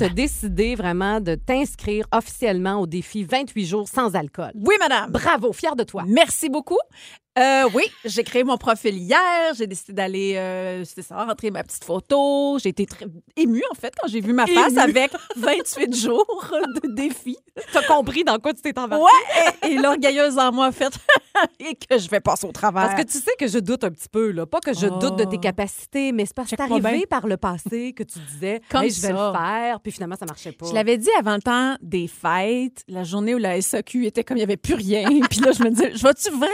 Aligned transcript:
tu 0.00 0.06
as 0.06 0.08
décidé 0.08 0.76
vraiment 0.76 1.20
de 1.20 1.34
t'inscrire 1.34 2.06
officiellement 2.10 2.80
au 2.80 2.86
défi 2.86 3.22
28 3.22 3.66
jours 3.66 3.86
sans 3.86 4.14
alcool. 4.14 4.52
Oui, 4.54 4.76
madame. 4.78 5.10
Bravo, 5.10 5.52
fière 5.52 5.76
de 5.76 5.84
toi. 5.84 6.04
Merci 6.06 6.48
beaucoup. 6.48 6.78
Euh, 7.38 7.68
oui, 7.74 7.84
j'ai 8.04 8.24
créé 8.24 8.42
mon 8.42 8.56
profil 8.58 8.96
hier. 8.98 9.54
J'ai 9.56 9.66
décidé 9.68 9.92
d'aller, 9.92 10.34
euh, 10.36 10.84
c'est 10.84 11.02
ça, 11.02 11.24
rentrer 11.24 11.50
ma 11.50 11.62
petite 11.62 11.84
photo. 11.84 12.58
J'ai 12.60 12.70
été 12.70 12.86
très 12.86 13.06
émue, 13.36 13.62
en 13.70 13.74
fait, 13.74 13.94
quand 14.00 14.08
j'ai 14.08 14.20
vu 14.20 14.32
ma 14.32 14.46
face 14.46 14.72
Émue. 14.72 14.80
avec 14.80 15.12
28 15.36 15.94
jours 16.02 16.50
de 16.82 16.92
défi. 16.94 17.36
T'as 17.72 17.82
compris 17.84 18.24
dans 18.24 18.38
quoi 18.38 18.52
tu 18.52 18.62
t'es 18.62 18.76
embarqué? 18.78 19.04
Ouais, 19.04 19.68
et, 19.68 19.72
et 19.72 19.78
l'orgueilleuse 19.78 20.38
en 20.38 20.50
moi 20.52 20.66
a 20.66 20.72
fait 20.72 20.92
et 21.60 21.76
que 21.76 21.98
je 21.98 22.08
vais 22.10 22.20
passer 22.20 22.46
au 22.46 22.52
travers. 22.52 22.88
Parce 22.88 23.00
que 23.04 23.06
tu 23.08 23.18
sais 23.18 23.32
que 23.38 23.46
je 23.46 23.58
doute 23.58 23.84
un 23.84 23.90
petit 23.90 24.08
peu, 24.08 24.32
là. 24.32 24.44
Pas 24.46 24.60
que 24.60 24.74
je 24.74 24.86
Oh. 24.90 24.98
doute 24.98 25.16
de 25.16 25.24
tes 25.24 25.38
capacités, 25.38 26.10
mais 26.10 26.26
c'est 26.26 26.34
parce 26.34 26.46
que 26.50 26.56
c'est 26.56 26.62
Check-moi 26.62 26.78
arrivé 26.82 26.98
bien. 26.98 27.06
par 27.08 27.28
le 27.28 27.36
passé 27.36 27.92
que 27.92 28.02
tu 28.02 28.18
disais, 28.18 28.60
Comme 28.70 28.82
Hey, 28.82 28.90
je 28.90 29.00
vais 29.02 29.08
ça. 29.14 29.30
le 29.32 29.38
faire, 29.38 29.80
puis 29.80 29.92
finalement, 29.92 30.16
ça 30.18 30.26
marchait 30.26 30.50
pas. 30.52 30.66
Je 30.66 30.74
l'avais 30.74 30.96
dit 30.98 31.08
avant 31.18 31.36
le 31.36 31.42
temps 31.42 31.76
des 31.80 32.08
fêtes, 32.08 32.82
la 32.88 33.04
journée 33.04 33.36
où 33.36 33.38
la 33.38 33.60
SAQ 33.62 34.06
était 34.06 34.24
comme 34.24 34.36
il 34.36 34.40
n'y 34.40 34.44
avait 34.44 34.56
plus 34.56 34.74
rien. 34.74 35.04
Puis 35.30 35.40
là, 35.40 35.52
je 35.52 35.62
me 35.62 35.70
disais, 35.70 35.92
je 35.94 36.02
vais-tu 36.02 36.30
vraiment 36.30 36.50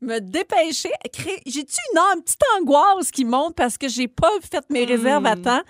me 0.00 0.18
dépêcher? 0.20 0.90
Créer- 1.12 1.42
J'ai-tu 1.46 1.76
une, 1.92 1.98
une 2.16 2.22
petite 2.22 2.42
angoisse 2.60 3.10
qui 3.10 3.24
monte 3.24 3.54
parce 3.56 3.76
que 3.78 3.88
j'ai 3.88 4.08
pas 4.08 4.30
fait 4.42 4.64
mes 4.70 4.84
réserves 4.84 5.26
à 5.26 5.36
temps? 5.36 5.62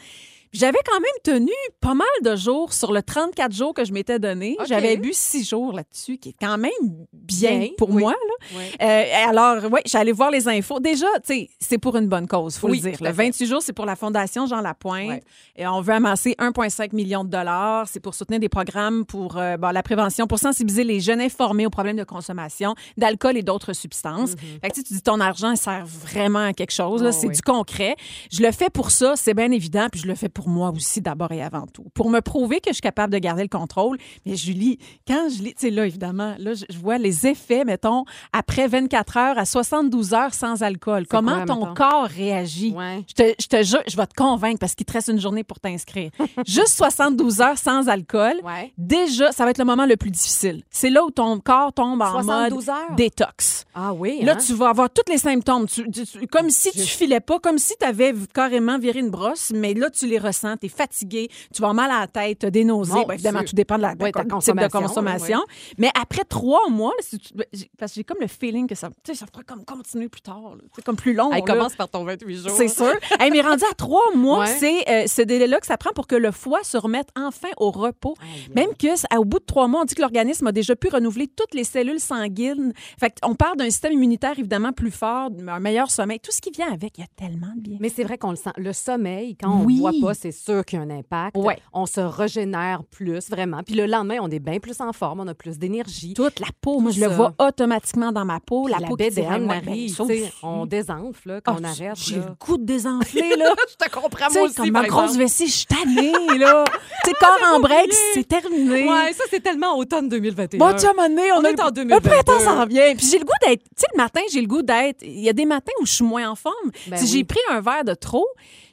J'avais 0.52 0.78
quand 0.86 1.00
même 1.00 1.38
tenu 1.38 1.52
pas 1.80 1.94
mal 1.94 2.06
de 2.22 2.36
jours 2.36 2.72
sur 2.72 2.92
le 2.92 3.02
34 3.02 3.52
jours 3.52 3.74
que 3.74 3.84
je 3.84 3.92
m'étais 3.92 4.18
donné. 4.18 4.56
J'avais 4.66 4.96
bu 4.96 5.10
six 5.12 5.44
jours 5.48 5.72
là-dessus, 5.72 6.18
qui 6.18 6.30
est 6.30 6.36
quand 6.40 6.56
même 6.58 6.70
bien, 7.12 7.58
Bien, 7.58 7.68
pour 7.76 7.90
oui. 7.90 8.02
moi. 8.02 8.12
Là. 8.12 8.60
Euh, 8.86 9.28
alors, 9.28 9.64
oui, 9.72 9.80
j'allais 9.86 10.12
voir 10.12 10.30
les 10.30 10.48
infos. 10.48 10.80
Déjà, 10.80 11.06
tu 11.26 11.34
sais, 11.34 11.50
c'est 11.60 11.78
pour 11.78 11.96
une 11.96 12.06
bonne 12.08 12.26
cause, 12.26 12.56
faut 12.56 12.68
Oui, 12.68 12.80
le 12.80 12.90
dire. 12.90 12.98
Le 13.00 13.06
fait. 13.12 13.24
28 13.26 13.46
jours, 13.46 13.62
c'est 13.62 13.72
pour 13.72 13.86
la 13.86 13.96
Fondation 13.96 14.46
Jean 14.46 14.60
Lapointe. 14.60 15.22
Et 15.56 15.66
on 15.66 15.80
veut 15.80 15.94
amasser 15.94 16.34
1,5 16.38 16.94
million 16.94 17.24
de 17.24 17.30
dollars. 17.30 17.86
C'est 17.88 18.00
pour 18.00 18.14
soutenir 18.14 18.40
des 18.40 18.48
programmes 18.48 19.04
pour 19.04 19.36
euh, 19.36 19.56
bon, 19.56 19.70
la 19.70 19.82
prévention, 19.82 20.26
pour 20.26 20.38
sensibiliser 20.38 20.84
les 20.84 21.00
jeunes 21.00 21.20
informés 21.20 21.66
aux 21.66 21.70
problèmes 21.70 21.96
de 21.96 22.04
consommation 22.04 22.74
d'alcool 22.96 23.36
et 23.36 23.42
d'autres 23.42 23.72
substances. 23.72 24.32
Fait 24.62 24.68
que 24.70 24.74
tu 24.74 24.80
sais, 24.80 24.86
tu 24.86 24.94
dis 24.94 25.02
ton 25.02 25.20
argent 25.20 25.50
il 25.50 25.56
sert 25.56 25.84
vraiment 25.86 26.46
à 26.46 26.52
quelque 26.52 26.72
chose. 26.72 27.02
Oh, 27.06 27.12
c'est 27.12 27.28
du 27.28 27.42
concret. 27.42 27.96
Je 28.30 28.42
le 28.42 28.52
fais 28.52 28.70
pour 28.70 28.90
ça, 28.90 29.14
c'est 29.16 29.34
bien 29.34 29.50
évident. 29.50 29.88
Puis 29.90 30.00
je 30.02 30.06
le 30.06 30.14
fais 30.14 30.28
pour 30.36 30.50
moi 30.50 30.68
aussi 30.70 31.00
d'abord 31.00 31.32
et 31.32 31.42
avant 31.42 31.66
tout. 31.66 31.86
Pour 31.94 32.10
me 32.10 32.20
prouver 32.20 32.60
que 32.60 32.68
je 32.68 32.74
suis 32.74 32.82
capable 32.82 33.10
de 33.10 33.18
garder 33.18 33.40
le 33.42 33.48
contrôle. 33.48 33.96
Mais 34.26 34.36
Julie, 34.36 34.78
quand 35.08 35.30
je 35.30 35.42
lis, 35.42 35.54
tu 35.54 35.62
sais, 35.62 35.70
là, 35.70 35.86
évidemment, 35.86 36.34
là, 36.38 36.52
je, 36.52 36.78
vois 36.78 36.98
les 36.98 37.26
effets, 37.26 37.64
mettons, 37.64 38.04
après 38.34 38.68
24 38.68 39.16
heures 39.16 39.38
à 39.38 39.46
72 39.46 40.12
heures 40.12 40.34
sans 40.34 40.62
alcool. 40.62 41.06
Comment 41.06 41.36
quoi, 41.36 41.44
ton 41.46 41.60
mettons? 41.60 41.74
corps 41.74 42.04
réagit? 42.04 42.72
Ouais. 42.72 43.02
Je 43.08 43.14
te, 43.14 43.34
je 43.40 43.46
te 43.46 43.62
jure, 43.62 43.80
je 43.88 43.96
vais 43.96 44.06
te 44.06 44.12
convaincre 44.14 44.58
parce 44.58 44.74
qu'il 44.74 44.84
te 44.84 44.92
reste 44.92 45.08
une 45.08 45.20
journée 45.20 45.42
pour 45.42 45.58
t'inscrire. 45.58 46.10
Juste 46.46 46.76
72 46.76 47.40
heures 47.40 47.56
sans 47.56 47.88
alcool. 47.88 48.34
Ouais. 48.44 48.74
Déjà, 48.76 49.32
ça 49.32 49.44
va 49.46 49.52
être 49.52 49.58
le 49.58 49.64
moment 49.64 49.86
le 49.86 49.96
plus 49.96 50.10
difficile. 50.10 50.64
C'est 50.68 50.90
là 50.90 51.02
où 51.02 51.10
ton 51.10 51.40
corps 51.40 51.72
tombe 51.72 52.02
en 52.02 52.12
72 52.12 52.66
mode 52.66 52.68
heures? 52.76 52.94
détox. 52.94 53.64
Ah 53.74 53.94
oui. 53.94 54.20
Là, 54.22 54.32
hein? 54.34 54.38
tu 54.46 54.52
vas 54.52 54.68
avoir 54.68 54.90
tous 54.90 55.10
les 55.10 55.16
symptômes. 55.18 55.66
Tu- 55.66 55.90
tu- 55.90 56.04
tu- 56.04 56.26
comme 56.26 56.50
si 56.50 56.72
tu 56.72 56.80
filais 56.80 57.20
pas, 57.20 57.38
comme 57.38 57.56
si 57.56 57.72
tu 57.80 57.86
avais 57.86 58.12
carrément 58.34 58.78
viré 58.78 59.00
une 59.00 59.08
brosse, 59.10 59.50
mais 59.54 59.72
là, 59.72 59.88
tu 59.88 60.06
les 60.06 60.18
ressens. 60.26 60.56
Tu 60.58 60.66
es 60.66 60.68
fatigué, 60.68 61.28
tu 61.54 61.62
vas 61.62 61.72
mal 61.72 61.90
à 61.90 62.00
la 62.00 62.06
tête, 62.06 62.40
tu 62.40 62.46
as 62.46 62.50
des 62.50 62.64
nausées. 62.64 62.92
Ben, 63.06 63.14
évidemment, 63.14 63.42
tout 63.44 63.54
dépend 63.54 63.76
de 63.76 63.82
la, 63.82 63.94
ta 63.96 64.10
type 64.10 64.24
de 64.24 64.30
consommation, 64.30 64.80
consommation. 64.80 65.40
Mais 65.78 65.90
après 66.00 66.24
trois 66.24 66.68
mois, 66.68 66.92
là, 66.96 67.02
si 67.02 67.18
tu- 67.18 67.34
ben, 67.34 67.44
parce 67.78 67.92
que 67.92 67.96
j'ai 67.96 68.04
comme 68.04 68.18
le 68.20 68.26
feeling 68.26 68.66
que 68.66 68.74
ça, 68.74 68.90
ça 69.12 69.26
pourrait 69.26 69.44
comme 69.44 69.64
continuer 69.64 70.08
plus 70.08 70.20
tard. 70.22 70.56
là. 70.56 70.82
Comme 70.84 70.96
plus 70.96 71.14
long. 71.14 71.30
Là. 71.30 71.40
commence 71.40 71.74
par 71.76 71.88
ton 71.88 72.04
28 72.04 72.36
jours. 72.36 72.50
C'est 72.56 72.68
sûr. 72.68 72.92
Hey, 73.20 73.30
mais 73.30 73.40
rendu 73.40 73.62
à 73.70 73.74
trois 73.74 74.12
mois, 74.14 74.40
Ouais. 74.40 74.56
c'est 74.58 74.88
euh, 74.90 75.06
ce 75.06 75.22
délai-là 75.22 75.60
que 75.60 75.66
ça 75.66 75.76
prend 75.76 75.90
pour 75.94 76.06
que 76.06 76.16
le 76.16 76.30
foie 76.32 76.62
se 76.64 76.76
remette 76.76 77.08
enfin 77.16 77.48
au 77.56 77.70
repos. 77.70 78.14
Même 78.54 78.70
que, 78.78 79.16
au 79.18 79.24
bout 79.24 79.38
de 79.38 79.44
trois 79.44 79.68
mois, 79.68 79.82
on 79.82 79.84
dit 79.84 79.94
que 79.94 80.00
l'organisme 80.02 80.46
a 80.46 80.52
déjà 80.52 80.74
pu 80.76 80.88
renouveler 80.88 81.28
toutes 81.28 81.54
les 81.54 81.64
cellules 81.64 82.00
sanguines. 82.00 82.72
Fait 82.98 83.14
on 83.22 83.34
parle 83.34 83.56
d'un 83.56 83.66
système 83.70 83.92
immunitaire 83.92 84.38
évidemment 84.38 84.72
plus 84.72 84.90
fort, 84.90 85.30
un 85.46 85.60
meilleur 85.60 85.90
sommeil, 85.90 86.20
tout 86.20 86.32
ce 86.32 86.40
qui 86.40 86.50
vient 86.50 86.72
avec. 86.72 86.98
Il 86.98 87.00
y 87.02 87.04
a 87.04 87.08
tellement 87.16 87.52
de 87.56 87.60
bien. 87.60 87.78
Mais 87.80 87.88
c'est 87.88 88.04
vrai 88.04 88.18
qu'on 88.18 88.30
le 88.30 88.36
sent. 88.36 88.50
Le 88.56 88.72
sommeil, 88.72 89.36
quand 89.36 89.50
on 89.60 89.64
Oui. 89.64 89.76
ne 89.76 89.80
voit 89.80 89.92
pas, 90.00 90.14
c'est 90.16 90.32
sûr 90.32 90.64
qu'il 90.64 90.78
y 90.78 90.82
a 90.82 90.84
un 90.84 90.90
impact. 90.90 91.36
Ouais. 91.36 91.58
On 91.72 91.86
se 91.86 92.00
régénère 92.00 92.82
plus, 92.84 93.30
vraiment. 93.30 93.62
Puis 93.64 93.74
le 93.74 93.86
lendemain, 93.86 94.18
on 94.20 94.30
est 94.30 94.38
bien 94.38 94.58
plus 94.58 94.80
en 94.80 94.92
forme, 94.92 95.20
on 95.20 95.28
a 95.28 95.34
plus 95.34 95.58
d'énergie. 95.58 96.14
Toute 96.14 96.40
la 96.40 96.48
peau, 96.60 96.80
moi, 96.80 96.90
je 96.90 97.00
le 97.00 97.06
vois 97.08 97.34
automatiquement 97.38 98.12
dans 98.12 98.24
ma 98.24 98.40
peau. 98.40 98.66
La, 98.68 98.78
la 98.78 98.88
peau 98.88 98.96
bédaine. 98.96 99.46
Marie, 99.46 99.94
Ben, 99.98 100.30
on 100.42 100.66
désenfle 100.66 101.28
là, 101.28 101.40
quand 101.40 101.54
Ah, 101.54 101.58
on 101.60 101.64
arrête. 101.64 101.96
J'ai 101.96 102.16
le 102.16 102.34
goût 102.40 102.56
de 102.58 102.64
désenfler, 102.64 103.34
là. 103.38 103.54
Je 103.70 103.84
te 103.86 103.90
comprends, 103.90 104.26
moi 104.32 104.42
aussi, 104.42 104.54
comme 104.54 104.70
ma 104.70 104.86
grosse 104.86 105.16
vessie, 105.16 105.46
je 105.46 105.52
suis 105.52 105.66
tannée, 105.66 106.12
là. 106.38 106.64
tu 107.04 107.10
sais, 107.10 107.16
corps 107.18 107.54
en 107.54 107.60
break, 107.60 107.92
c'est 108.14 108.26
terminé. 108.26 108.88
Ouais, 108.88 109.12
ça, 109.12 109.24
c'est 109.30 109.40
tellement 109.40 109.76
automne 109.76 110.08
2021. 110.08 110.58
Bon, 110.58 110.74
tu 110.74 110.86
donné, 110.86 111.32
on, 111.32 111.38
On 111.38 111.44
est 111.44 111.60
en 111.60 111.66
le 111.66 111.72
2022. 111.72 112.08
printemps 112.08 112.40
s'en 112.40 112.66
vient. 112.66 112.94
Puis 112.94 113.06
j'ai 113.10 113.18
le 113.18 113.24
goût 113.24 113.32
d'être. 113.46 113.62
Tu 113.62 113.68
sais, 113.76 113.86
le 113.92 113.96
matin, 114.02 114.20
j'ai 114.32 114.40
le 114.40 114.46
goût 114.46 114.62
d'être. 114.62 115.02
Il 115.02 115.20
y 115.20 115.28
a 115.28 115.32
des 115.32 115.44
matins 115.46 115.72
où 115.80 115.86
je 115.86 115.92
suis 115.92 116.04
moins 116.04 116.30
en 116.30 116.34
forme. 116.34 116.54
Ben 116.88 116.96
si 116.98 117.06
j'ai 117.06 117.24
pris 117.24 117.40
un 117.50 117.60
verre 117.60 117.84
de 117.84 117.94
trop, 117.94 118.26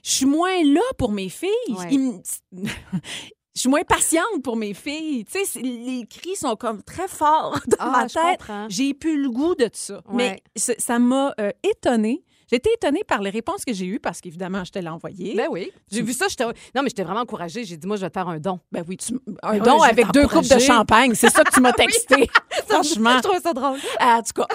je 0.04 0.12
suis 0.12 0.26
moins 0.26 0.64
là 0.64 0.82
pour 0.98 1.12
mes 1.12 1.30
filles. 1.30 1.50
Ouais. 1.70 2.22
Je 3.56 3.60
suis 3.62 3.70
moins 3.70 3.84
patiente 3.84 4.42
pour 4.44 4.56
mes 4.56 4.74
filles. 4.74 5.26
Tu 5.26 5.46
sais, 5.46 5.62
les 5.62 6.08
cris 6.10 6.36
sont 6.36 6.56
comme 6.56 6.82
très 6.82 7.08
forts 7.08 7.60
dans 7.68 7.78
Ah, 7.78 7.92
ma 7.92 8.08
tête. 8.10 8.42
J'ai 8.70 8.96
plus 8.96 9.22
le 9.22 9.30
goût 9.30 9.54
de 9.54 9.70
ça. 9.72 10.02
Ouais. 10.10 10.42
Mais 10.56 10.76
ça 10.80 10.98
m'a 10.98 11.36
euh, 11.40 11.52
étonnée. 11.62 12.24
J'étais 12.54 12.70
étonnée 12.76 13.04
par 13.08 13.22
les 13.22 13.32
réponses 13.32 13.66
que 13.66 13.74
j'ai 13.74 13.86
eues 13.88 14.00
parce 14.00 14.22
qu'évidemment, 14.22 14.64
je 14.64 14.72
te 14.72 14.78
l'ai 14.78 14.88
envoyé. 14.88 15.34
Ben 15.36 15.48
oui. 15.50 15.72
J'ai 15.92 16.04
vu 16.04 16.14
ça, 16.14 16.28
j'étais. 16.30 16.46
Non, 16.46 16.52
mais 16.84 16.90
j'étais 16.90 17.04
vraiment 17.04 17.22
encouragée. 17.22 17.64
J'ai 17.64 17.78
dit, 17.78 17.88
moi, 17.88 17.96
je 17.96 18.02
vais 18.02 18.10
te 18.10 18.14
faire 18.14 18.28
un 18.30 18.40
don. 18.40 18.60
Ben 18.72 18.84
oui, 18.88 18.98
tu- 18.98 19.16
un 19.42 19.54
Ouais, 19.54 19.60
don 19.60 19.82
avec 19.82 20.12
deux 20.12 20.28
coupes 20.28 20.48
de 20.48 20.60
champagne. 20.60 21.16
C'est 21.16 21.30
ça 21.32 21.44
que 21.44 21.52
tu 21.52 21.60
m'as 21.62 21.74
texté. 21.74 22.30
Franchement. 22.70 23.18
Je 23.18 23.22
trouve 23.24 23.42
ça 23.42 23.54
drôle. 23.54 23.80
En 24.00 24.22
tout 24.22 24.42
cas, 24.44 24.48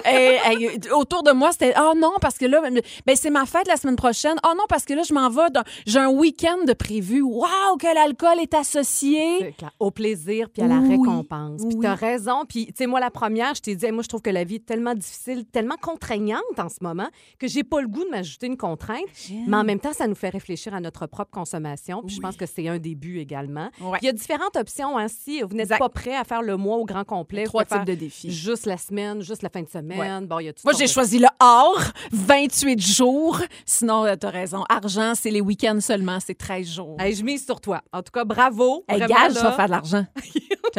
autour 0.95 1.23
de 1.23 1.31
moi, 1.31 1.51
c'était 1.51 1.73
oh 1.79 1.93
non 1.97 2.13
parce 2.21 2.37
que 2.37 2.45
là, 2.45 2.61
ben 3.05 3.15
c'est 3.15 3.29
ma 3.29 3.45
fête 3.45 3.67
la 3.67 3.75
semaine 3.75 3.95
prochaine. 3.97 4.37
Oh 4.47 4.53
non 4.57 4.63
parce 4.69 4.85
que 4.85 4.93
là, 4.93 5.03
je 5.03 5.13
m'en 5.13 5.29
vais. 5.29 5.49
dans- 5.51 5.63
J'ai 5.85 5.99
un 5.99 6.09
week-end 6.09 6.63
de 6.65 6.73
prévu. 6.73 7.21
Waouh 7.21 7.77
que 7.79 7.93
l'alcool 7.93 8.39
est 8.41 8.53
associé. 8.53 9.53
Au 9.79 9.91
plaisir 9.91 10.49
puis 10.49 10.61
à 10.63 10.67
la 10.67 10.77
Oui. 10.77 10.91
récompense. 10.91 11.61
Puis 11.67 11.75
Oui. 11.77 11.83
t'as 11.83 11.95
raison. 11.95 12.43
Puis, 12.47 12.67
tu 12.67 12.73
sais, 12.77 12.87
moi, 12.87 12.99
la 12.99 13.11
première, 13.11 13.55
je 13.55 13.61
t'ai 13.61 13.75
dit, 13.75 13.85
hey, 13.85 13.91
moi, 13.91 14.03
je 14.03 14.07
trouve 14.09 14.21
que 14.21 14.29
la 14.29 14.43
vie 14.43 14.55
est 14.55 14.65
tellement 14.65 14.93
difficile, 14.95 15.45
tellement 15.45 15.75
contraignante 15.81 16.41
en 16.57 16.69
ce 16.69 16.77
moment 16.81 17.07
que 17.39 17.47
j'ai 17.47 17.63
pas 17.63 17.81
le 17.81 17.87
goût 17.89 18.03
de 18.05 18.09
m'ajouter 18.09 18.47
une 18.47 18.57
contrainte. 18.57 18.99
Mais 19.47 19.57
en 19.57 19.63
même 19.63 19.79
temps, 19.79 19.93
ça 19.93 20.07
nous 20.07 20.15
fait 20.15 20.29
réfléchir 20.29 20.73
à 20.73 20.79
notre 20.79 21.05
propre 21.07 21.31
consommation. 21.31 22.01
Puis 22.05 22.15
je 22.15 22.21
pense 22.21 22.35
que 22.37 22.45
c'est 22.45 22.67
un 22.67 22.77
début 22.77 23.19
également. 23.19 23.69
Ouais. 23.81 23.99
Il 24.01 24.05
y 24.05 24.09
a 24.09 24.13
différentes 24.13 24.55
options. 24.55 24.97
Hein, 24.97 25.07
si 25.07 25.41
vous 25.41 25.55
n'êtes 25.55 25.77
pas 25.77 25.89
prêt 25.89 26.15
à 26.15 26.23
faire 26.23 26.41
le 26.41 26.57
mois 26.57 26.77
au 26.77 26.85
grand 26.85 27.03
complet, 27.03 27.43
Trois 27.43 27.65
types 27.65 27.85
de 27.85 27.95
défis. 27.95 28.31
Juste 28.31 28.65
la 28.65 28.77
semaine, 28.77 29.21
juste 29.21 29.41
la 29.41 29.49
fin 29.49 29.61
de 29.61 29.69
semaine. 29.69 30.25
Bon, 30.27 30.39
il 30.39 30.45
y 30.45 30.49
a 30.49 30.53
tout 30.53 30.61
Moi, 30.63 30.73
j'ai 30.77 30.85
de- 30.85 30.89
choisi 30.89 31.19
le 31.19 31.27
or, 31.39 31.79
28 32.11 32.79
jours. 32.81 33.39
Sinon, 33.65 34.05
tu 34.19 34.25
as 34.25 34.29
raison. 34.29 34.63
Argent, 34.69 35.13
c'est 35.15 35.31
les 35.31 35.41
week-ends 35.41 35.79
seulement, 35.81 36.19
c'est 36.19 36.35
13 36.37 36.67
jours. 36.67 36.95
Hey, 36.99 37.13
je 37.15 37.23
mise 37.23 37.45
sur 37.45 37.59
toi. 37.61 37.81
En 37.93 38.01
tout 38.01 38.11
cas, 38.11 38.25
bravo. 38.25 38.83
Hey, 38.87 38.99
gage, 38.99 39.33
tu 39.33 39.39
vas 39.41 39.51
faire 39.53 39.65
de 39.65 39.71
l'argent. 39.71 40.05
je, 40.23 40.29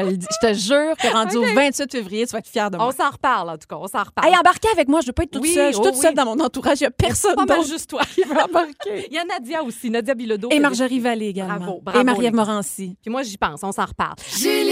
te 0.03 0.11
dis- 0.13 0.27
je 0.43 0.47
te 0.49 0.55
jure 0.55 0.97
que 0.97 1.13
rendu 1.13 1.37
au 1.39 1.43
28 1.55 1.91
février, 1.91 2.27
tu 2.27 2.33
vas 2.33 2.39
être 2.39 2.47
fier 2.49 2.71
de 2.71 2.77
moi. 2.77 2.89
On 2.89 2.93
s'en 2.93 3.11
reparle, 3.11 3.51
en 3.51 3.59
tout 3.59 3.67
cas. 3.69 3.77
On 3.77 3.87
s'en 3.89 4.03
reparle. 4.05 4.29
Hey, 4.29 4.37
embarquez 4.39 4.69
avec 4.73 4.89
moi, 4.89 5.01
je 5.01 5.07
veux 5.07 5.13
pas 5.13 5.25
être 5.25 5.31
toute 5.33 5.43
Oui, 5.43 5.53
seule. 5.55 5.69
Je 5.73 5.79
suis 5.79 5.83
oh 5.87 5.91
toute 5.91 6.01
seule 6.01 6.15
dans 6.15 6.25
mon 6.25 6.39
entourage. 6.41 6.81
Il 6.81 6.85
n'y 6.85 6.89
a 6.89 6.91
personne 7.01 7.35
pas 7.35 7.47
mal 7.47 7.59
d'autre 7.59 7.69
juste 7.69 7.91
toi. 7.91 8.03
qui 8.15 8.23
veut 8.23 8.37
embarquer. 8.37 9.07
Il 9.11 9.15
y 9.15 9.19
a 9.19 9.25
Nadia 9.25 9.63
aussi, 9.63 9.91
Nadia 9.91 10.15
Bilodeau. 10.15 10.49
Et 10.51 10.61
Marjorie 10.61 11.01
Vallée 11.01 11.29
également. 11.29 11.57
Bravo, 11.57 11.81
bravo, 11.83 12.01
Et 12.01 12.05
Marie-Ève 12.05 12.35
Morancy. 12.35 12.97
Puis 13.03 13.11
moi, 13.11 13.23
j'y 13.23 13.37
pense, 13.37 13.63
on 13.63 13.73
s'en 13.73 13.87
reparle. 13.87 14.17
Julie 14.37 14.70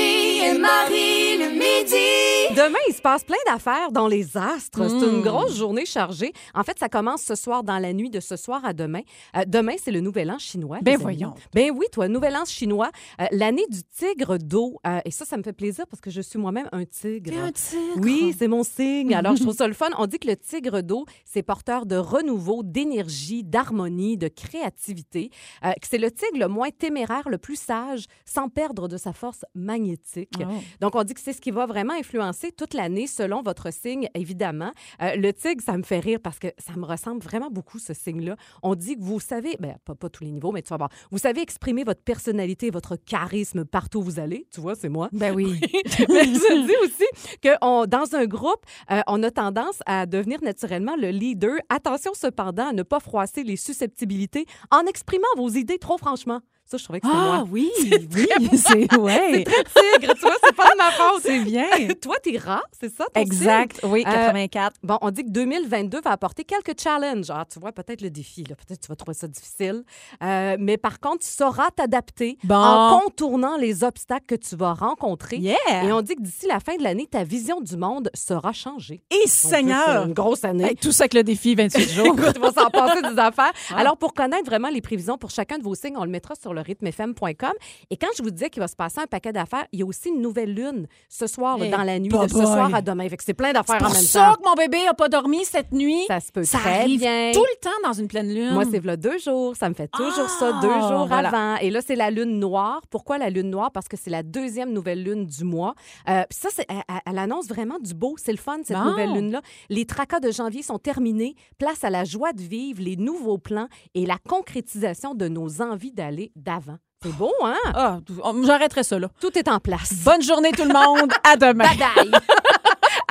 et 0.55 0.59
Marie 0.59 1.37
le 1.39 1.51
midi. 1.51 2.55
Demain, 2.57 2.79
il 2.89 2.95
se 2.95 3.01
passe 3.03 3.25
plein 3.25 3.37
d'affaires 3.47 3.93
dans 3.93 4.09
les 4.09 4.37
astres. 4.37 4.89
C'est 4.89 5.07
une 5.07 5.19
Mm. 5.21 5.23
grosse 5.23 5.57
journée 5.57 5.85
chargée. 5.87 6.33
En 6.55 6.65
fait, 6.65 6.79
ça 6.79 6.89
commence 6.89 7.23
ce 7.23 7.35
soir, 7.35 7.63
dans 7.63 7.79
la 7.79 7.93
nuit 7.93 8.11
de 8.11 8.21
ce 8.21 8.37
soir 8.37 8.65
à 8.65 8.73
demain. 8.73 9.03
Euh, 9.37 9.43
demain, 9.47 9.75
c'est 9.83 9.91
le 9.91 10.01
Nouvel 10.01 10.31
An 10.31 10.39
chinois. 10.39 10.79
Ben 10.83 10.95
amis. 10.95 11.03
voyons. 11.03 11.35
Ben 11.55 11.71
oui, 11.75 11.87
toi, 11.93 12.09
Nouvel 12.09 12.37
An 12.37 12.45
chinois, 12.47 12.91
euh, 13.21 13.27
l'année 13.33 13.67
du 13.69 13.83
tigre 13.85 14.39
d'eau. 14.39 14.79
Euh, 14.87 15.01
et 15.05 15.11
ça, 15.11 15.25
ça 15.25 15.37
me 15.37 15.43
fait 15.43 15.53
plaisir 15.53 15.87
parce 15.89 16.01
que 16.01 16.11
je 16.11 16.21
suis 16.21 16.39
moi-même 16.39 16.69
un 16.73 16.85
tigre. 16.85 17.31
tigre? 17.53 17.97
Oui, 17.97 18.35
c'est 18.39 18.49
mon 18.49 18.65
signe. 18.65 19.15
Alors, 19.15 19.37
je 19.37 19.43
trouve 19.43 19.55
ça 19.55 19.69
le 19.69 19.75
fun. 19.75 19.91
On 19.99 20.07
dit 20.07 20.19
que 20.19 20.29
le 20.29 20.37
tigre 20.37 20.81
d'eau, 20.83 21.05
c'est 21.25 21.43
porteur 21.43 21.87
de 21.87 21.97
renouveau, 21.97 22.63
d'énergie, 22.65 23.45
d'harmonie, 23.45 24.17
de 24.17 24.29
créativité. 24.29 25.31
Que 25.63 25.87
c'est 25.89 25.99
le 25.99 26.11
tigre 26.11 26.39
le 26.39 26.49
moins 26.49 26.71
téméraire, 26.71 27.29
le 27.29 27.39
plus 27.39 27.57
sage, 27.61 28.07
sans 28.25 28.49
perdre 28.49 28.89
de 28.89 28.97
sa 28.97 29.13
force 29.13 29.45
magnétique. 29.55 30.38
Oh. 30.49 30.53
Donc, 30.81 30.95
on 30.95 31.03
dit 31.05 31.15
que 31.15 31.21
c'est 31.21 31.33
ce 31.33 31.41
qui 31.41 31.51
va 31.51 31.67
vraiment 31.67 31.95
influencer 31.95 32.53
toute 32.53 32.75
l'année 32.75 33.07
selon 33.07 33.43
votre 33.43 33.73
signe, 33.73 34.09
évidemment. 34.15 34.73
Euh, 35.03 35.17
le 35.17 35.33
tigre, 35.33 35.63
ça 35.65 35.77
me 35.77 35.83
fait 35.83 36.01
rire 36.01 36.19
parce 36.23 36.39
que 36.39 36.49
ça 36.59 36.75
me 36.77 36.85
ressemble 36.85 37.23
vraiment 37.23 37.51
beaucoup, 37.51 37.79
ce 37.79 37.95
signe-là. 37.95 38.37
On 38.63 38.75
dit 38.75 38.97
que 38.97 39.03
vous 39.03 39.21
savez, 39.21 39.57
ben, 39.61 39.77
pas, 39.85 39.95
pas 39.95 40.09
tous 40.09 40.25
les 40.25 40.31
niveaux, 40.31 40.53
mais 40.53 40.63
tu 40.63 40.69
vas 40.71 40.77
voir, 40.77 40.91
vous 41.11 41.19
savez 41.19 41.41
exprimer 41.41 41.85
votre 41.85 42.03
personnalité, 42.03 42.71
votre 42.71 42.97
charisme 42.97 43.65
partout 43.65 43.99
où 43.99 44.03
vous 44.03 44.21
allez. 44.21 44.47
Tu 44.53 44.61
vois, 44.61 44.75
c'est 44.75 44.89
moi. 44.89 45.09
Ben 45.13 45.35
oui. 45.35 45.61
Mais 46.09 46.25
je 46.25 46.67
dis 46.67 46.75
aussi 46.85 47.39
que 47.43 47.51
on- 47.63 47.87
dans 47.87 48.15
un 48.15 48.27
groupe, 48.27 48.65
euh, 48.91 49.01
on 49.07 49.23
a 49.23 49.31
tendance 49.31 49.81
à 49.87 50.07
devenir 50.07 50.43
naturellement 50.43 50.97
le 50.97 51.11
leader. 51.11 51.57
Attention 51.69 52.13
cependant 52.15 52.69
à 52.69 52.73
ne 52.73 52.83
pas 52.83 53.01
froisser 53.01 53.43
les 53.45 53.57
susceptibilités 53.57 54.47
en 54.71 54.87
exprimant 54.87 55.27
vos 55.37 55.49
idées 55.51 55.79
trop 55.79 55.99
franchement. 55.99 56.41
Ça, 56.71 56.77
je 56.77 56.85
trouvais 56.85 57.01
que 57.01 57.07
c'était 57.07 57.19
Ah 57.19 57.37
moi. 57.39 57.47
oui, 57.51 57.71
oui, 58.15 58.29
c'est 58.59 58.95
ouais. 58.99 59.43
Tigre, 59.45 60.13
tu 60.15 60.21
vois, 60.21 60.35
c'est 60.45 60.55
pas 60.55 60.69
de 60.71 60.77
ma 60.77 60.91
faute. 60.91 61.23
C'est 61.23 61.41
bien. 61.41 61.65
Toi, 62.03 62.17
t'es 62.23 62.37
rat, 62.37 62.61
c'est 62.79 62.95
ça? 62.95 63.07
ton 63.15 63.21
Exact, 63.23 63.81
oui, 63.85 64.05
Euh, 64.07 64.11
84. 64.11 64.77
Bon, 64.83 64.99
on 65.01 65.11
dit 65.11 65.25
que 65.25 65.31
2022 65.31 66.03
va 66.03 66.11
apporter 66.11 66.45
quelques 66.45 66.79
challenges. 66.79 67.31
Ah, 67.31 67.47
tu 67.51 67.59
vois, 67.59 67.73
peut-être 67.73 68.03
le 68.03 68.11
défi, 68.11 68.45
là. 68.45 68.55
Peut-être 68.55 68.83
tu 68.83 68.89
vas 68.89 68.97
trouver 68.97 69.15
ça 69.15 69.27
difficile. 69.29 69.83
Euh, 70.23 70.57
mais 70.61 70.77
par 70.77 71.01
contre, 71.01 71.21
tu 71.25 71.31
sauras 71.31 71.71
t'adapter 71.71 72.37
Bon. 72.45 72.55
en 72.57 73.01
contournant 73.01 73.57
les 73.57 73.83
obstacles 73.83 74.27
que 74.27 74.35
tu 74.35 74.55
vas 74.55 74.75
rencontrer. 74.75 75.39
Yeah! 75.39 75.85
Et 75.85 75.93
on 75.93 76.03
dit 76.03 76.17
que 76.17 76.23
d'ici 76.23 76.47
la 76.47 76.61
fin 76.61 76.77
de 76.77 76.83
l'année, 76.83 77.07
ta 77.11 77.25
vision 77.25 77.63
du 77.63 77.79
monde 77.79 78.11
sera 78.13 78.53
changée. 78.53 79.01
Et 79.11 79.15
Donc, 79.21 79.29
Seigneur! 79.29 80.05
une 80.07 80.13
grosse 80.13 80.45
année. 80.45 80.65
Hey, 80.67 80.77
tout 80.77 80.93
ça 80.93 81.05
avec 81.05 81.15
le 81.15 81.23
défi 81.23 81.55
28 81.55 81.89
jours. 81.91 82.07
Écoute, 82.09 82.33
il 82.37 82.41
va 82.43 82.53
s'en 82.53 82.69
passer 82.69 83.01
des 83.01 83.19
affaires. 83.19 83.53
Alors, 83.75 83.97
pour 83.97 84.13
connaître 84.13 84.45
vraiment 84.45 84.69
les 84.69 84.83
prévisions 84.83 85.17
pour 85.17 85.31
chacun 85.31 85.57
de 85.57 85.63
vos 85.63 85.75
signes, 85.75 85.97
on 85.97 86.05
le 86.05 86.11
mettra 86.11 86.35
sur 86.35 86.53
le 86.53 86.58
rythmefm.com. 86.63 87.53
Et 87.91 87.97
quand 87.97 88.09
je 88.17 88.23
vous 88.23 88.31
disais 88.31 88.51
qu'il 88.51 88.61
va 88.61 88.69
se 88.69 88.77
passer 88.77 89.01
un 89.01 89.07
paquet 89.07 89.33
d'affaires, 89.33 89.67
il 89.73 89.81
y 89.81 89.83
a 89.83 89.87
aussi 89.87 90.09
une 90.09 90.21
nouvelle 90.21 90.55
lune 90.55 90.87
ce 91.09 91.27
soir, 91.27 91.59
là, 91.59 91.69
dans 91.69 91.83
la 91.83 91.99
nuit, 91.99 92.09
de 92.09 92.29
ce 92.29 92.35
soir 92.35 92.75
à 92.75 92.83
demain. 92.83 93.09
Fait 93.09 93.17
que 93.17 93.25
c'est 93.25 93.35
plein 93.35 93.53
d'affaires 93.53 93.77
en 93.77 93.87
pour 93.87 93.95
même 93.95 94.03
ça 94.03 94.33
temps. 94.37 94.43
que 94.43 94.49
mon 94.49 94.55
bébé 94.55 94.87
a 94.89 94.95
pas 94.95 95.09
dormi 95.09 95.45
cette 95.45 95.73
nuit. 95.73 96.05
Ça 96.09 96.21
se 96.21 96.33
peut 96.33 96.45
Ça 96.45 96.59
très 96.59 96.81
arrive 96.81 97.01
bien. 97.01 97.31
tout 97.35 97.45
le 97.45 97.61
temps 97.61 97.89
dans 97.89 97.93
une 97.93 98.09
pleine 98.09 98.29
lune. 98.33 98.53
Moi, 98.53 98.65
c'est 98.71 98.85
là 98.85 98.97
deux 98.97 99.19
jours. 99.19 99.57
Ça 99.57 99.69
me 99.69 99.75
fait 99.75 99.89
toujours 99.89 100.29
ça, 100.29 100.53
Ah, 100.55 100.61
deux 100.63 100.69
jours 100.95 101.07
voilà. 101.07 101.29
avant. 101.29 101.57
Et 101.61 101.71
là, 101.71 101.81
c'est 101.85 101.97
la 101.97 102.11
lune 102.11 102.39
noire. 102.39 102.81
Pourquoi 102.91 103.19
la 103.19 103.31
lune 103.31 103.51
noire? 103.51 103.71
Parce 103.73 103.89
que 103.89 103.97
c'est 103.97 104.11
la 104.11 104.23
deuxième 104.23 104.73
nouvelle 104.73 105.03
lune 105.03 105.27
du 105.27 105.45
mois. 105.45 105.75
Euh, 106.09 106.23
ça, 106.31 106.49
c'est- 106.53 106.67
elle, 106.69 106.83
elle- 106.89 107.01
elle 107.07 107.19
annonce 107.19 107.47
vraiment 107.49 107.79
du 107.79 107.95
beau. 107.95 108.15
C'est 108.19 108.33
le 108.33 108.39
fun, 108.39 108.59
cette 108.65 108.77
Bon. 108.77 108.85
nouvelle 108.85 109.13
lune-là. 109.13 109.41
Les 109.69 109.85
tracas 109.87 110.21
de 110.21 110.31
janvier 110.31 110.63
sont 110.63 110.79
terminés. 110.79 111.35
Place 111.59 111.85
à 111.85 111.91
la 111.91 112.05
joie 112.05 112.33
de 112.33 112.43
vivre, 112.43 112.83
les 112.83 112.97
nouveaux 112.97 113.39
plans 113.39 113.69
et 113.95 114.07
la 114.07 114.19
concrétisation 114.29 115.15
de 115.15 115.29
nos 115.29 115.61
envies 115.63 115.93
d'aller 115.93 116.33
d'avant. 116.49 116.79
C'est 117.03 117.15
beau, 117.15 117.33
hein? 117.45 117.55
Ah, 117.75 117.99
j'arrêterai 118.45 118.83
ça 118.83 118.99
là. 118.99 119.09
Tout 119.21 119.39
est 119.39 119.49
en 119.49 119.61
place. 119.61 119.93
Bonne 120.05 120.23
journée 120.23 120.51
tout 120.51 120.65
le 120.65 120.73
monde. 120.73 121.13
À 121.23 121.37
demain. 121.37 121.65
Bye 121.65 121.79
bye! 121.79 122.11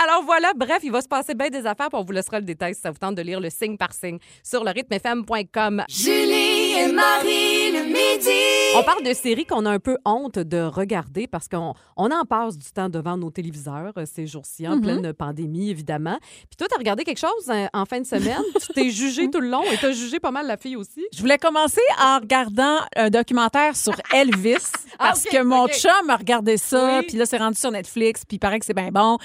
Alors 0.04 0.24
voilà, 0.24 0.51
bref, 0.56 0.80
il 0.84 0.92
va 0.92 1.01
se 1.01 1.07
passer 1.07 1.34
bien 1.34 1.50
des 1.50 1.66
affaires, 1.66 1.89
puis 1.89 2.00
on 2.00 2.04
vous 2.04 2.12
laissera 2.12 2.39
le 2.39 2.45
détail 2.45 2.75
si 2.75 2.81
ça 2.81 2.92
vous 2.92 2.98
tente 2.98 3.16
de 3.16 3.22
lire 3.22 3.39
le 3.39 3.50
signe 3.50 3.78
par 3.78 3.94
signe 3.94 4.19
sur 4.44 4.63
le 4.63 4.72
rythmefm.com. 4.72 5.84
Julie 5.88 6.74
et 6.80 6.92
Marie 6.92 7.67
midi. 7.98 8.30
On 8.76 8.84
parle 8.84 9.04
de 9.04 9.14
séries 9.14 9.46
qu'on 9.46 9.66
a 9.66 9.72
un 9.72 9.80
peu 9.80 9.98
honte 10.06 10.38
de 10.40 10.62
regarder 10.62 11.28
parce 11.28 11.48
qu'on 11.48 11.74
on 11.96 12.12
en 12.12 12.26
passe 12.26 12.58
du 12.58 12.70
temps 12.72 12.90
devant 12.90 13.18
nos 13.18 13.32
téléviseurs 13.32 13.94
euh, 13.98 14.06
ces 14.06 14.28
jours-ci, 14.28 14.68
en 14.68 14.80
pleine 14.80 15.14
pandémie, 15.14 15.70
évidemment. 15.70 16.18
Puis 16.22 16.56
toi, 16.58 16.68
t'as 16.70 16.78
regardé 16.78 17.04
quelque 17.04 17.20
chose 17.20 17.50
euh, 17.50 17.66
en 17.74 17.86
fin 17.86 18.00
de 18.00 18.06
semaine? 18.06 18.42
tu 18.62 18.74
t'es 18.74 18.90
jugé 18.90 19.30
tout 19.32 19.40
le 19.40 19.50
long 19.50 19.64
et 19.64 19.78
t'as 19.78 19.92
jugé 19.92 20.20
pas 20.20 20.32
mal 20.32 20.46
la 20.48 20.58
fille 20.58 20.76
aussi? 20.76 21.06
Je 21.14 21.20
voulais 21.20 21.38
commencer 21.38 21.82
en 22.02 22.20
regardant 22.20 22.78
un 22.96 23.10
documentaire 23.10 23.76
sur 23.76 23.94
Elvis 24.14 24.56
Ah, 25.00 25.10
parce 25.10 25.26
ok, 25.26 25.32
que 25.32 25.44
mon 25.44 25.64
ok. 25.66 25.74
chum 25.74 26.10
a 26.10 26.16
regardé 26.18 26.58
ça, 26.58 27.00
Oui. 27.00 27.06
puis 27.08 27.18
là 27.18 27.26
c'est 27.26 27.38
rendu 27.38 27.58
sur 27.60 27.72
Netflix, 27.72 28.24
puis 28.28 28.36
il 28.36 28.40
paraît 28.40 28.60
que 28.60 28.66
c'est 28.66 28.74
bien 28.76 28.90
bon. 28.92 29.18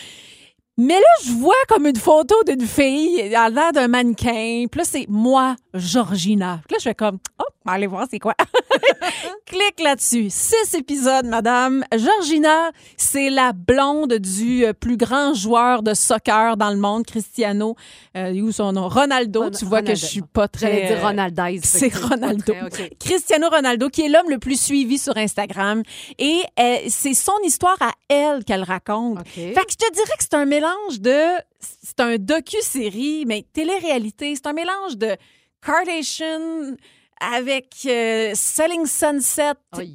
Mais 0.78 0.94
là, 0.98 1.06
je 1.26 1.32
vois 1.32 1.54
comme 1.68 1.86
une 1.86 1.96
photo 1.96 2.34
d'une 2.46 2.66
fille, 2.66 3.20
a 3.34 3.50
l'air 3.50 3.72
d'un 3.72 3.88
mannequin. 3.88 4.64
Puis 4.70 4.78
là, 4.78 4.84
c'est 4.84 5.04
moi, 5.06 5.54
Georgina. 5.74 6.60
Puis 6.66 6.72
là, 6.74 6.78
je 6.78 6.84
fais 6.84 6.94
comme, 6.94 7.18
oh, 7.38 7.44
va 7.64 7.72
aller 7.72 7.86
voir 7.86 8.06
c'est 8.10 8.18
quoi. 8.18 8.34
Clique 9.46 9.80
là-dessus. 9.82 10.28
Six 10.30 10.74
épisodes, 10.74 11.26
madame. 11.26 11.84
Georgina, 11.94 12.70
c'est 12.96 13.30
la 13.30 13.52
blonde 13.52 14.14
du 14.14 14.64
euh, 14.64 14.72
plus 14.72 14.96
grand 14.96 15.34
joueur 15.34 15.82
de 15.82 15.94
soccer 15.94 16.56
dans 16.56 16.70
le 16.70 16.76
monde, 16.76 17.04
Cristiano. 17.06 17.76
Euh, 18.16 18.32
où 18.40 18.50
son 18.52 18.72
nom? 18.72 18.88
Ronaldo. 18.88 19.42
Ron- 19.44 19.50
tu 19.50 19.64
vois 19.64 19.82
que 19.82 19.94
je 19.94 20.06
suis 20.06 20.22
pas 20.22 20.48
très... 20.48 20.66
J'allais 20.72 20.86
dire 20.88 21.04
euh, 21.04 21.08
Ronaldez. 21.08 21.60
c'est 21.62 21.94
Ronaldo. 21.94 22.52
très-. 22.70 22.90
Cristiano 22.98 23.48
Ronaldo, 23.50 23.88
qui 23.90 24.02
est 24.02 24.08
l'homme 24.08 24.30
le 24.30 24.38
plus 24.38 24.60
suivi 24.60 24.98
sur 24.98 25.16
Instagram. 25.16 25.82
Et 26.18 26.40
euh, 26.58 26.76
c'est 26.88 27.14
son 27.14 27.32
histoire 27.44 27.76
à 27.80 27.92
elle 28.08 28.44
qu'elle 28.44 28.62
raconte. 28.64 29.26
Fait 29.28 29.52
que 29.52 29.70
je 29.72 29.76
te 29.76 29.92
dirais 29.92 30.12
que 30.18 30.22
c'est 30.22 30.34
un 30.34 30.46
mélange 30.46 31.00
de... 31.00 31.20
C'est 31.60 32.00
un 32.00 32.16
docu-série, 32.16 33.24
mais 33.26 33.44
télé-réalité. 33.52 34.34
C'est 34.34 34.46
un 34.46 34.52
mélange 34.52 34.96
de 34.96 35.16
Kardashian 35.64 36.74
avec 37.22 37.74
euh, 37.86 38.32
Selling 38.34 38.86
Sunset. 38.86 39.52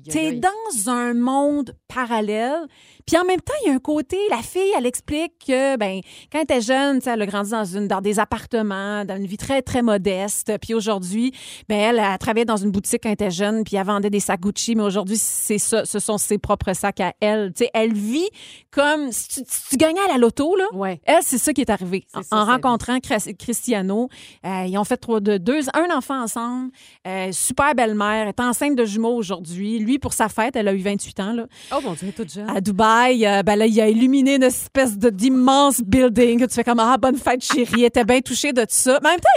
T'es 0.10 0.34
dans 0.34 0.90
un 0.90 1.14
monde 1.14 1.76
parallèle. 1.88 2.68
Puis 3.08 3.18
en 3.18 3.24
même 3.24 3.40
temps, 3.40 3.54
il 3.64 3.70
y 3.70 3.72
a 3.72 3.74
un 3.74 3.80
côté, 3.80 4.18
la 4.30 4.42
fille, 4.42 4.70
elle 4.78 4.86
explique 4.86 5.32
que, 5.48 5.78
ben, 5.78 6.02
quand 6.30 6.40
elle 6.40 6.44
était 6.44 6.60
jeune, 6.62 7.00
tu 7.00 7.06
sais, 7.06 7.12
elle 7.12 7.22
a 7.22 7.26
grandi 7.26 7.52
dans, 7.52 7.64
une, 7.64 7.88
dans 7.88 8.02
des 8.02 8.20
appartements, 8.20 9.06
dans 9.06 9.16
une 9.16 9.26
vie 9.26 9.38
très, 9.38 9.62
très 9.62 9.82
modeste. 9.82 10.52
Puis 10.62 10.74
aujourd'hui, 10.74 11.34
ben, 11.70 11.78
elle 11.78 12.00
a 12.00 12.18
travaillé 12.18 12.44
dans 12.44 12.58
une 12.58 12.70
boutique 12.70 13.04
quand 13.04 13.10
elle 13.10 13.14
était 13.14 13.32
jeune, 13.32 13.64
puis 13.64 13.78
elle 13.78 13.86
vendait 13.86 14.10
des 14.10 14.20
sacs 14.20 14.42
Gucci, 14.42 14.76
mais 14.76 14.84
aujourd'hui, 14.84 15.18
c'est 15.18 15.58
ça, 15.58 15.86
ce 15.86 16.00
sont 16.00 16.18
ses 16.18 16.38
propres 16.38 16.74
sacs 16.74 17.00
à 17.00 17.14
elle. 17.22 17.54
Tu 17.54 17.64
sais, 17.64 17.72
elle 17.74 17.94
vit 17.94 18.28
comme 18.72 19.14
si 19.14 19.30
tu, 19.30 19.42
si 19.48 19.70
tu 19.70 19.78
gagnais 19.78 20.02
à 20.02 20.12
la 20.12 20.18
loto, 20.18 20.58
là. 20.58 20.66
Ouais. 20.74 21.00
Elle, 21.06 21.24
c'est 21.24 21.38
ça 21.38 21.54
qui 21.54 21.62
est 21.62 21.70
arrivé. 21.70 22.06
En, 22.14 22.24
ça, 22.24 22.36
en 22.36 22.46
sa 22.46 22.52
rencontrant 22.52 23.00
Cristiano, 23.00 24.10
euh, 24.46 24.66
ils 24.68 24.78
ont 24.78 24.84
fait 24.84 24.98
trois, 24.98 25.22
de, 25.22 25.38
deux, 25.38 25.62
un 25.74 25.96
enfant 25.96 26.22
ensemble. 26.22 26.72
Euh, 27.08 27.32
super 27.32 27.74
belle-mère, 27.74 28.24
elle 28.24 28.28
est 28.28 28.40
enceinte 28.42 28.76
de 28.76 28.84
jumeaux 28.84 29.16
aujourd'hui. 29.16 29.80
Lui, 29.80 29.98
pour 29.98 30.12
sa 30.12 30.28
fête, 30.28 30.58
elle 30.58 30.68
a 30.68 30.74
eu 30.74 30.82
28 30.82 31.20
ans, 31.22 31.32
là. 31.32 31.46
Oh 31.74 31.80
mon 31.82 31.94
Dieu, 31.94 32.12
toute 32.12 32.34
jeune. 32.34 32.50
À 32.50 32.60
Dubaï, 32.60 32.97
euh, 33.06 33.44
ben 33.44 33.56
là, 33.56 33.66
il 33.66 33.80
a 33.82 33.88
illuminé 33.90 34.36
une 34.36 34.44
espèce 34.44 34.98
de- 34.98 35.10
d'immense 35.10 35.82
building 35.82 36.40
que 36.40 36.46
tu 36.46 36.54
fais 36.56 36.64
comme 36.64 36.80
Ah, 36.80 36.98
bonne 36.98 37.18
fête, 37.18 37.44
chérie. 37.44 37.68
Elle 37.82 37.84
était 37.86 38.06
bien 38.06 38.22
touchée 38.22 38.54
de 38.54 38.62
tout 38.62 38.68
ça. 38.70 39.00
Mais 39.02 39.10
en 39.10 39.12
même 39.12 39.20
temps, 39.20 39.30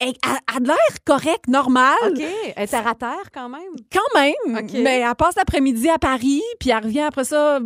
elle, 0.00 0.08
elle- 0.08 0.12
elle 0.26 0.56
a 0.56 0.60
de 0.60 0.66
l'air 0.66 0.76
correcte, 1.06 1.46
normale. 1.48 1.94
OK. 2.08 2.20
Elle 2.56 2.62
est 2.64 2.66
terre 2.66 2.86
à 2.86 2.94
terre 2.94 3.30
quand 3.32 3.48
même. 3.48 3.60
Quand 3.92 4.20
même, 4.20 4.60
mais 4.82 4.98
elle 5.00 5.14
passe 5.14 5.36
l'après-midi 5.36 5.88
à 5.88 5.98
Paris, 5.98 6.42
puis 6.58 6.70
elle 6.70 6.82
revient 6.84 7.00
après 7.02 7.24
ça 7.24 7.58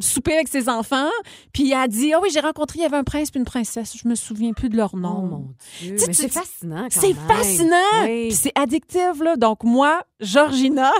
souper 0.00 0.34
avec 0.34 0.48
ses 0.48 0.68
enfants, 0.68 1.08
puis 1.52 1.72
elle 1.72 1.88
dit 1.88 2.12
"Ah 2.12 2.18
oui, 2.20 2.28
j'ai 2.32 2.40
rencontré 2.40 2.80
il 2.80 2.82
y 2.82 2.84
avait 2.84 2.96
un 2.96 3.04
prince 3.04 3.30
puis 3.30 3.38
une 3.38 3.46
princesse, 3.46 3.96
je 4.02 4.06
me 4.08 4.14
souviens 4.16 4.52
plus 4.52 4.68
de 4.68 4.76
leur 4.76 4.96
nom." 4.96 5.20
Oh 5.22 5.26
mon 5.26 5.48
Dieu. 5.80 5.92
Tu 5.94 5.98
sais, 5.98 6.06
Mais 6.08 6.14
tu- 6.14 6.22
c'est 6.22 6.28
fascinant 6.32 6.82
quand 6.92 7.00
C'est 7.00 7.14
même. 7.14 7.28
fascinant, 7.28 8.02
Oui. 8.04 8.28
puis 8.28 8.36
c'est 8.36 8.52
addictif 8.56 9.20
là. 9.22 9.36
Donc 9.36 9.62
moi, 9.62 10.02
Georgina, 10.20 10.92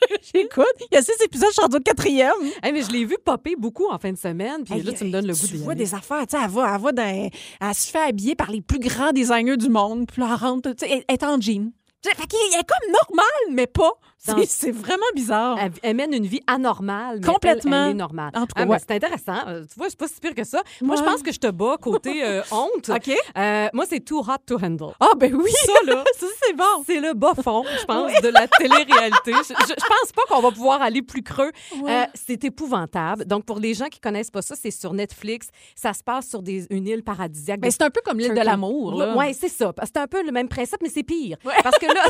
j'écoute, 0.34 0.66
il 0.90 0.94
y 0.94 0.96
a 0.96 1.02
six 1.02 1.12
épisodes, 1.24 1.48
je 1.48 1.54
suis 1.54 1.62
rendue 1.62 1.76
au 1.76 1.80
quatrième. 1.80 2.32
Hey, 2.62 2.72
mais 2.72 2.82
je 2.82 2.90
l'ai 2.90 3.04
vu 3.04 3.16
popper 3.24 3.56
beaucoup 3.56 3.88
en 3.90 3.98
fin 3.98 4.12
de 4.12 4.18
semaine, 4.18 4.64
puis 4.64 4.80
là, 4.80 4.92
tu 4.92 5.04
me 5.04 5.10
donnes 5.10 5.26
le 5.26 5.34
goût 5.34 5.46
Tu 5.46 5.56
d'y 5.56 5.62
vois 5.64 5.74
des 5.74 5.94
affaires, 5.94 6.26
tu 6.26 6.36
sais, 6.36 6.42
elle 6.44 6.50
va, 6.50 6.74
elle 6.74 6.80
va 6.80 6.92
dans, 6.92 7.30
elle 7.60 7.74
se 7.74 7.90
fait 7.90 8.08
habiller 8.08 8.34
par 8.34 8.50
les 8.50 8.60
plus 8.60 8.78
grands 8.78 9.12
designers 9.12 9.56
du 9.56 9.68
monde, 9.68 10.06
puis 10.10 10.20
là, 10.20 10.28
elle 10.30 10.46
rentre, 10.46 10.70
tu 10.72 10.86
sais, 10.86 10.92
elle 10.92 11.04
elle 11.08 11.14
est 11.14 11.24
en 11.24 11.40
jean. 11.40 11.72
Tu 12.02 12.10
Fait 12.10 12.26
qu'elle 12.26 12.60
est 12.60 12.66
comme 12.66 12.92
normale, 12.92 13.54
mais 13.54 13.66
pas. 13.66 13.90
C'est- 14.46 14.70
vraiment 14.72 15.02
bizarre. 15.14 15.58
Elle, 15.60 15.72
elle 15.82 15.96
mène 15.96 16.12
une 16.12 16.26
vie 16.26 16.40
anormale, 16.46 17.20
mais 17.20 17.26
Complètement. 17.26 17.76
Elle, 17.76 17.82
elle 17.84 17.90
est 17.92 17.94
normale. 17.94 18.30
En 18.34 18.40
tout 18.40 18.46
cas, 18.48 18.52
Ah, 18.56 18.64
mais 18.66 18.72
ouais. 18.72 18.78
c'est 18.80 18.90
intéressant. 18.94 19.46
Euh, 19.46 19.62
Tu 19.72 19.78
vois, 19.78 19.88
c'est 19.88 19.98
pas 19.98 20.08
si 20.08 20.20
pire 20.20 20.34
que 20.34 20.44
ça. 20.44 20.62
Moi, 20.82 20.96
je 20.96 21.02
pense 21.02 21.22
que 21.22 21.32
je 21.32 21.38
te 21.38 21.46
bats 21.50 21.76
côté 21.80 22.22
euh, 22.24 22.42
honte. 22.50 22.90
OK. 22.90 23.10
Euh, 23.36 23.68
moi, 23.72 23.84
c'est 23.88 24.00
Too 24.00 24.18
Hot 24.20 24.38
to 24.46 24.56
Handle. 24.62 24.92
Ah, 25.00 25.12
ben 25.16 25.34
oui. 25.34 25.50
Ça, 25.64 25.72
là, 25.86 26.04
Ça, 26.18 26.26
c'est 26.42 26.52
bon. 26.54 26.64
c'est 26.86 27.00
le 27.00 27.14
bas 27.14 27.34
fond, 27.42 27.64
je 27.80 27.84
pense, 27.84 28.12
de 28.20 28.28
la 28.28 28.48
télé-réalité. 28.48 29.32
Je, 29.32 29.54
pense 29.54 30.12
pas 30.14 30.22
qu'on 30.28 30.40
va 30.40 30.50
pouvoir 30.50 30.82
aller 30.82 31.02
plus 31.02 31.22
creux. 31.22 31.52
Ouais. 31.80 32.08
C'est 32.14 32.42
épouvantable. 32.44 33.24
Donc, 33.24 33.44
pour 33.44 33.58
les 33.60 33.74
gens 33.74 33.86
qui 33.86 34.00
connaissent 34.00 34.30
pas 34.30 34.42
ça, 34.42 34.54
c'est 34.60 34.70
sur 34.72 34.92
Netflix. 34.94 35.48
Ça 35.74 35.92
se 35.94 36.02
passe 36.02 36.28
sur 36.28 36.42
des, 36.42 36.66
une 36.70 36.86
île 36.86 37.02
paradisiaque. 37.04 37.60
Ben, 37.60 37.70
c'est 37.70 37.82
un 37.82 37.90
peu 37.90 38.00
comme 38.04 38.18
l'île 38.18 38.34
de 38.34 38.40
l'amour. 38.40 39.02
Oui, 39.16 39.34
c'est 39.38 39.48
ça. 39.48 39.72
C'est 39.84 39.96
un 39.96 40.06
peu 40.06 40.22
le 40.24 40.32
même 40.32 40.48
principe, 40.48 40.78
mais 40.82 40.88
c'est 40.90 41.02
pire. 41.04 41.36
Parce 41.62 41.78
que 41.78 41.86
là, 41.86 42.04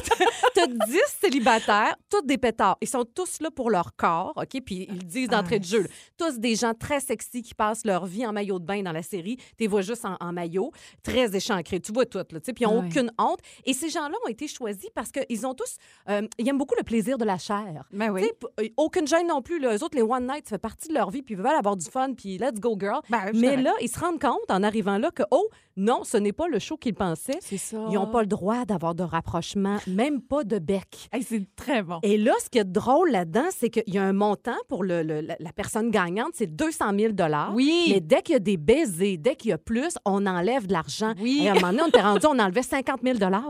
tu 0.55 0.61
as 0.61 0.67
10 0.67 0.99
célibataires, 1.21 1.97
tous 2.11 2.23
des 2.23 2.39
pétards. 2.39 2.77
Ils 2.81 2.89
sont 2.89 3.05
tous 3.05 3.41
là 3.41 3.51
pour 3.51 3.71
leur 3.71 3.95
corps, 3.97 4.33
OK? 4.37 4.61
Puis 4.65 4.87
ils 4.89 4.95
le 4.99 5.03
disent 5.05 5.29
d'entrée 5.29 5.59
de 5.59 5.65
jeu. 5.65 5.83
là. 5.83 5.89
Tous 6.17 6.39
des 6.39 6.55
gens 6.57 6.75
très 6.75 7.01
sexy 7.01 7.43
qui 7.43 7.55
passent 7.55 7.85
leur 7.85 8.07
vie 8.07 8.27
en 8.27 8.33
maillot 8.33 8.59
de 8.59 8.65
bain 8.65 8.83
dans 8.83 8.93
la 8.93 9.03
série. 9.03 9.37
Tu 9.37 9.45
les 9.61 9.67
vois 9.67 9.83
juste 9.83 10.05
en, 10.05 10.17
en 10.21 10.33
maillot, 10.33 10.71
très 11.03 11.35
échancrés. 11.37 11.81
Tu 11.81 11.93
vois 11.93 12.07
tout, 12.07 12.19
là, 12.19 12.25
tu 12.25 12.39
sais. 12.45 12.53
Puis 12.53 12.65
ils 12.65 12.69
n'ont 12.69 12.81
Ouais. 12.81 12.87
aucune 12.87 13.11
honte. 13.19 13.41
Et 13.65 13.73
ces 13.73 13.89
gens-là 13.89 14.17
ont 14.25 14.29
été 14.29 14.47
choisis 14.49 14.89
parce 14.95 15.11
qu'ils 15.11 15.47
ont 15.47 15.55
tous... 15.55 15.77
euh, 16.09 16.23
ils 16.39 16.49
aiment 16.49 16.59
beaucoup 16.59 16.75
le 16.77 16.85
plaisir 16.85 17.19
de 17.19 17.25
la 17.25 17.39
chair. 17.39 17.85
Ben 17.93 18.15
Tu 18.15 18.25
sais, 18.25 18.33
p- 18.33 18.47
euh, 18.65 18.69
aucune 18.77 19.07
gêne 19.07 19.27
non 19.27 19.43
plus. 19.43 19.59
Eux 19.65 19.83
autres, 19.85 19.97
les 19.97 20.03
One 20.03 20.27
Night, 20.27 20.45
ça 20.47 20.51
fait 20.57 20.59
partie 20.59 20.89
de 20.89 20.95
leur 20.95 21.11
vie, 21.11 21.23
puis 21.23 21.35
ils 21.35 21.39
veulent 21.39 21.47
avoir 21.49 21.77
du 21.77 21.87
fun, 21.87 22.15
puis 22.15 22.39
let's 22.39 22.59
go, 22.61 22.77
girl. 22.79 23.01
Ben, 23.11 23.21
je 23.33 23.39
suis 23.39 23.47
Mais 23.47 23.57
là, 23.57 23.73
ils 23.81 23.89
se 23.89 23.99
rendent 23.99 24.21
compte 24.21 24.51
en 24.51 24.63
arrivant 24.63 24.99
là 24.99 25.11
que, 25.11 25.23
oh, 25.31 25.49
non, 25.79 26.03
ce 26.05 26.17
n'est 26.17 26.33
pas 26.33 26.49
le 26.49 26.59
show 26.59 26.77
qu'ils 26.77 26.95
pensaient. 26.95 27.39
C'est 27.41 27.57
ça. 27.57 27.79
Ils 27.89 27.95
n'ont 27.95 28.07
pas 28.09 28.21
le 28.21 28.27
droit 28.27 28.65
d'avoir 28.65 28.95
de 28.95 29.03
rapprochement, 29.03 29.77
même 29.87 30.21
pas 30.21 30.45
de 30.45 30.59
bec. 30.59 31.09
Hey, 31.13 31.23
c'est 31.23 31.47
très 31.57 31.83
bon. 31.83 32.01
Et 32.03 32.19
là, 32.19 32.33
ce 32.45 32.51
qui 32.51 32.59
est 32.59 32.65
drôle 32.65 33.11
là-dedans, 33.11 33.47
c'est 33.57 33.71
qu'il 33.71 33.95
y 33.95 33.99
a 33.99 34.03
un 34.03 34.13
montant 34.13 34.57
pour 34.69 34.83
le, 34.85 35.03
le- 35.03 35.21
la, 35.21 35.53
personne 35.55 35.91
gagnante, 35.91 36.33
c'est 36.35 36.47
200 36.55 36.85
000 36.99 37.13
Oui. 37.55 37.91
Mais 37.95 38.01
dès 38.01 38.23
qu'il 38.23 38.33
y 38.35 38.37
a 38.37 38.41
des 38.41 38.57
baisers, 38.57 39.17
dès 39.19 39.37
qu'il 39.37 39.51
y 39.51 39.53
a 39.53 39.59
plus, 39.59 39.95
on 40.05 40.27
enlève 40.27 40.67
de 40.67 40.73
l'argent. 40.73 41.15
Oui. 41.21 41.41
Et 41.45 41.49
à 41.49 41.53
un 41.53 41.55
moment 41.55 41.69
donné, 41.71 41.83
on 41.85 41.89
était 41.89 42.01
rendu, 42.01 42.27
on 42.27 42.39
enlevait 42.39 42.63
50 42.63 43.01
000 43.03 43.19
là, 43.19 43.43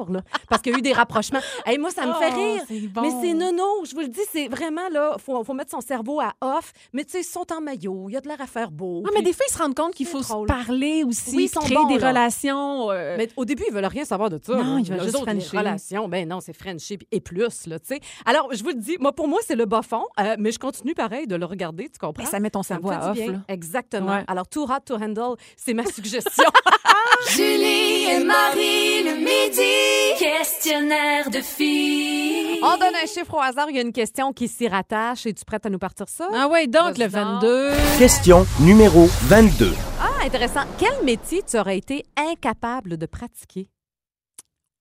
parce 0.49 0.63
qu'il 0.63 0.73
y 0.73 0.75
a 0.75 0.79
eu 0.79 0.83
des 0.83 0.93
rapprochements. 0.93 1.41
Et 1.71 1.79
moi, 1.79 1.91
ça 1.91 2.07
me 2.07 2.13
fait 2.15 2.29
Oh, 2.31 2.37
rire. 2.37 2.63
c'est 2.69 2.81
bon. 2.89 3.01
Mais 3.03 3.11
c'est 3.23 3.33
nono, 3.35 3.65
je 3.85 3.95
vous 3.95 4.01
le 4.03 4.09
dis, 4.09 4.21
c'est 4.31 4.49
vraiment 4.49 4.89
là, 4.93 5.17
faut, 5.19 5.43
faut 5.45 5.55
mettre 5.55 5.71
son 5.71 5.81
cerveau 5.81 6.21
à 6.21 6.35
off. 6.41 6.73
Mais 6.93 7.05
tu 7.05 7.13
sais, 7.13 7.21
ils 7.21 7.25
sont 7.25 7.47
en 7.57 7.61
maillot, 7.61 8.07
il 8.09 8.13
y 8.13 8.17
a 8.17 8.21
de 8.21 8.29
l'air 8.29 8.41
à 8.41 8.47
faire 8.47 8.71
beau. 8.71 9.03
Ah, 9.07 9.11
mais 9.15 9.23
des 9.23 9.33
fois, 9.33 9.47
ils 9.49 9.53
se 9.53 9.59
rendent 9.59 9.75
compte 9.75 9.95
qu'il 9.95 10.07
faut 10.07 10.23
se 10.23 10.47
parler 10.47 11.05
aussi, 11.05 11.35
Oui, 11.37 11.45
ils 11.45 11.49
sont 11.49 11.61
créer 11.61 11.77
bons, 11.77 11.89
des 11.89 11.99
là. 11.99 12.13
Relations. 12.19 12.91
euh, 12.91 13.15
Mais 13.19 13.29
au 13.37 13.45
début, 13.45 13.65
ils 13.69 13.75
veulent 13.75 13.85
rien 13.87 14.05
savoir 14.05 14.31
de 14.31 14.39
ça. 14.43 14.55
Non, 14.55 14.75
là. 14.75 14.81
ils 14.81 14.91
veulent 14.91 15.03
juste 15.03 15.17
autres, 15.17 15.57
relations, 15.57 16.09
ben 16.09 16.29
non, 16.29 16.41
c'est 16.41 16.53
friendship 16.53 17.05
et 17.13 17.21
plus, 17.21 17.67
là, 17.67 17.79
tu 17.79 17.95
sais. 17.95 18.01
Alors, 18.27 18.49
je 18.53 18.63
vous 18.63 18.71
le 18.71 18.75
dis, 18.75 18.97
moi, 19.01 19.13
pour 19.13 19.29
moi, 19.29 19.39
c'est 19.47 19.57
le 19.57 19.65
bas 19.67 19.83
fond, 19.83 20.05
euh, 20.21 20.37
mais 20.39 20.53
je 20.53 20.59
continue 20.59 20.95
pareil 20.95 21.27
de 21.27 21.37
le 21.37 21.45
regarder, 21.47 21.85
tu 21.89 21.99
comprends? 21.99 22.23
Ben, 22.25 22.29
ça 22.31 22.41
met 22.41 22.51
ton 22.51 22.63
cerveau 22.63 22.91
à 22.91 23.11
off. 23.11 23.17
bien. 23.17 23.33
là. 23.33 23.39
Exactement. 23.49 24.13
Ouais. 24.13 24.25
Alors, 24.29 24.49
Too 24.49 24.65
Hot 24.65 24.81
to 24.85 24.97
Handle, 24.97 25.37
c'est 25.57 25.75
ma 25.75 25.85
suggestion. 25.85 26.45
Julie 27.31 28.05
et 28.11 28.25
Marie 28.25 29.03
le 29.05 29.17
midi. 29.17 30.19
Questionnaire 30.19 31.31
de 31.31 31.41
filles. 31.41 32.61
On 32.63 32.77
donne 32.77 32.95
un 33.03 33.07
chiffre 33.07 33.35
au 33.35 33.41
hasard, 33.41 33.67
il 33.71 33.77
y 33.77 33.79
a 33.79 33.83
une 33.83 33.93
question 33.93 34.33
qui 34.33 34.49
s'y 34.49 34.69
rattache. 34.69 35.27
Es-tu 35.27 35.45
prête 35.45 35.65
à 35.67 35.71
nous 35.71 35.79
partir 35.79 36.07
ça? 36.09 36.29
Ah 36.35 36.49
ouais, 36.49 36.67
donc 36.67 36.99
le 36.99 37.07
Vas-y 37.07 37.25
donc. 37.25 37.43
22. 37.43 37.71
Question 37.99 38.47
numéro 38.61 39.07
22. 39.29 39.73
Ah, 40.01 40.08
intéressant. 40.29 40.61
Quel 40.79 41.05
métier 41.07 41.43
tu 41.43 41.59
aurais 41.59 41.79
été 41.79 42.05
incapable 42.15 42.99
de 42.99 43.07
pratiquer? 43.07 43.71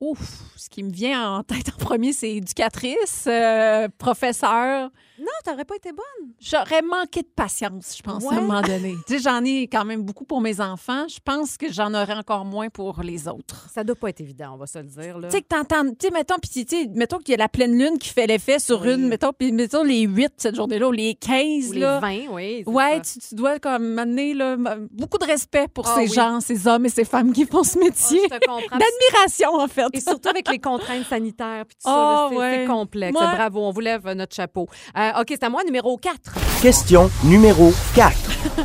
Ouf, 0.02 0.20
ce 0.58 0.68
qui 0.68 0.84
me 0.84 0.92
vient 0.92 1.38
en 1.38 1.44
tête 1.44 1.70
en 1.74 1.78
premier, 1.78 2.12
c'est 2.12 2.34
éducatrice, 2.36 3.24
euh, 3.28 3.88
professeur. 3.98 4.90
Non, 5.20 5.26
t'aurais 5.44 5.66
pas 5.66 5.76
été 5.76 5.92
bonne. 5.92 6.30
J'aurais 6.40 6.82
manqué 6.82 7.22
de 7.22 7.28
patience, 7.36 7.96
je 7.98 8.04
pense, 8.04 8.24
Ouais. 8.24 8.36
à 8.36 8.38
un 8.38 8.42
moment 8.42 8.62
donné. 8.62 8.96
tu 9.08 9.14
sais, 9.18 9.20
j'en 9.20 9.44
ai 9.44 9.64
quand 9.68 9.84
même 9.86 10.04
beaucoup 10.04 10.26
pour 10.26 10.42
mes 10.42 10.62
enfants. 10.62 11.08
Je 11.08 11.20
pense 11.24 11.58
que 11.58 11.72
j'en 11.72 11.94
aurais 11.94 12.14
encore 12.16 12.46
moins 12.46 12.70
pour 12.70 13.02
les 13.02 13.28
autres. 13.28 13.68
Ça 13.74 13.84
doit 13.84 13.96
pas 13.96 14.10
être 14.10 14.22
évident, 14.22 14.52
on 14.54 14.58
va 14.58 14.68
se 14.68 14.78
le 14.80 14.86
dire. 14.86 15.18
Tu 15.24 15.30
sais, 15.32 15.42
que 15.42 15.48
t'entends, 15.48 15.84
tu 15.90 15.96
sais, 16.08 16.12
mettons, 16.12 16.36
puis 16.40 16.66
tu 16.66 16.78
sais, 16.78 16.88
mettons 16.94 17.18
qu'il 17.18 17.32
y 17.32 17.34
a 17.34 17.38
la 17.38 17.50
pleine 17.50 17.78
lune 17.78 17.98
qui 17.98 18.10
fait 18.10 18.28
l'effet 18.28 18.60
sur 18.60 18.82
Oui. 18.82 18.94
une, 18.94 19.08
mettons, 19.08 19.32
puis 19.34 19.52
mettons 19.52 19.84
les 19.84 20.02
8 20.02 20.34
cette 20.38 20.56
journée-là, 20.56 20.88
ou 20.88 20.92
les 20.92 21.16
15, 21.16 21.70
Ou 21.70 21.74
les 21.74 21.80
là. 21.80 22.00
20, 22.00 22.18
oui. 22.32 22.64
Ouais, 22.68 23.02
ça. 23.04 23.14
tu, 23.20 23.28
tu 23.30 23.36
dois 23.36 23.60
comme 23.60 23.88
m'amener 23.94 24.34
là, 24.34 24.56
beaucoup 24.92 25.18
de 25.18 25.26
respect 25.26 25.68
pour 25.68 25.88
Ah 25.88 25.96
ces 25.96 26.02
oui. 26.02 26.14
gens, 26.14 26.40
ces 26.42 26.68
hommes 26.68 26.86
et 26.86 26.90
ces 26.90 27.06
femmes 27.06 27.34
qui 27.34 27.46
font 27.46 27.64
ce 27.64 27.80
métier. 27.80 28.22
je 28.32 28.38
te 28.38 28.46
comprends. 28.46 28.78
D'admiration, 28.78 29.54
en 29.56 29.68
fait. 29.68 29.86
Et 29.94 30.02
surtout 30.02 30.30
avec 30.30 30.48
les 30.50 30.60
contraintes 30.60 31.06
sanitaires 31.08 31.66
puis 31.66 31.76
tout 31.78 31.84
ça, 31.90 31.94
Ah, 31.94 32.30
là, 32.32 32.38
c'est 32.52 32.60
ouais. 32.62 32.66
complexe. 32.68 33.20
Ouais. 33.20 33.26
Bravo, 33.36 33.62
on 33.62 33.72
vous 33.72 33.80
lève 33.80 34.06
euh, 34.08 34.14
notre 34.14 34.36
chapeau. 34.36 34.68
Euh, 34.96 35.07
OK, 35.20 35.28
c'est 35.30 35.44
à 35.44 35.50
moi, 35.50 35.64
numéro 35.64 35.98
4. 35.98 36.16
Question 36.62 37.10
numéro 37.24 37.72
4. 37.96 38.16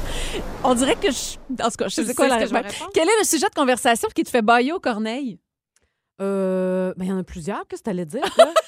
On 0.64 0.74
dirait 0.74 0.96
que 0.96 1.10
je. 1.10 1.36
En 1.62 1.68
tout 1.70 1.76
cas, 1.78 1.88
je 1.88 2.02
sais 2.02 2.14
quoi 2.14 2.28
la 2.28 2.36
réponse. 2.36 2.72
Quel 2.94 3.08
est 3.08 3.18
le 3.20 3.24
sujet 3.26 3.46
de 3.48 3.54
conversation 3.54 4.08
qui 4.14 4.22
te 4.22 4.30
fait 4.30 4.42
bailler 4.42 4.72
au 4.72 4.80
Corneille? 4.80 5.38
Euh, 6.20 6.92
ben, 6.96 7.04
il 7.04 7.08
y 7.08 7.12
en 7.12 7.18
a 7.18 7.24
plusieurs. 7.24 7.66
Qu'est-ce 7.68 7.80
que 7.82 7.84
tu 7.86 7.90
allais 7.90 8.06
dire? 8.06 8.22
toi? 8.34 8.52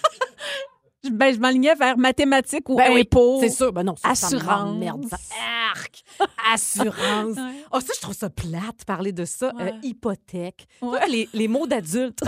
Je- 1.04 1.10
Ben, 1.10 1.34
je 1.34 1.38
m'alignais 1.38 1.74
vers 1.74 1.98
mathématiques 1.98 2.66
ou 2.70 2.76
Ben 2.76 2.90
oui, 2.94 3.02
impôts. 3.02 3.38
c'est 3.40 3.50
sûr. 3.50 3.74
Ben 3.74 3.82
non, 3.82 3.94
ça, 3.94 4.08
Assurance. 4.08 4.78
merde. 4.78 5.04
Arc! 5.74 6.02
Assurance. 6.54 7.36
Ouais. 7.36 7.62
Oh, 7.72 7.80
ça, 7.80 7.92
je 7.94 8.00
trouve 8.00 8.14
ça 8.14 8.30
plate, 8.30 8.86
parler 8.86 9.12
de 9.12 9.26
ça. 9.26 9.52
Ouais. 9.54 9.64
Euh, 9.70 9.76
hypothèque. 9.82 10.66
Ouais. 10.80 10.98
Tous 11.04 11.10
Les, 11.12 11.28
les 11.34 11.46
mots 11.46 11.66
d'adulte. 11.66 12.20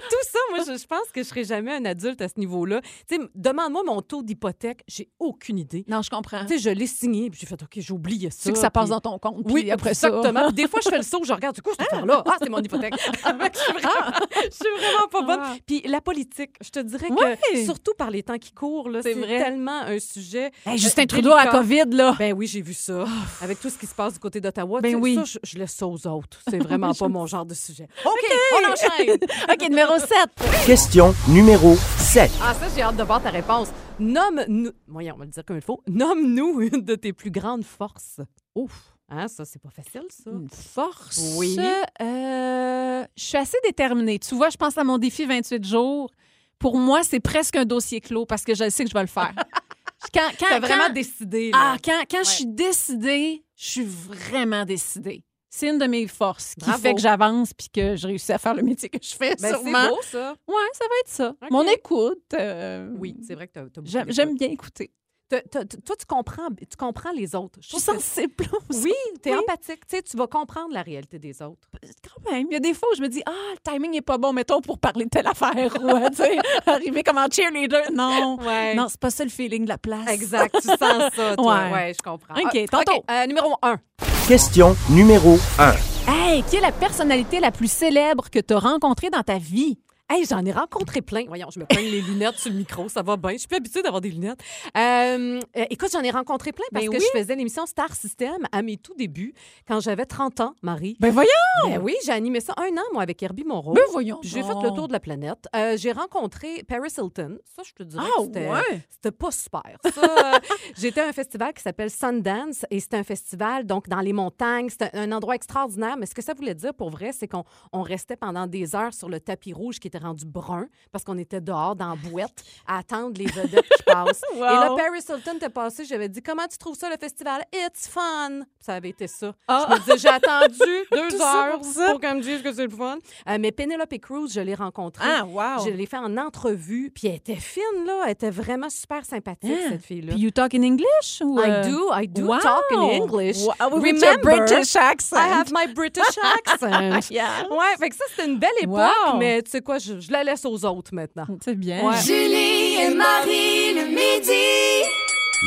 Tout 0.10 0.26
ça, 0.30 0.38
moi, 0.50 0.60
je, 0.66 0.78
je 0.80 0.86
pense 0.86 1.08
que 1.12 1.22
je 1.22 1.28
serai 1.28 1.44
jamais 1.44 1.74
un 1.74 1.84
adulte 1.84 2.20
à 2.22 2.28
ce 2.28 2.38
niveau-là. 2.38 2.80
Tu 3.08 3.16
sais, 3.16 3.20
demande-moi 3.34 3.82
mon 3.84 4.02
taux 4.02 4.22
d'hypothèque. 4.22 4.82
J'ai 4.88 5.08
aucune 5.18 5.58
idée. 5.58 5.84
Non, 5.88 6.02
je 6.02 6.10
comprends. 6.10 6.44
Tu 6.46 6.54
sais, 6.54 6.58
je 6.58 6.70
l'ai 6.70 6.86
signé, 6.86 7.30
puis 7.30 7.40
j'ai 7.40 7.46
fait, 7.46 7.60
OK, 7.62 7.68
j'ai 7.76 7.92
oublié 7.92 8.30
ça. 8.30 8.36
C'est 8.40 8.52
que 8.52 8.58
ça 8.58 8.70
passe 8.70 8.84
puis- 8.84 8.90
dans 8.90 9.00
ton 9.00 9.18
compte. 9.18 9.42
Oui, 9.46 9.62
puis 9.62 9.70
après 9.70 9.94
ça. 9.94 10.08
exactement. 10.08 10.50
Des 10.50 10.68
fois, 10.68 10.80
je 10.84 10.88
fais 10.90 10.98
le 10.98 11.02
saut, 11.02 11.22
je 11.24 11.32
regarde, 11.32 11.54
du 11.56 11.62
coup, 11.62 11.70
cette 11.70 11.86
affaire-là, 11.92 12.22
ah, 12.26 12.36
c'est 12.40 12.48
mon 12.48 12.60
hypothèque. 12.60 12.94
Je, 13.06 13.12
suis 13.12 13.22
vraiment, 13.22 14.12
je 14.34 14.50
suis 14.50 14.74
vraiment 14.78 15.08
pas 15.10 15.22
bonne. 15.22 15.40
Ah. 15.42 15.54
Puis 15.66 15.82
la 15.86 16.00
politique, 16.00 16.50
je 16.60 16.70
te 16.70 16.78
dirais 16.80 17.08
que, 17.08 17.64
surtout 17.64 17.92
par 17.96 18.10
les 18.10 18.22
temps 18.22 18.38
qui 18.38 18.52
courent, 18.52 18.90
C'est 19.02 19.14
tellement 19.14 19.82
un 19.82 19.98
sujet. 19.98 20.50
Hey, 20.64 20.78
Justin 20.78 21.02
euh, 21.02 21.06
Trudeau 21.06 21.32
à. 21.32 21.46
COVID, 21.46 21.84
là. 21.90 22.14
Ben 22.18 22.32
oui, 22.32 22.46
j'ai 22.46 22.60
vu 22.60 22.74
ça. 22.74 23.04
Avec 23.40 23.60
tout 23.60 23.70
ce 23.70 23.78
qui 23.78 23.86
se 23.86 23.94
passe 23.94 24.14
du 24.14 24.18
côté 24.18 24.40
d'Ottawa. 24.40 24.80
Ben 24.80 24.96
oui. 24.96 25.14
Ça, 25.16 25.24
je, 25.24 25.38
je 25.42 25.58
laisse 25.58 25.72
ça 25.72 25.86
aux 25.86 26.06
autres. 26.06 26.40
C'est 26.48 26.58
vraiment 26.58 26.92
pas 26.92 27.08
mon 27.08 27.26
genre 27.26 27.46
de 27.46 27.54
sujet. 27.54 27.88
OK, 28.04 28.32
on 28.54 28.72
enchaîne. 28.72 29.18
OK, 29.50 29.68
numéro 29.68 29.85
7. 29.98 30.66
Question 30.66 31.14
numéro 31.28 31.74
7. 31.98 32.30
Ah, 32.42 32.54
ça, 32.54 32.66
j'ai 32.74 32.82
hâte 32.82 32.96
de 32.96 33.02
voir 33.02 33.22
ta 33.22 33.30
réponse. 33.30 33.68
Nomme-nous. 33.98 34.70
Voyons, 34.86 35.14
on 35.14 35.18
va 35.18 35.24
le 35.24 35.30
dire 35.30 35.44
comme 35.44 35.56
il 35.56 35.62
faut. 35.62 35.82
Nomme-nous 35.86 36.60
une 36.60 36.82
de 36.82 36.94
tes 36.94 37.12
plus 37.12 37.30
grandes 37.30 37.64
forces. 37.64 38.20
Ouf. 38.54 38.92
Hein, 39.08 39.28
ça, 39.28 39.44
c'est 39.44 39.60
pas 39.62 39.70
facile, 39.70 40.02
ça. 40.10 40.30
Une 40.30 40.48
force? 40.50 41.34
Oui. 41.38 41.56
Euh, 42.02 43.04
je 43.16 43.22
suis 43.24 43.38
assez 43.38 43.58
déterminée. 43.64 44.18
Tu 44.18 44.34
vois, 44.34 44.50
je 44.50 44.56
pense 44.56 44.76
à 44.76 44.84
mon 44.84 44.98
défi 44.98 45.24
28 45.24 45.64
jours. 45.64 46.10
Pour 46.58 46.78
moi, 46.78 47.02
c'est 47.02 47.20
presque 47.20 47.56
un 47.56 47.64
dossier 47.64 48.00
clos 48.00 48.26
parce 48.26 48.42
que 48.44 48.54
je 48.54 48.68
sais 48.68 48.84
que 48.84 48.90
je 48.90 48.94
vais 48.94 49.02
le 49.02 49.06
faire. 49.06 49.32
quand, 50.14 50.20
quand, 50.38 50.46
T'as 50.48 50.60
vraiment 50.60 50.86
quand- 50.88 50.92
décidé. 50.92 51.50
là. 51.52 51.58
Ah, 51.74 51.76
quand, 51.84 52.02
quand 52.10 52.24
je 52.24 52.30
suis 52.30 52.46
décidée, 52.46 53.44
je 53.56 53.64
suis 53.66 53.84
vraiment 53.84 54.64
décidée. 54.64 55.22
C'est 55.58 55.68
une 55.70 55.78
de 55.78 55.86
mes 55.86 56.06
forces 56.06 56.54
qui 56.54 56.60
Bravo. 56.66 56.78
fait 56.82 56.94
que 56.94 57.00
j'avance 57.00 57.54
puis 57.54 57.68
que 57.72 57.96
je 57.96 58.06
réussis 58.06 58.30
à 58.32 58.36
faire 58.38 58.52
le 58.54 58.62
métier 58.62 58.90
que 58.90 58.98
je 59.00 59.14
fais, 59.14 59.30
Ben, 59.36 59.38
c'est 59.40 59.48
sûrement. 59.54 59.88
beau, 59.88 59.98
ça. 60.02 60.34
Ouais, 60.46 60.54
ça 60.74 60.84
va 60.84 60.94
être 61.00 61.08
ça. 61.08 61.34
Mon 61.50 61.62
écoute. 61.66 62.34
euh, 62.34 62.90
Oui, 62.98 63.16
c'est 63.26 63.34
vrai 63.34 63.46
que 63.48 63.52
t'as, 63.54 63.62
t'as 63.62 63.80
beaucoup 63.80 63.86
J'aime 63.86 64.12
j'aime 64.12 64.34
bien 64.36 64.48
écouter. 64.48 64.90
Toi, 65.30 65.64
tu 65.98 66.06
comprends, 66.06 66.48
tu 66.50 66.76
comprends 66.78 67.10
les 67.10 67.34
autres. 67.34 67.58
Je 67.62 67.68
suis 67.68 67.80
sensible. 67.80 68.32
Oui, 68.70 68.92
t'es 69.22 69.32
Oui. 69.32 69.38
empathique. 69.38 69.84
Tu 69.88 69.96
sais, 69.96 70.02
tu 70.02 70.16
vas 70.16 70.26
comprendre 70.28 70.72
la 70.72 70.82
réalité 70.82 71.18
des 71.18 71.40
autres. 71.42 71.68
Quand 72.06 72.30
même, 72.30 72.46
il 72.50 72.52
y 72.52 72.56
a 72.56 72.60
des 72.60 72.74
fois 72.74 72.88
où 72.92 72.96
je 72.96 73.02
me 73.02 73.08
dis, 73.08 73.22
ah, 73.26 73.32
le 73.54 73.58
timing 73.72 73.94
est 73.96 74.02
pas 74.02 74.18
bon, 74.18 74.32
mettons, 74.34 74.60
pour 74.60 74.78
parler 74.78 75.06
de 75.06 75.10
telle 75.10 75.26
affaire. 75.26 75.50
ou, 75.82 76.10
tu 76.10 76.16
sais, 76.16 76.36
arriver 76.66 77.02
comme 77.02 77.18
en 77.18 77.28
cheerleader. 77.30 77.90
Non. 77.92 78.36
Ouais. 78.40 78.74
Non, 78.74 78.86
c'est 78.88 79.00
pas 79.00 79.10
ça 79.10 79.24
le 79.24 79.30
feeling 79.30 79.64
de 79.64 79.70
la 79.70 79.78
place. 79.78 80.06
Exact, 80.08 80.54
tu 80.60 80.68
sens 80.68 80.78
ça, 81.16 81.34
toi. 81.34 81.36
Ouais. 81.64 81.72
Ouais, 81.72 81.92
je 81.94 82.02
comprends. 82.02 82.34
OK, 82.34 82.56
Ah, 82.70 82.84
tantôt. 82.84 83.02
euh, 83.10 83.26
numéro 83.26 83.54
un. 83.62 83.80
Question 84.28 84.74
numéro 84.90 85.38
1. 85.60 85.74
Hey, 86.08 86.42
qui 86.42 86.56
est 86.56 86.60
la 86.60 86.72
personnalité 86.72 87.38
la 87.38 87.52
plus 87.52 87.70
célèbre 87.70 88.28
que 88.28 88.40
tu 88.40 88.54
as 88.54 88.58
rencontrée 88.58 89.08
dans 89.08 89.22
ta 89.22 89.38
vie? 89.38 89.78
Hey, 90.08 90.24
j'en 90.24 90.44
ai 90.44 90.52
rencontré 90.52 91.02
plein. 91.02 91.24
Voyons, 91.26 91.48
je 91.52 91.58
me 91.58 91.64
prends 91.66 91.80
les 91.80 92.00
lunettes 92.00 92.36
sur 92.38 92.52
le 92.52 92.56
micro, 92.58 92.88
ça 92.88 93.02
va 93.02 93.16
bien. 93.16 93.32
Je 93.32 93.38
suis 93.38 93.48
plus 93.48 93.56
habituée 93.56 93.82
d'avoir 93.82 94.00
des 94.00 94.10
lunettes. 94.10 94.38
Euh, 94.76 95.40
euh, 95.56 95.64
écoute, 95.68 95.88
j'en 95.92 96.00
ai 96.02 96.12
rencontré 96.12 96.52
plein 96.52 96.64
parce 96.72 96.84
Ben 96.84 96.92
que 96.92 96.96
oui. 96.98 97.04
je 97.12 97.18
faisais 97.18 97.34
l'émission 97.34 97.66
Star 97.66 97.92
System 97.92 98.36
à 98.52 98.62
mes 98.62 98.76
tout 98.76 98.94
débuts, 98.96 99.34
quand 99.66 99.80
j'avais 99.80 100.06
30 100.06 100.38
ans, 100.42 100.54
Marie. 100.62 100.96
Ben 101.00 101.10
voyons! 101.10 101.28
Ben 101.64 101.80
oui, 101.82 101.96
j'ai 102.04 102.12
animé 102.12 102.38
ça 102.38 102.54
un 102.56 102.68
an, 102.76 102.84
moi, 102.92 103.02
avec 103.02 103.20
Herbie 103.20 103.42
Moreau. 103.42 103.72
Ben 103.72 103.82
voyons. 103.90 104.20
J'ai 104.22 104.44
fait 104.44 104.54
le 104.62 104.70
tour 104.76 104.86
de 104.86 104.92
la 104.92 105.00
planète. 105.00 105.48
Euh, 105.56 105.76
j'ai 105.76 105.90
rencontré 105.90 106.62
Paris 106.68 106.92
Hilton. 106.96 107.38
Ça, 107.56 107.62
je 107.66 107.72
te 107.72 107.82
dirais 107.82 108.04
Ah 108.06 108.22
c'était, 108.22 108.48
ouais? 108.48 108.82
c'était 108.88 109.10
pas 109.10 109.32
super. 109.32 109.76
Euh, 109.86 109.90
j'étais 110.78 111.00
à 111.00 111.08
un 111.08 111.12
festival 111.12 111.52
qui 111.52 111.62
s'appelle 111.62 111.90
Sundance 111.90 112.64
et 112.70 112.78
c'est 112.78 112.94
un 112.94 113.02
festival 113.02 113.66
donc 113.66 113.88
dans 113.88 114.00
les 114.00 114.12
montagnes. 114.12 114.68
C'est 114.70 114.94
un, 114.94 115.10
un 115.10 115.12
endroit 115.12 115.34
extraordinaire. 115.34 115.96
Mais 115.96 116.06
ce 116.06 116.14
que 116.14 116.22
ça 116.22 116.32
voulait 116.32 116.54
dire 116.54 116.74
pour 116.74 116.90
vrai, 116.90 117.10
c'est 117.12 117.26
qu'on 117.26 117.42
on 117.72 117.82
restait 117.82 118.16
pendant 118.16 118.46
des 118.46 118.76
heures 118.76 118.94
sur 118.94 119.08
le 119.08 119.18
tapis 119.18 119.52
rouge 119.52 119.80
qui 119.80 119.88
était 119.88 119.95
rendu 119.98 120.24
brun 120.26 120.66
parce 120.92 121.04
qu'on 121.04 121.18
était 121.18 121.40
dehors 121.40 121.76
dans 121.76 121.90
la 121.90 121.96
bouette 121.96 122.42
à 122.66 122.78
attendre 122.78 123.18
les 123.18 123.26
vedettes 123.26 123.68
qui 123.76 123.82
passent. 123.84 124.22
Wow. 124.34 124.38
Et 124.38 124.40
là, 124.40 124.74
Paris 124.76 125.00
Hilton 125.08 125.36
était 125.36 125.48
passé. 125.48 125.84
J'avais 125.84 126.08
dit 126.08 126.22
Comment 126.22 126.46
tu 126.50 126.58
trouves 126.58 126.76
ça 126.76 126.88
le 126.90 126.96
festival? 126.98 127.42
It's 127.52 127.88
fun. 127.88 128.40
Ça 128.60 128.74
avait 128.74 128.90
été 128.90 129.06
ça. 129.06 129.32
Ah. 129.48 129.66
Je 129.68 129.74
me 129.74 129.78
disais 129.80 129.98
J'ai 129.98 130.08
attendu 130.08 130.54
deux 130.92 131.20
heures 131.22 131.60
pour 131.90 132.00
qu'elle 132.00 132.16
me 132.16 132.22
dise 132.22 132.42
que 132.42 132.52
c'est 132.52 132.64
le 132.66 132.70
fun. 132.70 132.98
Euh, 133.28 133.36
mais 133.40 133.52
Penelope 133.52 133.98
Cruz, 134.00 134.28
je 134.32 134.40
l'ai 134.40 134.54
rencontrée. 134.54 135.04
Ah, 135.06 135.24
wow! 135.24 135.64
Je 135.64 135.70
l'ai 135.70 135.86
fait 135.86 135.96
en 135.98 136.16
entrevue, 136.16 136.90
puis 136.94 137.08
elle 137.08 137.16
était 137.16 137.36
fine, 137.36 137.62
là. 137.86 138.02
Elle 138.06 138.12
était 138.12 138.30
vraiment 138.30 138.70
super 138.70 139.04
sympathique, 139.04 139.50
Hein? 139.52 139.68
cette 139.70 139.84
fille-là. 139.84 140.12
Puis 140.12 140.22
you 140.22 140.30
talk 140.30 140.54
in 140.54 140.62
English? 140.62 141.20
Ou, 141.22 141.38
euh? 141.38 141.62
I 141.62 141.70
do, 141.70 141.90
I 141.92 142.08
do 142.08 142.26
Wow. 142.26 142.38
talk 142.40 142.64
in 142.72 142.82
English. 143.02 143.38
Wow, 143.38 143.54
your 143.60 143.80
Remember, 143.82 144.18
British 144.22 144.76
accent. 144.76 145.16
I 145.16 145.28
have 145.32 145.52
my 145.52 145.72
British 145.72 146.02
accent. 146.46 147.10
Yeah. 147.10 147.46
ouais, 147.50 147.76
fait 147.78 147.90
que 147.90 147.96
ça, 147.96 148.04
c'était 148.10 148.28
une 148.28 148.38
belle 148.38 148.50
époque, 148.60 149.16
mais 149.18 149.42
tu 149.42 149.50
sais 149.50 149.60
quoi, 149.60 149.78
je, 149.86 150.00
je 150.00 150.10
la 150.12 150.24
laisse 150.24 150.44
aux 150.44 150.64
autres 150.64 150.90
maintenant. 150.94 151.26
C'est 151.44 151.54
bien. 151.54 151.82
Ouais. 151.86 151.96
Julie 152.04 152.74
et 152.80 152.94
Marie 152.94 153.74
le 153.74 153.86
midi. 153.88 154.86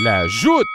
La 0.03 0.27
joute. 0.27 0.65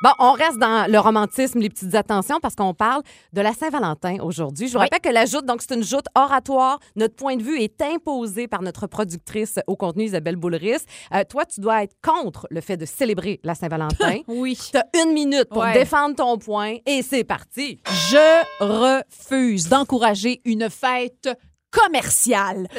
Bon, 0.00 0.10
on 0.20 0.30
reste 0.30 0.58
dans 0.58 0.88
le 0.88 0.96
romantisme, 1.00 1.58
les 1.58 1.68
petites 1.68 1.96
attentions, 1.96 2.38
parce 2.40 2.54
qu'on 2.54 2.72
parle 2.72 3.02
de 3.32 3.40
la 3.40 3.52
Saint-Valentin 3.52 4.18
aujourd'hui. 4.22 4.68
Je 4.68 4.74
vous 4.74 4.78
Oui. 4.78 4.84
rappelle 4.84 5.00
que 5.00 5.12
la 5.12 5.26
joute, 5.26 5.44
donc, 5.44 5.60
c'est 5.60 5.74
une 5.74 5.82
joute 5.82 6.04
oratoire. 6.14 6.78
Notre 6.94 7.16
point 7.16 7.34
de 7.34 7.42
vue 7.42 7.60
est 7.60 7.82
imposé 7.82 8.46
par 8.46 8.62
notre 8.62 8.86
productrice 8.86 9.58
au 9.66 9.74
contenu, 9.74 10.04
Isabelle 10.04 10.36
Boulris. 10.36 10.76
Euh, 11.12 11.24
toi, 11.28 11.44
tu 11.46 11.60
dois 11.60 11.82
être 11.82 11.96
contre 12.00 12.46
le 12.50 12.60
fait 12.60 12.76
de 12.76 12.84
célébrer 12.86 13.40
la 13.42 13.56
Saint-Valentin. 13.56 14.18
Oui. 14.28 14.56
Tu 14.70 14.78
as 14.78 14.86
une 15.02 15.14
minute 15.14 15.46
pour 15.50 15.62
Ouais. 15.62 15.72
défendre 15.72 16.14
ton 16.14 16.38
point 16.38 16.76
et 16.86 17.02
c'est 17.02 17.24
parti. 17.24 17.80
Je 17.90 18.44
refuse 18.64 19.68
d'encourager 19.68 20.40
une 20.44 20.70
fête 20.70 21.28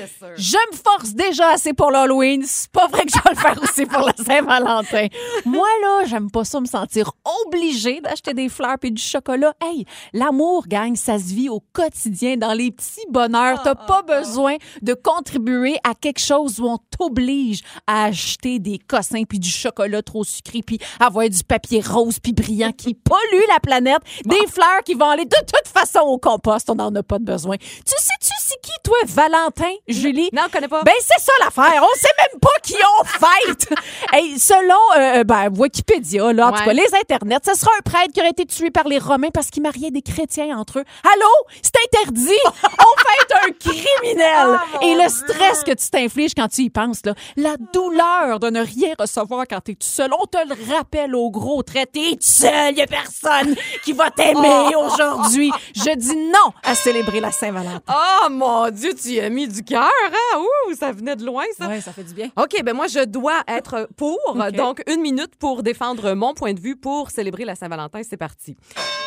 sûr. 0.07 0.29
Je 0.35 0.57
me 0.71 0.77
force 0.77 1.13
déjà 1.13 1.49
assez 1.51 1.73
pour 1.73 1.91
l'Halloween. 1.91 2.43
C'est 2.45 2.71
pas 2.71 2.87
vrai 2.87 3.05
que 3.05 3.11
je 3.11 3.17
vais 3.23 3.35
le 3.35 3.35
faire 3.35 3.61
aussi 3.61 3.85
pour 3.85 4.01
la 4.01 4.13
Saint-Valentin. 4.13 5.07
Moi, 5.45 5.67
là, 5.81 6.05
j'aime 6.05 6.31
pas 6.31 6.43
ça 6.43 6.59
me 6.59 6.65
sentir 6.65 7.11
obligée 7.45 8.01
d'acheter 8.01 8.33
des 8.33 8.49
fleurs 8.49 8.77
et 8.81 8.91
du 8.91 9.01
chocolat. 9.01 9.53
Hey, 9.61 9.85
l'amour, 10.13 10.67
gang, 10.67 10.95
ça 10.95 11.19
se 11.19 11.33
vit 11.33 11.49
au 11.49 11.61
quotidien, 11.73 12.37
dans 12.37 12.53
les 12.53 12.71
petits 12.71 13.05
bonheurs. 13.09 13.61
T'as 13.63 13.75
pas 13.75 14.01
besoin 14.01 14.55
de 14.81 14.93
contribuer 14.93 15.77
à 15.83 15.93
quelque 15.93 16.19
chose 16.19 16.59
où 16.59 16.67
on 16.67 16.77
t'oblige 16.97 17.61
à 17.87 18.05
acheter 18.05 18.59
des 18.59 18.79
cossins 18.79 19.23
puis 19.23 19.39
du 19.39 19.49
chocolat 19.49 20.01
trop 20.01 20.23
sucré 20.23 20.61
puis 20.65 20.79
avoir 20.99 21.29
du 21.29 21.43
papier 21.43 21.81
rose 21.81 22.19
puis 22.19 22.33
brillant 22.33 22.71
qui 22.71 22.93
pollue 22.95 23.43
la 23.49 23.59
planète, 23.59 24.01
des 24.25 24.47
fleurs 24.47 24.83
qui 24.85 24.93
vont 24.93 25.09
aller 25.09 25.25
de 25.25 25.37
toute 25.39 25.67
façon 25.67 25.99
au 25.99 26.17
compost. 26.17 26.69
On 26.69 26.75
n'en 26.75 26.93
a 26.95 27.03
pas 27.03 27.19
de 27.19 27.25
besoin. 27.25 27.57
Tu 27.57 27.93
sais-tu 27.97 28.31
c'est 28.49 28.61
qui, 28.61 28.71
toi, 28.83 28.97
Valentin, 29.07 29.71
Julie? 29.87 30.29
Non, 30.33 30.43
on 30.47 30.49
connaît 30.49 30.67
pas. 30.67 30.83
Ben, 30.83 30.93
c'est 30.99 31.21
ça 31.23 31.31
l'affaire. 31.43 31.81
On 31.83 31.95
sait 31.97 32.07
même 32.17 32.39
pas 32.39 32.49
qui 32.63 32.75
on 32.99 33.03
fête. 33.05 33.69
hey, 34.13 34.39
selon 34.39 34.75
euh, 34.97 35.23
ben, 35.23 35.49
Wikipédia, 35.55 36.33
là, 36.33 36.47
en 36.47 36.51
tout 36.51 36.59
Ouais. 36.59 36.65
cas, 36.65 36.73
les 36.73 36.95
internets, 36.99 37.37
ce 37.45 37.53
sera 37.53 37.71
un 37.77 37.81
prêtre 37.81 38.11
qui 38.13 38.19
aurait 38.21 38.31
été 38.31 38.45
tué 38.45 38.71
par 38.71 38.87
les 38.87 38.97
Romains 38.99 39.29
parce 39.33 39.47
qu'il 39.49 39.61
mariait 39.63 39.91
des 39.91 40.01
chrétiens 40.01 40.57
entre 40.57 40.79
eux. 40.79 40.83
Allô? 41.13 41.27
C'est 41.61 41.73
interdit. 41.99 42.29
on 42.45 42.99
fête 42.99 43.37
un 43.47 43.51
criminel. 43.51 44.59
Et 44.81 44.95
le 44.95 45.09
stress 45.09 45.63
que 45.63 45.71
tu 45.71 45.89
t'infliges 45.89 46.33
quand 46.35 46.47
tu 46.47 46.61
y 46.63 46.69
penses, 46.69 47.01
là, 47.05 47.13
la 47.37 47.55
douleur 47.73 48.39
de 48.39 48.49
ne 48.49 48.61
rien 48.61 48.93
recevoir 48.99 49.45
quand 49.49 49.61
t'es 49.61 49.73
tout 49.73 49.87
seul, 49.87 50.11
on 50.19 50.25
te 50.25 50.37
le 50.37 50.73
rappelle 50.75 51.15
au 51.15 51.29
gros 51.29 51.63
trait. 51.63 51.85
T'es 51.85 52.11
tout 52.11 52.17
seul, 52.21 52.75
y 52.75 52.81
a 52.81 52.87
personne 52.87 53.55
qui 53.83 53.93
va 53.93 54.09
t'aimer 54.11 54.75
aujourd'hui. 54.77 55.51
Je 55.75 55.95
dis 55.95 56.15
non 56.15 56.53
à 56.63 56.75
célébrer 56.75 57.19
la 57.19 57.31
Saint-Valentin. 57.31 57.81
Oh 57.89 58.29
mon 58.39 58.69
Dieu, 58.71 58.93
tu 58.93 59.09
y 59.09 59.19
as 59.19 59.29
mis 59.29 59.47
du 59.47 59.63
cœur, 59.63 59.91
hein? 60.07 60.39
Ouh, 60.69 60.73
ça 60.73 60.91
venait 60.91 61.15
de 61.15 61.25
loin, 61.25 61.43
ça. 61.57 61.67
Ouais, 61.67 61.81
ça 61.81 61.91
fait 61.93 62.03
du 62.03 62.13
bien. 62.13 62.29
OK, 62.37 62.61
ben 62.63 62.73
moi, 62.73 62.87
je 62.87 63.03
dois 63.05 63.41
être 63.47 63.87
pour. 63.95 64.17
Donc, 64.57 64.81
une 64.89 65.01
minute 65.01 65.35
pour 65.37 65.61
défendre 65.63 66.13
mon 66.13 66.33
point 66.33 66.53
de 66.53 66.59
vue 66.59 66.75
pour 66.75 67.11
célébrer 67.11 67.45
la 67.45 67.55
Saint-Valentin. 67.55 68.01
C'est 68.07 68.17
parti. 68.17 68.55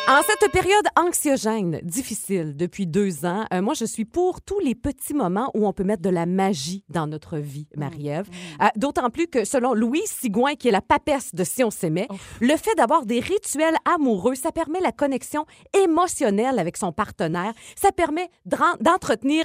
En 0.07 0.19
cette 0.27 0.51
période 0.51 0.85
anxiogène, 0.97 1.79
difficile 1.81 2.57
depuis 2.57 2.85
deux 2.87 3.25
ans, 3.25 3.45
euh, 3.53 3.61
moi, 3.61 3.73
je 3.73 3.85
suis 3.85 4.03
pour 4.03 4.41
tous 4.41 4.59
les 4.59 4.75
petits 4.75 5.13
moments 5.13 5.49
où 5.53 5.65
on 5.65 5.71
peut 5.71 5.85
mettre 5.85 6.01
de 6.01 6.09
la 6.09 6.25
magie 6.25 6.83
dans 6.89 7.07
notre 7.07 7.37
vie, 7.37 7.67
Marie-Ève. 7.77 8.27
Euh, 8.61 8.65
D'autant 8.75 9.09
plus 9.09 9.27
que, 9.27 9.45
selon 9.45 9.73
Louise 9.73 10.03
Sigouin, 10.11 10.55
qui 10.55 10.67
est 10.67 10.71
la 10.71 10.81
papesse 10.81 11.33
de 11.33 11.43
Si 11.45 11.63
on 11.63 11.71
s'aimait, 11.71 12.07
le 12.41 12.55
fait 12.57 12.75
d'avoir 12.75 13.05
des 13.05 13.21
rituels 13.21 13.77
amoureux, 13.95 14.35
ça 14.35 14.51
permet 14.51 14.81
la 14.81 14.91
connexion 14.91 15.45
émotionnelle 15.87 16.59
avec 16.59 16.75
son 16.77 16.91
partenaire. 16.91 17.53
Ça 17.75 17.91
permet 17.91 18.29
d'en- 18.45 18.57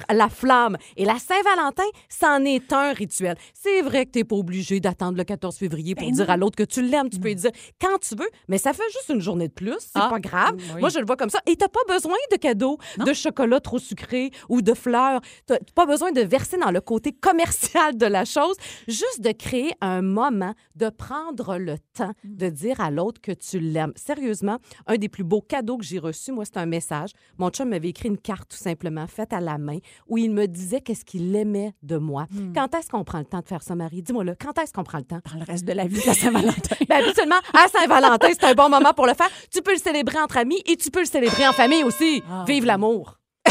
la 0.09 0.29
flamme. 0.29 0.77
Et 0.97 1.05
la 1.05 1.17
Saint-Valentin, 1.19 1.83
c'en 2.09 2.43
est 2.45 2.71
un 2.73 2.93
rituel. 2.93 3.35
C'est 3.53 3.81
vrai 3.81 4.05
que 4.05 4.11
tu 4.11 4.19
n'es 4.19 4.23
pas 4.23 4.35
obligé 4.35 4.79
d'attendre 4.79 5.17
le 5.17 5.23
14 5.23 5.57
février 5.57 5.95
pour 5.95 6.09
dire 6.11 6.29
à 6.29 6.37
l'autre 6.37 6.55
que 6.55 6.63
tu 6.63 6.81
l'aimes. 6.81 7.09
Tu 7.09 7.19
peux 7.19 7.27
lui 7.29 7.35
dire 7.35 7.51
quand 7.81 7.97
tu 7.99 8.15
veux, 8.15 8.29
mais 8.47 8.57
ça 8.57 8.73
fait 8.73 8.83
juste 8.93 9.09
une 9.09 9.21
journée 9.21 9.47
de 9.47 9.53
plus. 9.53 9.75
C'est 9.79 9.91
Ah, 9.95 10.09
pas 10.09 10.19
grave. 10.19 10.55
oui. 10.75 10.79
Moi, 10.79 10.89
je 10.89 10.99
le 10.99 11.05
vois 11.05 11.15
comme 11.17 11.29
ça. 11.29 11.39
Et 11.45 11.55
tu 11.55 11.65
pas 11.69 11.93
besoin 11.93 12.15
de 12.31 12.37
cadeaux, 12.37 12.77
de 13.05 13.13
chocolat 13.13 13.59
trop 13.59 13.79
sucré 13.79 14.31
ou 14.49 14.61
de 14.61 14.73
fleurs. 14.73 15.21
Tu 15.47 15.53
pas 15.75 15.85
besoin 15.85 16.11
de 16.11 16.21
verser 16.21 16.57
dans 16.57 16.71
le 16.71 16.81
côté 16.81 17.11
commercial 17.11 17.97
de 17.97 18.05
la 18.05 18.25
chose. 18.25 18.55
Juste 18.87 19.21
de 19.21 19.31
créer 19.31 19.71
un 19.81 20.01
moment, 20.01 20.53
de 20.75 20.89
prendre 20.89 21.57
le 21.57 21.75
temps 21.93 22.11
de 22.23 22.49
dire 22.49 22.81
à 22.81 22.89
l'autre 22.91 23.21
que 23.21 23.31
tu 23.31 23.59
l'aimes. 23.59 23.93
Sérieusement, 23.95 24.57
un 24.87 24.95
des 24.95 25.09
plus 25.09 25.23
beaux 25.23 25.41
cadeaux 25.41 25.77
que 25.77 25.85
j'ai 25.85 25.99
reçu, 25.99 26.31
moi, 26.31 26.45
c'est 26.45 26.57
un 26.57 26.65
message. 26.65 27.11
Mon 27.37 27.49
chum 27.49 27.69
m'avait 27.69 27.89
écrit 27.89 28.09
une 28.09 28.17
carte 28.17 28.49
tout 28.49 28.57
simplement 28.57 29.05
faite 29.07 29.33
à 29.33 29.39
la 29.41 29.57
main 29.57 29.68
où 30.07 30.17
il 30.17 30.31
me 30.31 30.47
disait 30.47 30.81
qu'est-ce 30.81 31.05
qu'il 31.05 31.35
aimait 31.35 31.73
de 31.83 31.97
moi. 31.97 32.27
Quand 32.55 32.73
est-ce 32.75 32.89
qu'on 32.89 33.03
prend 33.03 33.19
le 33.19 33.25
temps 33.25 33.39
de 33.39 33.47
faire 33.47 33.61
ça, 33.63 33.75
Marie? 33.75 34.01
Dis-moi 34.01 34.23
là, 34.23 34.33
quand 34.39 34.57
est-ce 34.59 34.73
qu'on 34.73 34.83
prend 34.83 34.97
le 34.99 35.03
temps? 35.03 35.19
Dans 35.33 35.39
le 35.39 35.45
reste 35.45 35.65
de 35.65 35.73
la 35.73 35.85
vie 35.87 36.01
la 36.05 36.13
Saint-Valentin. 36.13 36.75
Ben, 36.89 37.03
habituellement, 37.03 37.35
à 37.53 37.67
Saint-Valentin, 37.67 38.27
c'est 38.31 38.45
un 38.45 38.53
bon 38.53 38.69
moment 38.69 38.93
pour 38.93 39.05
le 39.05 39.13
faire. 39.13 39.29
Tu 39.53 39.61
peux 39.61 39.73
le 39.73 39.77
célébrer 39.79 40.19
entre 40.19 40.37
amis 40.37 40.61
et 40.65 40.75
tu 40.75 40.89
peux 40.89 41.01
le 41.01 41.05
célébrer 41.05 41.47
en 41.47 41.53
famille 41.53 41.83
aussi. 41.83 42.23
Vive 42.47 42.65
l'amour. 42.65 43.17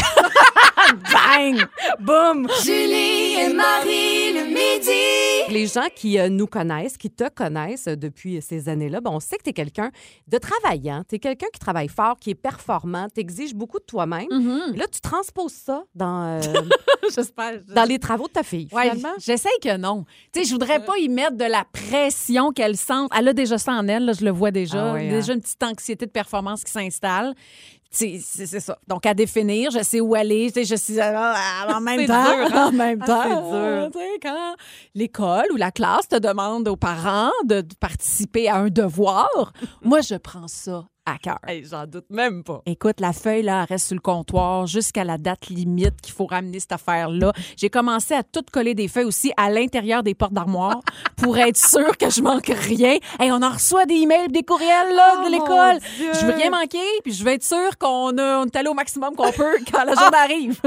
Bang! 1.13 1.67
Boum! 1.99 2.47
Julie 2.63 3.35
et 3.39 3.53
Marie 3.53 4.28
midi. 4.59 5.53
Les 5.53 5.65
gens 5.65 5.87
qui 5.95 6.19
euh, 6.19 6.29
nous 6.29 6.45
connaissent, 6.45 6.97
qui 6.97 7.09
te 7.09 7.27
connaissent 7.29 7.87
euh, 7.87 7.95
depuis 7.95 8.39
ces 8.41 8.69
années-là, 8.69 9.01
ben, 9.01 9.09
on 9.11 9.19
sait 9.19 9.37
que 9.37 9.43
tu 9.43 9.49
es 9.49 9.53
quelqu'un 9.53 9.89
de 10.27 10.37
travaillant, 10.37 11.03
tu 11.09 11.15
es 11.15 11.19
quelqu'un 11.19 11.47
qui 11.51 11.59
travaille 11.59 11.87
fort, 11.87 12.17
qui 12.19 12.29
est 12.31 12.35
performant, 12.35 13.07
tu 13.13 13.21
exiges 13.21 13.55
beaucoup 13.55 13.79
de 13.79 13.83
toi-même. 13.85 14.27
Et 14.73 14.77
Là, 14.77 14.85
tu 14.91 15.01
transposes 15.01 15.53
ça 15.53 15.83
dans, 15.95 16.39
euh, 16.39 16.41
J'espère. 17.15 17.61
dans 17.73 17.85
les 17.85 17.97
travaux 17.97 18.27
de 18.27 18.33
ta 18.33 18.43
fille, 18.43 18.67
Ouais, 18.71 18.91
finalement. 18.91 19.13
j'essaye 19.19 19.51
que 19.63 19.75
non. 19.77 20.05
Tu 20.31 20.41
sais, 20.41 20.45
je 20.45 20.51
voudrais 20.51 20.83
pas 20.83 20.97
y 20.97 21.09
mettre 21.09 21.35
de 21.37 21.45
la 21.45 21.65
pression 21.71 22.51
qu'elle 22.51 22.77
sent. 22.77 23.07
Elle 23.17 23.27
a 23.29 23.33
déjà 23.33 23.57
ça 23.57 23.71
en 23.73 23.87
elle, 23.87 24.05
là, 24.05 24.13
je 24.13 24.23
le 24.25 24.31
vois 24.31 24.51
déjà. 24.51 24.91
Ah 24.91 24.93
ouais, 24.93 25.09
déjà 25.09 25.33
une 25.33 25.41
petite 25.41 25.63
anxiété 25.63 26.05
de 26.05 26.11
performance 26.11 26.63
qui 26.63 26.71
s'installe. 26.71 27.33
C'est 27.91 28.19
ça. 28.19 28.77
Donc, 28.87 29.05
à 29.05 29.13
définir, 29.13 29.71
je 29.71 29.83
sais 29.83 29.99
où 29.99 30.13
aller. 30.13 30.51
Je 30.55 30.75
suis 30.75 30.99
ah, 31.01 31.67
en 31.75 31.81
même 31.81 32.05
temps. 32.05 32.23
dur, 32.23 32.55
hein? 32.55 32.67
En 32.67 32.71
même 32.71 32.99
Ah, 33.01 33.05
temps. 33.05 33.23
c'est 33.23 33.99
dur. 33.99 34.17
Quand 34.21 34.55
l'école 34.93 35.45
ou 35.51 35.55
la 35.55 35.71
classe 35.71 36.07
te 36.07 36.17
demande 36.17 36.67
aux 36.67 36.75
parents 36.75 37.31
de 37.45 37.63
participer 37.79 38.47
à 38.47 38.57
un 38.57 38.67
devoir, 38.69 39.53
moi, 39.81 40.01
je 40.01 40.15
prends 40.15 40.47
ça 40.47 40.85
à 41.05 41.17
cœur. 41.17 41.39
Hey, 41.47 41.65
J'en 41.65 41.85
doute 41.87 42.05
même 42.09 42.43
pas. 42.43 42.61
Écoute, 42.65 42.99
la 42.99 43.13
feuille, 43.13 43.41
là, 43.43 43.65
reste 43.65 43.87
sur 43.87 43.95
le 43.95 44.01
comptoir 44.01 44.67
jusqu'à 44.67 45.03
la 45.03 45.17
date 45.17 45.47
limite 45.47 45.99
qu'il 46.01 46.13
faut 46.13 46.25
ramener 46.27 46.59
cette 46.59 46.71
affaire-là. 46.73 47.31
J'ai 47.57 47.69
commencé 47.69 48.13
à 48.13 48.21
tout 48.23 48.43
coller 48.51 48.75
des 48.75 48.87
feuilles 48.87 49.05
aussi 49.05 49.31
à 49.37 49.49
l'intérieur 49.49 50.03
des 50.03 50.13
portes 50.13 50.33
d'armoire 50.33 50.81
pour 51.17 51.37
être 51.37 51.57
sûr 51.57 51.97
que 51.97 52.09
je 52.09 52.21
manque 52.21 52.47
rien. 52.47 52.97
Hey, 53.19 53.31
on 53.31 53.41
en 53.41 53.49
reçoit 53.49 53.85
des 53.85 53.95
emails, 53.95 54.27
des 54.27 54.43
courriels, 54.43 54.93
là, 54.95 55.15
Oh, 55.21 55.25
de 55.25 55.31
l'école. 55.31 55.73
mon 55.75 55.79
Dieu. 55.97 56.11
Je 56.19 56.25
veux 56.25 56.33
rien 56.33 56.51
manquer, 56.51 56.77
puis 57.03 57.11
je 57.13 57.23
veux 57.23 57.31
être 57.31 57.43
sûr 57.43 57.77
qu'on 57.79 58.17
a- 58.17 58.39
on 58.41 58.45
est 58.45 58.55
allé 58.55 58.69
au 58.69 58.73
maximum 58.75 59.15
qu'on 59.15 59.31
peut 59.31 59.55
quand 59.71 59.83
la 59.85 59.95
journée 59.95 60.17
arrive. 60.17 60.59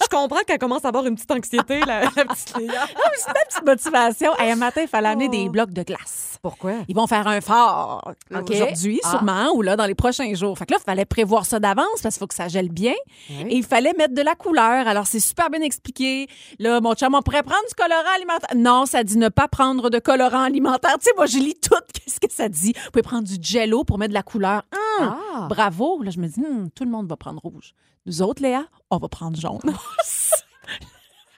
Je 0.00 0.06
comprends 0.10 0.40
qu'elle 0.46 0.58
commence 0.58 0.84
à 0.84 0.88
avoir 0.88 1.04
une 1.06 1.14
petite 1.14 1.30
anxiété, 1.30 1.80
la, 1.80 2.02
la 2.04 2.10
petite 2.24 2.56
Léa. 2.58 2.86
C'est 3.16 3.28
ma 3.28 3.34
petite 3.44 3.66
motivation. 3.66 4.32
Hey, 4.38 4.50
un 4.52 4.56
matin, 4.56 4.80
il 4.82 4.88
fallait 4.88 5.08
amener 5.08 5.28
des 5.28 5.48
blocs 5.48 5.72
de 5.72 5.82
glace. 5.82 6.38
Pourquoi? 6.42 6.72
Ils 6.88 6.96
vont 6.96 7.06
faire 7.06 7.26
un 7.28 7.40
fort 7.42 8.12
aujourd'hui, 8.48 9.00
Ah. 9.04 9.10
sûrement, 9.10 9.50
ou 9.54 9.60
là, 9.62 9.76
dans 9.76 9.84
les 9.90 9.94
prochains 9.94 10.32
jours. 10.34 10.56
Fait 10.58 10.64
que 10.66 10.72
là, 10.72 10.78
il 10.80 10.84
fallait 10.84 11.04
prévoir 11.04 11.44
ça 11.44 11.60
d'avance 11.60 12.00
parce 12.02 12.14
qu'il 12.14 12.20
faut 12.20 12.26
que 12.26 12.34
ça 12.34 12.48
gèle 12.48 12.70
bien. 12.70 12.94
Oui. 13.28 13.36
Et 13.50 13.56
il 13.56 13.64
fallait 13.64 13.92
mettre 13.98 14.14
de 14.14 14.22
la 14.22 14.34
couleur. 14.34 14.88
Alors, 14.88 15.06
c'est 15.06 15.20
super 15.20 15.50
bien 15.50 15.60
expliqué. 15.60 16.26
Là, 16.58 16.80
mon 16.80 16.94
chum, 16.94 17.14
on 17.14 17.22
pourrait 17.22 17.42
prendre 17.42 17.66
du 17.68 17.74
colorant 17.74 18.14
alimentaire. 18.16 18.48
Non, 18.56 18.86
ça 18.86 19.04
dit 19.04 19.18
ne 19.18 19.28
pas 19.28 19.48
prendre 19.48 19.90
de 19.90 19.98
colorant 19.98 20.42
alimentaire. 20.42 20.96
Tu 20.98 21.04
sais, 21.06 21.10
moi, 21.16 21.26
je 21.26 21.38
lis 21.38 21.54
tout. 21.60 21.74
Qu'est-ce 21.92 22.20
que 22.20 22.32
ça 22.32 22.48
dit? 22.48 22.72
Vous 22.84 22.90
pouvez 22.92 23.02
prendre 23.02 23.26
du 23.28 23.36
jello 23.40 23.84
pour 23.84 23.98
mettre 23.98 24.10
de 24.10 24.14
la 24.14 24.22
couleur. 24.22 24.62
Hum, 25.00 25.14
Ah. 25.34 25.46
Bravo. 25.48 26.02
Là, 26.02 26.10
je 26.10 26.18
me 26.20 26.26
dis, 26.28 26.40
Hum, 26.40 26.70
tout 26.74 26.84
le 26.84 26.90
monde 26.90 27.08
va 27.08 27.16
prendre 27.16 27.40
rouge. 27.42 27.74
Nous 28.06 28.22
autres, 28.22 28.42
Léa, 28.42 28.64
on 28.90 28.96
va 28.98 29.08
prendre 29.08 29.38
jaune. 29.38 29.60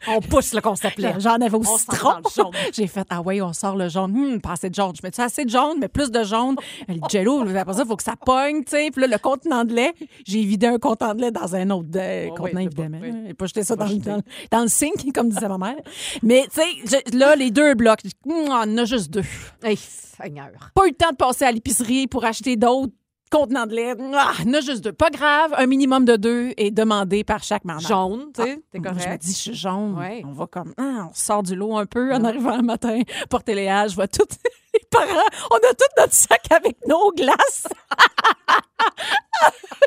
On 0.09 0.21
pousse 0.21 0.53
le 0.55 0.61
concept 0.61 0.99
là. 0.99 1.19
J'en 1.19 1.35
avais 1.35 1.55
au 1.55 1.61
On 1.61 1.63
s'en 1.65 1.79
citron. 1.79 2.09
va 2.11 2.21
dans 2.21 2.29
le 2.29 2.35
jaune. 2.35 2.51
J'ai 2.73 2.87
fait, 2.87 3.07
ah 3.11 3.21
ouais, 3.23 3.41
on 3.41 3.53
sort 3.53 3.77
le 3.77 3.89
jaune. 3.89 4.17
Hum, 4.17 4.41
pas 4.41 4.53
assez 4.53 4.69
de 4.71 4.75
jaune. 4.75 4.93
Je 4.97 5.01
mets 5.07 5.21
assez 5.21 5.45
de 5.45 5.51
jaune, 5.51 5.77
mais 5.81 5.89
plus 5.89 6.11
de 6.11 6.23
jaune. 6.25 6.57
Le 6.89 6.97
jello, 7.11 7.43
après 7.57 7.75
ça, 7.75 7.83
il 7.85 7.89
faut 7.89 7.97
que 7.97 8.03
ça 8.03 8.15
pogne, 8.17 8.65
tu 8.65 8.71
sais. 8.73 8.91
Puis 8.91 9.01
là, 9.01 9.07
le 9.07 9.19
contenant 9.19 9.65
de 9.65 9.75
lait, 9.75 9.93
j'ai 10.27 10.43
vidé 10.43 10.67
un 10.67 10.79
contenant 10.79 11.15
de 11.15 11.21
lait 11.23 11.31
dans 11.31 11.55
un 11.55 11.71
autre 11.71 11.89
euh, 11.97 12.29
Oh, 12.31 12.35
contenant, 12.35 12.61
oui, 12.61 12.67
évidemment. 12.67 12.99
oui. 13.01 13.13
Et 13.29 13.35
pas 13.35 13.47
jeter 13.47 13.63
ça 13.65 13.77
dans, 13.77 13.87
Pas 13.87 13.95
dans, 13.95 14.23
dans 14.51 14.63
le 14.63 14.69
sink, 14.69 15.13
comme 15.15 15.29
disait 15.29 15.49
ma 15.49 15.59
mère. 15.59 15.77
Mais, 16.23 16.47
tu 16.53 16.61
sais, 16.89 17.03
là, 17.13 17.37
les 17.37 17.51
deux 17.51 17.75
blocs, 17.75 18.01
Hum, 18.27 18.35
on 18.49 18.53
en 18.53 18.79
a 18.79 18.85
juste 18.85 19.11
deux. 19.11 19.25
Hey, 19.63 19.77
Seigneur. 19.77 20.51
Pas 20.75 20.87
eu 20.87 20.91
le 20.91 20.95
temps 20.95 21.11
de 21.11 21.17
passer 21.17 21.45
à 21.45 21.53
l'épicerie 21.53 22.07
pour 22.07 22.25
acheter 22.25 22.57
d'autres 22.57 22.93
contenants 23.33 23.67
de 23.67 23.75
lait. 23.75 23.95
Ah, 24.15 24.33
juste 24.61 24.85
deux. 24.85 24.93
Pas 24.93 25.11
grave, 25.11 25.55
un 25.57 25.67
minimum 25.67 26.05
de 26.05 26.17
deux 26.17 26.53
est 26.57 26.71
demandé 26.71 27.25
par 27.25 27.43
chaque 27.43 27.65
maman. 27.65 27.81
Jaune, 27.81 28.27
tu 28.35 28.43
sais, 28.43 28.63
t'es 28.71 28.79
Moi, 28.79 28.91
Je 28.93 28.95
me 28.99 29.05
correct. 29.05 29.23
dis, 29.23 29.33
je 29.33 29.37
suis 29.37 29.55
jaune. 29.55 29.97
Ouais. 29.99 30.23
On 30.25 30.33
va 30.33 30.47
comme, 30.47 30.75
ah, 30.79 31.09
on 31.11 31.15
sort 31.15 31.43
du 31.43 31.57
lot 31.57 31.77
un 31.77 31.87
peu 31.87 32.13
en 32.15 32.23
arrivant 32.25 32.57
le 32.57 32.63
matin, 32.63 33.01
porter 33.29 33.55
les 33.55 33.69
haches, 33.69 33.91
je 33.91 33.95
vois 33.97 34.07
les 34.07 34.39
parents. 34.93 35.29
On 35.51 35.57
a 35.57 35.75
tout 35.75 35.93
notre 35.99 36.13
sac 36.13 36.43
avec 36.51 36.77
nos 36.87 37.11
glaces. 37.13 37.67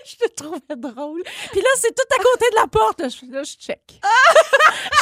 je 0.05 0.15
te 0.17 0.27
trouvais 0.33 0.59
drôle. 0.75 1.23
Puis 1.51 1.61
là, 1.61 1.69
c'est 1.77 1.95
tout 1.95 2.13
à 2.13 2.17
côté 2.17 2.45
de 2.51 2.55
la 2.55 2.67
porte. 2.67 3.01
Là, 3.01 3.07
je, 3.09 3.25
là, 3.31 3.43
je 3.43 3.53
check. 3.53 3.81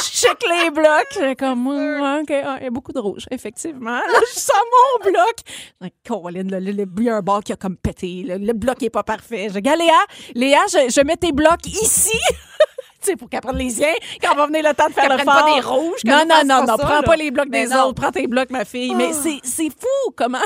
je 0.02 0.10
check 0.20 0.38
les 0.48 0.70
blocs. 0.70 1.08
Je 1.12 1.18
fais 1.18 1.36
comme, 1.36 1.66
OK, 1.66 2.30
ah, 2.30 2.56
il 2.60 2.64
y 2.64 2.66
a 2.66 2.70
beaucoup 2.70 2.92
de 2.92 3.00
rouge, 3.00 3.26
effectivement. 3.30 3.98
Là, 3.98 4.20
je 4.32 4.38
sens 4.38 4.62
mon 4.72 5.10
bloc. 5.10 5.92
Colin, 6.06 6.44
là, 6.48 6.60
le, 6.60 6.72
le, 6.72 6.86
il 6.98 7.04
y 7.04 7.10
a 7.10 7.16
un 7.16 7.22
bord 7.22 7.42
qui 7.42 7.52
a 7.52 7.56
comme 7.56 7.76
pété. 7.76 8.22
là. 8.24 8.38
Le, 8.38 8.52
bloc 8.52 8.80
n'est 8.80 8.90
pas 8.90 9.02
parfait. 9.02 9.48
Je 9.48 9.54
dis, 9.54 9.62
Gars, 9.62 9.76
Léa, 9.76 9.92
Léa, 10.34 10.60
je, 10.68 10.90
je 10.90 11.00
mets 11.04 11.16
tes 11.16 11.32
blocs 11.32 11.66
ici. 11.66 12.18
Sais, 13.04 13.16
pour 13.16 13.28
qu'elle 13.28 13.40
prenne 13.40 13.56
les 13.58 13.70
siens, 13.70 13.92
quand 14.22 14.34
va 14.34 14.46
venir 14.46 14.62
le 14.62 14.74
temps 14.74 14.88
de 14.88 14.92
faire 14.92 15.08
le 15.08 15.14
prenne 15.16 15.26
pas 15.26 15.40
fort. 15.40 15.54
des 15.54 15.60
rouges, 15.60 16.00
Non, 16.04 16.24
non, 16.28 16.42
non, 16.46 16.66
non, 16.66 16.76
prends 16.78 17.02
pas 17.02 17.16
les 17.16 17.30
blocs 17.30 17.50
des 17.50 17.66
autres, 17.72 17.94
prends 17.94 18.10
tes 18.12 18.26
blocs, 18.26 18.50
ma 18.50 18.64
fille. 18.64 18.94
Mais 18.94 19.12
c'est 19.12 19.38
c'est 19.42 19.68
fou, 19.70 20.10
comment... 20.16 20.38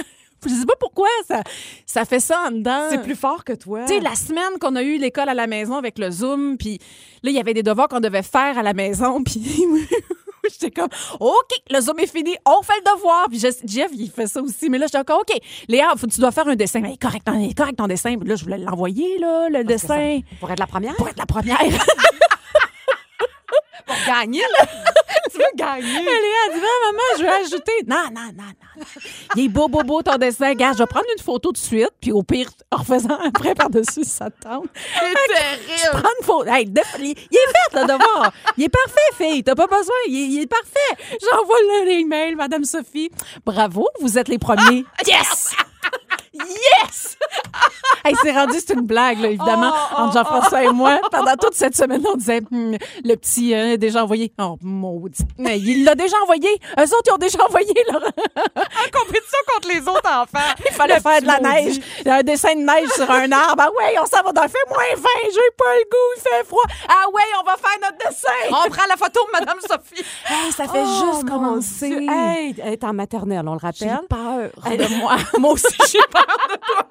Je 0.47 0.51
sais 0.55 0.67
pas 0.67 0.77
pourquoi 0.79 1.09
ça, 1.27 1.43
ça 1.85 2.05
fait 2.05 2.21
ça 2.21 2.45
en 2.47 2.53
dedans. 2.53 2.87
C'est 2.91 3.03
plus 3.03 3.17
fort 3.17 3.43
que 3.43 3.55
toi. 3.55 3.81
Tu 3.89 3.95
sais, 3.95 4.01
la 4.01 4.15
semaine 4.15 4.57
qu'on 4.61 4.77
a 4.77 4.83
eu 4.85 4.97
l'école 4.97 5.29
à 5.29 5.35
la 5.35 5.49
maison 5.49 5.75
avec 5.75 5.99
le 5.99 6.13
Zoom, 6.13 6.57
puis 6.57 6.79
là, 7.25 7.31
il 7.31 7.37
y 7.37 7.41
avait 7.41 7.55
des 7.55 7.65
devoirs 7.65 7.89
qu'on 7.89 7.99
devait 7.99 8.23
faire 8.23 8.57
à 8.57 8.63
la 8.63 8.73
maison, 8.73 9.21
puis 9.25 9.43
j'étais 10.49 10.71
comme, 10.71 10.89
OK, 11.19 11.51
le 11.71 11.81
Zoom 11.81 11.99
est 11.99 12.07
fini, 12.07 12.37
on 12.47 12.63
fait 12.63 12.73
le 12.85 12.95
devoir. 12.97 13.27
Puis 13.29 13.41
je- 13.41 13.67
Jeff, 13.67 13.89
il 13.93 14.09
fait 14.13 14.29
ça 14.29 14.41
aussi. 14.41 14.71
Mais 14.71 14.79
là, 14.79 14.87
j'étais 14.87 15.03
comme, 15.05 15.19
OK, 15.19 15.37
Léa, 15.67 15.89
faut, 15.97 16.07
tu 16.07 16.21
dois 16.21 16.31
faire 16.31 16.47
un 16.47 16.55
dessin. 16.55 16.81
Mais 16.83 16.97
correct, 16.97 17.27
correct 17.57 17.77
ton 17.77 17.89
dessin. 17.89 18.17
Puis 18.17 18.29
là, 18.29 18.37
je 18.37 18.45
voulais 18.45 18.59
l'envoyer, 18.59 19.19
là, 19.19 19.49
le 19.49 19.65
dessin, 19.65 20.21
Pour 20.39 20.53
être 20.53 20.61
la 20.61 20.69
première, 20.69 20.95
pour 20.95 21.09
être 21.09 21.19
la 21.19 21.27
première. 21.27 21.59
gagner, 24.07 24.43
là. 24.59 24.67
tu 25.33 25.39
veux 25.39 25.45
gagner? 25.57 25.83
Léa 25.83 26.43
a 26.49 26.55
dit, 26.55 26.61
Ah, 26.63 26.87
maman, 26.87 27.03
je 27.19 27.23
vais 27.23 27.29
ajouter. 27.29 27.73
Non, 27.87 28.05
non, 28.15 28.31
non, 28.37 28.45
non. 28.45 28.85
Il 29.37 29.45
est 29.47 29.49
beau, 29.49 29.69
beau, 29.69 29.83
beau 29.83 30.03
ton 30.03 30.17
dessin. 30.17 30.49
Regarde, 30.51 30.75
je 30.77 30.83
vais 30.83 30.87
prendre 30.87 31.07
une 31.17 31.23
photo 31.23 31.53
de 31.53 31.57
suite, 31.57 31.91
puis 32.01 32.13
au 32.13 32.23
pire, 32.23 32.51
en 32.73 32.79
refaisant 32.79 33.19
après 33.25 33.55
par-dessus, 33.55 34.05
ça 34.05 34.31
te 34.31 34.41
tente. 34.43 34.67
C'est 34.75 35.35
terrible. 35.35 35.91
Prends 36.03 36.11
une 36.21 36.25
photo. 36.27 36.51
Hey, 36.51 36.65
de- 36.67 36.81
il, 37.01 37.11
est 37.11 37.15
fait, 37.15 37.81
le 37.81 37.83
devoir. 37.83 38.33
Il 38.57 38.65
est 38.65 38.69
parfait, 38.69 39.01
fille. 39.17 39.43
T'as 39.45 39.55
pas 39.55 39.67
besoin. 39.67 39.95
Il 40.09 40.17
est, 40.17 40.27
il 40.29 40.43
est 40.43 40.47
parfait. 40.47 41.17
J'envoie 41.31 41.57
le 41.63 41.87
l'email, 41.87 42.35
Madame 42.35 42.65
Sophie. 42.65 43.11
Bravo, 43.45 43.87
vous 44.01 44.19
êtes 44.19 44.29
les 44.29 44.39
premiers. 44.39 44.85
yes! 45.07 45.55
Yes! 46.39 47.17
hey, 48.05 48.15
c'est 48.23 48.33
rendu, 48.33 48.55
c'est 48.65 48.75
une 48.75 48.87
blague, 48.87 49.21
là, 49.21 49.29
évidemment, 49.29 49.73
entre 49.97 50.15
Jean-François 50.15 50.65
et 50.65 50.71
moi. 50.71 51.01
Pendant 51.11 51.35
toute 51.37 51.55
cette 51.55 51.77
semaine, 51.77 52.03
on 52.07 52.17
disait, 52.17 52.41
Hum, 52.53 52.77
le 53.05 53.15
petit 53.17 53.55
euh, 53.55 53.77
déjà 53.77 54.03
envoyé. 54.05 54.33
Oh, 54.41 54.57
maudit. 54.63 55.23
Mais 55.39 55.59
il 55.59 55.85
l'a 55.85 55.95
déjà 55.95 56.17
envoyé. 56.23 56.49
Eux 56.79 56.83
autres, 56.83 57.03
ils 57.07 57.13
ont 57.13 57.19
déjà 57.19 57.39
envoyé 57.45 57.75
leur, 57.91 58.01
Compétition 58.93 59.39
contre 59.55 59.69
les 59.69 59.81
autres 59.81 60.09
enfants. 60.09 60.55
il 60.69 60.75
fallait 60.75 60.97
Le 60.97 61.01
faire 61.01 61.21
de 61.21 61.27
la 61.27 61.41
maudit. 61.41 61.79
neige. 61.79 61.81
Un 62.07 62.23
dessin 62.23 62.55
de 62.55 62.61
neige 62.61 62.89
sur 62.95 63.11
un 63.11 63.31
arbre. 63.33 63.63
Ah 63.67 63.71
ouais, 63.77 63.95
on 64.03 64.07
s'en 64.07 64.23
va 64.23 64.33
dans 64.33 64.43
le 64.43 64.49
fait 64.49 64.59
moins 64.69 64.79
20. 64.97 65.03
J'ai 65.25 65.51
pas 65.57 65.75
le 65.75 65.85
goût, 65.91 66.13
il 66.17 66.21
fait 66.23 66.45
froid. 66.47 66.63
Ah 66.89 67.09
ouais, 67.13 67.23
on 67.41 67.45
va 67.45 67.57
faire 67.57 67.79
notre 67.83 67.99
dessin. 67.99 68.29
On 68.51 68.71
prend 68.71 68.87
la 68.89 68.97
photo 68.97 69.21
de 69.27 69.33
Madame 69.39 69.59
Sophie. 69.61 70.05
Hey, 70.29 70.53
ça 70.53 70.65
fait 70.69 70.83
Oh, 70.85 71.13
juste 71.13 71.29
commencer. 71.29 72.07
Hey, 72.09 72.55
elle 72.63 72.73
est 72.75 72.85
en 72.85 72.93
maternelle, 72.93 73.47
on 73.49 73.55
le 73.55 73.59
J'ai 73.75 73.89
rappelle. 73.91 74.07
peur 74.09 74.51
Elle- 74.71 74.79
de 74.79 74.95
moi. 74.99 75.17
Moi 75.39 75.53
aussi, 75.53 75.67
j'ai 75.91 75.99
peur 76.11 76.25
de 76.51 76.57
toi. 76.57 76.89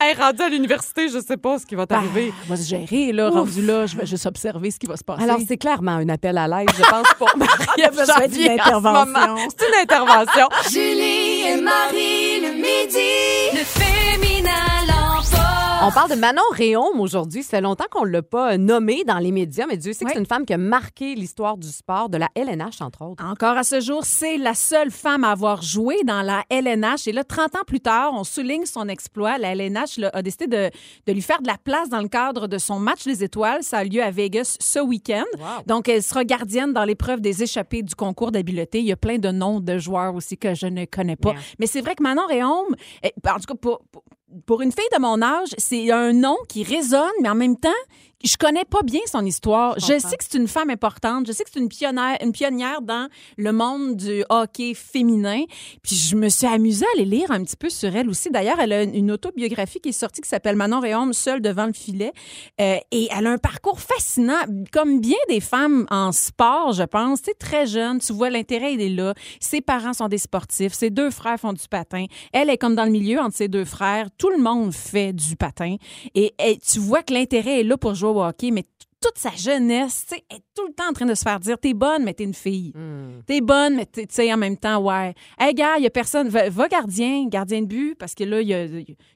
Elle 0.00 0.10
est 0.10 0.20
rendue 0.20 0.42
à 0.42 0.48
l'université, 0.48 1.08
je 1.08 1.18
sais 1.20 1.36
pas 1.36 1.58
ce 1.58 1.66
qui 1.66 1.74
va 1.74 1.86
t'arriver. 1.86 2.32
On 2.46 2.50
va 2.50 2.56
se 2.56 2.68
gérer, 2.68 3.12
là, 3.12 3.30
rendu 3.30 3.62
là. 3.64 3.86
Je 3.86 3.96
vais 3.96 4.06
juste 4.06 4.26
observer 4.26 4.70
ce 4.70 4.78
qui 4.78 4.86
va 4.86 4.96
se 4.96 5.04
passer. 5.04 5.22
Alors, 5.22 5.38
c'est 5.46 5.56
clairement 5.56 5.92
un 5.92 6.08
appel 6.08 6.36
à 6.38 6.46
l'aide, 6.46 6.70
je 6.76 6.82
pense, 6.82 7.06
pour 7.18 7.30
Marie-Ève 7.36 7.96
besoin 7.96 8.26
d'une 8.26 8.30
Janvier 8.30 8.50
en 8.50 8.64
ce 8.64 8.68
intervention. 8.68 9.36
C'est 9.56 9.66
une 9.66 9.82
intervention. 9.82 10.48
Julie 10.70 11.42
et 11.48 11.60
Marie 11.60 12.40
le 12.40 12.52
midi. 12.54 13.52
Le 13.52 13.64
féminin. 13.64 14.27
On 15.80 15.92
parle 15.92 16.10
de 16.10 16.16
Manon 16.16 16.42
Réaume 16.52 16.98
aujourd'hui. 17.00 17.42
Ça 17.44 17.50
fait 17.50 17.60
longtemps 17.60 17.84
qu'on 17.90 18.04
ne 18.04 18.10
l'a 18.10 18.22
pas 18.22 18.58
nommée 18.58 19.04
dans 19.04 19.18
les 19.18 19.30
médias, 19.30 19.64
mais 19.68 19.76
Dieu 19.76 19.92
sait 19.92 20.04
que 20.04 20.06
Oui. 20.06 20.12
c'est 20.14 20.18
une 20.20 20.26
femme 20.26 20.44
qui 20.44 20.52
a 20.52 20.58
marqué 20.58 21.14
l'histoire 21.14 21.56
du 21.56 21.68
sport, 21.68 22.08
de 22.08 22.18
la 22.18 22.28
LNH, 22.34 22.80
entre 22.82 23.02
autres. 23.02 23.24
Encore 23.24 23.56
à 23.56 23.62
ce 23.62 23.80
jour, 23.80 24.04
c'est 24.04 24.38
la 24.38 24.54
seule 24.54 24.90
femme 24.90 25.22
à 25.22 25.30
avoir 25.30 25.62
joué 25.62 26.02
dans 26.04 26.22
la 26.22 26.42
LNH. 26.50 27.06
Et 27.06 27.12
là, 27.12 27.22
30 27.22 27.54
ans 27.56 27.64
plus 27.66 27.78
tard, 27.80 28.10
on 28.14 28.24
souligne 28.24 28.66
son 28.66 28.88
exploit. 28.88 29.38
La 29.38 29.52
LNH 29.54 29.98
là, 29.98 30.10
a 30.12 30.20
décidé 30.22 30.46
de, 30.48 30.70
de 31.06 31.12
lui 31.12 31.22
faire 31.22 31.40
de 31.40 31.46
la 31.46 31.56
place 31.58 31.88
dans 31.88 32.00
le 32.02 32.08
cadre 32.08 32.48
de 32.48 32.58
son 32.58 32.80
match 32.80 33.04
des 33.04 33.22
étoiles. 33.22 33.62
Ça 33.62 33.78
a 33.78 33.84
lieu 33.84 34.02
à 34.02 34.10
Vegas 34.10 34.56
ce 34.60 34.80
week-end. 34.80 35.24
Wow. 35.38 35.44
Donc, 35.66 35.88
elle 35.88 36.02
sera 36.02 36.24
gardienne 36.24 36.72
dans 36.72 36.84
l'épreuve 36.84 37.20
des 37.20 37.44
échappées 37.44 37.82
du 37.82 37.94
concours 37.94 38.32
d'habileté. 38.32 38.80
Il 38.80 38.86
y 38.86 38.92
a 38.92 38.96
plein 38.96 39.18
de 39.18 39.28
noms 39.30 39.60
de 39.60 39.78
joueurs 39.78 40.14
aussi 40.16 40.36
que 40.36 40.54
je 40.54 40.66
ne 40.66 40.86
connais 40.86 41.16
pas. 41.16 41.32
Bien. 41.32 41.40
Mais 41.60 41.66
c'est 41.68 41.80
vrai 41.80 41.94
que 41.94 42.02
Manon 42.02 42.26
Réaume, 42.26 42.74
eh, 43.04 43.12
en 43.28 43.34
tout 43.36 43.46
cas, 43.46 43.54
pour, 43.54 43.80
pour- 43.92 44.02
pour 44.46 44.62
une 44.62 44.72
fille 44.72 44.88
de 44.94 45.00
mon 45.00 45.22
âge, 45.22 45.48
c'est 45.58 45.90
un 45.90 46.12
nom 46.12 46.36
qui 46.48 46.62
résonne, 46.62 47.10
mais 47.22 47.28
en 47.28 47.34
même 47.34 47.56
temps, 47.56 47.68
je 48.24 48.36
connais 48.36 48.64
pas 48.64 48.82
bien 48.82 49.00
son 49.06 49.24
histoire. 49.24 49.78
Je 49.78 49.98
sais 49.98 50.16
que 50.16 50.24
c'est 50.28 50.38
une 50.38 50.48
femme 50.48 50.70
importante. 50.70 51.26
Je 51.26 51.32
sais 51.32 51.44
que 51.44 51.50
c'est 51.52 51.60
une 51.60 51.68
pionnière, 51.68 52.16
une 52.20 52.32
pionnière 52.32 52.82
dans 52.82 53.08
le 53.36 53.52
monde 53.52 53.96
du 53.96 54.24
hockey 54.28 54.74
féminin. 54.74 55.44
Puis 55.82 55.94
je 55.94 56.16
me 56.16 56.28
suis 56.28 56.46
amusée 56.46 56.84
à 56.86 56.88
aller 56.96 57.04
lire 57.04 57.30
un 57.30 57.44
petit 57.44 57.56
peu 57.56 57.70
sur 57.70 57.94
elle 57.94 58.08
aussi. 58.08 58.30
D'ailleurs, 58.30 58.58
elle 58.58 58.72
a 58.72 58.82
une 58.82 59.12
autobiographie 59.12 59.80
qui 59.80 59.90
est 59.90 59.92
sortie 59.92 60.20
qui 60.20 60.28
s'appelle 60.28 60.56
Manon 60.56 60.80
Réaume, 60.80 61.12
seule 61.12 61.40
devant 61.40 61.66
le 61.66 61.72
filet. 61.72 62.12
Euh, 62.60 62.78
et 62.90 63.08
elle 63.16 63.26
a 63.28 63.30
un 63.30 63.38
parcours 63.38 63.80
fascinant, 63.80 64.42
comme 64.72 65.00
bien 65.00 65.16
des 65.28 65.40
femmes 65.40 65.86
en 65.90 66.10
sport, 66.10 66.72
je 66.72 66.82
pense. 66.82 67.20
Sais, 67.20 67.34
très 67.34 67.66
jeune, 67.66 68.00
tu 68.00 68.12
vois, 68.12 68.30
l'intérêt, 68.30 68.74
il 68.74 68.80
est 68.80 68.88
là. 68.88 69.14
Ses 69.38 69.60
parents 69.60 69.92
sont 69.92 70.08
des 70.08 70.18
sportifs. 70.18 70.72
Ses 70.72 70.90
deux 70.90 71.10
frères 71.10 71.38
font 71.38 71.52
du 71.52 71.68
patin. 71.68 72.06
Elle 72.32 72.50
est 72.50 72.58
comme 72.58 72.74
dans 72.74 72.84
le 72.84 72.90
milieu 72.90 73.20
entre 73.20 73.36
ses 73.36 73.48
deux 73.48 73.64
frères. 73.64 74.08
Tout 74.18 74.30
le 74.30 74.38
monde 74.38 74.72
fait 74.72 75.12
du 75.12 75.36
patin. 75.36 75.76
Et, 76.16 76.34
et 76.44 76.58
tu 76.58 76.80
vois 76.80 77.02
que 77.02 77.14
l'intérêt 77.14 77.60
est 77.60 77.64
là 77.64 77.76
pour 77.76 77.94
jouer 77.94 78.07
au 78.16 78.22
hockey, 78.22 78.50
mais 78.50 78.64
toute 79.00 79.16
sa 79.16 79.30
jeunesse, 79.30 80.06
tu 80.08 80.16
sais, 80.16 80.24
elle 80.28 80.38
est 80.38 80.42
tout 80.56 80.66
le 80.66 80.72
temps 80.72 80.88
en 80.90 80.92
train 80.92 81.06
de 81.06 81.14
se 81.14 81.22
faire 81.22 81.38
dire 81.38 81.56
T'es 81.58 81.72
bonne, 81.72 82.02
mais 82.04 82.14
t'es 82.14 82.24
une 82.24 82.34
fille. 82.34 82.72
Hmm. 82.74 83.20
T'es 83.26 83.40
bonne, 83.40 83.76
mais 83.76 83.86
t'es- 83.86 84.06
tu 84.06 84.14
sais, 84.14 84.32
en 84.32 84.36
même 84.36 84.56
temps, 84.56 84.78
ouais. 84.82 85.14
Hey, 85.38 85.54
gars, 85.54 85.76
il 85.78 85.84
y 85.84 85.86
a 85.86 85.90
personne. 85.90 86.28
Va, 86.28 86.48
va 86.50 86.66
gardien, 86.66 87.26
gardien 87.28 87.62
de 87.62 87.66
but, 87.66 87.94
parce 87.96 88.14
que 88.16 88.24
là, 88.24 88.40
il 88.40 88.48
y 88.48 88.54
a, 88.54 88.66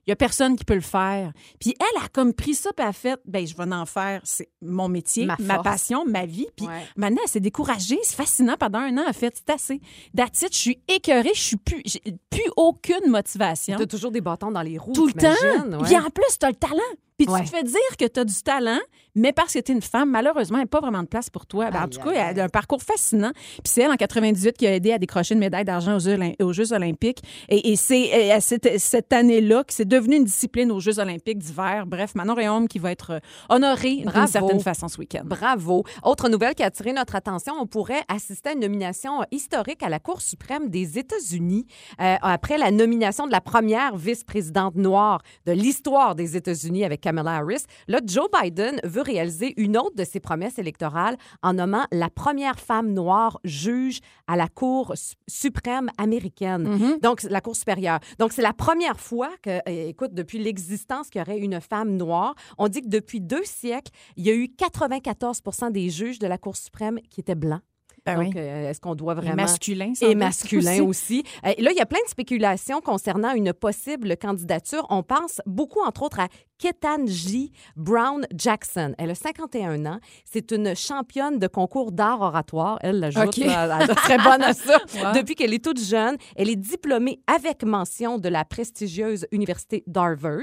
il 0.07 0.11
y 0.11 0.13
a 0.13 0.17
personne 0.17 0.57
qui 0.57 0.65
peut 0.65 0.75
le 0.75 0.81
faire. 0.81 1.33
Puis 1.61 1.75
elle 1.79 2.03
a 2.03 2.09
comme 2.09 2.33
pris 2.35 2.55
ça, 2.55 2.71
puis 2.73 2.83
elle 2.83 2.91
a 2.91 2.93
fait 2.93 3.21
Ben, 3.25 3.47
je 3.47 3.57
vais 3.57 3.73
en 3.73 3.87
faire. 3.87 4.21
C'est 4.25 4.49
mon 4.61 4.89
métier, 4.89 5.27
Ma 5.27 5.59
passion, 5.63 6.05
ma 6.07 6.27
vie. 6.27 6.47
Puis 6.57 6.67
Ouais. 6.67 6.83
maintenant, 6.97 7.21
elle 7.25 7.31
s'est 7.31 7.41
découragée. 7.41 7.99
C'est 8.03 8.17
fascinant. 8.17 8.57
Pendant 8.59 8.81
un 8.81 8.97
an, 8.99 9.05
a 9.07 9.13
fait 9.13 9.35
C'est 9.37 9.53
assez. 9.55 9.81
It. 10.17 10.53
Je 10.53 10.57
suis 10.59 10.81
écœurée. 10.89 11.31
Je 11.35 11.41
suis 11.41 11.57
plus. 11.57 11.83
Plus 12.31 12.51
aucune 12.57 13.09
motivation 13.11 13.77
T'as 13.79 13.87
toujours 13.87 14.11
des 14.11 14.21
bâtons 14.21 14.51
dans 14.51 14.63
les 14.63 14.79
roues. 14.79 14.93
tout 14.93 15.07
le 15.07 15.13
temps. 15.13 15.79
Ouais. 15.79 15.85
Puis 15.85 15.97
en 15.97 16.11
plus, 16.11 16.39
tu 16.39 16.47
as 16.47 16.51
le 16.51 16.57
talent. 16.57 16.79
Puis 17.19 17.27
tu 17.27 17.45
te 17.45 17.57
fais 17.57 17.63
dire 17.63 17.97
que 17.99 18.07
tu 18.07 18.19
as 18.19 18.25
du 18.25 18.35
talent, 18.43 18.81
mais 19.15 19.33
parce 19.33 19.53
que 19.53 19.59
tu 19.61 19.71
es 19.71 19.75
une 19.75 19.83
femme, 19.83 20.11
malheureusement, 20.11 20.57
il 20.57 20.63
n'y 20.63 20.65
a 20.65 20.67
pas 20.69 20.81
vraiment 20.81 21.03
de 21.03 21.07
place 21.09 21.31
pour 21.31 21.47
toi. 21.47 21.71
Ben, 21.71 21.85
en 21.85 21.89
tout 21.89 22.01
cas, 22.01 22.11
elle 22.11 22.41
a 22.41 22.45
un 22.45 22.49
parcours 22.49 22.83
fascinant. 22.83 23.31
Puis 23.35 23.61
c'est 23.67 23.83
elle, 23.83 23.93
en 23.93 23.97
98, 23.97 24.57
qui 24.57 24.67
a 24.67 24.75
aidé 24.75 24.93
à 24.93 24.99
décrocher 24.99 25.35
une 25.35 25.41
médaille 25.41 25.65
d'argent 25.65 25.97
aux, 25.99 26.45
aux 26.45 26.53
Jeux 26.53 26.73
olympiques. 26.73 27.23
Et, 27.49 27.71
et 27.73 27.77
c'est 27.77 28.41
cette, 28.41 28.81
cette 28.81 29.13
année-là 29.13 29.63
que 29.63 29.73
c'est 29.73 29.85
devenu 29.93 30.17
une 30.17 30.25
discipline 30.25 30.73
aux 30.73 30.81
Jeux 30.81 30.99
olympiques 30.99 31.39
d'hiver. 31.39 31.85
Bref, 31.87 32.15
Manon 32.15 32.35
Réaume 32.35 32.67
qui 32.67 32.79
va 32.79 32.91
être 32.91 33.11
euh, 33.13 33.19
honorée 33.51 33.97
d'une 33.97 34.27
certaine 34.27 34.61
façon 34.61 34.89
ce 34.89 34.99
week-end. 34.99 35.23
Bravo. 35.25 35.85
Autre 36.03 36.29
nouvelle 36.31 36.55
qui 36.55 36.63
a 36.63 36.67
attiré 36.67 36.93
notre 36.95 37.15
attention, 37.15 37.55
on 37.61 37.67
pourrait 37.67 38.03
assister 38.09 38.51
à 38.51 38.53
une 38.53 38.61
nomination 38.61 39.21
historique 39.31 39.83
à 39.83 39.89
la 39.91 39.99
Cour 40.01 40.23
suprême 40.23 40.69
des 40.71 40.99
États-Unis 40.99 41.67
euh, 42.01 42.17
après 42.23 42.57
la 42.59 42.71
nomination 42.71 43.27
de 43.27 43.33
la 43.33 43.41
première 43.43 43.97
vice-présidente 43.97 44.77
noire 44.77 45.21
de 45.47 45.53
l'histoire 45.53 46.15
des 46.15 46.37
États-Unis 46.37 46.85
avec 46.85 47.01
Kamala 47.03 47.33
Harris. 47.37 47.65
Là, 47.89 48.01
Joe 48.05 48.29
Biden 48.43 48.81
veut 48.85 49.03
réaliser 49.03 49.53
une 49.61 49.77
autre 49.77 49.95
de 49.97 50.05
ses 50.05 50.21
promesses 50.21 50.59
électorales 50.59 51.17
en 51.43 51.53
nommant 51.55 51.85
la 51.93 52.09
première 52.09 52.59
femme 52.59 52.93
noire 52.93 53.39
juge 53.45 54.01
à 54.27 54.37
la 54.37 54.49
Cour 54.49 54.93
su- 54.97 55.15
suprême 55.29 55.91
américaine. 55.99 56.63
Mhm. 56.69 56.99
Donc, 57.03 57.23
la 57.25 57.41
Cour 57.43 57.57
supérieure. 57.57 57.99
Donc, 58.19 58.33
c'est 58.33 58.43
la 58.43 58.53
première 58.55 58.99
fois 58.99 59.31
que, 59.43 59.51
euh, 59.69 59.82
écoute, 59.89 60.15
depuis 60.15 60.39
l'existence 60.39 61.09
qu'il 61.11 61.21
y 61.21 61.23
aurait 61.23 61.39
une 61.39 61.61
femme 61.61 61.97
noire. 61.97 62.35
On 62.59 62.69
dit 62.69 62.83
que 62.83 62.89
depuis 62.89 63.21
deux 63.21 63.45
siècles, 63.45 63.93
il 64.17 64.27
y 64.27 64.31
a 64.31 64.35
eu 64.35 64.47
94% 64.47 65.71
des 65.73 65.91
juges 65.91 66.19
de 66.19 66.27
la 66.27 66.39
Cour 66.39 66.57
suprême 66.57 66.99
qui 67.11 67.21
étaient 67.21 67.35
blancs. 67.35 67.63
Ben 68.05 68.17
Donc, 68.17 68.33
oui. 68.35 68.41
euh, 68.41 68.71
est-ce 68.71 68.81
qu'on 68.81 68.95
doit 68.95 69.13
Et 69.13 69.17
vraiment... 69.17 69.37
masculin, 69.37 69.93
sans 69.95 70.07
Et 70.09 70.15
masculin 70.15 70.83
aussi. 70.83 71.23
Euh, 71.47 71.53
là, 71.59 71.71
il 71.71 71.77
y 71.77 71.81
a 71.81 71.87
plein 71.87 72.01
de 72.05 72.09
spéculations 72.11 72.81
concernant 72.81 73.33
une 73.35 73.53
possible 73.53 74.17
candidature. 74.17 74.87
On 74.91 75.03
pense 75.03 75.41
beaucoup, 75.47 75.81
entre 75.81 76.03
autres, 76.03 76.21
à 76.21 76.29
Ketanji 76.59 77.53
Brown 77.77 78.25
Jackson. 78.37 78.95
Elle 78.99 79.11
a 79.11 79.15
51 79.15 79.85
ans. 79.87 79.99
C'est 80.25 80.51
une 80.53 80.75
championne 80.77 81.39
de 81.39 81.47
concours 81.49 81.93
d'art 81.93 82.21
oratoire. 82.21 82.79
Elle, 82.83 83.01
la 83.01 83.11
joute, 83.11 83.25
OK. 83.25 83.37
là, 83.39 83.79
elle 83.83 83.91
est 83.91 83.95
très 83.95 84.19
bonne 84.19 84.43
à 84.43 84.53
ça. 84.53 84.79
Wow. 85.03 85.13
Depuis 85.15 85.35
qu'elle 85.35 85.55
est 85.55 85.65
toute 85.65 85.81
jeune, 85.81 86.17
elle 86.37 86.49
est 86.51 86.57
diplômée 86.57 87.21
avec 87.27 87.65
mention 87.65 88.19
de 88.19 88.29
la 88.29 88.45
prestigieuse 88.45 89.27
université 89.33 89.83
d'Harvard. 89.87 90.43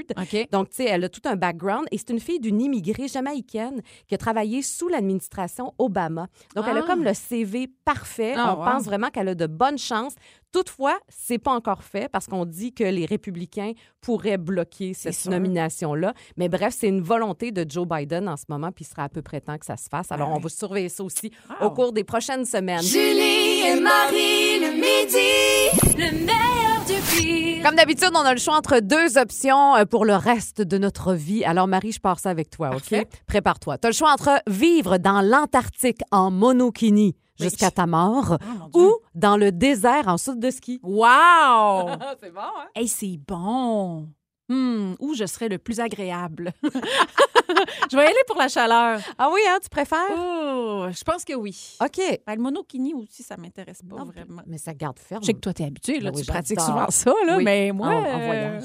Donc, 0.52 0.70
tu 0.70 0.76
sais, 0.76 0.84
elle 0.86 1.04
a 1.04 1.08
tout 1.08 1.20
un 1.24 1.36
background 1.36 1.86
et 1.92 1.98
c'est 1.98 2.10
une 2.10 2.20
fille 2.20 2.40
d'une 2.40 2.60
immigrée 2.60 3.06
jamaïcaine 3.08 3.80
qui 4.08 4.14
a 4.14 4.18
travaillé 4.18 4.62
sous 4.62 4.88
l'administration 4.88 5.72
Obama. 5.78 6.26
Donc, 6.56 6.64
elle 6.68 6.76
a 6.78 6.80
Ah. 6.82 6.86
comme 6.86 7.04
le 7.04 7.14
CV 7.14 7.49
parfait. 7.84 8.34
Ah, 8.36 8.54
On 8.56 8.60
wow. 8.60 8.64
pense 8.64 8.84
vraiment 8.84 9.08
qu'elle 9.10 9.28
a 9.28 9.34
de 9.34 9.46
bonnes 9.46 9.78
chances. 9.78 10.14
Toutefois, 10.52 10.98
c'est 11.08 11.38
pas 11.38 11.52
encore 11.52 11.84
fait 11.84 12.08
parce 12.10 12.26
qu'on 12.26 12.44
dit 12.44 12.72
que 12.72 12.82
les 12.82 13.06
républicains 13.06 13.72
pourraient 14.00 14.36
bloquer 14.38 14.94
cette 14.94 15.26
nomination-là. 15.26 16.12
Mais 16.36 16.48
bref, 16.48 16.74
c'est 16.76 16.88
une 16.88 17.02
volonté 17.02 17.52
de 17.52 17.64
Joe 17.68 17.86
Biden 17.86 18.28
en 18.28 18.36
ce 18.36 18.44
moment, 18.48 18.72
puis 18.72 18.84
il 18.84 18.88
sera 18.88 19.04
à 19.04 19.08
peu 19.08 19.22
près 19.22 19.40
temps 19.40 19.58
que 19.58 19.66
ça 19.66 19.76
se 19.76 19.88
fasse. 19.88 20.10
Alors, 20.10 20.30
Ah 20.32 20.36
on 20.36 20.40
va 20.40 20.48
surveiller 20.48 20.88
ça 20.88 21.04
aussi 21.04 21.30
Wow. 21.60 21.66
au 21.68 21.70
cours 21.70 21.92
des 21.92 22.02
prochaines 22.04 22.44
semaines. 22.44 22.82
Julie 22.82 23.60
et 23.66 23.80
Marie 23.80 24.58
le 24.60 24.72
midi. 24.72 25.96
Le 25.96 26.10
meilleur 26.24 26.84
du 26.86 27.16
pire. 27.16 27.62
Comme 27.64 27.76
d'habitude, 27.76 28.10
on 28.14 28.20
a 28.24 28.32
le 28.32 28.40
choix 28.40 28.56
entre 28.56 28.80
deux 28.80 29.18
options 29.18 29.76
euh, 29.76 29.84
pour 29.84 30.04
le 30.04 30.16
reste 30.16 30.62
de 30.62 30.78
notre 30.78 31.12
vie. 31.14 31.44
Alors, 31.44 31.68
Marie, 31.68 31.92
je 31.92 32.00
pars 32.00 32.18
ça 32.18 32.30
avec 32.30 32.50
toi, 32.50 32.70
Parfait. 32.70 33.02
OK? 33.02 33.20
Prépare-toi. 33.26 33.78
Tu 33.78 33.86
as 33.86 33.90
le 33.90 33.94
choix 33.94 34.10
entre 34.12 34.30
vivre 34.48 34.96
dans 34.98 35.20
l'Antarctique 35.20 36.00
en 36.10 36.30
monokini 36.30 37.14
jusqu'à 37.40 37.70
ta 37.70 37.86
mort 37.86 38.38
Oh, 38.72 38.78
ou 38.78 38.96
dans 39.14 39.36
le 39.36 39.52
désert 39.52 40.08
en 40.08 40.18
soude 40.18 40.40
de 40.40 40.50
ski. 40.50 40.80
Wow! 40.82 41.90
c'est 42.20 42.32
bon, 42.32 42.40
hein? 42.40 42.68
Hey, 42.74 42.88
c'est 42.88 43.18
bon! 43.26 44.08
Hmm, 44.50 44.94
où 44.98 45.14
je 45.14 45.26
serais 45.26 45.48
le 45.48 45.58
plus 45.58 45.78
agréable? 45.78 46.52
je 46.64 47.96
vais 47.96 48.02
y 48.02 48.06
aller 48.06 48.24
pour 48.26 48.36
la 48.36 48.48
chaleur. 48.48 48.98
Ah 49.16 49.30
oui, 49.32 49.40
hein, 49.48 49.58
tu 49.62 49.68
préfères? 49.68 50.10
Oh, 50.12 50.86
je 50.90 51.04
pense 51.04 51.24
que 51.24 51.34
oui. 51.34 51.56
OK. 51.80 52.00
Ben, 52.26 52.34
le 52.34 52.42
monokini 52.42 52.92
aussi, 52.94 53.22
ça 53.22 53.36
m'intéresse 53.36 53.80
pas 53.88 53.96
Non, 53.96 54.04
vraiment. 54.06 54.42
Mais 54.48 54.58
ça 54.58 54.74
garde 54.74 54.98
ferme. 54.98 55.22
Je 55.22 55.26
sais 55.26 55.34
que 55.34 55.38
toi, 55.38 55.52
t'es 55.54 55.64
habitué, 55.64 56.00
là, 56.00 56.10
Ben 56.10 56.16
oui, 56.16 56.24
tu 56.24 56.30
pratiques 56.32 56.60
souvent 56.60 56.90
ça, 56.90 57.12
là, 57.26 57.36
Oui. 57.36 57.44
mais 57.44 57.70
moi... 57.70 57.88
En- 57.90 57.92
en 57.92 58.04
euh, 58.20 58.26
voyage. 58.26 58.64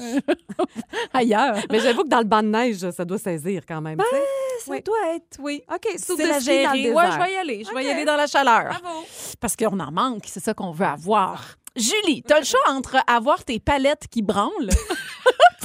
ailleurs. 1.12 1.56
Mais 1.70 1.78
j'avoue 1.78 2.02
que 2.02 2.08
dans 2.08 2.18
le 2.18 2.24
banc 2.24 2.42
de 2.42 2.48
neige, 2.48 2.90
ça 2.90 3.04
doit 3.04 3.18
saisir 3.18 3.62
quand 3.66 3.80
même. 3.80 4.00
sais. 4.00 4.16
Ça 4.64 4.70
Oui. 4.72 4.82
doit 4.82 5.14
être, 5.14 5.38
oui. 5.40 5.62
OK, 5.72 5.98
sous 6.00 6.16
la 6.16 6.40
gérer. 6.40 6.90
Ouais, 6.90 7.04
je 7.12 7.18
vais 7.18 7.32
y 7.32 7.36
aller. 7.36 7.62
Je 7.64 7.72
vais 7.72 7.84
y 7.84 7.88
aller 7.90 8.04
dans 8.04 8.16
la 8.16 8.26
chaleur. 8.26 8.64
Bravo. 8.80 9.04
Parce 9.40 9.54
qu'on 9.54 9.78
en 9.78 9.92
manque, 9.92 10.24
c'est 10.26 10.40
ça 10.42 10.52
qu'on 10.52 10.72
veut 10.72 10.86
avoir. 10.86 11.56
Julie, 11.76 12.22
t'as 12.22 12.38
le 12.40 12.44
choix 12.46 12.58
entre 12.70 12.96
avoir 13.06 13.44
tes 13.44 13.60
palettes 13.60 14.08
qui 14.10 14.22
branlent 14.22 14.70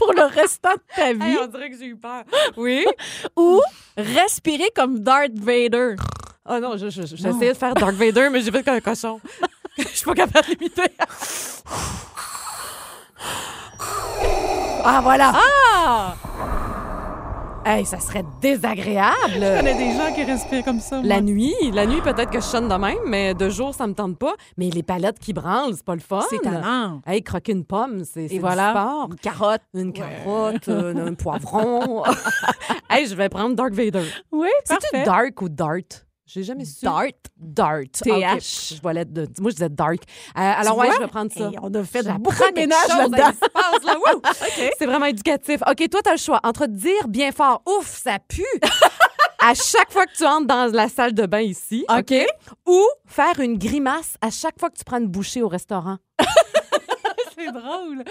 pour 0.02 0.14
le 0.14 0.24
restant 0.24 0.74
de 0.74 0.82
ta 0.96 1.14
vie 1.14 1.32
Hey, 1.32 1.38
on 1.42 1.48
dirait 1.48 1.70
que 1.70 1.78
j'ai 1.78 1.86
eu 1.86 1.96
peur. 1.96 2.24
Oui? 2.58 2.86
ou 3.38 3.62
respirer 3.98 4.70
comme 4.76 5.00
Darth 5.00 5.34
Vader. 5.36 5.96
Ah 6.46 6.60
non, 6.60 6.76
je- 6.78 6.90
je- 6.90 7.02
je- 7.06 7.16
j'ai 7.16 7.30
essayé 7.30 7.54
de 7.54 7.58
faire 7.58 7.74
Dark 7.76 7.94
Vader, 7.94 8.30
mais 8.32 8.42
j'ai 8.42 8.52
fait 8.52 8.64
comme 8.64 8.76
un 8.76 8.82
cochon. 8.82 9.20
Je 9.78 9.84
suis 9.88 10.06
pas 10.06 10.14
capable 10.14 10.48
de 10.50 10.52
l'imiter. 10.56 10.92
Ah, 14.84 15.00
voilà. 15.02 15.32
Ah! 15.34 16.14
Hey, 17.64 17.86
ça 17.86 18.00
serait 18.00 18.24
désagréable. 18.42 19.14
Je 19.36 19.58
connais 19.58 19.76
des 19.76 19.92
gens 19.96 20.12
qui 20.14 20.24
respirent 20.24 20.64
comme 20.66 20.80
ça. 20.80 21.00
La 21.04 21.22
moi. 21.22 21.22
nuit, 21.22 21.54
la 21.72 21.86
nuit 21.86 22.02
peut-être 22.02 22.32
que 22.32 22.40
je 22.40 22.46
sonne 22.46 22.68
de 22.68 22.74
même, 22.74 22.98
mais 23.06 23.36
de 23.36 23.50
jour, 23.50 23.74
ça 23.76 23.86
me 23.86 23.94
tente 23.94 24.18
pas. 24.18 24.34
Mais 24.58 24.70
les 24.72 24.82
palettes 24.82 25.20
qui 25.20 25.32
branlent, 25.32 25.76
c'est 25.76 25.86
pas 25.86 25.94
le 25.94 26.02
fun. 26.02 26.22
C'est 26.30 26.40
talent. 26.40 27.02
Hey, 27.06 27.22
croquer 27.22 27.52
une 27.52 27.64
pomme, 27.64 28.04
c'est 28.04 28.28
c'est 28.30 28.36
du 28.36 28.40
sport. 28.40 29.10
Une 29.12 29.16
carotte. 29.18 29.62
Une 29.76 29.94
carotte, 29.94 30.68
euh, 30.70 31.08
un 31.08 31.14
poivron. 31.16 32.04
hey, 32.90 33.06
je 33.06 33.14
vais 33.16 33.30
prendre 33.30 33.56
Dark 33.56 33.74
Vader. 33.74 34.06
Oui, 34.32 34.50
C'est-tu 34.64 34.88
parfait. 34.92 35.06
Dark 35.06 35.42
ou 35.42 35.50
Dart? 35.50 35.78
J'ai 36.34 36.44
jamais 36.44 36.64
su. 36.64 36.86
Dart. 36.86 37.12
Dart. 37.36 37.82
TH. 37.92 38.06
Ok, 38.08 38.40
Je 38.42 38.90
l'être 38.94 39.12
de... 39.12 39.28
Moi, 39.42 39.50
je 39.52 39.56
disais 39.56 39.70
Dark. 39.70 40.02
Euh, 40.02 40.32
alors, 40.36 40.78
ouais, 40.78 40.90
je 40.96 41.02
vais 41.02 41.08
prendre 41.08 41.30
ça. 41.30 41.50
Hey, 41.50 41.58
on 41.62 41.74
a 41.74 41.84
fait 41.84 42.08
beaucoup 42.20 42.50
de 42.50 42.56
ménage 42.56 42.88
là-dedans. 42.88 43.18
là. 43.18 44.32
C'est 44.80 44.86
vraiment 44.86 45.08
éducatif. 45.08 45.60
OK, 45.70 45.90
toi, 45.90 46.02
tu 46.02 46.10
as 46.10 46.14
le 46.14 46.18
choix 46.18 46.40
entre 46.44 46.68
dire 46.68 47.10
bien 47.10 47.34
fort, 47.34 47.62
ouf, 47.66 48.02
ça 48.02 48.18
pue, 48.20 48.46
à 49.42 49.54
chaque 49.56 49.92
fois 49.92 50.06
que 50.06 50.16
tu 50.16 50.26
entres 50.26 50.48
dans 50.48 50.72
la 50.72 50.88
salle 50.88 51.14
de 51.14 51.26
bain 51.26 51.42
ici, 51.42 51.84
OK? 51.90 52.14
Ou 52.66 52.82
faire 53.06 53.38
une 53.42 53.58
grimace 53.58 54.16
à 54.22 54.30
chaque 54.30 54.58
fois 54.58 54.70
que 54.70 54.78
tu 54.78 54.86
prends 54.86 55.00
une 55.00 55.08
bouchée 55.08 55.42
au 55.42 55.50
restaurant. 55.50 55.98
C'est 57.46 57.52
drôle. 57.52 58.04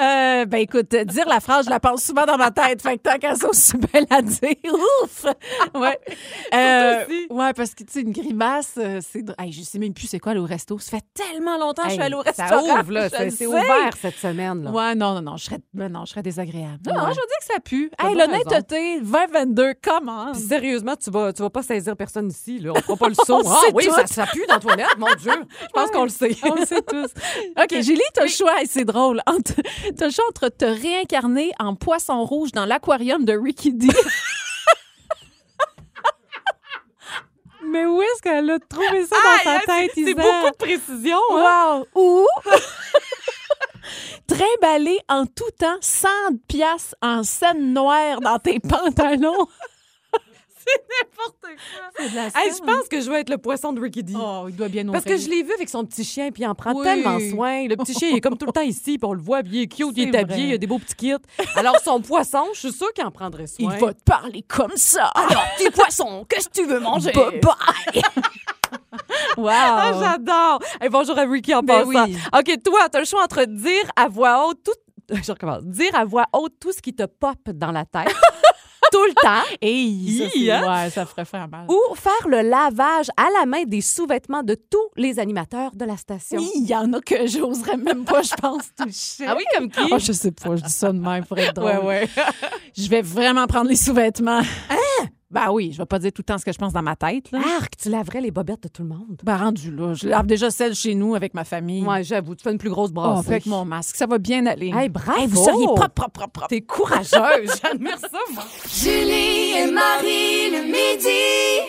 Euh, 0.00 0.44
ben 0.46 0.58
écoute, 0.58 0.94
dire 0.94 1.28
la 1.28 1.40
phrase, 1.40 1.66
je 1.66 1.70
la 1.70 1.80
pense 1.80 2.04
souvent 2.04 2.24
dans 2.26 2.36
ma 2.36 2.50
tête. 2.50 2.82
Fait 2.82 2.96
que 2.98 3.02
tant 3.02 3.18
qu'à 3.18 3.34
ça, 3.34 3.48
aussi 3.48 3.76
belle 3.76 4.06
à 4.10 4.22
dire. 4.22 4.54
Ouf! 5.02 5.26
Ouais. 5.74 5.98
Euh, 6.54 7.04
ouais, 7.30 7.52
parce 7.54 7.74
que, 7.74 7.82
tu 7.82 7.92
sais, 7.92 8.00
une 8.02 8.12
grimace, 8.12 8.74
euh, 8.78 9.00
c'est. 9.02 9.24
Hey, 9.38 9.50
je 9.50 9.62
sais 9.62 9.78
même 9.78 9.92
plus 9.92 10.06
c'est 10.06 10.20
quoi 10.20 10.34
au 10.34 10.44
resto. 10.44 10.78
Ça 10.78 10.98
fait 10.98 11.04
tellement 11.14 11.58
longtemps 11.58 11.82
que 11.82 11.88
je 11.88 11.94
suis 11.94 12.02
allée 12.02 12.14
au 12.14 12.22
ça 12.22 12.44
restaurant. 12.44 12.80
ouvre, 12.80 12.92
là. 12.92 13.08
C'est 13.08 13.40
le 13.40 13.48
ouvert 13.48 13.90
cette 14.00 14.16
semaine, 14.16 14.62
là. 14.64 14.70
Ouais, 14.70 14.94
non, 14.94 15.14
non, 15.14 15.22
non, 15.22 15.36
je 15.36 15.44
serais, 15.46 15.58
ben 15.72 15.90
non, 15.90 16.04
je 16.04 16.10
serais 16.10 16.22
désagréable. 16.22 16.78
Non, 16.86 16.94
non, 16.94 17.00
Ouais. 17.06 17.10
je 17.14 17.20
veux 17.20 17.26
dire 17.26 17.38
que 17.40 17.44
ça 17.54 17.60
pue. 17.60 17.90
Hey, 17.98 18.14
l'honnêteté, 18.14 19.00
2022, 19.00 19.74
comment? 19.82 20.32
Puis 20.32 20.42
sérieusement, 20.42 20.94
tu 20.96 21.10
vas, 21.10 21.32
tu 21.32 21.42
vas 21.42 21.50
pas 21.50 21.62
saisir 21.62 21.96
personne 21.96 22.28
ici, 22.28 22.58
là. 22.60 22.70
On 22.76 22.80
fera 22.80 22.96
pas 22.96 23.08
le 23.08 23.14
saut. 23.26 23.42
Ah 23.44 23.60
oui, 23.74 23.84
ça, 23.90 24.06
ça 24.06 24.26
pue 24.26 24.44
dans 24.46 24.54
la 24.54 24.60
toilette, 24.60 24.98
mon 24.98 25.12
Dieu. 25.18 25.32
Je 25.62 25.66
pense 25.72 25.90
qu'on 25.90 26.04
le 26.04 26.08
sait. 26.10 26.36
On 26.44 26.54
le 26.54 26.66
sait 26.66 26.82
tous. 26.82 27.10
OK, 27.62 27.80
Julie, 27.82 28.00
t'as 28.14 28.22
le 28.22 28.28
choix, 28.28 28.54
c'est 28.74 28.84
drôle. 28.84 29.22
T'as 29.96 30.06
le 30.06 30.10
choix 30.12 30.24
entre 30.28 30.48
te 30.48 30.64
réincarner 30.64 31.52
en 31.58 31.74
poisson 31.76 32.24
rouge 32.24 32.52
dans 32.52 32.66
l'aquarium 32.66 33.24
de 33.24 33.32
Ricky 33.32 33.72
D. 33.72 33.86
Mais 37.66 37.86
où 37.86 38.00
est-ce 38.02 38.22
qu'elle 38.22 38.50
a 38.50 38.58
trouvé 38.60 39.04
ça 39.06 39.16
dans 39.24 39.38
sa 39.52 39.60
tête, 39.60 39.90
c'est- 39.94 40.14
beaucoup 40.14 40.50
de 40.50 40.56
précision, 40.58 41.18
hein? 41.32 41.84
Wow! 41.94 42.02
Ou 42.02 42.26
trimballer 44.26 44.98
en 45.08 45.26
tout 45.26 45.50
temps 45.58 45.76
100 45.80 46.08
piastres 46.46 46.94
en 47.02 47.22
scène 47.24 47.72
noire 47.72 48.20
dans 48.20 48.38
tes 48.38 48.60
pantalons. 48.60 49.48
N'importe 50.66 51.40
quoi. 51.40 51.90
C'est 51.96 52.10
de 52.10 52.14
la 52.14 52.26
Hey, 52.26 52.50
je 52.52 52.58
pense 52.64 52.88
que 52.88 53.00
je 53.00 53.10
vais 53.10 53.20
être 53.20 53.30
le 53.30 53.38
poisson 53.38 53.72
de 53.72 53.80
Ricky 53.80 54.02
D. 54.02 54.14
Oh, 54.16 54.46
il 54.48 54.56
doit 54.56 54.68
bien 54.68 54.84
Parce 54.86 55.04
que 55.04 55.16
je 55.16 55.28
l'ai 55.28 55.42
vu 55.42 55.52
avec 55.52 55.68
son 55.68 55.84
petit 55.84 56.04
chien, 56.04 56.30
puis 56.30 56.42
il 56.42 56.46
en 56.46 56.54
prend 56.54 56.72
Oui. 56.74 56.82
tellement 56.84 57.18
soin. 57.30 57.66
Le 57.66 57.76
petit 57.76 57.94
chien, 57.94 58.08
il 58.10 58.16
est 58.16 58.20
comme 58.20 58.36
tout 58.38 58.46
le 58.46 58.52
temps 58.52 58.60
ici, 58.62 58.98
puis 58.98 59.04
on 59.08 59.12
le 59.14 59.20
voit, 59.20 59.42
puis 59.42 59.52
il 59.58 59.62
est 59.62 59.66
cute, 59.66 59.88
il 59.96 60.08
est 60.08 60.12
C'est 60.12 60.18
habillé, 60.18 60.48
il 60.48 60.54
a 60.54 60.58
des 60.58 60.66
beaux 60.66 60.78
petits 60.78 60.94
kits. 60.94 61.12
Alors, 61.56 61.78
son 61.80 62.00
poisson, 62.00 62.44
je 62.54 62.60
suis 62.60 62.72
sûre 62.72 62.92
qu'il 62.92 63.04
en 63.04 63.10
prendrait 63.10 63.44
Il 63.58 63.64
soin. 63.70 63.76
va 63.78 63.94
te 63.94 64.02
parler 64.04 64.42
comme 64.42 64.76
ça. 64.76 65.06
Alors, 65.14 65.44
petit 65.58 65.70
poisson, 65.70 66.24
qu'est-ce 66.28 66.48
que 66.48 66.54
tu 66.54 66.64
veux 66.66 66.80
manger? 66.80 67.12
Bye 67.12 67.40
bye. 67.40 68.02
wow. 69.36 69.48
Ah, 69.50 69.92
j'adore! 70.00 70.60
Hey, 70.80 70.88
bonjour 70.88 71.18
à 71.18 71.22
Ricky 71.22 71.54
en 71.54 71.62
Ben 71.62 71.84
passant. 71.84 72.06
oui. 72.06 72.16
OK, 72.36 72.62
toi, 72.64 72.88
t'as 72.90 73.00
le 73.00 73.04
choix 73.04 73.22
entre 73.22 73.44
dire 73.44 73.84
à 73.96 74.08
voix 74.08 74.46
haute 74.48 74.62
tout... 74.64 74.72
Je 75.22 75.32
recommence. 75.32 75.62
Dire 75.64 75.94
à 75.94 76.04
voix 76.04 76.24
haute 76.32 76.54
tout 76.58 76.72
ce 76.72 76.80
qui 76.80 76.94
te 76.94 77.02
pop 77.04 77.36
dans 77.52 77.70
la 77.72 77.84
tête 77.84 78.14
tout 78.94 79.04
le 79.06 79.14
temps 79.14 79.42
Hey, 79.60 80.30
ça, 80.46 80.56
hein? 80.58 80.84
ouais, 80.84 80.90
ça 80.90 81.06
ferait 81.06 81.24
faire 81.24 81.48
mal. 81.48 81.66
ou 81.68 81.94
faire 81.96 82.28
le 82.28 82.42
lavage 82.42 83.08
à 83.16 83.26
la 83.40 83.46
main 83.46 83.64
des 83.64 83.80
sous-vêtements 83.80 84.42
de 84.42 84.54
tous 84.54 84.88
les 84.96 85.18
animateurs 85.18 85.72
de 85.74 85.84
la 85.84 85.96
station. 85.96 86.40
Il 86.54 86.66
y 86.66 86.74
en 86.74 86.92
a 86.92 87.00
que 87.00 87.26
j'oserais 87.26 87.76
même 87.76 88.04
pas, 88.04 88.22
je 88.22 88.34
pense, 88.34 88.62
toucher. 88.76 89.26
Ah 89.26 89.34
oui, 89.36 89.44
comme 89.54 89.68
qui? 89.70 89.80
Oh, 89.90 89.98
je 89.98 90.12
sais 90.12 90.30
pas, 90.32 90.54
je 90.56 90.62
dis 90.62 90.70
ça 90.72 90.92
de 90.92 90.98
même 90.98 91.24
pour 91.24 91.38
être 91.38 91.54
drôle. 91.54 91.70
ouais, 91.70 91.78
ouais. 92.04 92.08
Je 92.76 92.88
vais 92.88 93.02
vraiment 93.02 93.46
prendre 93.46 93.68
les 93.68 93.76
sous-vêtements. 93.76 94.42
Hein? 94.70 95.06
Ben 95.34 95.50
oui, 95.50 95.72
je 95.72 95.78
vais 95.78 95.84
pas 95.86 95.98
dire 95.98 96.12
tout 96.12 96.20
le 96.22 96.24
temps 96.32 96.38
ce 96.38 96.44
que 96.44 96.52
je 96.52 96.58
pense 96.58 96.72
dans 96.72 96.80
ma 96.82 96.94
tête. 96.94 97.32
Là. 97.32 97.40
Arc, 97.60 97.76
tu 97.76 97.90
laverais 97.90 98.20
les 98.20 98.30
bobettes 98.30 98.62
de 98.62 98.68
tout 98.68 98.82
le 98.82 98.88
monde. 98.88 99.20
Ben 99.24 99.36
rendu 99.36 99.70
là, 99.74 99.92
je 99.92 100.06
lave 100.06 100.26
déjà 100.26 100.48
celle 100.50 100.74
chez 100.76 100.94
nous 100.94 101.16
avec 101.16 101.34
ma 101.34 101.42
famille. 101.44 101.82
Ouais, 101.84 102.04
j'avoue, 102.04 102.36
tu 102.36 102.44
fais 102.44 102.52
une 102.52 102.58
plus 102.58 102.70
grosse 102.70 102.90
Oh, 102.90 102.94
brassée. 102.94 103.28
avec 103.28 103.46
mon 103.46 103.64
masque, 103.64 103.96
ça 103.96 104.06
va 104.06 104.18
bien 104.18 104.46
aller. 104.46 104.70
Hey, 104.72 104.88
bravo! 104.88 105.18
Hey, 105.20 105.26
vous 105.26 105.44
seriez 105.44 105.66
propre, 105.66 105.88
propre, 105.88 106.10
propre, 106.12 106.30
propre. 106.32 106.46
T'es 106.48 106.60
courageuse, 106.60 107.50
j'admire 107.62 107.98
ça, 107.98 108.08
moi. 108.32 108.44
Julie 108.72 109.54
et 109.58 109.70
Marie 109.72 110.50
le 110.52 110.62
midi. 110.66 111.68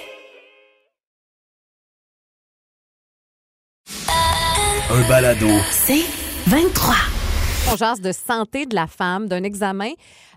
Un 4.91 5.09
balado. 5.09 5.47
C'est 5.71 6.05
23. 6.47 6.93
On 7.71 7.75
jase 7.75 7.99
de 7.99 8.11
santé 8.11 8.67
de 8.67 8.75
la 8.75 8.85
femme, 8.85 9.27
d'un 9.27 9.41
examen 9.43 9.89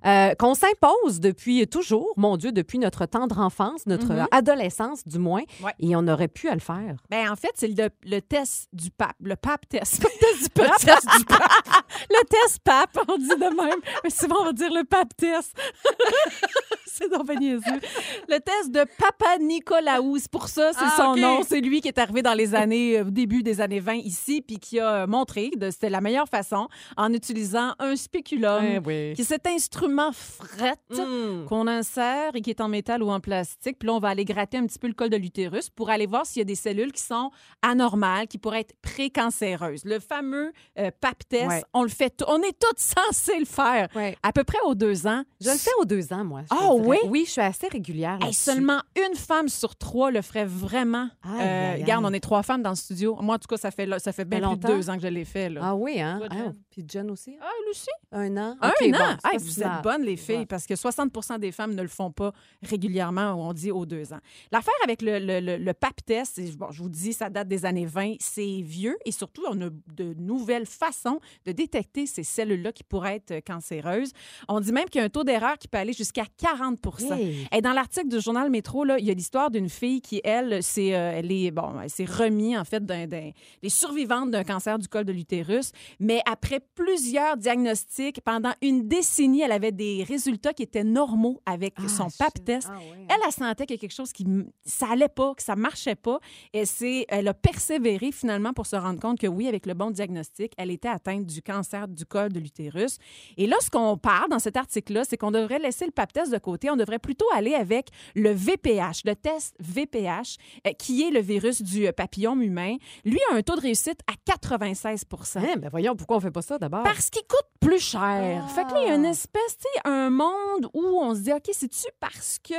euh, 0.07 0.35
qu'on 0.35 0.55
s'impose 0.55 1.21
depuis 1.21 1.67
toujours, 1.67 2.13
mon 2.17 2.37
Dieu, 2.37 2.53
depuis 2.53 2.79
notre 2.79 3.07
tendre 3.07 3.39
enfance, 3.39 3.87
notre 3.87 4.13
Mhm. 4.13 4.27
adolescence 4.31 5.07
du 5.07 5.19
moins, 5.19 5.43
Ouais. 5.63 5.73
et 5.81 5.95
on 5.97 6.07
aurait 6.09 6.29
pu 6.29 6.49
à 6.49 6.55
le 6.55 6.61
faire. 6.61 6.97
Ben 7.11 7.31
en 7.31 7.37
fait, 7.37 7.51
c'est 7.55 7.69
le, 7.69 7.89
le 8.05 8.21
test 8.21 8.69
du 8.73 8.91
pape, 8.91 9.17
le 9.23 9.37
pape 9.37 9.69
test. 9.69 10.03
Le 10.09 10.09
test 10.21 10.43
du 10.43 10.49
pape. 10.51 10.71
Le 10.81 10.85
test 10.87 11.07
du 11.19 11.25
pape. 11.25 11.41
le 12.11 12.25
test 12.27 12.59
pape, 12.65 12.99
on 13.09 13.17
dit 13.19 13.29
de 13.29 13.55
même. 13.57 13.81
Mais 14.05 14.11
souvent, 14.11 14.37
on 14.41 14.45
va 14.45 14.53
dire 14.53 14.71
le 14.73 14.85
pape 14.85 15.17
test. 15.17 15.53
c'est 16.87 17.09
donc 17.11 17.27
bien 17.29 17.39
niaiseux. 17.39 17.81
Le 18.29 18.39
test 18.39 18.71
de 18.73 18.85
Papa 18.99 19.39
Nicolaou, 19.41 20.19
c'est 20.19 20.31
pour 20.31 20.49
ça, 20.49 20.73
c'est 20.73 20.81
Ah, 20.85 20.95
son 20.97 21.17
nom. 21.17 21.41
C'est 21.47 21.61
lui 21.61 21.81
qui 21.81 21.89
est 21.89 21.99
arrivé 21.99 22.23
dans 22.23 22.35
les 22.35 22.55
années, 22.55 22.99
euh, 22.99 23.05
au 23.05 23.11
début 23.11 23.43
des 23.43 23.61
années 23.61 23.81
20 23.81 23.95
ici, 23.95 24.43
puis 24.43 24.59
qui 24.59 24.81
a 24.81 25.07
montré 25.07 25.51
que 25.51 25.71
c'était 25.71 25.91
la 25.91 26.01
meilleure 26.01 26.29
façon 26.29 26.69
en 26.97 27.13
utilisant 27.13 27.75
un 27.79 27.95
spéculum, 27.97 28.65
Eh 28.65 28.79
oui. 28.79 29.13
qui 29.15 29.23
est 29.23 29.25
cet 29.25 29.47
instrument 29.89 30.13
fret 30.13 30.75
Mm. 30.91 31.45
qu'on 31.47 31.67
insère 31.67 32.31
et 32.35 32.41
qui 32.41 32.51
est 32.51 32.61
en 32.61 32.69
métal 32.69 33.03
ou 33.03 33.11
en 33.11 33.21
plastique. 33.21 33.79
Puis 33.79 33.87
là, 33.87 33.95
on 33.95 33.99
va 33.99 34.09
aller 34.09 34.25
gratter 34.25 34.59
un 34.59 34.67
petit 34.67 34.79
peu 34.79 34.87
le 34.89 34.93
col 34.95 35.09
de 35.11 35.17
l'utérus 35.17 35.71
pour 35.71 35.91
aller 35.91 36.07
voir 36.07 36.27
s'il 36.27 36.41
y 36.41 36.43
a 36.43 36.45
des 36.45 36.55
cellules 36.55 36.93
qui 36.93 37.03
sont 37.03 37.31
anormales, 37.63 38.27
qui 38.29 38.39
pourraient 38.39 38.61
être 38.61 38.75
précancéreuses. 38.83 39.85
Le 39.85 39.99
fameux 40.01 40.53
euh, 40.79 40.91
pap 41.01 41.17
test, 41.29 41.49
Ouais. 41.49 41.63
on 41.73 41.83
le 41.83 41.89
fait, 41.89 42.23
on 42.27 42.41
est 42.43 42.59
toutes 42.59 42.79
censés 42.79 43.39
le 43.39 43.45
faire. 43.47 43.89
Ouais. 43.95 44.17
À 44.23 44.33
peu 44.33 44.45
près 44.45 44.59
aux 44.67 44.75
deux 44.75 45.07
ans. 45.07 45.23
Je 45.41 45.51
le 45.51 45.57
fais 45.57 45.71
aux 45.81 45.85
deux 45.85 46.13
ans, 46.13 46.25
moi. 46.25 46.43
Ah, 46.51 46.73
oui? 46.75 46.97
Oui, 47.07 47.25
je 47.27 47.33
suis 47.33 47.41
assez 47.41 47.69
régulière. 47.69 48.15
Hey, 48.15 48.21
là-dessus. 48.21 48.41
seulement 48.41 48.81
une 48.97 49.17
femme 49.17 49.49
sur 49.49 49.77
trois 49.77 50.11
le 50.11 50.23
ferait 50.23 50.45
vraiment. 50.45 51.09
Euh, 51.27 51.75
regarde, 51.79 52.05
aïe. 52.05 52.11
on 52.11 52.15
est 52.15 52.21
trois 52.21 52.43
femmes 52.43 52.63
dans 52.63 52.71
le 52.71 52.77
studio. 52.77 53.17
Moi, 53.21 53.37
en 53.37 53.39
tout 53.39 53.49
cas, 53.49 53.57
ça 53.57 53.71
fait, 53.71 53.87
là- 53.87 53.99
ça 53.99 54.13
fait 54.13 54.25
bien 54.25 54.41
plus 54.41 54.59
de 54.59 54.67
deux 54.67 54.91
ans 54.91 54.97
que 54.97 55.03
je 55.03 55.09
l'ai 55.09 55.25
fait. 55.25 55.49
Là. 55.49 55.61
Ah 55.65 55.75
oui, 55.75 56.01
hein? 56.01 56.19
Toi, 56.19 56.29
Ah, 56.31 56.51
puis 56.71 56.85
Jen 56.91 57.11
aussi? 57.11 57.37
Ah, 57.41 57.47
Lucie? 57.67 57.87
Un 58.13 58.37
an? 58.37 58.57
Un 58.61 58.69
an? 58.71 59.17
pas 59.23 59.31
vous 59.39 59.49
si 59.49 59.61
êtes 59.79 59.85
bonnes, 59.85 60.03
les 60.03 60.17
filles, 60.17 60.47
parce 60.47 60.67
que 60.67 60.77
60 60.77 61.11
des 61.41 61.53
femmes 61.53 61.75
ne 61.75 61.83
le 61.83 61.89
font 61.89 62.11
pas 62.11 62.33
régulièrement, 62.63 63.35
on 63.35 63.53
dit 63.53 63.71
aux 63.71 63.87
deux 63.87 64.13
ans. 64.13 64.19
L'affaire 64.53 64.75
avec 64.85 65.03
le, 65.03 65.19
le, 65.19 65.41
le- 65.41 65.57
le 65.57 65.75
PAP 65.75 66.05
test, 66.05 66.41
bon, 66.57 66.71
je 66.71 66.83
vous 66.83 66.89
dis, 66.89 67.13
ça 67.13 67.31
date 67.31 67.49
des 67.49 67.65
années 67.65 67.87
20, 67.87 68.15
c'est 68.21 68.61
vieux 68.63 68.97
et 69.05 69.13
surtout, 69.13 69.43
on 69.49 69.61
a 69.63 69.71
de 69.95 70.15
nouvelles 70.19 70.67
façons 70.67 71.21
de 71.47 71.53
détecter 71.53 72.07
ces 72.07 72.23
cellules-là 72.25 72.73
qui 72.73 72.85
pourraient 72.85 73.17
être 73.27 73.45
cancéreuses. 73.45 74.13
On 74.49 74.61
dit 74.61 74.73
même 74.73 74.87
qu'il 74.87 74.99
y 75.01 75.03
a 75.03 75.05
un 75.07 75.11
taux 75.11 75.25
d'erreur 75.25 75.59
qui 75.59 75.69
peut 75.69 75.79
aller 75.79 75.93
jusqu'à 75.93 76.25
40 76.37 76.79
Hey. 77.13 77.47
Et 77.53 77.61
dans 77.61 77.73
l'article 77.73 78.09
du 78.09 78.21
journal 78.21 78.51
Métro, 78.51 78.85
là, 78.85 78.99
il 78.99 79.05
y 79.07 79.11
a 79.11 79.15
l'histoire 79.15 79.51
d'une 79.51 79.69
fille 79.69 80.01
qui, 80.01 80.21
elle, 80.25 80.63
s'est, 80.63 80.95
euh, 80.95 81.13
elle 81.15 81.31
est, 81.33 81.51
bon, 81.51 81.81
elle 81.83 81.91
s'est 81.91 82.05
remis, 82.05 82.57
en 82.57 82.65
fait, 82.65 82.85
d'un, 82.85 83.07
d'un- 83.07 83.31
les 83.63 83.69
survivantes 83.69 84.31
d'un 84.31 84.45
cancer 84.45 84.79
du 84.79 84.89
col 84.89 85.05
de 85.05 85.13
l'utérus. 85.13 85.73
Mais 86.01 86.21
après 86.27 86.61
plusieurs 86.75 87.37
diagnostics, 87.37 88.21
pendant 88.23 88.53
une 88.63 88.89
décennie, 88.89 89.43
elle 89.43 89.53
avait 89.53 89.68
des 89.73 90.05
résultats 90.05 90.53
qui 90.53 90.63
étaient 90.63 90.85
normaux 90.85 91.41
avec 91.47 91.75
Ah, 91.77 91.89
son 91.89 92.09
pap 92.19 92.33
test. 92.45 92.69
Ah 92.71 92.79
ouais. 92.79 93.07
Elle, 93.09 93.17
elle 93.27 93.33
sentait 93.33 93.67
qu'il 93.67 93.77
y 93.77 93.79
a 93.79 93.81
quelque 93.81 93.95
chose 93.95 94.13
qui 94.13 94.27
ça 94.65 94.89
allait 94.93 95.09
pas, 95.09 95.35
que 95.35 95.43
ça 95.43 95.57
marchait 95.57 95.95
pas. 95.95 96.19
Et 96.53 96.65
c'est, 96.65 97.07
elle 97.09 97.29
a 97.29 97.35
persévéré 97.35 98.13
finalement 98.13 98.53
pour 98.53 98.67
se 98.67 98.77
rendre 98.77 99.01
compte 99.01 99.19
que 99.19 99.27
oui, 99.27 99.49
avec 99.49 99.67
le 99.67 99.75
bon 99.75 99.91
diagnostic, 99.91 100.53
elle 100.57 100.71
était 100.71 100.89
atteinte 100.89 101.27
du 101.27 101.43
cancer 101.43 101.89
du 101.89 102.05
col 102.05 102.33
de 102.33 102.41
l'utérus. 102.41 102.99
Et 103.37 103.47
là, 103.47 103.57
ce 103.61 103.71
qu'on 103.71 103.97
parle 103.97 104.31
dans 104.31 104.39
cet 104.39 104.57
article-là, 104.57 105.05
c'est 105.05 105.17
qu'on 105.17 105.31
devrait 105.31 105.59
laisser 105.59 105.85
le 105.87 105.93
pap 105.93 106.13
test 106.13 106.33
de 106.33 106.39
côté. 106.39 106.71
On 106.71 106.77
devrait 106.77 106.99
plutôt 106.99 107.27
aller 107.35 107.55
avec 107.55 107.89
le 108.15 108.31
VPH, 108.33 109.03
le 109.05 109.15
test 109.15 109.55
VPH, 109.61 110.37
euh, 110.67 110.73
qui 110.79 111.03
est 111.03 111.11
le 111.11 111.21
virus 111.21 111.63
du 111.63 111.87
euh, 111.87 111.93
papillome 111.93 112.43
humain. 112.43 112.77
Lui 113.05 113.19
a 113.31 113.35
un 113.37 113.43
taux 113.43 113.57
de 113.57 113.61
réussite 113.61 114.01
à 114.07 114.15
96 114.25 115.05
Hein, 115.37 115.55
ben 115.59 115.69
voyons, 115.71 115.95
pourquoi 115.97 116.17
on 116.17 116.21
fait 116.21 116.31
pas 116.31 116.43
ça 116.43 116.59
d'abord? 116.59 116.83
parce 116.83 117.11
qu'il 117.11 117.23
coûte 117.23 117.47
plus 117.61 117.81
cher. 117.81 118.01
Ah. 118.45 118.49
Fait 118.49 118.65
que 118.65 118.73
là, 118.73 118.83
il 118.83 118.89
y 118.89 118.91
a 118.91 118.95
une 118.95 119.05
espèce, 119.05 119.57
sais, 119.59 119.81
un 119.85 120.11
monde 120.11 120.69
où 120.75 120.83
on 121.01 121.15
se 121.15 121.21
dit, 121.21 121.33
OK, 121.33 121.49
c'est-tu 121.53 121.87
parce 122.01 122.39
que. 122.39 122.55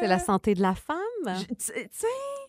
C'est 0.00 0.08
la 0.08 0.18
santé 0.18 0.54
de 0.54 0.62
la 0.62 0.74
femme? 0.74 0.96
Tu 1.26 1.54
sais, 1.58 1.88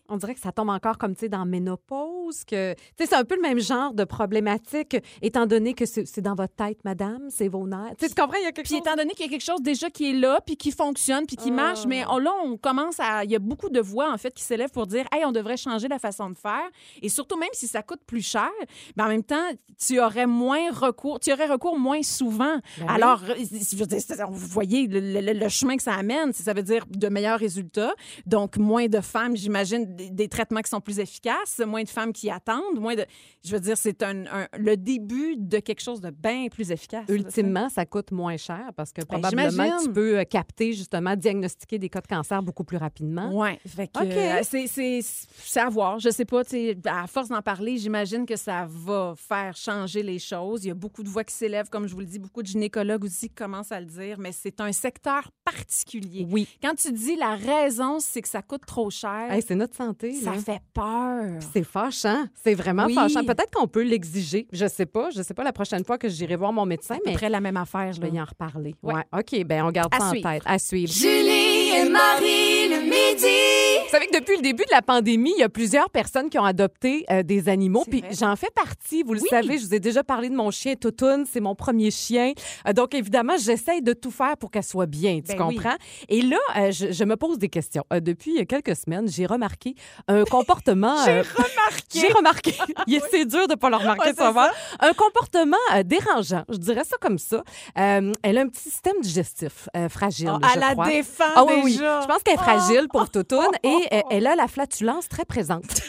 On 0.08 0.16
dirait 0.16 0.34
que 0.34 0.40
ça 0.40 0.52
tombe 0.52 0.70
encore 0.70 0.98
comme, 0.98 1.14
tu 1.14 1.20
sais, 1.20 1.28
dans 1.28 1.44
ménopause, 1.44 2.21
que... 2.44 2.74
C'est 2.98 3.12
un 3.14 3.24
peu 3.24 3.36
le 3.36 3.42
même 3.42 3.58
genre 3.60 3.92
de 3.94 4.04
problématique, 4.04 4.96
étant 5.20 5.46
donné 5.46 5.74
que 5.74 5.84
c'est 5.86 6.20
dans 6.20 6.34
votre 6.34 6.54
tête, 6.54 6.78
madame, 6.84 7.26
c'est 7.28 7.48
vos 7.48 7.66
nerfs. 7.66 7.94
Tu 7.98 8.08
comprends, 8.08 8.38
il 8.38 8.44
y 8.44 8.46
a 8.46 8.52
quelque 8.52 8.66
Puis 8.66 8.76
chose... 8.76 8.86
étant 8.86 8.96
donné 8.96 9.12
qu'il 9.14 9.26
y 9.26 9.28
a 9.28 9.32
quelque 9.32 9.44
chose 9.44 9.60
déjà 9.62 9.90
qui 9.90 10.10
est 10.10 10.14
là, 10.14 10.40
puis 10.44 10.56
qui 10.56 10.70
fonctionne, 10.72 11.26
puis 11.26 11.36
qui 11.36 11.50
Ah. 11.50 11.52
marche, 11.54 11.86
mais 11.86 12.04
on- 12.08 12.18
là, 12.18 12.32
on 12.44 12.56
commence 12.56 12.98
à... 12.98 13.24
Il 13.24 13.30
y 13.30 13.36
a 13.36 13.38
beaucoup 13.38 13.68
de 13.68 13.80
voix, 13.80 14.12
en 14.12 14.18
fait, 14.18 14.32
qui 14.34 14.42
s'élèvent 14.42 14.70
pour 14.70 14.86
dire, 14.86 15.04
hey, 15.12 15.24
on 15.24 15.32
devrait 15.32 15.56
changer 15.56 15.88
la 15.88 15.98
façon 15.98 16.30
de 16.30 16.36
faire. 16.36 16.68
Et 17.02 17.08
surtout, 17.08 17.36
même 17.36 17.48
si 17.52 17.66
ça 17.68 17.82
coûte 17.82 18.00
plus 18.06 18.22
cher, 18.26 18.50
ben 18.96 19.04
en 19.06 19.08
même 19.08 19.22
temps, 19.24 19.48
tu 19.84 20.00
aurais 20.00 20.26
moins 20.26 20.70
recours, 20.72 21.20
tu 21.20 21.32
aurais 21.32 21.46
recours 21.46 21.78
moins 21.78 22.02
souvent. 22.02 22.56
Ben. 22.78 22.88
Alors, 22.88 23.22
euh, 23.28 23.34
je 23.38 23.76
veux 23.76 23.86
dire, 23.86 24.00
c'est- 24.00 24.22
vous 24.30 24.46
voyez 24.48 24.86
le, 24.86 25.00
le- 25.20 25.32
le 25.38 25.48
chemin 25.48 25.76
que 25.76 25.82
ça 25.82 25.94
amène, 25.94 26.32
ça 26.32 26.52
veut 26.52 26.62
dire 26.62 26.84
de 26.88 27.08
meilleurs 27.08 27.38
résultats. 27.38 27.94
Donc, 28.26 28.56
moins 28.56 28.86
de 28.86 29.00
femmes, 29.00 29.36
j'imagine, 29.36 29.96
des, 29.96 30.10
des 30.10 30.28
traitements 30.28 30.60
qui 30.60 30.70
sont 30.70 30.80
plus 30.80 30.98
efficaces, 30.98 31.60
moins 31.66 31.82
de 31.82 31.88
femmes 31.88 32.12
qui 32.12 32.21
attendent, 32.30 32.78
moins 32.80 32.94
de... 32.94 33.04
Je 33.44 33.52
veux 33.52 33.60
dire, 33.60 33.76
c'est 33.76 34.02
un, 34.02 34.24
un- 34.26 34.46
le 34.58 34.76
début 34.76 35.36
de 35.36 35.58
quelque 35.58 35.80
chose 35.82 36.00
de 36.00 36.10
bien 36.10 36.48
plus 36.50 36.70
efficace. 36.70 37.08
là. 37.08 37.14
Ultimement, 37.14 37.68
ça 37.68 37.84
coûte 37.86 38.10
moins 38.12 38.36
cher 38.36 38.70
parce 38.76 38.92
que 38.92 39.00
Ben, 39.02 39.06
probablement 39.20 39.50
j'imagine. 39.50 39.76
tu 39.86 39.92
peux 39.92 40.18
euh, 40.18 40.24
capter, 40.24 40.72
justement, 40.72 41.16
diagnostiquer 41.16 41.78
des 41.78 41.88
cas 41.88 42.00
de 42.00 42.06
cancer 42.06 42.42
beaucoup 42.42 42.64
plus 42.64 42.76
rapidement. 42.76 43.30
Oui, 43.32 43.50
fait 43.66 43.88
que 43.88 43.98
OK. 44.00 44.10
euh, 44.10 44.40
c'est- 44.42 45.60
à 45.60 45.68
voir. 45.68 45.98
Je 45.98 46.10
sais 46.10 46.24
pas, 46.24 46.42
à 46.86 47.06
force 47.06 47.28
d'en 47.28 47.42
parler, 47.42 47.76
j'imagine 47.78 48.26
que 48.26 48.36
ça 48.36 48.66
va 48.68 49.14
faire 49.16 49.56
changer 49.56 50.02
les 50.02 50.18
choses. 50.18 50.64
Il 50.64 50.68
y 50.68 50.70
a 50.70 50.74
beaucoup 50.74 51.02
de 51.02 51.08
voix 51.08 51.24
qui 51.24 51.34
s'élèvent, 51.34 51.68
comme 51.68 51.86
je 51.86 51.94
vous 51.94 52.00
le 52.00 52.06
dis, 52.06 52.18
beaucoup 52.18 52.42
de 52.42 52.46
gynécologues 52.48 53.04
aussi 53.04 53.28
qui 53.28 53.34
commencent 53.34 53.72
à 53.72 53.80
le 53.80 53.86
dire, 53.86 54.18
mais 54.18 54.32
c'est 54.32 54.60
un 54.60 54.72
secteur 54.72 55.30
particulier. 55.44 56.26
Oui. 56.30 56.48
Quand 56.62 56.74
tu 56.74 56.92
dis 56.92 57.16
la 57.16 57.34
raison, 57.36 57.98
c'est 58.00 58.22
que 58.22 58.28
ça 58.28 58.42
coûte 58.42 58.66
trop 58.66 58.90
cher, 58.90 59.30
Hey, 59.30 59.42
c'est 59.46 59.54
notre 59.54 59.76
santé. 59.76 60.12
ça 60.14 60.32
là. 60.32 60.38
fait 60.38 60.60
peur. 60.74 61.38
C'est 61.52 61.64
fâchant. 61.64 62.01
C'est 62.34 62.54
vraiment 62.54 62.86
Oui. 62.86 62.94
fâchant. 62.94 63.24
Peut-être 63.24 63.50
qu'on 63.54 63.66
peut 63.66 63.82
l'exiger. 63.82 64.46
Je 64.52 64.66
sais 64.66 64.86
pas. 64.86 65.10
Je 65.10 65.22
sais 65.22 65.34
pas 65.34 65.44
la 65.44 65.52
prochaine 65.52 65.84
fois 65.84 65.98
que 65.98 66.08
j'irai 66.08 66.36
voir 66.36 66.52
mon 66.52 66.66
médecin, 66.66 66.96
mais 67.06 67.12
près 67.14 67.28
la 67.28 67.40
même 67.40 67.56
affaire, 67.56 67.92
je 67.92 68.00
vais 68.00 68.10
y 68.10 68.20
en 68.20 68.24
reparler. 68.24 68.74
Ouais. 68.82 68.94
Ouais. 68.94 69.02
OK, 69.20 69.44
ben 69.44 69.64
on 69.64 69.70
garde 69.70 69.92
À 69.94 69.98
ça 70.00 70.10
suivre. 70.10 70.28
en 70.28 70.32
tête. 70.32 70.42
À 70.46 70.58
suivre. 70.58 70.92
Julie 70.92 71.41
et 71.74 71.88
Marie 71.88 72.68
le 72.68 72.80
midi. 72.82 73.82
Vous 73.84 73.90
savez 73.90 74.06
que 74.06 74.18
depuis 74.18 74.36
le 74.36 74.42
début 74.42 74.64
de 74.64 74.70
la 74.70 74.82
pandémie, 74.82 75.32
il 75.36 75.40
y 75.40 75.42
a 75.42 75.48
plusieurs 75.48 75.90
personnes 75.90 76.30
qui 76.30 76.38
ont 76.38 76.44
adopté 76.44 77.04
euh, 77.10 77.22
des 77.22 77.48
animaux. 77.48 77.84
Puis 77.88 78.02
j'en 78.18 78.34
fais 78.36 78.50
partie. 78.54 79.02
Vous 79.02 79.14
le 79.14 79.20
Oui. 79.20 79.28
savez, 79.28 79.58
je 79.58 79.66
vous 79.66 79.74
ai 79.74 79.80
déjà 79.80 80.02
parlé 80.02 80.28
de 80.30 80.34
mon 80.34 80.50
chien 80.50 80.74
Toutoun. 80.76 81.24
C'est 81.30 81.40
mon 81.40 81.54
premier 81.54 81.90
chien. 81.90 82.32
Euh, 82.66 82.72
donc, 82.72 82.94
évidemment, 82.94 83.34
j'essaye 83.38 83.82
de 83.82 83.92
tout 83.92 84.10
faire 84.10 84.36
pour 84.38 84.50
qu'elle 84.50 84.62
soit 84.64 84.86
bien. 84.86 85.20
Tu 85.20 85.34
Ben 85.36 85.46
oui. 85.46 85.56
comprends? 85.56 85.76
Et 86.08 86.22
là, 86.22 86.38
euh, 86.56 86.70
je, 86.72 86.92
je 86.92 87.04
me 87.04 87.16
pose 87.16 87.38
des 87.38 87.48
questions. 87.48 87.84
Depuis 87.92 88.46
quelques 88.46 88.76
semaines, 88.76 89.08
j'ai 89.08 89.26
remarqué 89.26 89.74
un 90.08 90.24
comportement. 90.24 90.96
J'ai 91.04 91.20
remarqué. 91.20 92.00
J'ai 92.00 92.12
remarqué. 92.12 92.54
C'est 93.10 93.24
dur 93.26 93.46
de 93.46 93.52
ne 93.52 93.58
pas 93.58 93.68
le 93.70 93.76
remarquer, 93.76 94.10
Ouais, 94.18 94.30
voir. 94.32 94.50
Un 94.80 94.92
comportement 94.92 95.56
dérangeant, 95.84 96.44
je 96.48 96.56
dirais 96.56 96.84
ça 96.84 96.96
comme 97.00 97.18
ça. 97.18 97.42
Elle 97.74 98.38
a 98.38 98.40
un 98.40 98.48
petit 98.48 98.62
système 98.70 98.94
digestif 99.00 99.68
fragile, 99.90 100.30
Oh, 100.34 100.38
je 100.42 100.56
à 100.56 100.60
la 100.60 100.72
crois. 100.72 100.86
défense 100.88 101.32
Ah 101.34 101.44
oui, 101.44 101.61
oui. 101.62 101.74
Je 101.74 102.06
pense 102.06 102.22
qu'elle 102.22 102.34
est 102.34 102.38
fragile 102.38 102.88
pour 102.88 103.10
Toutoun 103.10 103.46
oh, 103.46 103.56
et 103.62 103.94
euh, 103.94 104.00
elle 104.10 104.26
a 104.26 104.34
la 104.34 104.48
flatulence 104.48 105.08
très 105.08 105.24
présente. 105.24 105.82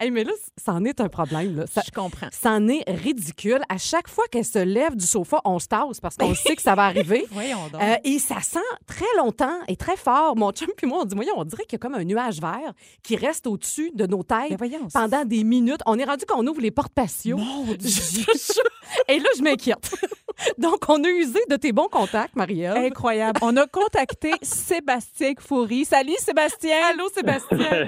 Hey, 0.00 0.10
mais 0.10 0.24
là, 0.24 0.32
ça 0.56 0.72
en 0.72 0.84
est 0.84 1.00
un 1.00 1.08
problème. 1.08 1.56
Là. 1.56 1.66
Ça, 1.66 1.82
Je 1.86 1.90
comprends. 1.92 2.26
c'en 2.32 2.66
est 2.68 2.82
ridicule. 2.90 3.60
À 3.68 3.78
chaque 3.78 4.08
fois 4.08 4.24
qu'elle 4.30 4.44
se 4.44 4.58
lève 4.58 4.96
du 4.96 5.06
sofa, 5.06 5.40
on 5.44 5.58
se 5.58 5.68
tasse 5.68 6.00
parce 6.00 6.16
qu'on 6.16 6.34
sait 6.34 6.56
que 6.56 6.62
ça 6.62 6.74
va 6.74 6.84
arriver. 6.86 7.26
Voyons 7.30 7.68
donc. 7.72 7.80
Euh, 7.80 7.94
et 8.04 8.18
ça 8.18 8.40
sent 8.40 8.58
très 8.86 9.04
longtemps 9.18 9.56
et 9.68 9.76
très 9.76 9.96
fort. 9.96 10.36
Mon 10.36 10.50
chum 10.52 10.68
puis 10.76 10.86
moi, 10.86 11.00
on 11.02 11.04
dit, 11.04 11.14
voyons, 11.14 11.34
on 11.36 11.44
dirait 11.44 11.62
qu'il 11.64 11.74
y 11.74 11.76
a 11.76 11.78
comme 11.78 11.94
un 11.94 12.04
nuage 12.04 12.40
vert 12.40 12.72
qui 13.02 13.16
reste 13.16 13.46
au-dessus 13.46 13.92
de 13.94 14.06
nos 14.06 14.22
têtes 14.24 14.58
pendant 14.92 15.24
des 15.24 15.44
minutes. 15.44 15.80
On 15.86 15.98
est 15.98 16.04
rendu 16.04 16.24
qu'on 16.26 16.44
ouvre 16.46 16.60
les 16.60 16.70
portes 16.72 16.92
patio. 16.92 17.36
Mon 17.36 17.64
Dieu. 17.78 18.24
et 19.08 19.18
là, 19.18 19.28
je 19.36 19.42
m'inquiète. 19.42 19.94
Donc, 20.58 20.84
on 20.88 21.02
a 21.04 21.08
usé 21.08 21.38
de 21.48 21.54
tes 21.54 21.70
bons 21.72 21.86
contacts, 21.88 22.34
Marielle. 22.34 22.76
Incroyable. 22.76 23.38
On 23.42 23.56
a 23.56 23.66
contacté 23.68 24.32
Sébastien 24.42 25.34
Foury. 25.38 25.84
Salut 25.84 26.16
Sébastien. 26.18 26.76
Allô, 26.90 27.08
Sébastien. 27.14 27.86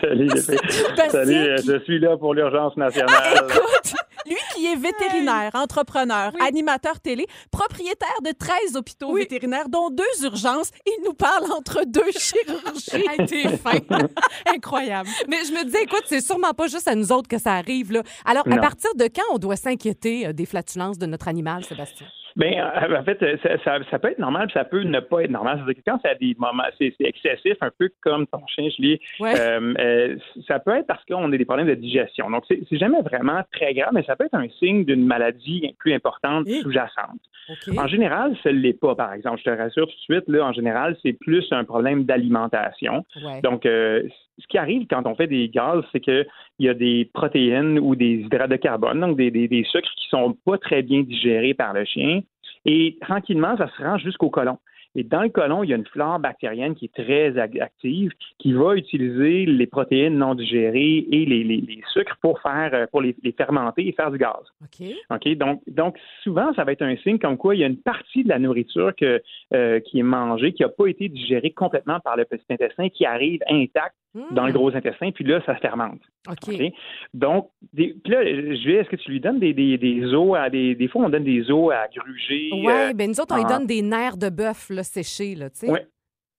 Salut. 0.00 0.30
Sébastien 0.30 1.31
Euh, 1.34 1.56
je 1.64 1.80
suis 1.84 1.98
là 1.98 2.16
pour 2.16 2.34
l'urgence 2.34 2.76
nationale. 2.76 3.34
Écoute, 3.48 3.94
lui 4.26 4.36
qui 4.54 4.66
est 4.66 4.76
vétérinaire, 4.76 5.50
entrepreneur, 5.54 6.32
animateur 6.46 7.00
télé, 7.00 7.26
propriétaire 7.50 8.08
de 8.24 8.30
13 8.32 8.76
hôpitaux 8.76 9.12
Oui. 9.12 9.22
vétérinaires, 9.22 9.68
dont 9.68 9.90
deux 9.90 10.24
urgences, 10.24 10.70
il 10.86 11.04
nous 11.04 11.14
parle 11.14 11.50
entre 11.52 11.82
deux 11.86 12.10
chirurgies. 12.18 13.06
Hey, 13.08 13.26
t'es 13.26 13.56
fin. 13.56 13.78
Incroyable. 14.54 15.08
Mais 15.28 15.38
je 15.44 15.52
me 15.52 15.64
disais, 15.64 15.82
écoute, 15.82 16.04
c'est 16.06 16.20
sûrement 16.20 16.52
pas 16.52 16.66
juste 16.68 16.88
à 16.88 16.94
nous 16.94 17.10
autres 17.12 17.28
que 17.28 17.38
ça 17.38 17.54
arrive. 17.54 17.92
Là. 17.92 18.02
Alors, 18.24 18.44
à 18.50 18.56
partir 18.58 18.94
de 18.94 19.04
quand 19.04 19.22
on 19.32 19.38
doit 19.38 19.56
s'inquiéter 19.56 20.26
euh, 20.28 20.32
des 20.32 20.46
flatulences 20.46 20.98
de 20.98 21.06
notre 21.06 21.28
animal, 21.28 21.64
Sébastien? 21.64 22.06
Ben, 22.36 22.54
euh, 22.54 22.98
en 22.98 23.04
fait, 23.04 23.22
euh, 23.22 23.36
ça, 23.42 23.58
ça, 23.64 23.78
ça 23.90 23.98
peut 23.98 24.08
être 24.08 24.18
normal, 24.18 24.46
puis 24.46 24.54
ça 24.54 24.64
peut 24.64 24.82
ne 24.82 25.00
pas 25.00 25.24
être 25.24 25.30
normal. 25.30 25.58
C'est-à-dire 25.58 25.82
que 25.82 25.90
quand 25.90 26.00
ça 26.02 26.14
des 26.14 26.34
moments, 26.38 26.64
c'est 26.78 26.94
c'est 26.98 27.06
excessif, 27.06 27.56
un 27.60 27.70
peu 27.76 27.90
comme 28.00 28.26
ton 28.26 28.46
chien, 28.46 28.68
je. 28.70 28.98
Ouais. 29.20 29.38
euh, 29.38 29.74
euh, 29.78 30.16
ça 30.46 30.58
peut 30.58 30.76
être 30.76 30.86
parce 30.86 31.04
qu'on 31.04 31.32
a 31.32 31.36
des 31.36 31.44
problèmes 31.44 31.68
de 31.68 31.74
digestion. 31.74 32.30
Donc, 32.30 32.44
c'est 32.48 32.60
c'est 32.68 32.78
jamais 32.78 33.00
vraiment 33.02 33.42
très 33.52 33.74
grave, 33.74 33.90
mais 33.92 34.02
ça 34.04 34.16
peut 34.16 34.24
être 34.24 34.34
un 34.34 34.48
signe 34.58 34.84
d'une 34.84 35.04
maladie 35.04 35.74
plus 35.78 35.92
importante 35.92 36.48
sous-jacente. 36.48 37.20
En 37.76 37.86
général, 37.86 38.36
ce 38.42 38.48
l'est 38.48 38.78
pas, 38.78 38.94
par 38.94 39.12
exemple. 39.12 39.38
Je 39.44 39.50
te 39.50 39.56
rassure 39.56 39.86
tout 39.86 39.92
de 39.92 40.14
suite, 40.14 40.28
là, 40.28 40.46
en 40.46 40.52
général, 40.52 40.96
c'est 41.02 41.12
plus 41.12 41.46
un 41.50 41.64
problème 41.64 42.04
d'alimentation. 42.04 43.04
Ouais. 43.16 43.40
Donc, 43.42 43.66
euh, 43.66 44.02
ce 44.38 44.46
qui 44.46 44.58
arrive 44.58 44.86
quand 44.88 45.06
on 45.06 45.14
fait 45.14 45.26
des 45.26 45.48
gaz, 45.48 45.84
c'est 45.92 46.00
qu'il 46.00 46.26
y 46.58 46.68
a 46.68 46.74
des 46.74 47.08
protéines 47.12 47.78
ou 47.78 47.94
des 47.96 48.14
hydrates 48.24 48.50
de 48.50 48.56
carbone, 48.56 49.00
donc 49.00 49.16
des, 49.16 49.30
des, 49.30 49.48
des 49.48 49.64
sucres 49.64 49.90
qui 49.96 50.08
sont 50.08 50.36
pas 50.44 50.58
très 50.58 50.82
bien 50.82 51.02
digérés 51.02 51.54
par 51.54 51.72
le 51.74 51.84
chien. 51.84 52.20
Et 52.64 52.96
tranquillement, 53.00 53.56
ça 53.56 53.68
se 53.76 53.82
rend 53.82 53.98
jusqu'au 53.98 54.30
côlon. 54.30 54.58
Et 54.94 55.04
dans 55.04 55.22
le 55.22 55.30
côlon, 55.30 55.62
il 55.64 55.70
y 55.70 55.72
a 55.72 55.76
une 55.76 55.86
flore 55.86 56.18
bactérienne 56.18 56.74
qui 56.74 56.84
est 56.84 56.92
très 57.02 57.38
active, 57.38 58.10
qui 58.38 58.52
va 58.52 58.74
utiliser 58.76 59.46
les 59.46 59.66
protéines 59.66 60.18
non 60.18 60.34
digérées 60.34 61.06
et 61.10 61.24
les, 61.24 61.44
les- 61.44 61.62
les 61.62 61.80
sucres 61.94 62.18
pour 62.20 62.38
faire, 62.42 62.70
euh, 62.74 62.86
pour 62.92 63.00
les, 63.00 63.16
les 63.22 63.32
fermenter 63.32 63.88
et 63.88 63.92
faire 63.92 64.10
du 64.10 64.18
gaz. 64.18 64.42
OK. 64.62 64.86
OK? 65.10 65.28
Donc, 65.38 65.62
donc, 65.66 65.96
souvent, 66.22 66.52
ça 66.52 66.64
va 66.64 66.72
être 66.72 66.82
un 66.82 66.94
signe 66.96 67.18
comme 67.18 67.38
quoi 67.38 67.54
il 67.56 67.60
y 67.62 67.64
a 67.64 67.68
une 67.68 67.78
partie 67.80 68.22
de 68.22 68.28
la 68.28 68.38
nourriture 68.38 68.92
que, 68.94 69.22
euh, 69.54 69.80
qui 69.80 69.98
est 69.98 70.02
mangée, 70.02 70.52
qui 70.52 70.62
n'a 70.62 70.68
pas 70.68 70.86
été 70.86 71.08
digérée 71.08 71.52
complètement 71.52 71.98
par 72.00 72.18
le 72.18 72.26
petit 72.26 72.44
intestin, 72.50 72.90
qui 72.90 73.06
arrive 73.06 73.40
dans 74.32 74.44
le 74.46 74.50
Hmm. 74.52 74.54
gros 74.54 74.74
intestin, 74.76 75.10
puis 75.10 75.24
là, 75.24 75.40
ça 75.46 75.54
se 75.56 75.60
fermente. 75.60 76.00
OK. 76.28 76.54
Donc, 77.14 77.50
des, 77.72 77.94
puis 78.04 78.12
là, 78.12 78.24
je 78.24 78.66
vais, 78.68 78.74
est-ce 78.74 78.88
que 78.90 78.96
tu 78.96 79.10
lui 79.10 79.20
donnes 79.20 79.38
des, 79.40 79.54
des, 79.54 79.78
des 79.78 80.04
os 80.14 80.36
à 80.36 80.50
des. 80.50 80.74
Des 80.74 80.88
fois, 80.88 81.04
on 81.04 81.08
donne 81.08 81.24
des 81.24 81.50
os 81.50 81.72
à 81.72 81.86
gruger. 81.88 82.50
Ouais, 82.64 82.90
euh, 82.90 82.92
ben 82.92 83.08
nous 83.08 83.20
autres, 83.20 83.34
on 83.34 83.38
lui 83.38 83.44
ah. 83.48 83.58
donne 83.58 83.66
des 83.66 83.80
nerfs 83.82 84.16
de 84.18 84.28
bœuf 84.28 84.68
là, 84.70 84.82
séchés, 84.82 85.34
là, 85.34 85.48
tu 85.50 85.60
sais. 85.60 85.70
Ouais. 85.70 85.86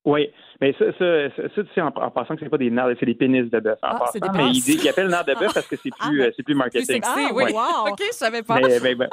Oui, 0.05 0.27
mais 0.59 0.73
ça, 0.77 0.85
ça, 0.99 1.29
ça, 1.33 1.43
ça, 1.55 1.63
tu 1.63 1.69
sais, 1.73 1.79
en, 1.79 1.87
en 1.87 2.11
passant 2.11 2.35
que 2.35 2.41
c'est 2.43 2.49
pas 2.49 2.57
des 2.57 2.69
nerfs, 2.69 2.93
c'est 2.99 3.05
des 3.05 3.13
pénis 3.15 3.49
de 3.49 3.59
bœuf. 3.61 3.79
En 3.81 3.87
Ah, 3.87 3.99
passant, 3.99 4.11
c'est 4.11 4.19
des 4.19 4.27
mais 4.33 4.37
pénis. 4.37 4.67
ils, 4.67 4.81
ils 4.83 4.89
appellent 4.89 5.07
nerfs 5.07 5.23
de 5.23 5.33
bœuf 5.33 5.53
parce 5.53 5.65
que 5.65 5.77
c'est 5.77 5.91
plus, 5.97 6.21
euh, 6.21 6.25
c'est 6.35 6.43
plus 6.43 6.53
Plus 6.53 6.55
marketing. 6.55 6.85
sexy, 6.85 7.09
Ah, 7.15 7.29
oui. 7.33 7.43
wow. 7.53 7.89
OK, 7.89 7.99
je 8.05 8.11
savais 8.13 8.43
pas. 8.43 8.59
Mais, 8.59 8.79
mais, 8.83 8.95
ben, 8.95 9.07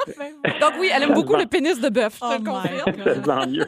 Donc 0.59 0.73
oui, 0.81 0.89
elle 0.93 1.03
aime 1.03 1.13
beaucoup 1.13 1.37
le 1.37 1.45
pénis 1.45 1.79
de 1.79 1.87
bœuf, 1.87 2.19
je 2.19 2.25
Oh 2.25 2.29
te 2.31 2.33
le 2.33 2.39
my 2.39 2.45
confirme. 2.45 2.91
God. 2.91 3.03
ça 3.05 3.15
se 3.15 3.21
vend 3.21 3.47
mieux. 3.47 3.65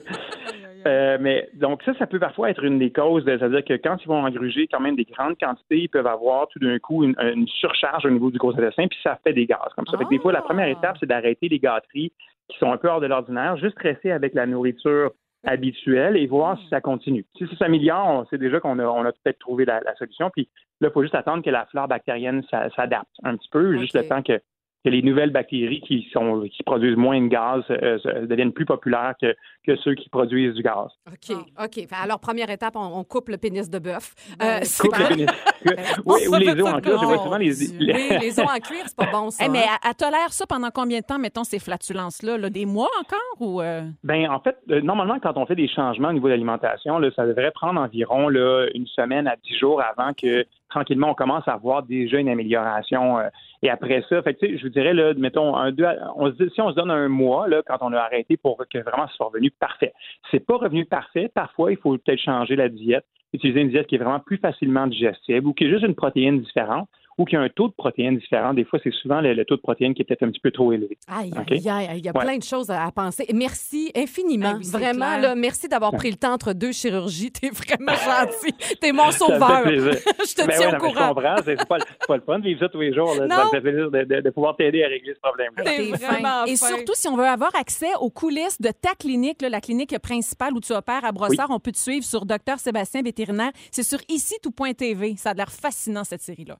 Euh, 0.86 1.17
mais 1.19 1.50
donc 1.54 1.82
ça, 1.84 1.93
ça 1.96 2.08
peut 2.08 2.19
parfois 2.19 2.50
être 2.50 2.63
une 2.63 2.80
des 2.80 2.91
causes, 2.91 3.24
de- 3.26 3.38
c'est-à-dire 3.38 3.63
que 3.63 3.74
quand 3.76 3.98
ils 4.04 4.08
vont 4.08 4.24
engruger 4.26 4.67
quand 4.67 4.80
même 4.80 4.96
des 4.96 5.06
grandes 5.06 5.38
quantités, 5.39 5.78
ils 5.78 5.88
peuvent 5.89 6.08
avoir 6.08 6.48
tout 6.50 6.60
d'un 6.60 6.78
coup 6.80 7.04
une, 7.04 7.15
une 7.19 7.48
surcharge 7.48 8.06
au 8.06 8.10
niveau 8.10 8.30
du 8.32 8.38
gros 8.38 8.52
intestin, 8.54 8.88
puis 8.88 9.00
ça 9.04 9.17
fait 9.24 9.34
des 9.34 9.46
gaz 9.46 9.60
comme 9.76 9.86
ça. 9.88 9.98
Fait 9.98 10.04
que 10.06 10.10
des 10.10 10.19
fois, 10.19 10.32
la 10.34 10.41
première 10.41 10.67
Ah. 10.67 10.72
étape, 10.80 10.98
c'est 11.00 11.06
d'arrêter 11.06 11.48
les 11.48 11.60
gâteries 11.60 12.12
qui 12.50 12.58
sont 12.58 12.72
un 12.72 12.78
peu 12.78 12.89
hors 12.89 13.00
de 13.02 13.08
l'ordinaire, 13.08 13.56
juste 13.58 13.80
rester 13.80 14.12
avec 14.12 14.34
la 14.34 14.46
nourriture 14.46 15.12
habituel 15.46 16.15
et 16.17 16.26
voir 16.26 16.58
si 16.60 16.67
ça 16.69 16.82
continue. 16.82 17.26
Si 17.38 17.46
ça 17.48 17.56
s'améliore, 17.58 18.08
on 18.08 18.26
sait 18.26 18.38
déjà 18.38 18.60
qu'on 18.60 18.80
a, 18.80 18.86
on 18.86 19.04
a 19.06 19.12
peut-être 19.12 19.39
trouvé 19.39 19.65
la, 19.65 19.82
la 19.82 19.93
solution. 19.96 20.30
Puis 20.30 20.48
là, 20.82 20.88
il 20.89 20.91
faut 20.93 21.02
juste 21.02 21.15
attendre 21.15 21.43
que 21.43 21.50
la 21.50 21.65
flore 21.65 21.88
bactérienne 21.88 22.43
s'a- 22.49 22.70
s'adapte 22.72 23.10
un 23.24 23.36
petit 23.36 23.49
peu, 23.51 23.78
juste 23.78 23.93
le 23.95 24.07
temps 24.07 24.22
que, 24.22 24.39
que 24.84 24.89
les 24.89 25.01
nouvelles 25.01 25.31
bactéries 25.31 25.81
qui 25.81 26.07
sont 26.11 26.41
qui 26.51 26.61
produisent 26.63 26.97
moins 26.97 27.21
de 27.21 27.27
gaz 27.27 27.63
euh, 27.71 27.97
deviennent 28.25 28.51
plus 28.53 28.65
populaires 28.65 29.13
que, 29.21 29.34
que 29.65 29.75
ceux 29.77 29.95
qui 29.95 30.09
produisent 30.09 30.53
du 30.55 30.61
gaz. 30.61 30.89
OK, 31.07 31.38
OK. 31.63 31.73
Fait, 31.75 31.88
Alors, 32.03 32.19
première 32.19 32.49
étape, 32.49 32.75
on, 32.75 32.99
on 32.99 33.03
coupe 33.03 33.29
le 33.29 33.38
pénis 33.38 33.69
de 33.69 33.79
bœuf. 33.79 34.13
Euh, 34.41 34.59
Coupe 34.79 34.91
pas- 34.91 34.99
le 34.99 35.07
pénis. 35.09 35.25
oui, 36.05 36.27
ou 36.29 36.36
les 36.36 36.49
os 36.61 36.67
en 36.73 36.81
cuir, 36.81 36.99
je 36.99 37.05
vois 37.05 37.17
souvent 37.19 37.38
les, 37.38 37.51
les- 37.79 37.93
Oui, 37.93 38.17
les 38.21 38.39
os 38.39 38.45
en 38.45 38.59
cuir, 38.59 38.84
c'est 38.86 38.97
pas 38.97 39.09
bon, 39.11 39.29
ça. 39.29 39.45
Eh, 39.45 39.49
mais 39.49 39.59
hein? 39.59 39.77
elle, 39.84 39.89
elle 39.91 39.95
tolère 39.95 40.34
ça 40.34 40.45
pendant 40.45 40.69
combien 40.71 40.99
de 40.99 41.05
temps, 41.05 41.17
mettons, 41.19 41.45
ces 41.45 41.59
flatulences-là? 41.59 42.38
là? 42.38 42.49
Des 42.49 42.65
mois 42.65 42.89
encore 42.99 43.19
ou. 43.39 43.61
euh? 43.61 43.84
Ben, 44.03 44.29
en 44.29 44.41
fait, 44.41 44.57
euh, 44.69 44.81
normalement, 44.81 45.19
quand 45.21 45.38
on 45.38 45.45
fait 45.45 45.55
des 45.55 45.69
changements 45.69 46.09
au 46.09 46.13
niveau 46.13 46.27
de 46.27 46.31
l'alimentation, 46.34 46.99
ça 47.15 47.25
devrait 47.25 47.51
prendre 47.51 47.79
environ 47.79 48.27
là, 48.27 48.67
une 48.75 48.88
semaine 48.88 49.27
à 49.27 49.36
dix 49.38 49.57
jours 49.57 49.81
avant 49.81 50.11
que 50.13 50.45
tranquillement 50.74 51.11
on 51.11 51.13
commence 51.13 51.47
à 51.47 51.55
voir 51.55 51.84
déjà 51.84 52.17
une 52.19 52.30
amélioration. 52.30 53.19
euh, 53.19 53.30
et 53.61 53.69
après 53.69 54.03
ça, 54.09 54.21
fait 54.24 54.38
je 54.41 54.61
vous 54.61 54.69
dirais, 54.69 54.93
là, 54.93 55.13
mettons, 55.13 55.55
un, 55.55 55.71
on 56.15 56.34
si 56.34 56.61
on 56.61 56.71
se 56.71 56.76
donne 56.76 56.91
un 56.91 57.07
mois, 57.07 57.47
là, 57.47 57.61
quand 57.65 57.78
on 57.82 57.93
a 57.93 57.99
arrêté 57.99 58.38
pour 58.38 58.57
que 58.69 58.80
vraiment 58.80 59.07
ce 59.07 59.15
soit 59.15 59.28
revenu 59.28 59.51
parfait. 59.51 59.93
C'est 60.32 60.45
pas 60.45 60.57
revenu 60.57 60.86
parfait. 60.86 61.30
Parfois, 61.34 61.71
il 61.71 61.78
faut 61.78 61.97
peut-être 61.97 62.19
changer 62.19 62.55
la 62.55 62.69
diète, 62.69 63.05
utiliser 63.34 63.61
une 63.61 63.69
diète 63.69 63.88
qui 63.88 63.95
est 63.95 63.99
vraiment 63.99 64.19
plus 64.19 64.38
facilement 64.38 64.88
digestible 64.88 65.47
ou 65.47 65.53
qui 65.53 65.65
est 65.65 65.69
juste 65.69 65.86
une 65.86 65.95
protéine 65.95 66.41
différente 66.41 66.89
ou 67.18 67.26
qui 67.26 67.36
a 67.36 67.41
un 67.41 67.49
taux 67.49 67.68
de 67.68 67.74
protéines 67.74 68.18
différent. 68.18 68.53
Des 68.53 68.66
fois, 68.66 68.80
c'est 68.84 68.93
souvent 68.93 69.22
le, 69.22 69.34
le 69.34 69.45
taux 69.45 69.55
de 69.55 69.61
protéines 69.61 69.93
qui 69.93 70.01
est 70.01 70.05
peut-être 70.05 70.24
un 70.24 70.30
petit 70.32 70.39
peu 70.39 70.51
trop 70.51 70.72
élevé. 70.74 70.97
Aïe, 71.07 71.32
OK? 71.32 71.51
aïe, 71.51 71.70
aïe, 71.70 71.99
il 71.99 72.05
y 72.05 72.09
a 72.09 72.11
Ouais. 72.16 72.24
plein 72.24 72.38
de 72.38 72.43
choses 72.43 72.70
à 72.70 72.84
à 72.86 72.91
penser. 72.91 73.26
Merci 73.34 73.91
infiniment. 73.95 74.53
Ah 74.55 74.57
oui, 74.59 74.70
vraiment, 74.70 75.18
là, 75.18 75.36
merci 75.36 75.68
d'avoir 75.68 75.91
pris 75.93 76.11
le 76.11 76.18
temps 76.18 76.34
entre 76.34 76.53
deux 76.53 76.72
chirurgies. 76.72 77.32
T'es 77.32 77.49
vraiment 77.49 77.93
gentil. 77.93 78.53
T'es 78.82 78.91
mon 78.91 79.11
sauveur. 79.11 79.64
Je 79.68 80.36
te 80.36 80.45
Ben 80.45 80.53
tiens 80.57 80.59
ouais, 80.59 80.68
au 80.68 80.72
non, 80.72 80.72
mais 80.72 80.89
Je 80.89 80.93
courant. 80.93 81.07
comprends. 81.14 81.36
C'est 81.45 81.68
pas, 81.68 81.78
pas 82.07 82.16
le 82.18 82.24
fun 82.24 82.39
de 82.39 82.43
vivre 82.45 82.59
ça 82.59 82.70
tous 82.70 82.82
les 82.82 82.93
jours. 82.93 83.14
là. 83.16 83.28
Non. 83.28 83.36
Ça 83.36 83.45
me 83.45 83.49
fait 83.51 83.61
plaisir 83.61 83.89
de, 83.91 84.03
de- 84.03 84.22
de 84.22 84.30
pouvoir 84.30 84.55
t'aider 84.55 84.84
à 84.84 84.88
régler 84.88 85.14
ce 85.14 85.20
problème-là. 85.20 85.64
Vraiment 85.64 86.28
fin. 86.28 86.45
Et 86.45 86.55
fin. 86.57 86.68
surtout, 86.68 86.93
si 86.95 87.07
on 87.07 87.16
veut 87.16 87.24
avoir 87.26 87.55
accès 87.55 87.89
aux 88.01 88.09
coulisses 88.09 88.59
de 88.59 88.70
ta 88.70 88.93
clinique, 88.99 89.41
là, 89.41 89.49
la 89.49 89.61
clinique 89.61 89.97
principale 89.99 90.53
où 90.53 90.59
tu 90.59 90.74
opères 90.74 91.05
à 91.05 91.11
Brossard, 91.11 91.49
on 91.51 91.59
peut 91.59 91.72
te 91.72 91.78
suivre 91.78 92.05
sur 92.05 92.26
Docteur 92.26 92.59
Sébastien 92.59 93.01
Vétérinaire. 93.01 93.51
C'est 93.72 93.84
sur 93.84 93.99
ici 94.09 94.36
tout.tv. 94.43 95.16
Ça 95.18 95.30
a 95.32 95.34
l'air 95.34 95.51
fascinant, 95.51 96.03
cette 96.03 96.22
série-là. 96.22 96.57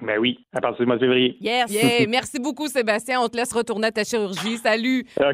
Ben 0.00 0.18
oui, 0.18 0.38
à 0.52 0.60
partir 0.60 0.80
du 0.80 0.86
mois 0.86 0.96
de 0.96 1.00
février. 1.00 1.36
Yes! 1.40 1.70
Yeah, 1.70 2.06
merci 2.08 2.38
beaucoup, 2.38 2.68
Sébastien. 2.68 3.20
On 3.20 3.28
te 3.28 3.36
laisse 3.36 3.52
retourner 3.52 3.88
à 3.88 3.92
ta 3.92 4.04
chirurgie. 4.04 4.58
Salut. 4.58 5.04
OK. 5.16 5.24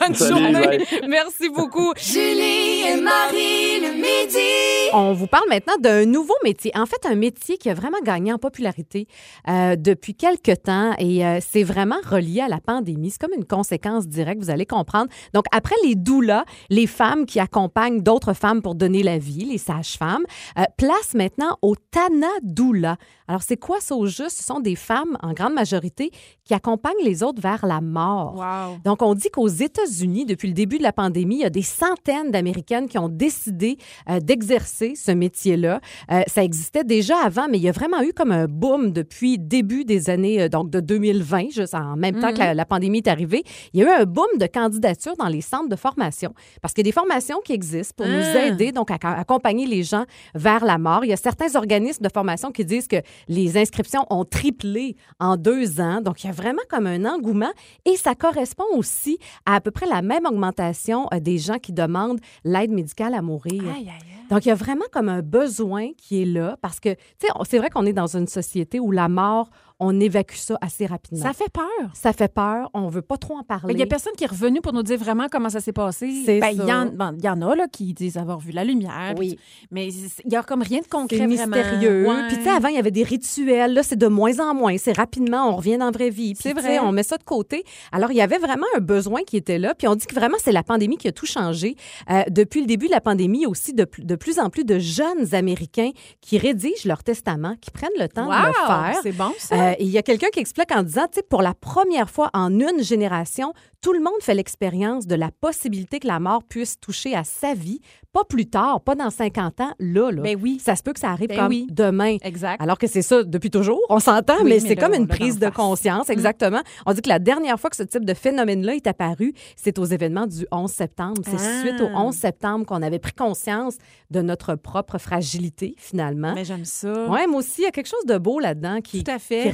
Bonne 0.00 0.14
Salut, 0.14 0.40
journée. 0.44 0.78
bye. 0.78 1.00
Merci 1.08 1.48
beaucoup. 1.50 1.92
Julie 1.98 2.82
et 2.88 3.00
Marie 3.00 3.80
le 3.80 3.94
midi. 3.94 4.90
On 4.92 5.12
vous 5.12 5.26
parle 5.26 5.48
maintenant 5.48 5.74
d'un 5.80 6.06
nouveau 6.06 6.34
métier. 6.42 6.70
En 6.74 6.86
fait, 6.86 7.04
un 7.06 7.16
métier 7.16 7.58
qui 7.58 7.68
a 7.68 7.74
vraiment 7.74 8.00
gagné 8.02 8.32
en 8.32 8.38
popularité 8.38 9.06
euh, 9.48 9.76
depuis 9.76 10.14
quelques 10.14 10.62
temps 10.62 10.94
et 10.98 11.26
euh, 11.26 11.38
c'est 11.40 11.64
vraiment 11.64 11.98
relié 12.06 12.40
à 12.40 12.48
la 12.48 12.60
pandémie. 12.60 13.10
C'est 13.10 13.20
comme 13.20 13.36
une 13.36 13.44
conséquence 13.44 14.06
directe, 14.08 14.42
vous 14.42 14.50
allez 14.50 14.66
comprendre. 14.66 15.10
Donc, 15.34 15.44
après 15.52 15.74
les 15.84 15.94
doulas, 15.96 16.44
les 16.70 16.86
femmes 16.86 17.26
qui 17.26 17.40
accompagnent 17.40 18.02
d'autres 18.02 18.32
femmes 18.32 18.62
pour 18.62 18.74
donner 18.74 19.02
la 19.02 19.18
vie, 19.18 19.44
les 19.44 19.58
sages-femmes, 19.58 20.24
euh, 20.58 20.62
place 20.78 21.14
maintenant 21.14 21.58
au 21.60 21.74
Tana 21.76 22.28
Doula. 22.42 22.96
Alors, 23.28 23.42
c'est 23.42 23.56
quoi 23.56 23.80
ça 23.80 23.96
au 23.96 24.06
juste? 24.14 24.38
Ce 24.38 24.44
sont 24.44 24.60
des 24.60 24.76
femmes, 24.76 25.16
en 25.22 25.32
grande 25.32 25.54
majorité, 25.54 26.10
qui 26.44 26.54
accompagnent 26.54 27.04
les 27.04 27.22
autres 27.22 27.40
vers 27.42 27.66
la 27.66 27.80
mort. 27.80 28.34
Wow. 28.36 28.78
Donc, 28.84 29.02
on 29.02 29.14
dit 29.14 29.30
qu'aux 29.30 29.48
États-Unis, 29.48 30.24
depuis 30.26 30.48
le 30.48 30.54
début 30.54 30.78
de 30.78 30.82
la 30.82 30.92
pandémie, 30.92 31.36
il 31.36 31.40
y 31.42 31.44
a 31.44 31.50
des 31.50 31.62
centaines 31.62 32.30
d'Américaines 32.30 32.88
qui 32.88 32.98
ont 32.98 33.08
décidé 33.08 33.76
euh, 34.08 34.20
d'exercer 34.20 34.94
ce 34.96 35.10
métier-là. 35.12 35.80
Euh, 36.10 36.22
ça 36.26 36.44
existait 36.44 36.84
déjà 36.84 37.16
avant, 37.24 37.48
mais 37.48 37.58
il 37.58 37.62
y 37.64 37.68
a 37.68 37.72
vraiment 37.72 38.02
eu 38.02 38.12
comme 38.12 38.32
un 38.32 38.46
boom 38.46 38.92
depuis 38.92 39.38
début 39.38 39.84
des 39.84 40.10
années, 40.10 40.42
euh, 40.42 40.48
donc 40.48 40.70
de 40.70 40.80
2020, 40.80 41.50
juste 41.50 41.74
en 41.74 41.96
même 41.96 42.20
temps 42.20 42.32
que 42.32 42.38
la, 42.38 42.54
la 42.54 42.64
pandémie 42.66 42.98
est 42.98 43.08
arrivée. 43.08 43.42
Il 43.72 43.80
y 43.80 43.84
a 43.84 43.86
eu 43.98 44.02
un 44.02 44.04
boom 44.04 44.26
de 44.38 44.46
candidatures 44.46 45.16
dans 45.16 45.28
les 45.28 45.40
centres 45.40 45.68
de 45.68 45.76
formation 45.76 46.32
parce 46.62 46.72
qu'il 46.74 46.84
y 46.84 46.88
a 46.88 46.90
des 46.90 46.92
formations 46.92 47.40
qui 47.44 47.52
existent 47.52 47.94
pour 47.96 48.06
nous 48.06 48.22
Ah. 48.34 48.46
aider, 48.46 48.72
donc 48.72 48.90
à, 48.90 48.98
à 49.02 49.20
accompagner 49.20 49.66
les 49.66 49.82
gens 49.82 50.04
vers 50.34 50.64
la 50.64 50.78
mort. 50.78 51.04
Il 51.04 51.08
y 51.08 51.12
a 51.12 51.16
certains 51.16 51.54
organismes 51.56 52.02
de 52.04 52.08
formation 52.12 52.50
qui 52.52 52.64
disent 52.64 52.88
que 52.88 52.96
les 53.28 53.56
inscriptions 53.56 54.03
ont 54.10 54.24
triplé 54.24 54.96
en 55.20 55.36
deux 55.36 55.80
ans. 55.80 56.00
Donc, 56.00 56.22
il 56.22 56.26
y 56.26 56.30
a 56.30 56.32
vraiment 56.32 56.62
comme 56.68 56.86
un 56.86 57.04
engouement 57.04 57.52
et 57.84 57.96
ça 57.96 58.14
correspond 58.14 58.64
aussi 58.76 59.18
à 59.46 59.54
à 59.54 59.60
peu 59.60 59.70
près 59.70 59.86
la 59.86 60.02
même 60.02 60.26
augmentation 60.26 61.06
euh, 61.12 61.20
des 61.20 61.38
gens 61.38 61.58
qui 61.58 61.72
demandent 61.72 62.20
l'aide 62.44 62.70
médicale 62.70 63.14
à 63.14 63.22
mourir. 63.22 63.62
Aïe, 63.62 63.70
aïe, 63.70 63.88
aïe. 63.88 64.14
Donc, 64.30 64.44
il 64.46 64.48
y 64.48 64.52
a 64.52 64.56
vraiment 64.56 64.84
comme 64.90 65.08
un 65.08 65.22
besoin 65.22 65.90
qui 65.96 66.22
est 66.22 66.26
là 66.26 66.56
parce 66.60 66.80
que, 66.80 66.90
tu 66.94 67.26
sais, 67.26 67.28
c'est 67.48 67.58
vrai 67.58 67.70
qu'on 67.70 67.86
est 67.86 67.92
dans 67.92 68.16
une 68.16 68.26
société 68.26 68.80
où 68.80 68.90
la 68.90 69.08
mort, 69.08 69.50
on 69.84 70.00
évacue 70.00 70.36
ça 70.36 70.56
assez 70.60 70.86
rapidement. 70.86 71.22
Ça 71.22 71.32
fait 71.32 71.50
peur. 71.52 71.64
Ça 71.94 72.12
fait 72.12 72.32
peur, 72.32 72.70
on 72.74 72.88
veut 72.88 73.02
pas 73.02 73.16
trop 73.16 73.36
en 73.36 73.42
parler. 73.42 73.72
Il 73.74 73.76
n'y 73.76 73.82
a 73.82 73.86
personne 73.86 74.12
qui 74.16 74.24
est 74.24 74.28
revenu 74.28 74.60
pour 74.60 74.72
nous 74.72 74.82
dire 74.82 74.98
vraiment 74.98 75.26
comment 75.30 75.48
ça 75.50 75.60
s'est 75.60 75.72
passé. 75.72 76.22
C'est 76.24 76.40
Ben, 76.40 76.50
Il 76.52 76.58
y, 76.58 76.72
en- 76.72 77.16
y 77.18 77.26
a 77.26 77.54
là, 77.54 77.66
qui 77.70 77.92
disent 77.94 78.16
avoir 78.16 78.38
vu 78.38 78.52
la 78.52 78.64
lumière. 78.64 79.14
Oui. 79.18 79.38
Mais 79.70 79.88
il 79.88 80.28
n'y 80.30 80.36
a 80.36 80.42
comme 80.42 80.62
rien 80.62 80.80
de 80.80 80.86
concret 80.86 81.26
mystérieux. 81.26 82.08
Ouais. 82.08 82.28
Puis, 82.28 82.38
tu 82.38 82.44
sais, 82.44 82.50
avant, 82.50 82.68
il 82.68 82.74
y 82.76 82.78
avait 82.78 82.90
des 82.90 83.02
rituels. 83.04 83.74
Là, 83.74 83.82
c'est 83.82 83.96
de 83.96 84.06
moins 84.06 84.38
en 84.40 84.54
moins. 84.54 84.76
C'est 84.78 84.96
rapidement, 84.96 85.50
on 85.50 85.56
revient 85.56 85.76
dans 85.78 85.86
la 85.86 85.90
vraie 85.90 86.10
vie. 86.10 86.34
Puis, 86.34 86.42
C'est 86.42 86.52
vrai. 86.52 86.78
on 86.78 86.92
met 86.92 87.02
ça 87.02 87.16
de 87.18 87.24
côté. 87.24 87.64
Alors, 87.92 88.10
il 88.10 88.16
y 88.16 88.20
avait 88.22 88.38
vraiment 88.38 88.66
un 88.76 88.80
besoin 88.80 89.22
qui 89.24 89.36
était 89.36 89.58
là. 89.58 89.74
Puis, 89.74 89.86
on 89.88 89.94
dit 89.94 90.06
que 90.06 90.14
vraiment, 90.14 90.36
c'est 90.42 90.52
la 90.52 90.62
pandémie 90.62 90.96
qui 90.96 91.08
a 91.08 91.12
tout 91.12 91.26
changé. 91.26 91.76
Euh, 92.10 92.22
depuis 92.30 92.60
le 92.60 92.66
début 92.66 92.86
de 92.86 92.92
la 92.92 93.00
pandémie, 93.00 93.46
aussi 93.46 93.72
de, 93.74 93.84
plus- 93.84 94.04
de 94.04 94.16
plus 94.16 94.38
en 94.38 94.50
plus 94.50 94.64
de 94.64 94.78
jeunes 94.78 95.34
Américains 95.34 95.90
qui 96.20 96.38
rédigent 96.38 96.86
leur 96.86 97.02
testament, 97.02 97.54
qui 97.60 97.70
prennent 97.70 97.90
le 97.98 98.08
temps 98.08 98.26
de 98.26 98.46
le 98.46 98.52
faire. 98.52 99.00
C'est 99.02 99.12
bon, 99.12 99.32
ça. 99.38 99.54
Euh, 99.70 99.73
et 99.78 99.84
il 99.84 99.90
y 99.90 99.98
a 99.98 100.02
quelqu'un 100.02 100.28
qui 100.32 100.40
explique 100.40 100.72
en 100.72 100.82
disant, 100.82 101.06
pour 101.28 101.42
la 101.42 101.54
première 101.54 102.10
fois 102.10 102.30
en 102.32 102.58
une 102.58 102.82
génération, 102.82 103.52
tout 103.84 103.92
le 103.92 104.00
monde 104.00 104.14
fait 104.22 104.32
l'expérience 104.32 105.06
de 105.06 105.14
la 105.14 105.30
possibilité 105.30 106.00
que 106.00 106.06
la 106.06 106.18
mort 106.18 106.42
puisse 106.42 106.80
toucher 106.80 107.14
à 107.14 107.22
sa 107.22 107.52
vie, 107.52 107.80
pas 108.14 108.24
plus 108.24 108.46
tard, 108.46 108.80
pas 108.80 108.94
dans 108.94 109.10
50 109.10 109.60
ans, 109.60 109.74
là, 109.78 110.10
là. 110.10 110.22
Ben 110.22 110.38
oui. 110.40 110.58
Ça 110.64 110.74
se 110.74 110.82
peut 110.82 110.94
que 110.94 111.00
ça 111.00 111.10
arrive 111.10 111.28
Ben 111.28 111.36
comme 111.36 111.48
oui. 111.48 111.66
demain. 111.70 112.16
Exact. 112.22 112.62
Alors 112.62 112.78
que 112.78 112.86
c'est 112.86 113.02
ça 113.02 113.22
depuis 113.24 113.50
toujours, 113.50 113.80
on 113.90 113.98
s'entend, 113.98 114.36
Oui, 114.38 114.44
mais, 114.44 114.50
mais 114.62 114.68
c'est 114.68 114.76
comme 114.76 114.94
une 114.94 115.06
prise 115.06 115.38
de 115.38 115.44
face. 115.46 115.52
Mm. 115.52 115.56
conscience, 115.56 116.08
exactement. 116.08 116.60
On 116.86 116.94
dit 116.94 117.02
que 117.02 117.10
la 117.10 117.18
dernière 117.18 117.60
fois 117.60 117.68
que 117.68 117.76
ce 117.76 117.82
type 117.82 118.06
de 118.06 118.14
phénomène-là 118.14 118.74
est 118.76 118.86
apparu, 118.86 119.34
c'est 119.54 119.78
aux 119.78 119.84
événements 119.84 120.26
du 120.26 120.46
11 120.50 120.70
septembre. 120.70 121.20
C'est 121.26 121.36
Ah. 121.38 121.60
suite 121.60 121.80
au 121.82 121.88
11 121.94 122.14
septembre 122.14 122.64
qu'on 122.64 122.80
avait 122.80 122.98
pris 123.00 123.12
conscience 123.12 123.74
de 124.10 124.22
notre 124.22 124.54
propre 124.54 124.96
fragilité, 124.96 125.74
finalement. 125.76 126.32
Mais 126.34 126.46
j'aime 126.46 126.64
ça. 126.64 127.06
Ouais, 127.10 127.26
moi 127.26 127.40
aussi, 127.40 127.62
il 127.62 127.64
y 127.64 127.66
a 127.66 127.70
quelque 127.70 127.88
chose 127.88 128.06
de 128.06 128.16
beau 128.16 128.38
là-dedans 128.40 128.80
qui, 128.80 129.04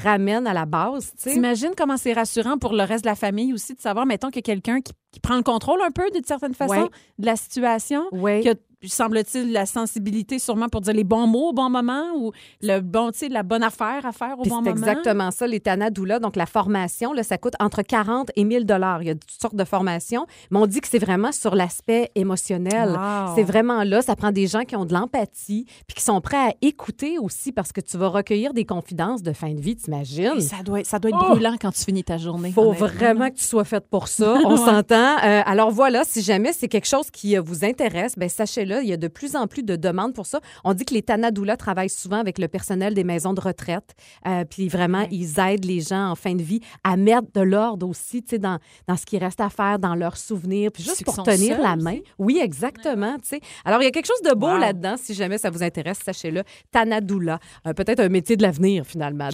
ramène 0.05 0.47
à 0.47 0.53
la 0.53 0.67
base. 0.67 1.13
T'imagines 1.17 1.73
comment 1.77 1.97
c'est 1.97 2.13
rassurant 2.13 2.59
pour 2.59 2.75
le 2.75 2.85
reste 2.85 3.03
de 3.05 3.09
la 3.09 3.17
famille 3.17 3.53
aussi 3.53 3.75
de 3.75 3.81
savoir, 3.81 4.07
mettons, 4.21 4.29
qu'il 4.29 4.37
y 4.37 4.51
a 4.51 4.55
quelqu'un 4.55 4.81
qui, 4.81 4.93
qui 5.13 5.21
prend 5.21 5.37
le 5.37 5.43
contrôle 5.43 5.81
un 5.83 5.91
peu, 5.91 6.11
d'une 6.11 6.25
certaine 6.25 6.55
façon, 6.55 6.75
Ouais. 6.75 6.89
de 7.19 7.27
la 7.27 7.37
situation. 7.37 8.05
Ouais. 8.13 8.41
Qui 8.41 8.51
a, 8.51 8.55
semble-t-il, 8.89 9.53
la 9.53 9.67
sensibilité 9.67 10.39
sûrement 10.39 10.69
pour 10.69 10.81
dire 10.81 10.95
les 10.95 11.05
bons 11.05 11.27
mots 11.27 11.51
au 11.51 11.53
bon 11.53 11.69
moment 11.69 12.05
ou 12.17 12.33
le 12.63 12.81
bon, 12.81 13.11
tu 13.11 13.19
sais, 13.19 13.29
la 13.29 13.43
bonne 13.43 13.63
affaire 13.63 14.07
à 14.07 14.13
faire 14.13 14.39
au 14.39 14.43
Puis 14.43 14.51
bon 14.51 14.63
c'est 14.65 14.71
moment? 14.71 14.87
exactement 14.87 15.31
ça, 15.31 15.47
les 15.47 15.61
Tana 15.61 15.91
Doula. 15.91 16.19
Donc, 16.19 16.37
la 16.37 16.47
formation, 16.47 17.13
là, 17.13 17.23
ça 17.23 17.37
coûte 17.39 17.55
entre 17.61 17.83
40 17.83 18.31
et 18.37 18.45
1000 18.45 18.65
dollars. 18.67 19.03
Il 19.03 19.07
y 19.09 19.11
a 19.11 19.15
toutes 19.15 19.31
sortes 19.41 19.55
de 19.57 19.65
formations, 19.65 20.27
mais 20.51 20.59
on 20.59 20.67
dit 20.67 20.81
que 20.81 20.89
c'est 20.89 20.99
vraiment 20.99 21.33
sur 21.33 21.55
l'aspect 21.55 22.11
émotionnel. 22.15 22.91
Wow. 22.91 23.35
C'est 23.35 23.43
vraiment 23.43 23.85
là, 23.85 24.01
ça 24.03 24.17
prend 24.17 24.33
des 24.33 24.47
gens 24.47 24.65
qui 24.65 24.77
ont 24.77 24.85
de 24.87 24.95
l'empathie 24.95 25.67
puis 25.87 25.97
qui 25.97 26.03
sont 26.03 26.21
prêts 26.21 26.37
à 26.51 26.55
écouter 26.63 27.19
aussi 27.19 27.53
parce 27.53 27.73
que 27.73 27.81
tu 27.81 27.99
vas 27.99 28.09
recueillir 28.09 28.55
des 28.55 28.65
confidences 28.65 29.23
de 29.23 29.33
fin 29.33 29.53
de 29.53 29.61
vie, 29.61 29.77
t'imagines? 29.77 30.41
Ça 30.41 30.63
doit, 30.65 30.81
être- 30.81 30.87
ça 30.87 30.99
doit 30.99 31.11
être 31.11 31.19
Oh! 31.23 31.31
brûlant 31.35 31.57
quand 31.61 31.73
tu 31.73 31.85
finis 31.85 32.05
ta 32.05 32.17
journée. 32.17 32.53
faut 32.53 32.63
honnêtement. 32.71 32.87
vraiment 32.87 33.29
que 33.31 33.37
tu 33.37 33.45
sois 33.45 33.65
faite 33.65 33.87
pour 33.91 34.09
ça. 34.09 34.39
On 34.45 34.51
Ouais. 34.53 34.57
s'entend. 34.65 35.17
Euh, 35.23 35.43
alors 35.45 35.71
voilà, 35.71 36.05
si 36.05 36.23
jamais 36.23 36.53
c'est 36.53 36.69
quelque 36.69 36.87
chose 36.89 37.11
qui 37.11 37.37
euh, 37.37 37.41
vous 37.41 37.65
intéresse, 37.65 38.15
ben 38.17 38.29
sachez-le, 38.29 38.70
il 38.83 38.89
y 38.89 38.93
a 38.93 38.97
de 38.97 39.09
plus 39.09 39.37
en 39.37 39.47
plus 39.47 39.63
de 39.63 39.77
demandes 39.77 40.15
pour 40.15 40.27
ça. 40.27 40.41
On 40.65 40.75
dit 40.75 40.85
que 40.85 40.95
les 40.95 41.03
Tanadoula 41.03 41.57
travaillent 41.57 41.89
souvent 41.91 42.19
avec 42.19 42.39
le 42.39 42.49
personnel 42.49 42.95
des 42.95 43.05
maisons 43.05 43.33
de 43.33 43.41
retraite. 43.41 43.95
Euh, 44.27 44.45
puis 44.45 44.69
vraiment, 44.69 45.07
ils 45.11 45.39
aident 45.39 45.65
les 45.65 45.81
gens 45.81 46.11
en 46.11 46.15
fin 46.15 46.35
de 46.35 46.43
vie 46.43 46.61
à 46.85 46.97
mettre 46.97 47.29
de 47.35 47.41
l'ordre 47.41 47.89
aussi, 47.89 48.23
tu 48.23 48.31
sais, 48.31 48.39
dans, 48.39 48.59
dans 48.87 48.97
ce 48.97 49.07
qui 49.07 49.19
reste 49.19 49.41
à 49.41 49.51
faire, 49.51 49.79
dans 49.79 49.95
leurs 49.95 50.17
souvenirs, 50.17 50.71
puis 50.73 50.83
juste 50.83 51.05
pour 51.05 51.23
tenir 51.23 51.61
la 51.61 51.75
aussi. 51.75 51.85
main. 51.85 51.99
Oui, 52.19 52.39
exactement, 52.43 53.17
tu 53.19 53.29
sais. 53.29 53.41
Alors, 53.65 53.81
il 53.83 53.85
y 53.85 53.89
a 53.89 53.91
quelque 53.91 54.07
chose 54.07 54.23
de 54.23 54.35
beau 54.35 54.49
Wow. 54.51 54.59
là-dedans, 54.59 54.97
si 55.01 55.15
jamais 55.15 55.39
ça 55.39 55.51
vous 55.51 55.63
intéresse, 55.63 55.99
sachez-le. 56.05 56.43
Tanadoula, 56.71 57.39
Euh, 57.67 57.73
peut-être 57.75 58.01
un 58.01 58.09
métier 58.09 58.37
de 58.37 58.43
l'avenir, 58.43 58.85
finalement. 58.87 59.29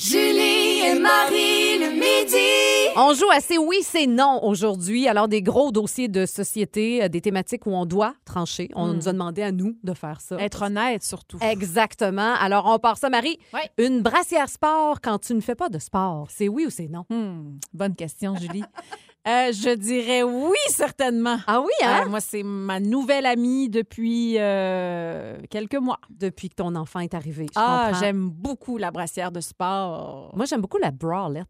Et 0.96 0.98
Marie 0.98 1.78
le 1.78 1.90
midi. 1.90 2.36
On 2.96 3.12
joue 3.12 3.30
à 3.30 3.40
c'est 3.40 3.58
oui, 3.58 3.78
c'est 3.82 4.06
non 4.06 4.40
aujourd'hui. 4.42 5.06
Alors, 5.06 5.28
des 5.28 5.42
gros 5.42 5.70
dossiers 5.70 6.08
de 6.08 6.24
société, 6.24 7.02
euh, 7.02 7.08
des 7.08 7.20
thématiques 7.20 7.66
où 7.66 7.70
on 7.70 7.84
doit 7.84 8.14
trancher. 8.24 8.70
On 8.74 8.94
nous 8.94 9.08
a 9.08 9.12
demandé 9.12 9.42
à 9.42 9.52
nous 9.52 9.76
de 9.82 9.92
faire 9.92 10.20
ça. 10.20 10.36
Être 10.38 10.62
honnête, 10.62 11.02
surtout. 11.02 11.38
Exactement. 11.42 12.34
Alors, 12.40 12.66
on 12.66 12.78
part 12.78 12.96
ça, 12.96 13.10
Marie. 13.10 13.38
Ouais. 13.52 13.68
Une 13.78 14.00
brassière 14.02 14.48
sport 14.48 15.00
quand 15.02 15.18
tu 15.18 15.34
ne 15.34 15.40
fais 15.40 15.54
pas 15.54 15.68
de 15.68 15.78
sport, 15.78 16.28
c'est 16.30 16.48
oui 16.48 16.66
ou 16.66 16.70
c'est 16.70 16.88
non? 16.88 17.04
Hmm, 17.10 17.58
bonne 17.74 17.94
question, 17.94 18.34
Julie. 18.36 18.64
Euh, 19.28 19.50
je 19.52 19.74
dirais 19.74 20.22
oui, 20.22 20.56
certainement. 20.68 21.38
Ah 21.48 21.60
oui, 21.60 21.72
hein? 21.82 22.02
Euh, 22.04 22.08
moi, 22.08 22.20
c'est 22.20 22.42
ma 22.44 22.78
nouvelle 22.78 23.26
amie 23.26 23.68
depuis 23.68 24.36
euh, 24.38 25.36
quelques 25.50 25.74
mois. 25.74 25.98
Depuis 26.10 26.48
que 26.48 26.54
ton 26.54 26.76
enfant 26.76 27.00
est 27.00 27.12
arrivé. 27.14 27.46
je 27.46 27.52
Ah, 27.60 27.90
j'aime 27.98 28.28
beaucoup 28.30 28.78
la 28.78 28.90
brassière 28.92 29.32
de 29.32 29.40
sport. 29.40 30.32
Moi, 30.36 30.46
j'aime 30.46 30.60
beaucoup 30.60 30.78
la 30.78 30.92
bralette. 30.92 31.46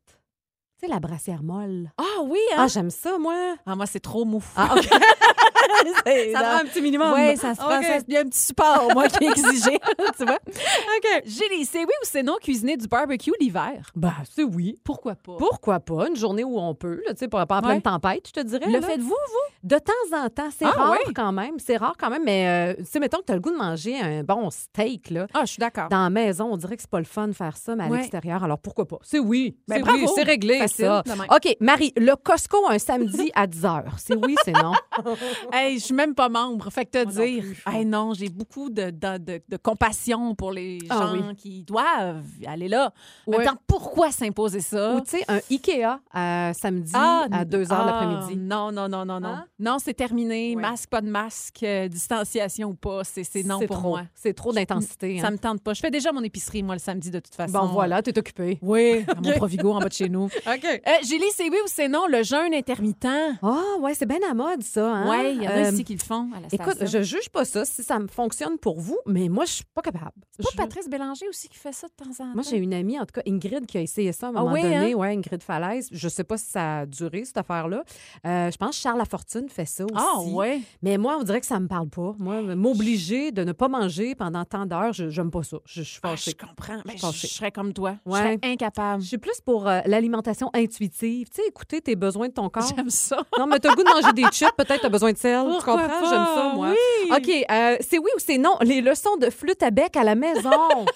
Tu 0.79 0.87
sais, 0.87 0.93
la 0.93 1.01
brassière 1.01 1.43
molle. 1.43 1.91
Ah 1.99 2.23
oui, 2.25 2.39
Ah, 2.57 2.63
hein? 2.63 2.67
j'aime 2.69 2.91
ça, 2.91 3.19
moi. 3.19 3.57
Ah, 3.67 3.77
moi, 3.77 3.87
c'est 3.87 4.01
trop 4.01 4.25
mou. 4.25 4.43
Ah, 4.57 4.75
OK. 4.77 4.89
Ça 6.33 6.41
prend 6.41 6.57
un 6.59 6.65
petit 6.65 6.81
minimum. 6.83 7.13
Oui, 7.15 7.37
ça 7.37 7.55
se 7.55 7.61
prend. 7.61 7.83
Ça- 7.83 7.99
Il 8.09 8.15
y 8.15 8.17
a 8.17 8.21
un 8.21 8.25
petit 8.25 8.39
support, 8.41 8.89
moi, 8.93 9.09
qui 9.09 9.25
est 9.25 9.31
exigé. 9.31 9.79
tu 10.19 10.25
vois? 10.25 10.39
OK. 10.47 11.23
Julie, 11.25 11.65
c'est 11.65 11.81
oui 11.81 11.85
ou 11.85 12.05
c'est 12.05 12.23
non 12.23 12.37
cuisiner 12.41 12.77
du 12.77 12.87
barbecue 12.89 13.33
l'hiver? 13.41 13.91
Ben, 13.95 14.13
c'est 14.35 14.43
oui. 14.43 14.79
Pourquoi 14.85 15.15
pas? 15.15 15.37
Pourquoi 15.39 15.81
pas? 15.81 16.09
Une 16.09 16.17
journée 16.17 16.45
où 16.45 16.59
on 16.59 16.75
peut, 16.75 17.03
tu 17.09 17.15
sais, 17.17 17.29
pas 17.29 17.47
pas 17.47 17.59
en 17.59 17.63
pleine 17.63 17.77
Ouais. 17.77 17.81
tempête, 17.83 18.29
je 18.29 18.33
te 18.33 18.41
dirais. 18.41 18.67
Le 18.71 18.81
faites-vous, 18.81 19.09
vous? 19.09 19.55
De 19.63 19.77
temps 19.79 19.93
en 20.17 20.29
temps. 20.29 20.49
C'est 20.57 20.65
Ah, 20.65 20.71
rare 20.71 20.99
quand 21.15 21.33
même. 21.33 21.59
C'est 21.59 21.77
rare 21.77 21.95
quand 21.99 22.11
même, 22.11 22.23
mais 22.25 22.47
euh, 22.49 22.75
tu 22.79 22.85
sais, 22.85 23.01
mettons 23.01 23.19
que 23.19 23.25
tu 23.27 23.33
as 23.33 23.35
le 23.35 23.41
goût 23.41 23.51
de 23.51 23.57
manger 23.57 23.99
un 24.01 24.23
bon 24.23 24.49
steak, 24.51 25.11
là. 25.11 25.27
Ah, 25.35 25.41
je 25.43 25.47
suis 25.53 25.59
d'accord. 25.61 25.89
Dans 25.89 26.03
la 26.05 26.11
maison, 26.11 26.49
on 26.53 26.57
dirait 26.57 26.77
que 26.77 26.83
c'est 26.83 26.91
pas 26.91 26.99
le 26.99 27.05
fun 27.05 27.29
de 27.29 27.33
faire 27.33 27.57
ça, 27.57 27.75
mais 27.75 27.85
à 27.85 27.89
Ouais. 27.89 27.99
l'extérieur, 27.99 28.45
alors 28.45 28.59
pourquoi 28.59 28.87
pas? 28.87 28.99
C'est 29.03 29.19
oui. 29.19 29.57
Ben, 29.69 29.83
c'est 29.85 29.91
oui, 29.93 30.07
c'est 30.15 30.23
réglé, 30.23 30.59
Facile, 30.59 30.85
ça. 30.87 31.03
OK, 31.31 31.57
Marie, 31.61 31.93
le 31.97 32.15
Costco 32.17 32.59
un 32.69 32.79
samedi 32.79 33.31
à 33.35 33.47
10 33.47 33.63
h. 33.63 33.83
C'est 33.99 34.15
oui, 34.15 34.37
c'est 34.45 34.53
non? 34.53 34.73
Hey, 35.57 35.79
je 35.79 35.85
suis 35.85 35.95
même 35.95 36.15
pas 36.15 36.29
membre. 36.29 36.71
Fait 36.71 36.85
que 36.85 36.91
te 36.91 37.05
Moi 37.05 37.13
non 37.15 37.25
dire, 37.25 37.43
plus. 37.43 37.63
hey, 37.75 37.85
non, 37.85 38.13
j'ai 38.15 38.29
beaucoup 38.29 38.69
de, 38.71 38.91
de, 38.91 39.19
de- 39.19 39.43
de 39.49 39.57
compassion 39.57 40.35
pour 40.35 40.53
les 40.53 40.79
Ah 40.91 41.07
gens 41.07 41.13
oui. 41.13 41.35
qui 41.37 41.63
doivent 41.63 42.25
aller 42.47 42.69
là. 42.69 42.93
En 43.27 43.31
Ouais. 43.33 43.39
même 43.39 43.47
temps, 43.49 43.61
pourquoi 43.67 44.11
s'imposer 44.11 44.61
ça? 44.61 44.95
Ou 44.95 45.01
tu 45.01 45.11
sais, 45.19 45.25
un 45.29 45.39
Ikea 45.51 46.01
euh, 46.15 46.53
samedi 46.53 46.93
Ah, 46.95 47.27
à 47.33 47.45
2 47.45 47.63
h 47.65 47.67
ah, 47.71 47.85
l'après-midi. 47.87 48.37
Non, 48.37 48.71
non, 48.73 48.89
non, 48.89 49.05
non, 49.05 49.21
non. 49.21 49.29
Hein? 49.29 49.45
Non, 49.59 49.79
c'est 49.79 49.95
terminé. 49.95 50.55
Ouais. 50.55 50.63
Masque, 50.63 50.91
pas 50.91 51.01
de 51.01 51.09
masque, 51.09 51.63
euh, 51.63 51.89
distanciation 51.89 52.69
ou 52.71 52.75
pas, 52.75 53.03
c'est 53.05 53.27
non 53.45 53.61
pour 53.61 53.79
trop. 53.79 53.89
moi. 53.91 54.03
C'est 54.15 54.35
trop 54.35 54.53
d'intensité. 54.53 55.19
Ça 55.21 55.29
hein. 55.29 55.31
me 55.33 55.39
tente 55.39 55.63
pas. 55.63 55.73
Je 55.75 55.81
fais 55.81 55.91
déjà 55.91 56.13
mon 56.13 56.23
épicerie, 56.23 56.63
moi, 56.63 56.75
le 56.75 56.81
samedi, 56.81 57.11
de 57.11 57.19
toute 57.21 57.35
façon. 57.35 57.53
Bon, 57.53 57.67
voilà, 57.67 58.03
t'es 58.03 58.17
occupé. 58.19 58.59
Oui, 58.63 59.05
à 59.09 59.15
mon 59.21 59.33
Provigo 59.33 59.73
en 59.73 59.79
bas 59.81 59.89
de 59.89 59.93
chez 59.95 60.09
nous. 60.09 60.25
OK. 60.47 60.65
Euh, 60.65 60.91
Julie, 61.09 61.31
c'est 61.35 61.49
oui 61.49 61.57
ou 61.65 61.69
c'est 61.69 61.89
non, 61.89 62.07
le 62.09 62.23
jeûne 62.23 62.53
intermittent? 62.55 63.07
Ah, 63.43 63.63
ouais, 63.81 63.95
c'est 63.95 64.07
bien 64.07 64.19
à 64.31 64.35
mode, 64.35 64.63
ça. 64.63 64.87
Hein? 64.93 65.07
Y 65.47 65.49
en 65.49 65.57
a 65.57 65.67
Euh, 65.67 65.71
ici 65.73 65.85
qui 65.85 65.95
le 65.95 66.01
font 66.03 66.29
à 66.35 66.41
la 66.41 66.47
Écoute, 66.53 66.75
station. 66.77 66.99
je 66.99 67.03
juge 67.05 67.29
pas 67.31 67.45
ça 67.45 67.65
si 67.65 67.83
ça 67.83 67.99
me 67.99 68.07
fonctionne 68.09 68.59
pour 68.59 68.81
vous, 68.81 68.99
mais 69.07 69.29
moi, 69.29 69.45
je 69.45 69.53
suis 69.53 69.65
pas 69.75 69.83
capable. 69.83 70.13
C'est 70.37 70.43
pas 70.45 70.49
Je- 70.53 70.57
Patrice 70.57 70.89
Bélanger 70.89 71.29
aussi 71.29 71.49
qui 71.49 71.57
fait 71.59 71.73
ça 71.73 71.87
de 71.89 71.93
temps 71.93 72.11
en 72.11 72.15
temps? 72.15 72.35
Moi, 72.35 72.43
j'ai 72.49 72.57
une 72.59 72.75
amie, 72.75 72.99
en 72.99 73.07
tout 73.07 73.13
cas, 73.15 73.23
Ingrid, 73.27 73.67
qui 73.67 73.79
a 73.79 73.81
essayé 73.81 74.13
ça 74.13 74.27
à 74.27 74.31
un 74.31 74.33
Ah 74.37 74.41
moment 74.41 74.53
oui, 74.53 74.63
donné. 74.63 74.93
hein? 74.93 74.97
Ouais, 74.97 75.13
Ingrid 75.15 75.43
Falaise. 75.43 75.89
Je 75.93 76.09
sais 76.09 76.25
pas 76.25 76.37
si 76.39 76.47
ça 76.47 76.79
a 76.81 76.87
duré, 76.87 77.25
cette 77.25 77.39
affaire-là. 77.39 77.85
Euh, 78.27 78.51
je 78.51 78.57
pense 78.57 78.77
que 78.77 78.83
Charles 78.83 78.99
Lafortune 78.99 79.49
fait 79.49 79.67
ça 79.67 79.85
aussi. 79.85 79.95
Ah, 79.97 80.21
ouais? 80.23 80.61
Mais 80.83 80.99
moi, 80.99 81.17
on 81.21 81.23
dirait 81.23 81.41
que 81.41 81.47
ça 81.47 81.59
me 81.61 81.69
parle 81.69 81.89
pas. 81.89 82.15
Moi, 82.19 82.43
m'obliger 82.55 83.33
de 83.33 83.45
ne 83.45 83.53
pas 83.53 83.69
manger 83.69 84.15
pendant 84.15 84.45
tant 84.45 84.67
d'heures, 84.67 84.93
je 84.93 85.09
j'aime 85.09 85.31
pas 85.31 85.43
ça. 85.43 85.59
Je, 85.65 85.83
je 85.83 85.89
suis 85.89 86.01
Ah, 86.03 86.09
fâchée. 86.11 86.33
je 86.39 86.47
comprends. 86.47 86.81
Mais 86.85 86.97
je, 86.97 87.07
je 87.07 87.27
serais 87.27 87.51
comme 87.53 87.73
toi. 87.73 87.97
Ouais. 88.05 88.19
Je 88.19 88.25
serais 88.25 88.39
incapable. 88.53 89.03
Je 89.03 89.09
suis 89.09 89.19
plus 89.19 89.41
pour 89.41 89.69
euh, 89.69 89.81
l'alimentation 89.87 90.51
intuitive. 90.55 91.29
Tu 91.31 91.43
sais, 91.43 91.49
écouter 91.49 91.81
tes 91.81 91.97
besoins 91.97 92.29
de 92.29 92.33
ton 92.33 92.49
corps. 92.49 92.67
J'aime 92.75 92.91
ça. 92.91 93.19
Non, 93.39 93.47
mais 93.47 93.59
t'as 93.59 93.75
goût 93.75 93.83
de 93.83 93.89
manger 93.89 94.13
des 94.13 94.25
chips, 94.33 94.51
peut-être 94.57 94.83
t'as 94.83 94.89
besoin 94.89 95.13
de 95.13 95.19
sel. 95.19 95.36
Tu 95.45 95.51
Pourquoi 95.53 95.83
comprends? 95.83 96.09
J'aime 96.11 96.27
ça, 96.35 96.53
moi. 96.55 96.69
Oui. 96.71 97.11
OK, 97.17 97.47
euh, 97.51 97.77
c'est 97.81 97.99
oui 97.99 98.11
ou 98.17 98.19
c'est 98.19 98.39
non? 98.39 98.57
Les 98.63 98.81
leçons 98.81 99.17
de 99.17 99.31
flûte 99.31 99.63
à 99.63 99.71
bec 99.71 99.97
à 99.97 100.05
la 100.05 100.15
maison. 100.15 100.51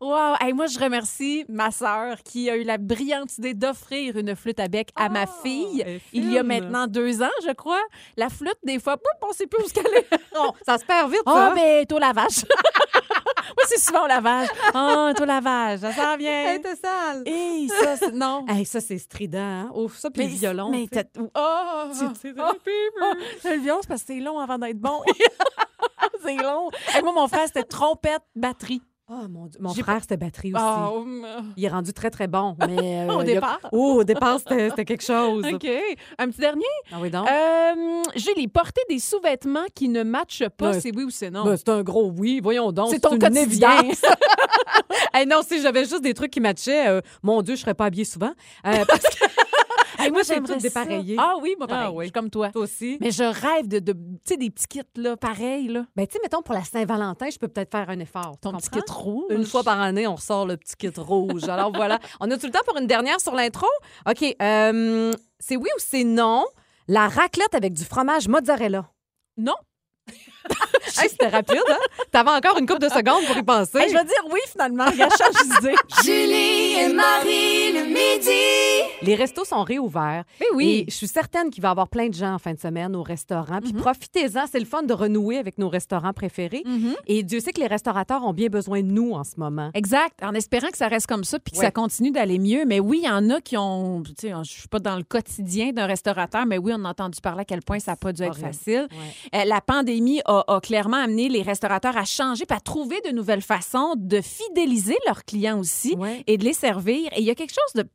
Wow! 0.00 0.34
Hey, 0.40 0.52
moi, 0.52 0.66
je 0.66 0.78
remercie 0.78 1.44
ma 1.48 1.70
sœur 1.70 2.16
qui 2.24 2.50
a 2.50 2.56
eu 2.56 2.64
la 2.64 2.76
brillante 2.78 3.36
idée 3.38 3.54
d'offrir 3.54 4.16
une 4.16 4.34
flûte 4.34 4.58
à 4.60 4.68
bec 4.68 4.88
à 4.96 5.08
ma 5.08 5.26
fille 5.26 5.82
elle 5.86 5.92
est 5.96 6.00
il 6.12 6.32
y 6.32 6.38
a 6.38 6.42
maintenant 6.42 6.86
deux 6.86 7.22
ans, 7.22 7.30
je 7.46 7.52
crois. 7.52 7.80
La 8.16 8.28
flûte, 8.28 8.58
des 8.64 8.78
fois, 8.78 8.96
poup, 8.96 9.28
on 9.28 9.32
sait 9.32 9.46
plus 9.46 9.64
où 9.64 9.68
se 9.68 9.74
caler. 9.74 10.06
Non, 10.34 10.52
ça 10.66 10.78
se 10.78 10.84
perd 10.84 11.10
vite, 11.10 11.22
Oh, 11.26 11.30
ça. 11.32 11.52
mais 11.54 11.84
t'es 11.86 11.94
au 11.94 11.98
lavage. 11.98 12.44
Moi, 13.62 13.66
c'est 13.68 13.78
souvent 13.78 14.04
au 14.04 14.08
lavage. 14.08 14.48
Oh, 14.74 15.10
t'es 15.14 15.22
au 15.22 15.26
lavage. 15.26 15.80
Ça 15.80 15.92
s'en 15.92 16.16
vient. 16.16 16.52
Hey, 16.52 16.60
t'es 16.60 16.76
sale. 16.76 17.22
Hey, 17.26 17.68
ça, 17.68 17.96
c'est... 17.96 18.12
Non. 18.12 18.44
Hey, 18.48 18.64
ça, 18.64 18.80
c'est 18.80 18.98
strident. 18.98 19.38
Hein? 19.38 19.70
Ouf, 19.74 19.96
ça, 19.98 20.10
puis 20.10 20.24
le 20.24 20.28
violon. 20.30 20.70
Mais 20.70 20.86
t'as- 20.90 21.04
Oh! 21.34 21.88
C'est- 21.92 22.34
Oh! 22.38 22.52
Oh! 22.52 23.14
Le 23.44 23.56
violon, 23.58 23.78
c'est 23.82 23.88
parce 23.88 24.02
que 24.02 24.06
c'est 24.14 24.20
long 24.20 24.38
avant 24.38 24.58
d'être 24.58 24.78
bon. 24.78 25.02
c'est 26.24 26.36
long. 26.36 26.70
Hey, 26.94 27.02
moi, 27.02 27.12
mon 27.12 27.28
frère, 27.28 27.46
c'était 27.46 27.64
trompette, 27.64 28.22
batterie. 28.34 28.82
Oh, 29.14 29.28
mon 29.28 29.46
Dieu. 29.46 29.60
Mon 29.60 29.74
frère, 29.74 29.98
c'était 30.00 30.16
batterie 30.16 30.54
aussi. 30.54 30.64
Oh, 30.64 31.04
Il 31.58 31.64
est 31.64 31.68
rendu 31.68 31.92
très, 31.92 32.08
très 32.08 32.28
bon. 32.28 32.56
Mais, 32.66 33.02
euh, 33.06 33.12
Au 33.14 33.20
a- 33.20 33.24
départ. 33.24 33.58
Oh, 33.70 33.96
au 34.00 34.04
départ, 34.04 34.38
c'était 34.38 34.84
quelque 34.86 35.02
chose. 35.04 35.44
OK. 35.52 35.66
Un 36.18 36.28
petit 36.30 36.40
dernier? 36.40 36.62
Ah 36.90 36.96
oui, 37.00 37.10
donc? 37.10 37.28
Euh, 37.28 38.02
Julie, 38.16 38.48
porter 38.48 38.80
des 38.88 38.98
sous-vêtements 38.98 39.66
qui 39.74 39.90
ne 39.90 40.02
matchent 40.02 40.48
pas, 40.56 40.70
Ouais. 40.70 40.80
c'est 40.80 40.96
oui 40.96 41.04
ou 41.04 41.10
c'est 41.10 41.28
non? 41.30 41.44
Ben, 41.44 41.56
c'est 41.58 41.68
un 41.68 41.82
gros 41.82 42.10
oui. 42.16 42.40
Voyons 42.42 42.72
donc. 42.72 42.88
C'est 42.90 43.00
ton 43.00 43.12
une 43.12 43.18
quotidien. 43.18 43.42
évidence. 43.42 44.02
Hey, 45.12 45.26
non, 45.26 45.42
si 45.46 45.60
j'avais 45.60 45.84
juste 45.84 46.02
des 46.02 46.14
trucs 46.14 46.30
qui 46.30 46.40
matchaient, 46.40 46.88
euh, 46.88 47.00
mon 47.22 47.42
Dieu, 47.42 47.54
je 47.56 47.60
serais 47.60 47.74
pas 47.74 47.86
habillée 47.86 48.04
souvent. 48.06 48.32
Parce 48.62 48.86
que 49.04 49.24
Hey, 50.02 50.10
moi, 50.10 50.22
j'aimerais 50.22 50.54
tout 50.54 50.60
dépareillé. 50.60 51.16
Ah 51.18 51.34
oui, 51.40 51.54
moi, 51.58 51.66
pareil. 51.66 51.84
Ah 51.88 51.92
oui. 51.92 52.04
Je 52.04 52.06
suis 52.08 52.12
comme 52.12 52.30
toi. 52.30 52.50
toi 52.50 52.62
aussi. 52.62 52.98
Mais 53.00 53.10
je 53.10 53.22
rêve 53.24 53.68
de, 53.68 53.78
de 53.78 53.92
tu 53.92 53.98
sais, 54.24 54.36
des 54.36 54.50
petits 54.50 54.66
kits, 54.66 54.80
là, 54.96 55.16
pareils, 55.16 55.68
là. 55.68 55.84
Ben, 55.96 56.06
tu 56.06 56.14
sais, 56.14 56.18
mettons, 56.22 56.42
pour 56.42 56.54
la 56.54 56.64
Saint-Valentin, 56.64 57.26
je 57.30 57.38
peux 57.38 57.48
peut-être 57.48 57.70
faire 57.70 57.88
un 57.90 57.98
effort. 57.98 58.36
Ton 58.40 58.52
petit 58.52 58.70
kit 58.70 58.80
rouge? 58.88 59.26
Une 59.30 59.44
fois 59.46 59.62
par 59.62 59.80
année, 59.80 60.06
on 60.06 60.14
ressort 60.16 60.46
le 60.46 60.56
petit 60.56 60.76
kit 60.76 60.92
rouge. 60.96 61.48
Alors 61.48 61.72
voilà. 61.72 61.98
On 62.20 62.30
a 62.30 62.36
tout 62.38 62.46
le 62.46 62.52
temps 62.52 62.60
pour 62.66 62.76
une 62.78 62.86
dernière 62.86 63.20
sur 63.20 63.34
l'intro? 63.34 63.66
OK. 64.08 64.36
euh, 64.42 65.12
c'est 65.38 65.56
oui 65.56 65.68
ou 65.76 65.78
c'est 65.80 66.04
non? 66.04 66.44
La 66.88 67.08
raclette 67.08 67.54
avec 67.54 67.72
du 67.72 67.84
fromage 67.84 68.28
mozzarella? 68.28 68.86
Non. 69.36 69.54
Hey, 71.00 71.08
c'était 71.08 71.28
rapide, 71.28 71.62
hein? 71.70 71.78
T'avais 72.10 72.30
encore 72.30 72.58
une 72.58 72.66
couple 72.66 72.80
de 72.80 72.88
secondes 72.88 73.24
pour 73.26 73.36
y 73.36 73.42
penser. 73.42 73.78
Hey, 73.78 73.88
je 73.88 73.94
vais 73.96 74.04
dire 74.04 74.22
oui, 74.30 74.40
finalement. 74.50 74.84
Regarde, 74.84 75.12
change 75.12 75.42
d'idée. 75.60 75.74
Julie 76.04 76.74
et 76.80 76.92
Marie. 76.92 77.11
Les 79.04 79.14
restos 79.14 79.44
sont 79.44 79.62
réouverts. 79.62 80.24
Mais 80.40 80.46
oui. 80.54 80.84
Et 80.86 80.90
je 80.90 80.94
suis 80.96 81.08
certaine 81.08 81.50
qu'il 81.50 81.62
va 81.62 81.68
y 81.68 81.70
avoir 81.70 81.88
plein 81.88 82.08
de 82.08 82.14
gens 82.14 82.34
en 82.34 82.38
fin 82.38 82.54
de 82.54 82.58
semaine 82.60 82.94
au 82.96 83.02
restaurant. 83.02 83.56
Mhm. 83.56 83.60
Puis 83.62 83.72
profitez-en, 83.72 84.46
c'est 84.50 84.58
le 84.60 84.64
fun 84.64 84.82
de 84.82 84.92
renouer 84.94 85.38
avec 85.38 85.58
nos 85.58 85.68
restaurants 85.68 86.12
préférés. 86.12 86.62
Mhm. 86.64 86.94
Et 87.06 87.22
Dieu 87.22 87.40
sait 87.40 87.52
que 87.52 87.60
les 87.60 87.66
restaurateurs 87.66 88.24
ont 88.24 88.32
bien 88.32 88.48
besoin 88.48 88.80
de 88.82 88.86
nous 88.88 89.12
en 89.12 89.24
ce 89.24 89.38
moment. 89.38 89.70
Exact. 89.74 90.22
En 90.22 90.34
espérant 90.34 90.68
que 90.68 90.76
ça 90.76 90.88
reste 90.88 91.06
comme 91.06 91.24
ça 91.24 91.38
puis 91.38 91.52
que 91.52 91.58
Ouais. 91.58 91.64
ça 91.64 91.70
continue 91.70 92.10
d'aller 92.10 92.38
mieux. 92.38 92.64
Mais 92.66 92.80
oui, 92.80 93.00
il 93.02 93.06
y 93.06 93.10
en 93.10 93.28
a 93.30 93.40
qui 93.40 93.56
ont. 93.56 94.02
Tu 94.02 94.12
sais, 94.18 94.32
je 94.44 94.50
suis 94.50 94.68
pas 94.68 94.78
dans 94.78 94.96
le 94.96 95.02
quotidien 95.02 95.72
d'un 95.72 95.86
restaurateur, 95.86 96.46
mais 96.46 96.58
oui, 96.58 96.72
on 96.76 96.84
a 96.84 96.90
entendu 96.90 97.20
parler 97.20 97.42
à 97.42 97.44
quel 97.44 97.62
point 97.62 97.78
ça 97.78 97.92
n'a 97.92 97.96
pas 97.96 98.12
dû 98.12 98.22
être 98.22 98.30
Horrible. 98.30 98.46
facile. 98.48 98.88
Ouais. 99.32 99.40
Euh, 99.40 99.44
la 99.44 99.60
pandémie 99.60 100.20
a, 100.24 100.44
a 100.46 100.60
clairement 100.60 100.96
amené 100.98 101.28
les 101.28 101.42
restaurateurs 101.42 101.96
à 101.96 102.04
changer 102.04 102.46
puis 102.46 102.56
à 102.56 102.60
trouver 102.60 103.00
de 103.04 103.10
nouvelles 103.10 103.42
façons 103.42 103.94
de 103.96 104.20
fidéliser 104.20 104.96
leurs 105.06 105.24
clients 105.24 105.58
aussi 105.58 105.94
Ouais. 105.96 106.22
et 106.26 106.36
de 106.38 106.44
les 106.44 106.52
servir. 106.52 107.08
Et 107.16 107.20
il 107.20 107.24
y 107.24 107.30
a 107.30 107.34
quelque 107.34 107.52
chose 107.52 107.82
de 107.82 107.88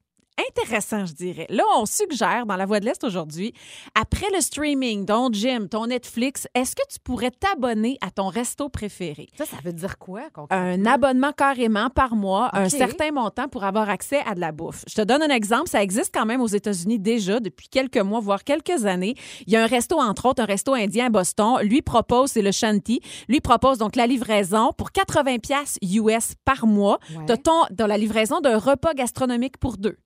intéressant, 0.49 1.05
je 1.05 1.13
dirais. 1.13 1.47
Là, 1.49 1.63
on 1.77 1.85
suggère 1.85 2.45
dans 2.45 2.55
la 2.55 2.65
Voix 2.65 2.79
de 2.79 2.85
l'Est 2.85 3.03
aujourd'hui, 3.03 3.53
après 3.95 4.27
le 4.33 4.41
streaming, 4.41 5.05
ton 5.05 5.31
gym, 5.31 5.69
ton 5.69 5.87
Netflix, 5.87 6.47
est-ce 6.53 6.75
que 6.75 6.81
tu 6.89 6.99
pourrais 7.03 7.31
t'abonner 7.31 7.97
à 8.01 8.11
ton 8.11 8.27
resto 8.27 8.69
préféré? 8.69 9.27
Ça, 9.37 9.45
ça 9.45 9.57
veut 9.63 9.73
dire 9.73 9.97
quoi? 9.97 10.21
un 10.49 10.85
abonnement 10.85 11.31
carrément 11.31 11.89
par 11.89 12.15
mois, 12.15 12.49
un 12.53 12.69
certain 12.69 13.11
montant 13.11 13.47
pour 13.47 13.63
avoir 13.63 13.89
accès 13.89 14.19
à 14.25 14.35
de 14.35 14.39
la 14.39 14.51
bouffe. 14.51 14.83
Je 14.87 14.95
te 14.95 15.01
donne 15.01 15.21
un 15.21 15.33
exemple, 15.33 15.69
ça 15.69 15.81
existe 15.81 16.13
quand 16.13 16.25
même 16.25 16.41
aux 16.41 16.47
États-Unis 16.47 16.99
déjà 16.99 17.39
depuis 17.39 17.67
quelques 17.69 17.97
mois, 17.97 18.19
voire 18.19 18.43
quelques 18.43 18.85
années. 18.85 19.15
Il 19.45 19.53
y 19.53 19.55
a 19.55 19.63
un 19.63 19.67
resto, 19.67 19.99
entre 19.99 20.27
autres, 20.27 20.41
un 20.41 20.45
resto 20.45 20.73
indien 20.73 21.07
à 21.07 21.09
Boston. 21.09 21.57
Lui 21.61 21.81
propose, 21.81 22.31
c'est 22.31 22.41
le 22.41 22.51
Shanty, 22.51 23.01
lui 23.27 23.41
propose 23.41 23.77
donc 23.77 23.95
la 23.95 24.07
livraison 24.07 24.71
pour 24.77 24.91
80 24.91 25.39
pièces 25.39 25.77
US 25.81 26.33
par 26.45 26.67
mois. 26.67 26.99
Ouais. 27.15 27.25
T'as 27.25 27.37
ton, 27.37 27.63
dans 27.71 27.87
la 27.87 27.97
livraison 27.97 28.39
d'un 28.39 28.57
repas 28.57 28.93
gastronomique 28.93 29.57
pour 29.57 29.77
deux. 29.77 29.97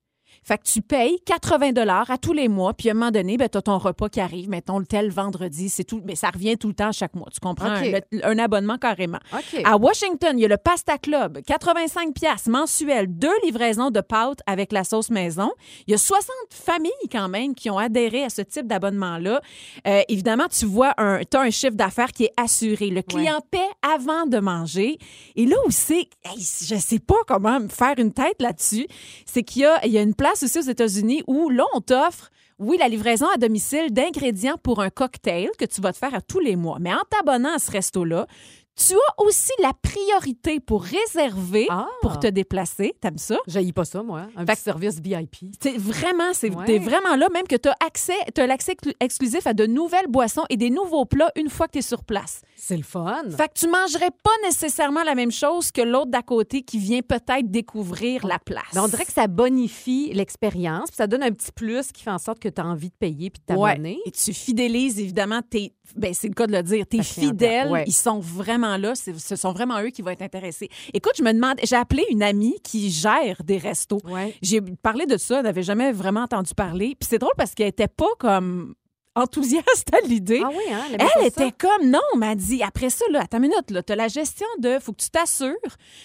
Fait 0.44 0.58
que 0.58 0.64
tu 0.64 0.82
payes 0.82 1.18
80 1.24 1.72
dollars 1.72 2.10
à 2.10 2.18
tous 2.18 2.32
les 2.32 2.48
mois, 2.48 2.74
puis 2.74 2.88
à 2.88 2.92
un 2.92 2.94
moment 2.94 3.10
donné, 3.12 3.36
ben, 3.36 3.48
tu 3.48 3.58
as 3.58 3.62
ton 3.62 3.78
repas 3.78 4.08
qui 4.08 4.20
arrive, 4.20 4.48
mettons 4.48 4.78
le 4.80 4.86
tel 4.86 5.10
vendredi, 5.10 5.68
c'est 5.68 5.84
tout, 5.84 6.02
mais 6.04 6.16
ça 6.16 6.30
revient 6.30 6.56
tout 6.56 6.68
le 6.68 6.74
temps 6.74 6.90
chaque 6.90 7.14
mois. 7.14 7.28
Tu 7.32 7.38
comprends? 7.40 7.76
OK. 7.76 7.82
Un, 7.94 8.00
le- 8.10 8.26
un 8.26 8.38
abonnement 8.38 8.76
carrément. 8.76 9.18
À 9.64 9.76
Washington, 9.76 10.36
il 10.36 10.42
y 10.42 10.44
a 10.44 10.48
le 10.48 10.56
Pasta 10.56 10.98
Club, 10.98 11.40
85 11.46 12.12
pièces 12.14 12.46
mensuel, 12.48 13.06
deux 13.08 13.32
livraisons 13.44 13.90
de 13.90 14.00
pâtes 14.00 14.40
avec 14.46 14.72
la 14.72 14.82
sauce 14.84 15.10
maison. 15.10 15.50
Il 15.86 15.92
y 15.92 15.94
a 15.94 15.98
60 15.98 16.26
familles 16.50 16.90
quand 17.10 17.28
même 17.28 17.54
qui 17.54 17.70
ont 17.70 17.78
adhéré 17.78 18.24
à 18.24 18.28
ce 18.28 18.42
type 18.42 18.66
d'abonnement-là. 18.66 19.40
Euh, 19.86 20.02
évidemment, 20.08 20.48
tu 20.48 20.66
vois, 20.66 20.92
un, 20.98 21.20
as 21.20 21.38
un 21.38 21.50
chiffre 21.50 21.76
d'affaires 21.76 22.10
qui 22.12 22.24
est 22.24 22.32
assuré. 22.36 22.88
Le 22.88 23.02
client 23.02 23.40
paie 23.50 23.58
avant 23.82 24.26
de 24.26 24.38
manger. 24.38 24.98
Et 25.36 25.46
là 25.46 25.56
où 25.66 25.70
c'est, 25.70 26.08
hey, 26.24 26.38
je 26.38 26.74
sais 26.76 26.98
pas 26.98 27.14
comment 27.28 27.60
me 27.60 27.68
faire 27.68 27.94
une 27.98 28.12
tête 28.12 28.40
là-dessus, 28.40 28.86
c'est 29.24 29.42
qu'il 29.44 29.62
y 29.62 29.66
a, 29.66 29.84
il 29.86 29.92
y 29.92 29.98
a 29.98 30.02
une 30.02 30.14
place 30.14 30.31
aussi 30.40 30.58
aux 30.58 30.62
États-Unis 30.62 31.22
où 31.26 31.50
là, 31.50 31.64
on 31.74 31.80
t'offre 31.80 32.30
oui, 32.58 32.76
la 32.78 32.88
livraison 32.88 33.26
à 33.34 33.38
domicile 33.38 33.92
d'ingrédients 33.92 34.56
pour 34.62 34.80
un 34.80 34.90
cocktail 34.90 35.50
que 35.58 35.64
tu 35.64 35.80
vas 35.80 35.92
te 35.92 35.98
faire 35.98 36.14
à 36.14 36.20
tous 36.20 36.38
les 36.38 36.54
mois. 36.54 36.78
Mais 36.80 36.92
en 36.92 37.02
t'abonnant 37.10 37.54
à 37.54 37.58
ce 37.58 37.72
resto-là, 37.72 38.26
Tu 38.74 38.94
as 38.94 39.22
aussi 39.22 39.52
la 39.60 39.72
priorité 39.82 40.58
pour 40.58 40.82
réserver, 40.82 41.66
Ah. 41.70 41.88
pour 42.00 42.18
te 42.18 42.26
déplacer. 42.26 42.94
T'aimes 43.00 43.18
ça? 43.18 43.36
J'haïs 43.46 43.72
pas 43.72 43.84
ça, 43.84 44.02
moi. 44.02 44.26
Un 44.34 44.46
Fait 44.46 44.54
petit 44.54 44.62
service 44.62 44.98
VIP. 44.98 45.52
C'est 45.60 45.76
vraiment, 45.76 46.32
c'est 46.32 46.50
Ouais. 46.54 46.64
t'es 46.64 46.78
vraiment 46.78 47.14
là, 47.16 47.28
même 47.34 47.46
que 47.46 47.56
tu 47.56 47.68
as 47.68 47.76
accès, 47.86 48.14
t'as 48.34 48.46
l'accès 48.46 48.72
exclu- 48.72 48.94
exclusif 49.00 49.46
à 49.46 49.52
de 49.52 49.66
nouvelles 49.66 50.08
boissons 50.08 50.44
et 50.48 50.56
des 50.56 50.70
nouveaux 50.70 51.04
plats 51.04 51.30
une 51.36 51.50
fois 51.50 51.66
que 51.66 51.72
tu 51.72 51.78
es 51.78 51.82
sur 51.82 52.02
place. 52.04 52.40
C'est 52.56 52.76
le 52.76 52.82
fun. 52.82 53.22
Fait 53.36 53.48
que 53.48 53.54
tu 53.58 53.68
mangerais 53.68 54.10
pas 54.22 54.30
nécessairement 54.46 55.02
la 55.02 55.14
même 55.14 55.32
chose 55.32 55.70
que 55.70 55.82
l'autre 55.82 56.10
d'à 56.10 56.22
côté 56.22 56.62
qui 56.62 56.78
vient 56.78 57.02
peut-être 57.02 57.50
découvrir 57.50 58.26
la 58.26 58.38
place. 58.38 58.64
Mais 58.74 58.80
on 58.80 58.88
dirait 58.88 59.04
que 59.04 59.12
ça 59.12 59.26
bonifie 59.26 60.12
l'expérience, 60.14 60.88
puis 60.90 60.96
ça 60.96 61.06
donne 61.06 61.22
un 61.22 61.30
petit 61.32 61.52
plus 61.52 61.92
qui 61.92 62.02
fait 62.02 62.10
en 62.10 62.18
sorte 62.18 62.38
que 62.38 62.48
tu 62.48 62.60
as 62.60 62.64
envie 62.66 62.88
de 62.88 62.94
payer 62.98 63.30
puis 63.30 63.42
de 63.48 63.54
Ouais. 63.54 63.72
t'abonner. 63.72 63.98
Et 64.06 64.10
tu 64.12 64.32
fidélises 64.32 64.98
évidemment 64.98 65.40
tes. 65.42 65.74
Ben, 65.96 66.14
c'est 66.14 66.28
le 66.28 66.34
cas 66.34 66.46
de 66.46 66.52
le 66.52 66.62
dire. 66.62 66.86
Tes 66.86 67.02
fidèles, 67.02 67.70
ouais. 67.70 67.84
ils 67.86 67.92
sont 67.92 68.18
vraiment 68.20 68.61
là. 68.78 68.94
Ce 68.94 69.36
sont 69.36 69.52
vraiment 69.52 69.80
eux 69.80 69.90
qui 69.90 70.02
vont 70.02 70.10
être 70.10 70.22
intéressés. 70.22 70.68
Écoute, 70.94 71.12
je 71.16 71.22
me 71.22 71.32
demande. 71.32 71.56
J'ai 71.62 71.76
appelé 71.76 72.04
une 72.10 72.22
amie 72.22 72.60
qui 72.62 72.90
gère 72.90 73.42
des 73.44 73.58
restos. 73.58 74.00
Ouais. 74.04 74.34
J'ai 74.42 74.60
parlé 74.60 75.06
de 75.06 75.16
ça, 75.16 75.42
n'avait 75.42 75.62
jamais 75.62 75.92
vraiment 75.92 76.22
entendu 76.22 76.54
parler. 76.54 76.96
Puis 76.98 77.08
c'est 77.08 77.18
drôle 77.18 77.32
parce 77.36 77.54
qu'elle 77.54 77.68
était 77.68 77.88
pas 77.88 78.10
comme 78.18 78.74
enthousiaste 79.14 79.92
à 79.92 80.06
l'idée. 80.06 80.40
Ah 80.44 80.48
oui, 80.50 80.72
hein? 80.72 80.84
Elle 80.92 80.98
pas 80.98 81.26
était 81.26 81.44
ça. 81.44 81.50
comme 81.58 81.90
non, 81.90 82.00
m'a 82.16 82.34
dit 82.34 82.62
après 82.62 82.90
ça 82.90 83.04
là, 83.10 83.20
attends 83.22 83.38
une 83.38 83.42
minute 83.48 83.70
là, 83.70 83.82
tu 83.82 83.92
as 83.92 83.96
la 83.96 84.08
gestion 84.08 84.46
de 84.58 84.78
faut 84.78 84.92
que 84.92 85.02
tu 85.02 85.10
t'assures 85.10 85.52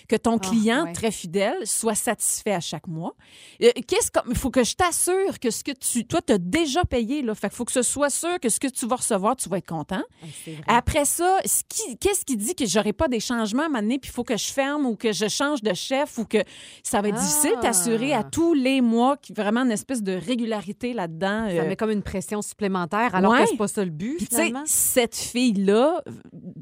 que 0.09 0.15
ton 0.15 0.37
client 0.37 0.85
ouais. 0.85 0.93
très 0.93 1.11
fidèle 1.11 1.55
soit 1.65 1.95
satisfait 1.95 2.53
à 2.53 2.59
chaque 2.59 2.87
mois. 2.87 3.15
Euh, 3.63 3.69
qu'est-ce 3.87 4.11
que 4.11 4.19
faut 4.35 4.49
que 4.51 4.63
je 4.63 4.75
t'assure 4.75 5.39
que 5.39 5.49
ce 5.51 5.63
que 5.63 5.71
tu 5.71 6.05
toi 6.05 6.21
tu 6.25 6.33
as 6.33 6.37
déjà 6.37 6.83
payé 6.83 7.21
là, 7.21 7.33
fait 7.35 7.47
qu'il 7.49 7.55
faut 7.57 7.65
que 7.65 7.71
ce 7.71 7.81
soit 7.81 8.09
sûr 8.09 8.39
que 8.41 8.49
ce 8.49 8.59
que 8.59 8.67
tu 8.67 8.85
vas 8.87 8.97
recevoir, 8.97 9.35
tu 9.35 9.47
vas 9.49 9.57
être 9.57 9.67
content. 9.67 10.03
Ah. 10.67 10.77
Après 10.77 11.05
ça, 11.05 11.37
ce 11.45 11.61
qui- 11.69 11.97
qu'est-ce 11.97 12.25
qui 12.25 12.35
dit 12.37 12.55
que 12.55 12.65
j'aurai 12.65 12.93
pas 12.93 13.07
des 13.07 13.19
changements 13.19 13.63
à 13.63 13.65
un 13.65 13.69
moment 13.69 13.81
donné, 13.81 13.99
puis 13.99 14.09
il 14.09 14.13
faut 14.13 14.23
que 14.23 14.37
je 14.37 14.51
ferme 14.51 14.85
ou 14.85 14.95
que 14.95 15.11
je 15.13 15.27
change 15.27 15.61
de 15.61 15.73
chef 15.73 16.17
ou 16.17 16.25
que 16.25 16.39
ça 16.83 17.01
va 17.01 17.07
être 17.09 17.15
Ah. 17.17 17.21
difficile 17.21 17.51
de 17.55 17.61
t'assurer 17.61 18.13
à 18.13 18.23
tous 18.23 18.53
les 18.53 18.81
mois 18.81 19.15
vraiment 19.35 19.61
une 19.63 19.71
espèce 19.71 20.03
de 20.03 20.13
régularité 20.13 20.93
là-dedans. 20.93 21.47
Ça 21.49 21.53
euh, 21.55 21.67
met 21.67 21.75
comme 21.75 21.91
une 21.91 22.03
pression 22.03 22.41
supplémentaire, 22.41 22.96
alors 23.13 23.31
Ouais. 23.31 23.43
que 23.43 23.49
c'est 23.49 23.57
pas 23.57 23.67
ça 23.67 23.83
le 23.85 23.91
but, 23.91 24.17
puis, 24.17 24.27
tu 24.27 24.35
sais, 24.35 24.45
finalement? 24.47 24.63
cette 24.65 25.15
fille-là 25.15 26.01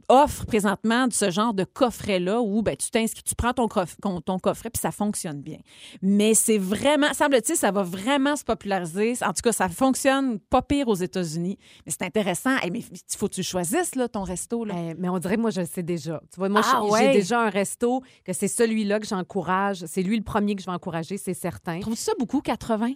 offre 0.10 0.46
présentement 0.46 1.08
ce 1.12 1.32
genre 1.32 1.54
de 1.54 1.64
coffret-là 1.64 2.42
où 2.42 2.62
ben, 2.62 2.76
tu 2.76 2.90
t'inscris, 2.92 3.24
tu 3.24 3.36
prends 3.36 3.54
ton, 3.54 3.68
coff- 3.68 3.96
ton, 4.26 4.40
coffret, 4.40 4.70
puis 4.70 4.80
ça 4.80 4.92
fonctionne 4.92 5.42
bien. 5.42 5.58
Mais 6.02 6.34
c'est 6.34 6.58
vraiment, 6.58 7.14
semble-t-il, 7.14 7.56
ça 7.56 7.72
va 7.72 7.84
vraiment 7.84 8.36
se 8.36 8.44
populariser. 8.44 9.14
En 9.24 9.34
tout 9.34 9.42
cas, 9.44 9.52
ça 9.52 9.70
fonctionne 9.70 10.40
pas 10.40 10.62
pire 10.62 10.88
aux 10.88 10.96
États-Unis. 10.96 11.58
Mais 11.86 11.92
c'est 11.92 12.04
intéressant. 12.06 12.56
Hey, 12.62 12.70
mais 12.72 12.80
il 12.80 13.18
faut 13.18 13.28
que 13.28 13.34
tu 13.36 13.44
choisisses 13.44 13.96
là, 13.96 14.08
ton 14.08 14.24
resto. 14.24 14.64
Là. 14.66 14.76
Eh, 14.78 14.94
mais 14.96 15.10
on 15.10 15.18
dirait 15.18 15.36
que 15.38 15.42
moi, 15.42 15.50
je 15.52 15.62
le 15.62 15.68
sais 15.68 15.84
déjà. 15.84 16.22
Tu 16.32 16.38
vois, 16.38 16.50
moi, 16.50 16.62
Ah, 16.64 16.82
j'ai- 16.84 16.92
ouais. 16.92 17.00
j'ai 17.14 17.20
déjà 17.20 17.42
un 17.42 17.50
resto, 17.50 18.02
que 18.24 18.34
c'est 18.34 18.48
celui-là 18.48 19.00
que 19.00 19.08
j'encourage. 19.08 19.86
C'est 19.88 20.04
lui 20.04 20.18
le 20.18 20.24
premier 20.24 20.56
que 20.56 20.62
je 20.62 20.68
vais 20.68 20.72
encourager, 20.74 21.18
c'est 21.18 21.34
certain. 21.34 21.80
Trouves-tu 21.80 22.02
ça 22.02 22.14
beaucoup, 22.20 22.42
80? 22.42 22.94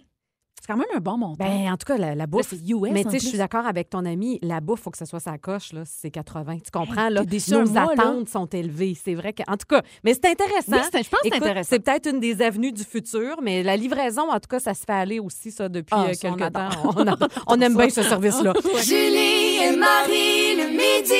C'est 0.60 0.66
quand 0.66 0.76
même 0.76 0.86
un 0.94 1.00
bon 1.00 1.16
montant. 1.16 1.44
Ben, 1.44 1.72
en 1.72 1.76
tout 1.78 1.86
cas, 1.86 1.96
la, 1.96 2.26
bouffe. 2.26 2.48
c'est 2.50 2.56
US. 2.68 2.90
mais 2.92 3.02
tu 3.04 3.12
sais, 3.12 3.18
je 3.18 3.26
suis 3.26 3.38
d'accord 3.38 3.66
avec 3.66 3.88
ton 3.88 4.04
ami, 4.04 4.38
la 4.42 4.60
bouffe, 4.60 4.80
il 4.80 4.82
faut 4.82 4.90
que 4.90 4.98
ce 4.98 5.06
soit 5.06 5.20
sa 5.20 5.38
coche, 5.38 5.72
là, 5.72 5.86
si 5.86 5.94
c'est 6.02 6.10
80. 6.10 6.58
Tu 6.58 6.70
comprends, 6.70 7.08
là? 7.08 7.22
Nos 7.50 7.72
là. 7.72 7.88
attentes 7.90 8.28
sont 8.28 8.46
élevées. 8.46 8.94
C'est 9.02 9.14
vrai 9.14 9.32
que. 9.32 9.42
En 9.48 9.56
tout 9.56 9.66
cas, 9.68 9.82
mais 10.04 10.12
c'est 10.12 10.26
intéressant. 10.26 10.76
Oui, 10.92 11.02
je 11.02 11.08
pense 11.08 11.20
que 11.20 11.28
c'est 11.28 11.34
intéressant. 11.34 11.68
C'est 11.70 11.80
peut-être 11.80 12.10
une 12.10 12.20
des 12.20 12.42
avenues 12.42 12.72
du 12.72 12.84
futur, 12.84 13.40
mais 13.42 13.62
la 13.62 13.76
livraison, 13.76 14.30
en 14.30 14.38
tout 14.38 14.48
cas, 14.48 14.60
ça 14.60 14.74
se 14.74 14.84
fait 14.84 14.92
aller 14.92 15.18
aussi, 15.18 15.50
ça, 15.50 15.68
depuis 15.68 15.92
Ah, 15.92 16.08
euh, 16.08 16.12
ça, 16.12 16.28
on 16.28 16.34
quelques 16.34 16.52
temps. 16.52 16.68
On, 16.84 17.54
on 17.56 17.60
aime 17.60 17.76
bien 17.76 17.88
ce 17.88 18.02
service-là. 18.02 18.52
Julie 18.84 19.49
et 19.62 19.76
Marie 19.76 20.56
le 20.56 20.70
midi. 20.70 21.14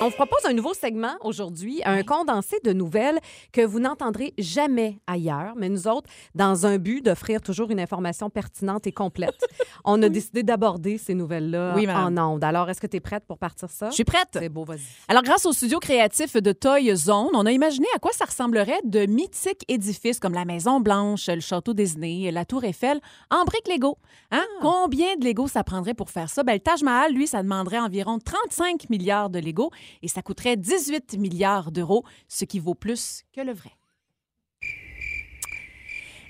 On 0.00 0.06
vous 0.08 0.14
propose 0.16 0.44
un 0.46 0.52
nouveau 0.52 0.72
segment 0.74 1.14
aujourd'hui, 1.22 1.82
un 1.84 2.02
condensé 2.02 2.56
de 2.64 2.72
nouvelles 2.72 3.18
que 3.52 3.60
vous 3.60 3.80
n'entendrez 3.80 4.32
jamais 4.38 4.98
ailleurs, 5.06 5.52
mais 5.56 5.68
nous 5.68 5.86
autres, 5.88 6.08
dans 6.34 6.66
un 6.66 6.78
but 6.78 7.04
d'offrir 7.04 7.40
toujours 7.42 7.70
une 7.70 7.80
information 7.80 8.30
pertinente 8.30 8.86
et 8.86 8.92
complète, 8.92 9.36
on 9.84 10.02
a 10.02 10.08
décidé 10.08 10.42
d'aborder 10.42 10.96
ces 10.98 11.14
nouvelles-là 11.14 11.74
Oui, 11.76 11.86
madame. 11.86 12.18
en 12.18 12.32
ondes. 12.34 12.44
Alors, 12.44 12.70
est-ce 12.70 12.80
que 12.80 12.86
tu 12.86 12.96
es 12.96 13.00
prête 13.00 13.24
pour 13.26 13.38
partir 13.38 13.68
ça? 13.70 13.90
Je 13.90 13.94
suis 13.94 14.04
prête. 14.04 14.28
C'est 14.32 14.48
beau, 14.48 14.64
vas-y. 14.64 14.80
Alors, 15.08 15.22
grâce 15.22 15.44
au 15.44 15.52
studio 15.52 15.78
créatif 15.80 16.34
de 16.36 16.52
Toy 16.52 16.94
Zone, 16.96 17.30
on 17.34 17.44
a 17.44 17.52
imaginé 17.52 17.86
à 17.94 17.98
quoi 17.98 18.12
ça 18.12 18.24
ressemblerait 18.24 18.80
de 18.84 19.04
mythiques 19.06 19.64
édifices 19.68 20.18
comme 20.20 20.34
la 20.34 20.44
Maison 20.44 20.80
Blanche, 20.80 21.26
le 21.28 21.40
Château 21.40 21.74
Disney, 21.74 22.30
la 22.30 22.44
Tour 22.44 22.64
Eiffel, 22.64 23.00
en 23.30 23.44
briques 23.44 23.68
Lego. 23.68 23.98
Hein? 24.30 24.44
Combien 24.62 25.16
de 25.16 25.24
Lego 25.24 25.46
ça 25.48 25.62
prendrait 25.64 25.94
pour 25.94 26.08
faire 26.10 26.30
ça? 26.30 26.42
Ben, 26.42 26.54
le 26.54 26.60
Taj 26.60 26.82
Mahal, 26.82 27.12
lui, 27.12 27.26
ça 27.26 27.42
demanderait 27.42 27.79
environ 27.80 28.18
35 28.18 28.88
milliards 28.90 29.30
de 29.30 29.38
Lego 29.38 29.70
et 30.02 30.08
ça 30.08 30.22
coûterait 30.22 30.56
18 30.56 31.16
milliards 31.18 31.72
d'euros, 31.72 32.04
ce 32.28 32.44
qui 32.44 32.58
vaut 32.60 32.74
plus 32.74 33.24
que 33.34 33.40
le 33.40 33.52
vrai. 33.52 33.70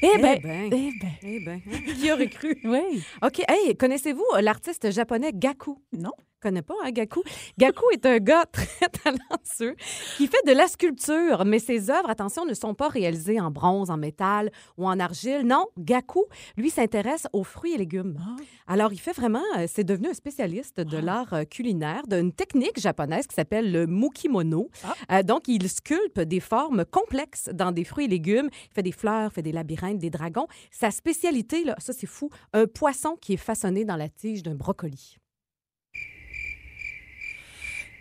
Eh 0.03 0.09
Eh 0.15 0.19
ben, 0.19 0.41
ben. 0.43 0.71
eh 0.73 0.91
ben, 1.01 1.13
Eh 1.23 1.41
bien, 1.41 1.61
qui 1.95 2.11
aurait 2.11 2.31
cru? 2.31 2.59
oui. 2.65 3.03
OK. 3.23 3.43
Hey, 3.49 3.77
connaissez-vous 3.77 4.25
l'artiste 4.41 4.91
japonais 4.91 5.33
Gaku? 5.35 5.79
Non. 5.93 6.13
Connais 6.41 6.63
pas, 6.63 6.75
hein, 6.85 6.91
Gaku? 6.91 7.23
Gaku 7.59 7.85
est 7.93 8.07
un 8.07 8.19
gars 8.19 8.45
très 8.53 8.89
talentueux 8.89 9.77
qui 10.17 10.27
fait 10.27 10.45
de 10.47 10.53
la 10.53 10.67
sculpture, 10.67 11.45
mais 11.45 11.59
ses 11.59 11.91
œuvres, 11.91 12.11
attention, 12.11 12.45
ne 12.45 12.55
sont 12.55 12.75
pas 12.75 12.89
réalisées 12.89 13.41
en 13.41 13.51
bronze, 13.51 13.91
en 13.91 13.97
métal 13.97 14.51
ou 14.77 14.87
en 14.87 14.99
argile. 14.99 15.43
Non, 15.45 15.67
Gaku, 15.79 16.25
lui, 16.57 16.71
s'intéresse 16.71 17.27
aux 17.33 17.45
fruits 17.45 17.75
et 17.75 17.79
légumes. 17.79 18.19
Alors, 18.67 18.93
il 18.93 18.99
fait 18.99 19.13
vraiment, 19.13 19.43
euh, 19.59 19.67
c'est 19.69 19.85
devenu 19.85 20.09
un 20.09 20.15
spécialiste 20.15 20.81
de 20.81 20.97
l'art 20.97 21.33
euh, 21.33 21.45
culinaire, 21.45 22.07
d'une 22.07 22.33
technique 22.33 22.79
japonaise 22.81 23.27
qui 23.27 23.35
s'appelle 23.35 23.73
le 23.73 23.87
mukimono. 23.87 24.71
Euh, 25.13 25.23
donc, 25.23 25.49
il 25.49 25.69
sculpte 25.69 26.21
des 26.21 26.41
formes 26.41 26.85
complexes 26.85 27.51
dans 27.53 27.73
des 27.73 27.85
fruits 27.85 28.07
et 28.07 28.09
légumes. 28.09 28.49
Il 28.71 28.75
fait 28.75 28.83
des 28.83 28.93
fleurs, 28.93 29.33
fait 29.33 29.43
des 29.43 29.53
labyrinthes, 29.53 29.99
des 29.99 30.11
dragons. 30.11 30.47
Sa 30.71 30.91
spécialité, 30.91 31.65
là, 31.65 31.75
ça 31.79 31.93
c'est 31.93 32.07
fou, 32.07 32.31
un 32.53 32.67
poisson 32.67 33.17
qui 33.21 33.35
est 33.35 33.39
façonné 33.39 33.85
dans 33.85 33.97
la 33.97 34.09
tige 34.09 34.43
d'un 34.43 34.55
brocoli. 34.55 35.20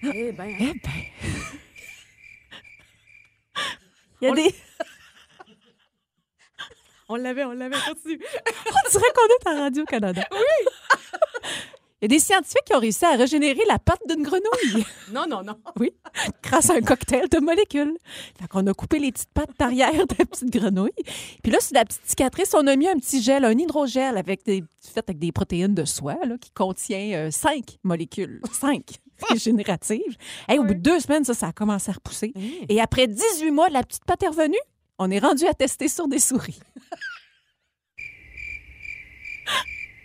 Eh 0.04 0.32
ben, 0.32 0.56
Eh 0.60 0.74
ben. 0.74 0.90
Il 4.22 4.26
y 4.26 4.28
a 4.28 4.32
On 4.32 4.36
des. 4.36 4.54
on 7.10 7.16
l'avait, 7.16 7.46
on 7.46 7.52
l'avait, 7.52 7.78
continue. 7.88 8.20
On 8.68 8.90
dirait 8.92 9.12
qu'on 9.16 9.28
est 9.28 9.48
à 9.48 9.62
Radio-Canada. 9.62 10.28
Oui! 10.32 10.68
Il 12.02 12.06
y 12.06 12.16
a 12.16 12.18
des 12.18 12.20
scientifiques 12.20 12.64
qui 12.66 12.74
ont 12.74 12.80
réussi 12.80 13.04
à 13.04 13.18
régénérer 13.18 13.60
la 13.68 13.78
patte 13.78 14.00
d'une 14.08 14.24
grenouille. 14.24 14.86
Non, 15.12 15.26
non, 15.28 15.44
non. 15.44 15.58
Oui, 15.78 15.92
grâce 16.42 16.70
à 16.70 16.76
un 16.76 16.82
cocktail 16.82 17.28
de 17.28 17.40
molécules. 17.40 17.98
Fait 18.40 18.48
qu'on 18.48 18.66
a 18.68 18.74
coupé 18.74 19.00
les 19.00 19.12
petites 19.12 19.34
pattes 19.34 19.52
d'arrière 19.60 20.08
de 20.08 20.16
la 20.18 20.26
petite 20.26 20.50
grenouille. 20.50 20.94
Puis 21.44 21.52
là, 21.52 21.60
sur 21.60 21.74
la 21.76 21.84
petite 21.84 22.06
cicatrice, 22.06 22.54
on 22.54 22.66
a 22.68 22.76
mis 22.78 22.88
un 22.88 22.96
petit 22.96 23.22
gel, 23.22 23.44
un 23.44 23.52
hydrogel 23.52 24.16
avec 24.16 24.46
des, 24.46 24.64
fait 24.82 25.04
avec 25.10 25.20
des 25.20 25.34
protéines 25.34 25.76
de 25.76 25.84
soie 25.84 26.18
là, 26.26 26.38
qui 26.40 26.52
contient 26.52 27.16
euh, 27.16 27.32
cinq 27.32 27.80
molécules. 27.84 28.40
Cinq 28.54 29.00
régénératives. 29.30 30.18
Hey, 30.48 30.60
au 30.60 30.64
bout 30.64 30.74
de 30.74 30.80
deux 30.80 31.00
semaines, 31.00 31.24
ça, 31.26 31.34
ça 31.34 31.48
a 31.48 31.52
commencé 31.52 31.90
à 31.92 31.94
repousser. 31.94 32.34
Et 32.68 32.80
après 32.82 33.08
18 33.08 33.52
mois, 33.52 33.70
la 33.70 33.84
petite 33.84 34.06
patte 34.06 34.24
est 34.24 34.28
revenue. 34.28 34.58
On 34.98 35.10
est 35.12 35.20
rendu 35.20 35.46
à 35.46 35.54
tester 35.54 35.88
sur 35.88 36.08
des 36.08 36.20
souris. 36.20 36.60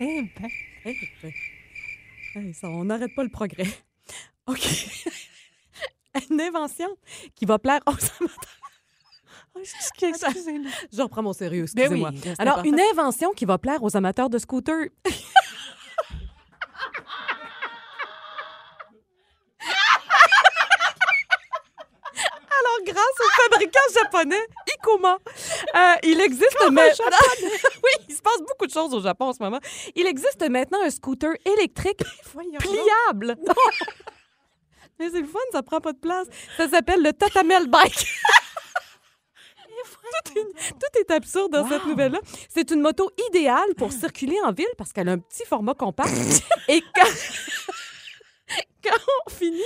eh 0.01 0.23
ben. 0.23 0.49
Eh 0.85 0.97
ben. 1.23 1.33
Hey, 2.37 2.55
ça, 2.55 2.69
on 2.69 2.85
n'arrête 2.85 3.15
pas 3.15 3.23
le 3.23 3.31
progrès. 3.31 3.67
OK. 4.47 4.69
Une 6.31 6.41
invention 6.41 6.89
qui 7.35 7.45
va 7.45 7.59
plaire 7.59 7.81
aux 7.87 7.91
amateurs. 7.91 8.65
Excusez-nous. 9.57 10.69
Je 10.93 11.03
reprends 11.03 11.23
mon 11.23 11.33
sérieux, 11.33 11.67
Ben 11.75 11.93
oui, 11.93 12.05
excusez-moi. 12.09 12.35
Alors, 12.39 12.65
une 12.65 12.81
invention 12.93 13.33
qui 13.33 13.45
va 13.45 13.59
plaire 13.59 13.83
aux 13.83 13.97
amateurs 13.97 14.29
de 14.29 14.39
scooters. 14.39 14.89
Alors, 22.61 22.74
grâce 22.85 23.21
au 23.21 23.43
fabricant 23.43 23.81
japonais 23.95 24.47
Ikuma, 24.75 25.19
euh, 25.75 25.95
il 26.03 26.21
existe 26.21 26.57
maintenant... 26.71 27.07
oui, 27.83 28.05
il 28.09 28.15
se 28.15 28.23
passe 28.23 28.39
beaucoup 28.47 28.67
de 28.67 28.73
choses 28.73 28.95
au 28.95 29.01
Japon 29.01 29.27
en 29.27 29.33
ce 29.33 29.43
moment. 29.43 29.61
Il 29.95 30.07
existe 30.07 30.49
maintenant 30.49 30.79
un 30.83 30.91
scooter 30.91 31.33
électrique 31.45 32.03
pliable. 32.59 33.37
Non. 33.47 33.55
Mais 34.99 35.11
c'est 35.11 35.21
le 35.21 35.27
fun, 35.27 35.41
ça 35.51 35.63
prend 35.63 35.81
pas 35.81 35.93
de 35.93 35.99
place. 35.99 36.29
Ça 36.57 36.69
s'appelle 36.69 37.03
le 37.03 37.13
Tatamel 37.13 37.69
Bike. 37.69 38.07
tout, 40.25 40.39
est, 40.39 40.71
tout 40.71 41.01
est 41.01 41.11
absurde 41.11 41.53
dans 41.53 41.69
cette 41.69 41.85
nouvelle-là. 41.85 42.21
C'est 42.49 42.71
une 42.71 42.81
moto 42.81 43.11
idéale 43.29 43.75
pour 43.77 43.91
circuler 43.93 44.37
en 44.45 44.53
ville 44.53 44.69
parce 44.79 44.93
qu'elle 44.93 45.09
a 45.09 45.13
un 45.13 45.19
petit 45.19 45.45
format 45.47 45.75
compact. 45.75 46.13
Et 46.69 46.81
quand, 46.95 47.09
quand 48.85 48.97
on 49.27 49.31
finit, 49.31 49.61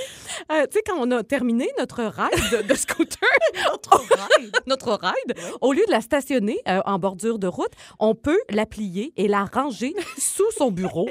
euh, 0.53 0.67
tu 0.67 0.75
sais, 0.79 0.83
quand 0.87 0.97
on 0.99 1.11
a 1.11 1.23
terminé 1.23 1.69
notre 1.79 2.03
ride 2.05 2.51
de, 2.53 2.69
de 2.69 2.75
scooter, 2.75 3.29
notre 4.67 4.93
ride, 5.01 5.35
au 5.61 5.73
lieu 5.73 5.85
de 5.87 5.91
la 5.91 6.01
stationner 6.01 6.59
euh, 6.69 6.81
en 6.87 6.99
bordure 6.99 7.39
de 7.39 7.47
route, 7.47 7.73
on 7.99 8.15
peut 8.15 8.41
la 8.51 8.67
plier 8.67 9.13
et 9.17 9.29
la 9.29 9.45
ranger 9.45 9.95
sous 10.19 10.51
son 10.57 10.71
bureau. 10.71 11.09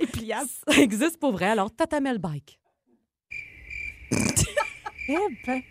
Ça 0.68 0.78
existe 0.82 1.20
pour 1.20 1.32
vrai. 1.34 1.48
Alors, 1.48 1.72
Tatamel 1.72 2.18
Bike. 2.20 2.60
Eh 5.10 5.16
ben, 5.46 5.62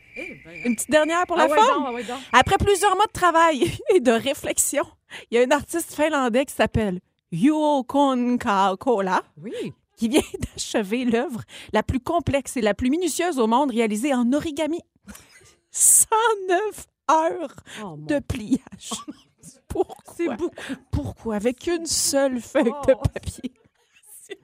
Une 0.65 0.75
petite 0.77 0.91
dernière 0.91 1.27
pour 1.27 1.37
la 1.37 1.45
Ah 1.45 1.49
ouais, 1.49 1.57
forme. 1.59 1.85
donc, 1.85 2.05
ah 2.09 2.13
ouais. 2.15 2.21
Après 2.33 2.57
plusieurs 2.59 2.97
mois 2.97 3.07
de 3.07 3.13
travail 3.13 3.71
et 3.95 4.01
de 4.01 4.13
réflexion, 4.13 4.85
il 5.31 5.37
y 5.37 5.41
a 5.41 5.45
un 5.47 5.51
artiste 5.51 5.95
finlandais 5.95 6.47
qui 6.47 6.55
s'appelle 6.55 7.01
Juho 7.31 7.85
Konkala 7.85 9.23
Oui. 9.37 9.75
Qui 9.97 10.09
vient 10.09 10.23
d'achever 10.55 11.05
l'œuvre 11.05 11.43
la 11.73 11.83
plus 11.83 12.01
complexe 12.01 12.57
et 12.57 12.63
la 12.63 12.75
plus 12.75 12.91
minutieuse 12.91 13.39
au 13.39 13.47
monde 13.47 13.71
réalisée 13.71 14.13
en 14.15 14.33
origami. 14.33 14.81
109 15.71 16.87
heures 17.11 17.55
Oh, 17.85 17.97
de 17.99 18.19
pliage. 18.19 18.91
Pourquoi? 19.69 20.15
C'est 20.17 20.29
beaucoup. 20.37 20.55
Pourquoi? 20.91 21.37
Avec 21.37 21.67
une 21.67 21.87
seule 21.87 22.41
feuille 22.41 22.65
de 22.65 22.95
Oh. 22.95 23.03
papier. 23.13 23.53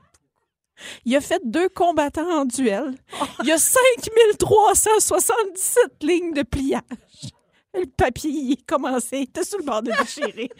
Il 1.04 1.14
a 1.16 1.20
fait 1.20 1.40
deux 1.44 1.68
combattants 1.68 2.40
en 2.40 2.44
duel. 2.44 2.94
Il 3.42 3.48
y 3.48 3.52
a 3.52 3.58
5377 3.58 6.02
lignes 6.02 6.34
de 6.34 6.42
pliage. 6.42 6.82
Le 7.74 7.86
papier, 7.86 8.30
il 8.30 8.64
commencé, 8.66 9.18
il 9.18 9.22
était 9.22 9.44
sur 9.44 9.58
le 9.58 9.64
bord 9.64 9.82
de 9.82 9.92
déchirer. 9.92 10.50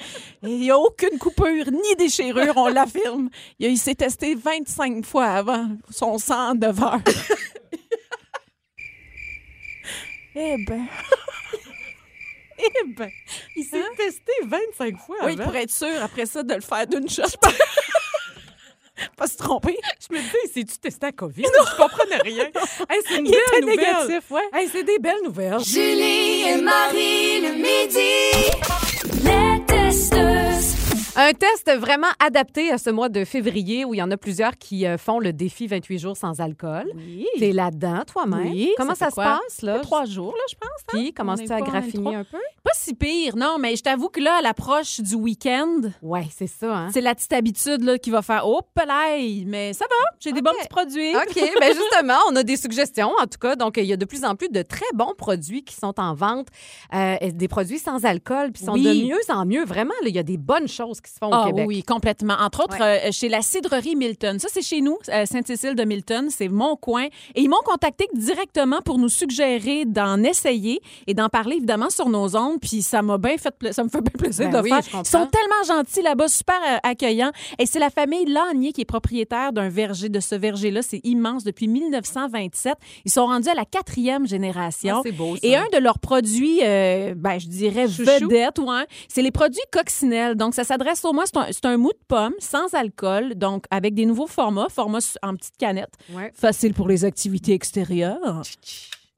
Et 0.43 0.49
il 0.49 0.61
n'y 0.61 0.71
a 0.71 0.79
aucune 0.79 1.19
coupure 1.19 1.71
ni 1.71 1.95
déchirure, 1.99 2.55
on 2.57 2.69
l'affirme. 2.69 3.29
Il, 3.59 3.77
s'est 3.77 3.95
testé 3.95 4.35
25 4.35 5.05
fois 5.05 5.27
avant 5.27 5.77
son 5.91 6.17
109 6.19 6.83
heures. 6.83 7.01
eh 10.35 10.57
ben. 10.65 10.87
eh 12.59 12.85
ben. 12.97 13.11
Il 13.57 13.65
s'est 13.65 13.83
testé 13.97 14.33
25 14.45 14.99
fois 14.99 15.17
Oui, 15.25 15.33
avant. 15.33 15.45
pour 15.45 15.57
être 15.57 15.71
sûr, 15.71 16.03
après 16.03 16.25
ça, 16.25 16.43
de 16.43 16.55
le 16.55 16.63
faire 16.63 16.87
d'une 16.87 17.11
shot. 17.11 17.25
Pas 19.17 19.27
se 19.27 19.37
tromper. 19.37 19.79
Je 20.01 20.15
me 20.15 20.21
disais, 20.21 20.39
s'est-tu 20.53 20.79
testé 20.79 21.07
à 21.07 21.13
COVID? 21.13 21.43
Je 21.45 21.77
comprenais 21.77 22.19
rien. 22.23 22.45
Hey, 22.91 23.01
c'est 23.07 23.19
une 23.19 23.27
Il 23.27 23.31
belle 23.31 23.41
était 23.49 23.61
nouvelle. 23.61 23.77
négatif, 23.79 24.31
ouais. 24.31 24.43
Hey, 24.53 24.69
c'est 24.71 24.85
des 24.85 24.99
belles 24.99 25.23
nouvelles. 25.25 25.61
Julie 25.61 26.43
et 26.49 26.57
Marie 26.61 27.41
le 27.41 27.53
midi. 27.55 28.51
Les. 29.25 29.52
Un 31.15 31.35
test 31.35 31.71
vraiment 31.79 32.07
adapté 32.25 32.71
à 32.73 32.79
ce 32.79 32.89
mois 32.89 33.11
de 33.11 33.27
février 33.27 33.85
où 33.85 33.93
il 33.93 33.99
y 33.99 34.03
en 34.03 34.11
a 34.11 34.17
plusieurs 34.17 34.57
qui 34.57 34.87
euh, 34.87 34.97
font 34.97 35.19
le 35.19 35.35
défi 35.35 35.67
28 35.67 35.99
jours 35.99 36.17
sans 36.17 36.41
alcool. 36.41 36.91
Oui. 36.95 37.27
T'es 37.39 37.53
là-dedans 37.53 38.01
toi-même? 38.11 38.51
Oui, 38.51 38.73
Comment 38.79 38.95
ça 38.95 39.11
se 39.11 39.17
passe, 39.17 39.61
là? 39.61 39.81
Trois 39.81 40.07
jours, 40.07 40.33
là, 40.35 40.43
je 40.49 40.55
pense. 40.55 40.71
hein? 40.71 40.87
Puis, 40.89 41.13
commences-tu 41.13 41.49
est 41.49 41.53
à 41.53 41.61
graffiner 41.61 42.03
23. 42.13 42.17
un 42.17 42.25
peu? 42.25 42.39
Pas 42.65 42.71
si 42.75 42.95
pire, 42.95 43.37
non, 43.37 43.59
mais 43.61 43.77
je 43.77 43.83
t'avoue 43.83 44.09
que 44.09 44.21
là, 44.21 44.37
à 44.39 44.41
l'approche 44.43 45.01
du 45.01 45.15
week-end, 45.15 45.81
Ouais, 46.01 46.25
c'est 46.35 46.47
ça, 46.47 46.75
hein? 46.75 46.89
c'est 46.95 47.03
la 47.03 47.15
petite 47.15 47.33
habitude 47.35 47.83
là, 47.83 47.99
qui 47.99 48.09
va 48.11 48.23
faire 48.23 48.45
«Oh, 48.47 48.61
pelaille!» 48.75 49.45
Mais 49.47 49.75
ça 49.75 49.85
va, 49.91 50.17
j'ai 50.19 50.33
des 50.33 50.41
bons 50.41 50.53
petits 50.61 50.69
produits. 50.69 51.15
OK, 51.15 51.35
bien 51.61 51.75
justement, 51.75 52.19
on 52.31 52.37
a 52.37 52.43
des 52.43 52.57
suggestions, 52.57 53.13
en 53.21 53.27
tout 53.27 53.39
cas. 53.39 53.55
Donc, 53.55 53.77
il 53.77 53.85
y 53.85 53.93
a 53.93 53.99
de 53.99 54.05
plus 54.07 54.25
en 54.25 54.35
plus 54.35 54.49
de 54.49 54.63
très 54.63 54.87
bons 54.95 55.13
produits 55.19 55.63
qui 55.63 55.75
sont 55.75 55.93
en 56.01 56.15
vente, 56.15 56.47
euh, 56.95 57.17
des 57.35 57.49
produits 57.49 57.79
sans 57.81 58.07
alcool, 58.07 58.51
puis 58.53 58.65
sont 58.65 58.73
Oui. 58.73 58.85
de 59.03 59.07
mieux 59.09 59.21
en 59.29 59.45
mieux. 59.45 59.65
Vraiment, 59.67 59.93
là, 60.03 60.09
il 60.09 60.15
y 60.17 60.19
a 60.19 60.23
des 60.23 60.39
bonnes 60.39 60.69
choses 60.69 61.01
qui 61.03 61.11
se 61.13 61.19
font 61.19 61.29
au 61.29 61.35
Ah 61.35 61.45
Québec. 61.47 61.65
oui, 61.67 61.83
complètement. 61.83 62.35
Entre 62.41 62.65
autres, 62.65 62.81
euh, 62.83 63.11
chez 63.13 63.29
la 63.29 63.43
cidrerie 63.43 63.97
Milton. 63.97 64.39
Ça, 64.39 64.49
c'est 64.51 64.63
chez 64.63 64.81
nous, 64.81 64.99
euh, 65.09 65.27
Sainte-Cécile 65.27 65.75
de 65.75 65.85
Milton. 65.85 66.29
C'est 66.31 66.49
mon 66.49 66.77
coin. 66.77 67.05
Et 67.35 67.43
ils 67.43 67.49
m'ont 67.49 67.63
contacté 67.65 68.07
directement 68.15 68.81
pour 68.83 68.99
nous 68.99 69.09
suggérer 69.09 69.85
d'en 69.85 70.23
essayer 70.23 70.81
et 71.07 71.15
d'en 71.15 71.29
parler, 71.29 71.57
évidemment, 71.57 71.91
sur 71.91 72.09
nos 72.09 72.37
ondes. 72.37 72.59
Puis 72.61 72.83
ça 72.83 73.03
m'a 73.03 73.19
bien 73.19 73.37
fait, 73.37 73.55
ça 73.73 73.85
me 73.85 73.89
fait 73.89 74.01
bien 74.01 74.13
plaisir 74.19 74.51
Ben 74.51 74.59
de 74.59 74.63
oui, 74.63 74.71
faire. 74.71 74.81
Ils 75.03 75.07
sont 75.09 75.27
tellement 75.27 75.77
gentils 75.77 76.03
là-bas, 76.03 76.29
super 76.29 76.57
euh, 76.71 76.79
accueillants. 76.83 77.33
Et 77.59 77.67
c'est 77.67 77.79
la 77.79 77.91
famille 77.91 78.27
Lanier 78.27 78.73
qui 78.73 78.83
est 78.83 78.85
propriétaire 78.87 79.53
d'un 79.53 79.69
verger, 79.69 80.09
de 80.09 80.21
ce 80.21 80.35
verger-là. 80.35 80.83
C'est 80.83 81.01
immense 81.05 81.45
depuis 81.45 81.69
1927. 81.69 82.75
Ils 83.05 83.11
sont 83.11 83.27
rendus 83.27 83.49
à 83.49 83.55
la 83.55 83.65
quatrième 83.65 84.27
génération. 84.27 84.97
Ah, 84.99 85.03
c'est 85.05 85.13
beau, 85.13 85.37
ça. 85.37 85.41
Et 85.47 85.57
un 85.57 85.67
de 85.73 85.79
leurs 85.79 85.99
produits, 85.99 86.61
euh, 86.63 87.15
ben, 87.17 87.39
je 87.39 87.47
dirais 87.47 87.87
Chouchou. 87.89 88.05
vedette, 88.29 88.59
ouais, 88.59 88.87
c'est 89.09 89.23
les 89.23 89.31
produits 89.31 89.61
coccinelles. 89.73 90.35
Donc, 90.35 90.55
ça 90.55 90.65
s'adresse 90.65 90.92
au 91.05 91.13
moins, 91.13 91.25
c'est 91.27 91.65
un, 91.65 91.71
un 91.71 91.77
mou 91.77 91.91
de 91.91 91.99
pomme 92.09 92.35
sans 92.39 92.73
alcool, 92.75 93.35
donc 93.35 93.65
avec 93.71 93.95
des 93.95 94.07
nouveaux 94.07 94.27
formats, 94.27 94.69
format 94.69 95.01
su- 95.01 95.19
en 95.23 95.35
petite 95.37 95.57
canette, 95.57 95.93
Ouais. 96.13 96.31
facile 96.35 96.75
pour 96.75 96.89
les 96.89 97.05
activités 97.05 97.53
extérieures. 97.53 98.43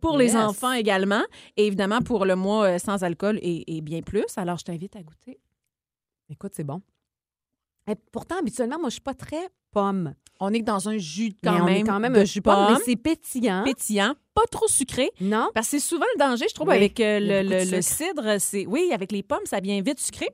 Pour 0.00 0.18
les 0.18 0.36
enfants 0.36 0.72
également. 0.72 1.22
Et 1.56 1.66
évidemment, 1.66 2.00
pour 2.02 2.26
le 2.26 2.36
mois 2.36 2.64
euh, 2.74 2.78
sans 2.78 3.02
alcool 3.04 3.38
et, 3.40 3.76
et 3.76 3.80
bien 3.80 4.02
plus. 4.02 4.24
Alors, 4.36 4.58
je 4.58 4.64
t'invite 4.64 4.94
à 4.96 5.02
goûter. 5.02 5.38
Écoute, 6.28 6.52
c'est 6.54 6.64
bon. 6.64 6.82
Et 7.90 7.94
pourtant, 8.12 8.36
habituellement, 8.38 8.78
moi, 8.78 8.88
je 8.90 8.94
suis 8.94 9.00
pas 9.00 9.14
très 9.14 9.48
pomme. 9.70 10.14
On 10.40 10.52
est 10.52 10.62
dans 10.62 10.88
un 10.88 10.98
jus 10.98 11.32
quand 11.42 11.52
mais 11.54 11.60
on 11.60 11.64
même. 11.64 11.76
est 11.76 11.82
quand 11.84 12.00
même 12.00 12.12
de 12.14 12.20
un 12.20 12.24
jus 12.24 12.42
pomme, 12.42 12.72
mais 12.72 12.78
c'est 12.84 12.96
pétillant. 12.96 13.62
pétillant, 13.64 14.14
pas 14.34 14.44
trop 14.50 14.66
sucré. 14.68 15.10
non? 15.20 15.48
Parce 15.54 15.68
que 15.70 15.78
c'est 15.78 15.86
souvent 15.86 16.06
le 16.14 16.18
danger, 16.18 16.46
je 16.48 16.54
trouve, 16.54 16.68
Oui, 16.68 16.74
avec 16.76 16.98
euh, 17.00 17.20
le, 17.20 17.64
le- 17.70 17.82
cidre. 17.82 18.36
C'est 18.40 18.66
Oui, 18.66 18.90
avec 18.92 19.10
les 19.12 19.22
pommes, 19.22 19.44
ça 19.46 19.60
vient 19.60 19.80
vite 19.80 20.00
sucré. 20.00 20.28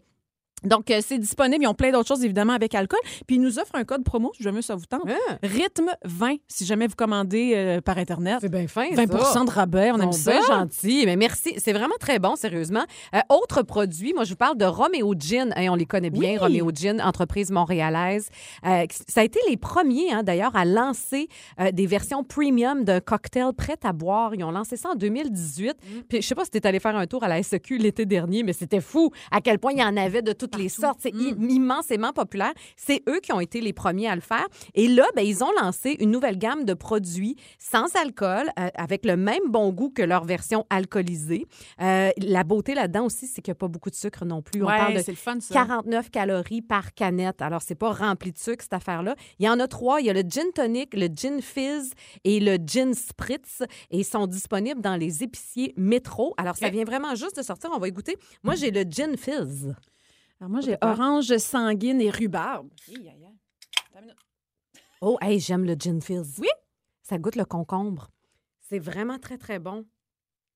Donc, 0.65 0.91
euh, 0.91 1.01
c'est 1.05 1.19
disponible. 1.19 1.65
Ils 1.65 1.69
ont 1.69 1.75
plein 1.75 1.91
d'autres 1.91 2.09
choses, 2.09 2.25
évidemment, 2.25 2.53
avec 2.53 2.75
alcool. 2.75 3.01
Puis, 3.27 3.37
ils 3.37 3.43
nous 3.43 3.59
offrent 3.59 3.75
un 3.75 3.85
code 3.85 4.05
promo, 4.05 4.33
si 4.37 4.43
jamais 4.43 4.63
ça 4.63 4.75
vous 4.75 4.85
tente. 4.87 5.03
Ah, 5.09 5.39
Rythme 5.43 5.91
20, 6.05 6.37
si 6.49 6.67
jamais 6.67 6.87
vous 6.87 6.95
commandez 6.97 7.53
euh, 7.55 7.81
par 7.81 7.99
Internet. 7.99 8.39
c'est 8.41 8.49
bien 8.51 8.67
fin, 8.67 8.91
20 8.95 9.11
ça. 9.23 9.45
de 9.45 9.51
rabais, 9.51 9.91
on 9.93 10.01
aime 10.01 10.13
ça. 10.13 10.33
bien 10.33 10.47
gentils. 10.47 11.03
Mais 11.07 11.17
merci. 11.17 11.55
C'est 11.59 11.73
vraiment 11.73 11.95
très 11.99 12.19
bon, 12.19 12.37
sérieusement. 12.37 12.85
Euh, 13.15 13.21
autre 13.29 13.63
produit, 13.63 14.13
moi, 14.15 14.25
je 14.25 14.31
vous 14.31 14.37
parle 14.37 14.57
de 14.57 14.65
Roméo 14.65 15.15
Gin. 15.19 15.53
Hein, 15.57 15.69
on 15.71 15.75
les 15.75 15.87
connaît 15.87 16.11
bien, 16.11 16.33
Oui. 16.33 16.39
Roméo 16.39 16.71
Gin, 16.75 17.01
entreprise 17.01 17.51
montréalaise. 17.51 18.29
Euh, 18.67 18.85
ça 19.09 19.23
a 19.23 19.25
été 19.25 19.41
les 19.49 19.57
premiers, 19.57 20.13
hein, 20.13 20.23
d'ailleurs, 20.23 20.55
à 20.57 20.65
lancer 20.65 21.29
des 21.73 21.87
versions 21.87 22.25
premium 22.25 22.85
d'un 22.85 23.01
cocktail 23.01 23.53
prêt 23.57 23.79
à 23.83 23.93
boire. 23.93 24.35
Ils 24.35 24.45
ont 24.45 24.51
lancé 24.51 24.77
ça 24.77 24.91
en 24.91 24.95
2018. 24.95 25.71
Mm. 25.71 26.01
Puis, 26.09 26.23
je 26.23 26.27
sais 26.27 26.35
pas 26.35 26.45
si 26.45 26.51
tu 26.51 26.61
allé 26.67 26.81
faire 26.81 26.97
un 26.97 27.07
tour 27.07 27.25
à 27.25 27.29
la 27.29 27.43
SEQ 27.43 27.79
l'été 27.79 28.07
dernier, 28.07 28.43
mais 28.43 28.53
c'était 28.53 28.81
fou 28.81 29.11
à 29.31 29.41
quel 29.41 29.59
point 29.59 29.73
il 29.73 29.79
y 29.79 29.85
en 29.85 29.97
avait 29.97 30.23
de 30.23 30.33
toutes 30.51 30.61
les 30.61 30.69
sortes. 30.69 30.99
C'est 31.01 31.15
Mm. 31.15 31.51
immensément 31.51 32.13
populaire. 32.13 32.53
C'est 32.77 33.03
eux 33.09 33.21
qui 33.21 33.33
ont 33.33 33.41
été 33.41 33.61
les 33.61 33.73
premiers 33.73 34.09
à 34.09 34.15
le 34.15 34.21
faire. 34.21 34.47
Et 34.75 34.89
là, 34.89 35.05
ben, 35.15 35.23
ils 35.23 35.43
ont 35.45 35.51
lancé 35.61 35.97
une 36.01 36.11
nouvelle 36.11 36.39
gamme 36.39 36.65
de 36.65 36.75
produits 36.75 37.37
sans 37.59 37.95
alcool, 37.97 38.49
euh, 38.59 38.69
avec 38.75 39.05
le 39.05 39.17
même 39.17 39.43
bon 39.49 39.71
goût 39.71 39.91
que 39.91 40.03
leur 40.03 40.25
version 40.25 40.67
alcoolisée. 40.71 41.47
Euh, 41.81 42.11
la 42.19 42.45
beauté 42.45 42.75
là-dedans 42.75 43.05
aussi, 43.07 43.27
c'est 43.27 43.43
qu'il 43.43 43.51
n'y 43.53 43.57
a 43.57 43.61
pas 43.61 43.69
beaucoup 43.69 43.91
de 43.91 43.95
sucre 43.95 44.25
non 44.25 44.43
plus. 44.43 44.63
On 44.63 44.67
parle 44.67 44.95
de 44.95 44.99
c'est 45.03 45.13
le 45.13 45.17
fun, 45.17 45.39
ça. 45.41 45.55
49 45.55 46.11
calories 46.11 46.63
par 46.63 46.95
canette. 46.95 47.43
Alors, 47.43 47.63
c'est 47.63 47.75
pas 47.75 47.93
rempli 47.93 48.33
de 48.33 48.39
sucre, 48.39 48.63
cette 48.63 48.73
affaire-là. 48.75 49.15
Il 49.39 49.47
y 49.47 49.49
en 49.49 49.59
a 49.61 49.69
trois. 49.69 50.01
Il 50.01 50.07
y 50.07 50.11
a 50.11 50.13
le 50.13 50.23
gin 50.23 50.51
tonic, 50.55 50.95
le 50.95 51.09
gin 51.15 51.41
fizz 51.41 51.93
et 52.25 52.41
le 52.41 52.57
gin 52.65 52.95
spritz. 52.95 53.63
Et 53.91 53.99
ils 53.99 54.05
sont 54.05 54.27
disponibles 54.27 54.81
dans 54.81 54.97
les 54.97 55.23
épiciers 55.23 55.75
métro. 55.77 56.35
Alors, 56.37 56.57
ça 56.57 56.69
vient 56.71 56.85
vraiment 56.85 57.15
juste 57.15 57.37
de 57.37 57.43
sortir. 57.43 57.71
On 57.75 57.79
va 57.79 57.89
y 57.89 57.93
goûter. 57.93 58.17
Moi, 58.43 58.55
j'ai 58.55 58.71
le 58.71 58.83
gin 58.83 59.17
fizz. 59.17 59.75
Alors, 60.41 60.51
moi, 60.51 60.61
j'ai 60.63 60.77
orange 60.81 61.37
sanguine 61.37 62.01
et 62.01 62.11
rhubarbe. 62.11 62.71
Oh, 65.03 65.19
hey, 65.21 65.39
j'aime 65.39 65.65
le 65.65 65.75
gin 65.75 66.01
fizz. 66.01 66.39
Oui? 66.41 66.49
Ça 67.03 67.19
goûte 67.19 67.37
le 67.37 67.45
concombre. 67.45 68.11
C'est 68.61 68.79
vraiment 68.79 69.19
très, 69.19 69.37
très 69.37 69.59
bon. 69.59 69.85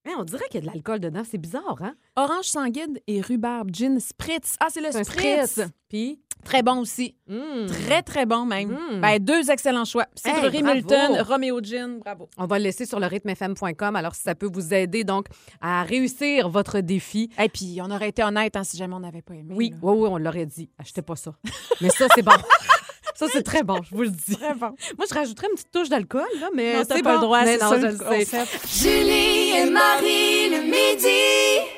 Hein, 0.06 0.12
on 0.18 0.24
dirait 0.24 0.44
qu'il 0.50 0.56
y 0.56 0.58
a 0.58 0.66
de 0.68 0.72
l'alcool 0.72 1.00
dedans. 1.00 1.22
C'est 1.28 1.38
bizarre, 1.38 1.76
hein? 1.80 1.94
Orange 2.16 2.44
sanguine 2.46 2.98
et 3.06 3.20
rhubarbe, 3.20 3.70
gin 3.72 3.98
spritz. 4.00 4.56
Ah, 4.60 4.66
c'est 4.70 4.80
le 4.80 4.90
spritz. 4.92 5.50
spritz. 5.52 5.68
Puis, 5.88 6.20
Très 6.44 6.62
bon 6.62 6.80
aussi. 6.80 7.16
hum, 7.30 7.66
Très, 7.66 8.02
très 8.02 8.26
bon 8.26 8.44
même. 8.44 8.68
Mm. 8.70 9.00
Ben, 9.00 9.18
deux 9.18 9.50
excellents 9.50 9.86
choix. 9.86 10.04
Cidrerie. 10.14 10.62
Milton, 10.62 11.22
Roméo 11.22 11.58
Gin, 11.62 12.00
bravo. 12.00 12.28
on 12.36 12.44
va 12.46 12.58
le 12.58 12.64
laisser 12.64 12.84
sur 12.84 13.00
le 13.00 13.06
rythmefm.com. 13.06 13.96
Alors, 13.96 14.14
si 14.14 14.22
ça 14.22 14.34
peut 14.34 14.50
vous 14.52 14.74
aider 14.74 15.04
donc 15.04 15.26
à 15.62 15.84
réussir 15.84 16.50
votre 16.50 16.80
défi. 16.80 17.30
Et 17.42 17.48
puis, 17.48 17.78
on 17.82 17.90
aurait 17.90 18.10
été 18.10 18.22
honnête 18.22 18.56
hein, 18.56 18.64
si 18.64 18.76
jamais 18.76 18.94
on 18.94 19.00
n'avait 19.00 19.22
pas 19.22 19.34
aimé. 19.34 19.54
Oui, 19.56 19.70
là. 19.70 19.76
oui, 19.80 19.96
oui, 20.00 20.08
on 20.12 20.18
l'aurait 20.18 20.44
dit. 20.44 20.68
Achetez 20.78 21.00
pas 21.00 21.16
ça. 21.16 21.32
Mais 21.80 21.88
ça, 21.88 22.06
c'est 22.14 22.22
bon. 22.22 22.32
ça, 23.14 23.26
c'est 23.32 23.42
très 23.42 23.62
bon, 23.62 23.80
je 23.82 23.94
vous 23.94 24.02
le 24.02 24.10
dis. 24.10 24.36
Très 24.36 24.54
bon. 24.54 24.74
Moi, 24.98 25.06
je 25.08 25.14
rajouterais 25.14 25.46
une 25.48 25.54
petite 25.54 25.70
touche 25.72 25.88
d'alcool, 25.88 26.24
là, 26.40 26.48
mais 26.54 26.82
c'est 26.84 27.02
pas 27.02 27.10
bon. 27.10 27.12
le 27.14 27.20
droit, 27.20 27.42
Mais 27.44 27.58
c'est 27.58 27.64
non, 27.64 27.70
ça 27.70 27.80
je 27.80 27.86
le 27.86 28.24
sais. 28.24 28.44
Julie 28.68 29.50
et 29.56 29.70
Marie 29.70 30.50
le 30.50 30.62
midi. 30.62 31.70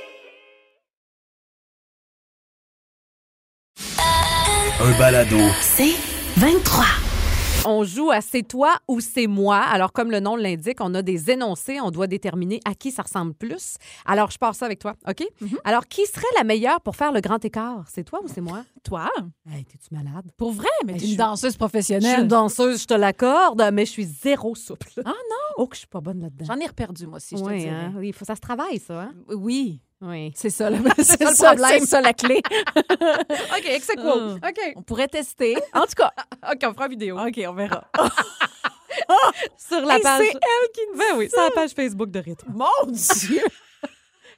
Un 4.78 4.98
balado. 4.98 5.38
C'est 5.60 5.94
23. 6.36 6.84
On 7.66 7.84
joue 7.84 8.10
à 8.10 8.20
c'est 8.20 8.42
toi 8.42 8.74
ou 8.88 9.00
c'est 9.00 9.26
moi. 9.26 9.56
Alors, 9.58 9.92
comme 9.92 10.10
le 10.10 10.20
nom 10.20 10.36
l'indique, 10.36 10.78
on 10.80 10.94
a 10.94 11.02
des 11.02 11.30
énoncés. 11.30 11.80
On 11.80 11.90
doit 11.90 12.06
déterminer 12.06 12.60
à 12.64 12.74
qui 12.74 12.90
ça 12.92 13.02
ressemble 13.02 13.34
plus. 13.34 13.76
Alors, 14.04 14.30
je 14.30 14.38
pars 14.38 14.54
ça 14.54 14.66
avec 14.66 14.78
toi, 14.78 14.94
OK? 15.08 15.26
Mhm. 15.40 15.58
Alors, 15.64 15.86
qui 15.86 16.06
serait 16.06 16.26
la 16.36 16.44
meilleure 16.44 16.80
pour 16.80 16.94
faire 16.96 17.12
le 17.12 17.20
grand 17.20 17.44
écart? 17.44 17.84
C'est 17.92 18.04
toi 18.04 18.20
ou 18.22 18.28
c'est 18.28 18.40
moi? 18.40 18.64
Toi? 18.84 19.10
Hey, 19.50 19.64
t'es-tu 19.64 19.94
malade? 19.94 20.30
Pour 20.36 20.52
vrai, 20.52 20.68
mais 20.86 20.92
Ben, 20.94 21.00
t'es 21.00 21.08
une 21.10 21.16
danseuse 21.16 21.42
Je 21.42 21.48
suis 21.50 21.54
une 21.54 21.58
professionnelle. 21.58 22.28
danseuse, 22.28 22.82
je 22.82 22.86
te 22.86 22.94
l'accorde, 22.94 23.62
mais 23.72 23.84
je 23.84 23.90
suis 23.90 24.04
zéro 24.04 24.54
souple. 24.54 24.88
Ah 25.04 25.08
non? 25.08 25.12
Oh, 25.58 25.66
que 25.66 25.74
je 25.74 25.80
suis 25.80 25.88
pas 25.88 26.00
bonne 26.00 26.20
là-dedans. 26.20 26.44
J'en 26.46 26.58
ai 26.60 26.66
reperdu, 26.66 27.06
moi 27.06 27.16
aussi, 27.16 27.36
je 27.36 27.42
te 27.42 27.48
Oui, 27.48 27.58
dirais. 27.58 27.70
hein? 27.70 27.92
oui, 27.96 28.12
faut, 28.12 28.24
ça 28.24 28.34
se 28.36 28.40
travaille, 28.40 28.78
ça. 28.78 29.00
Hein? 29.02 29.12
Oui, 29.34 29.80
Oui. 30.02 30.32
c'est 30.36 30.50
ça, 30.50 30.68
le, 30.70 30.76
c'est 30.98 31.24
ça, 31.34 31.52
le 31.52 31.56
problème. 31.56 31.80
c'est 31.80 31.86
ça 31.86 32.00
la 32.02 32.12
clé. 32.12 32.42
OK, 32.76 33.80
c'est 33.80 33.96
cool. 33.96 34.34
OK. 34.46 34.72
on 34.76 34.82
pourrait 34.82 35.08
tester. 35.08 35.56
En 35.72 35.82
tout 35.86 35.94
cas, 35.96 36.12
OK, 36.52 36.58
on 36.64 36.74
fera 36.74 36.84
une 36.84 36.90
vidéo. 36.90 37.18
OK, 37.18 37.40
on 37.48 37.54
verra. 37.54 37.84
Sur 39.56 39.80
la 39.82 39.96
Hey, 39.96 40.02
page. 40.02 40.22
c'est 40.22 40.32
elle 40.36 40.70
qui 40.72 40.80
nous 40.92 40.98
Ben 40.98 41.16
oui, 41.16 41.28
sur 41.30 41.40
la 41.42 41.50
page 41.50 41.70
Facebook 41.70 42.10
de 42.10 42.18
Rythme. 42.20 42.52
Mon 42.54 42.90
Dieu! 42.90 43.42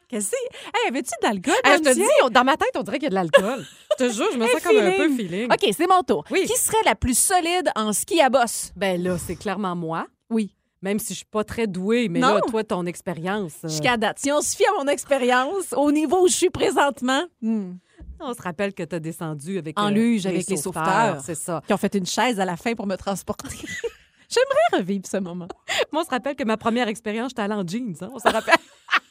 Qu'est-ce 0.08 0.30
que 0.30 0.36
c'est? 0.36 0.58
Hey, 0.74 0.88
avais-tu 0.88 1.10
de 1.20 1.26
l'alcool? 1.26 1.54
Hey, 1.64 1.76
je 1.78 1.82
te 1.82 1.94
dis, 1.94 2.02
on- 2.24 2.30
dans 2.30 2.42
ma 2.44 2.56
tête, 2.56 2.70
on 2.76 2.82
dirait 2.82 2.98
qu'il 2.98 3.04
y 3.04 3.06
a 3.08 3.10
de 3.10 3.14
l'alcool. 3.14 3.66
je 3.98 4.04
te 4.06 4.10
jure, 4.10 4.28
je 4.32 4.38
me 4.38 4.46
sens 4.48 4.62
comme 4.62 4.76
un 4.78 4.90
peu 4.92 5.08
feeling. 5.10 5.16
feeling. 5.16 5.52
OK, 5.52 5.74
c'est 5.76 5.86
mon 5.86 6.02
tour. 6.02 6.24
Oui. 6.30 6.44
Qui 6.46 6.56
serait 6.56 6.82
la 6.86 6.94
plus 6.94 7.16
solide 7.18 7.70
en 7.76 7.92
ski 7.92 8.20
à 8.22 8.30
bosse? 8.30 8.72
Ben 8.74 9.02
là, 9.02 9.18
c'est 9.18 9.36
clairement 9.36 9.76
moi. 9.76 10.06
Oui. 10.30 10.54
Même 10.82 10.98
si 10.98 11.12
je 11.14 11.18
suis 11.18 11.26
pas 11.26 11.42
très 11.44 11.66
douée, 11.66 12.08
mais 12.08 12.20
Non. 12.20 12.34
là, 12.34 12.40
toi, 12.48 12.62
ton 12.62 12.86
expérience. 12.86 13.54
euh, 13.64 13.68
Jusqu'à 13.68 13.96
date. 13.96 14.18
Si 14.20 14.30
on 14.30 14.40
se 14.40 14.54
fie 14.56 14.64
à 14.64 14.82
mon 14.82 14.88
expérience, 14.88 15.72
au 15.76 15.90
niveau 15.90 16.22
où 16.24 16.28
je 16.28 16.34
suis 16.34 16.50
présentement, 16.50 17.22
hmm, 17.42 17.72
On 18.20 18.32
se 18.34 18.40
rappelle 18.42 18.72
que 18.74 18.82
tu 18.84 18.94
as 18.94 19.00
descendu 19.00 19.58
avec 19.58 19.78
En 19.78 19.88
euh, 19.88 19.90
luge 19.90 20.26
avec 20.26 20.48
les 20.48 20.56
sauveteurs. 20.56 21.20
C'est 21.24 21.34
ça. 21.34 21.62
qui 21.66 21.72
ont 21.72 21.76
fait 21.76 21.94
une 21.96 22.06
chaise 22.06 22.38
à 22.40 22.44
la 22.44 22.56
fin 22.56 22.74
pour 22.74 22.86
me 22.86 22.96
transporter. 22.96 23.48
J'aimerais 24.30 24.78
revivre 24.82 25.06
ce 25.06 25.16
moment. 25.16 25.48
Moi, 25.92 26.02
on 26.02 26.04
se 26.04 26.10
rappelle 26.10 26.36
que 26.36 26.44
ma 26.44 26.56
première 26.58 26.86
expérience, 26.88 27.30
j'étais 27.30 27.42
allée 27.42 27.54
en 27.54 27.66
jeans. 27.66 27.94
hein, 28.02 28.10
on 28.12 28.18
se 28.18 28.28
rappelle. 28.28 28.54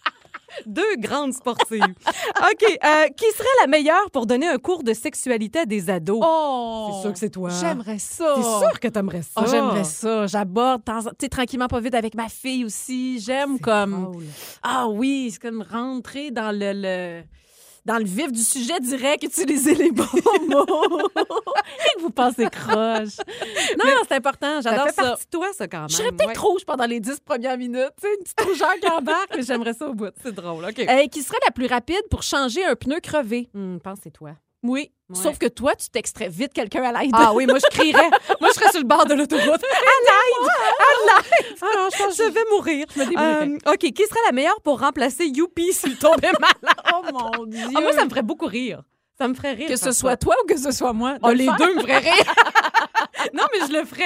Deux 0.66 0.95
grandes 0.97 1.34
sportives. 1.34 1.82
OK. 1.82 2.64
euh, 2.84 3.08
qui 3.16 3.26
serait 3.32 3.47
la 3.62 3.68
meilleure 3.68 4.10
pour 4.12 4.26
donner 4.26 4.47
un 4.47 4.58
cours 4.58 4.84
de 4.84 4.93
sexualité 4.93 5.60
à 5.60 5.66
des 5.66 5.89
ados? 5.89 6.22
Oh! 6.24 6.89
C'est 6.95 7.01
sûr 7.01 7.14
que 7.14 7.20
c'est 7.20 7.30
toi. 7.30 7.49
J'aimerais 7.49 7.99
ça. 7.99 8.36
C'est 8.36 8.66
sûr 8.68 8.80
que 8.80 8.88
t'aimerais 8.88 9.22
ça. 9.22 9.41
Oh, 9.41 9.49
j'aimerais 9.49 9.84
ça. 9.84 10.28
J'aborde, 10.28 10.82
tranquillement, 11.32 11.68
pas 11.68 11.80
vite 11.80 11.95
avec 11.95 12.16
ma 12.16 12.30
fille 12.30 12.66
aussi. 12.66 13.20
J'aime 13.20 13.60
comme. 13.60 14.03
drôle. 14.03 14.24
Ah 14.64 14.88
oui, 14.88 15.30
c'est 15.32 15.41
comme 15.41 15.64
rentrer 15.70 16.32
dans 16.32 16.51
le, 16.51 16.72
le- 16.74 17.24
dans 17.88 17.97
le 17.97 18.03
vif 18.03 18.31
du 18.31 18.41
sujet 18.43 18.79
direct, 18.81 19.23
utiliser 19.23 19.73
les 19.73 19.91
bons 19.91 20.03
mots. 20.49 20.65
Et 21.15 21.95
que 21.97 22.01
vous 22.01 22.09
pensez 22.11 22.47
croche. 22.49 23.17
Non, 23.79 23.85
c'est 24.07 24.15
important. 24.15 24.61
Ça 24.61 24.69
J'adore 24.71 24.85
fait 24.88 24.91
ça. 24.93 25.03
partie 25.03 25.25
de 25.25 25.29
toi, 25.31 25.47
ça, 25.53 25.67
quand 25.67 25.79
même. 25.79 25.89
Je 25.89 25.95
serais 25.95 26.11
peut-être 26.11 26.27
Ouais. 26.27 26.38
rouge 26.38 26.65
pendant 26.65 26.85
les 26.85 26.99
dix 26.99 27.19
premières 27.21 27.57
minutes. 27.57 27.91
Tu 28.01 28.07
sais, 28.07 28.13
une 28.17 28.23
petite 28.23 28.41
rougeur 28.41 28.73
qui 28.81 28.88
embarque, 28.91 29.29
mais 29.35 29.41
j'aimerais 29.43 29.73
ça 29.73 29.88
au 29.89 29.93
bout. 29.93 30.11
C'est 30.21 30.35
drôle, 30.35 30.65
OK. 30.65 30.79
Euh, 30.79 31.07
qui 31.07 31.23
serait 31.23 31.38
la 31.45 31.51
plus 31.51 31.67
rapide 31.67 32.01
pour 32.11 32.23
changer 32.23 32.63
un 32.65 32.75
pneu 32.75 32.99
crevé? 32.99 33.49
Hum, 33.55 33.79
pense 33.81 33.99
c'est 34.03 34.11
toi. 34.11 34.31
Oui. 34.64 34.91
Ouais. 35.10 35.16
Sauf 35.16 35.38
que 35.38 35.47
toi, 35.47 35.74
tu 35.76 35.89
t'extrais 35.89 36.28
vite 36.28 36.51
quelqu'un 36.51 36.84
à 36.84 36.91
l'aide. 37.01 37.12
Ah 37.14 37.34
oui, 37.34 37.45
moi, 37.45 37.60
je 37.60 37.70
crierais. 37.70 38.10
moi, 38.41 38.49
je 38.49 38.60
serais 38.60 38.72
sur 38.72 38.82
le 38.82 38.86
bord 38.88 39.05
de 39.05 39.14
l'autoroute. 39.14 39.45
À 39.64 39.97
l'aide! 40.03 40.49
À 40.49 41.22
l'aide! 41.22 41.58
Ah 41.62 41.66
non, 41.76 41.89
je 41.93 41.97
pense 42.03 42.18
Je 42.18 42.24
vais 42.24 42.43
mourir. 42.51 42.86
me. 42.97 43.03
Euh, 43.18 43.72
OK, 43.74 43.80
qui 43.80 44.03
serait 44.05 44.20
la 44.26 44.34
meilleure 44.34 44.60
pour 44.62 44.80
remplacer 44.82 45.26
Youpi 45.28 45.72
s'il 45.72 45.97
tombait 45.97 46.32
malade? 46.39 46.78
Oh 46.93 47.01
mon 47.14 47.45
Dieu. 47.45 47.68
Ah, 47.76 47.82
moi, 47.82 47.93
ça 47.93 48.03
me 48.03 48.10
ferait 48.10 48.22
beaucoup 48.22 48.47
rire. 48.47 48.82
Ça 49.18 49.28
me 49.28 49.34
ferait 49.34 49.53
rire. 49.53 49.68
Que 49.68 49.76
ce 49.78 49.91
soit 49.91 50.18
toi 50.18 50.36
ou 50.43 50.47
que 50.47 50.57
ce 50.57 50.72
soit 50.72 50.93
moi. 50.93 51.18
Oh, 51.24 51.30
le 51.30 51.36
les 51.36 51.45
faire. 51.45 51.57
deux 51.57 51.76
me 51.76 51.82
feraient 51.82 51.99
rire. 51.99 52.13
non, 53.34 53.43
mais 53.51 53.68
je 53.68 53.74
le 53.74 53.86
ferais. 53.86 54.03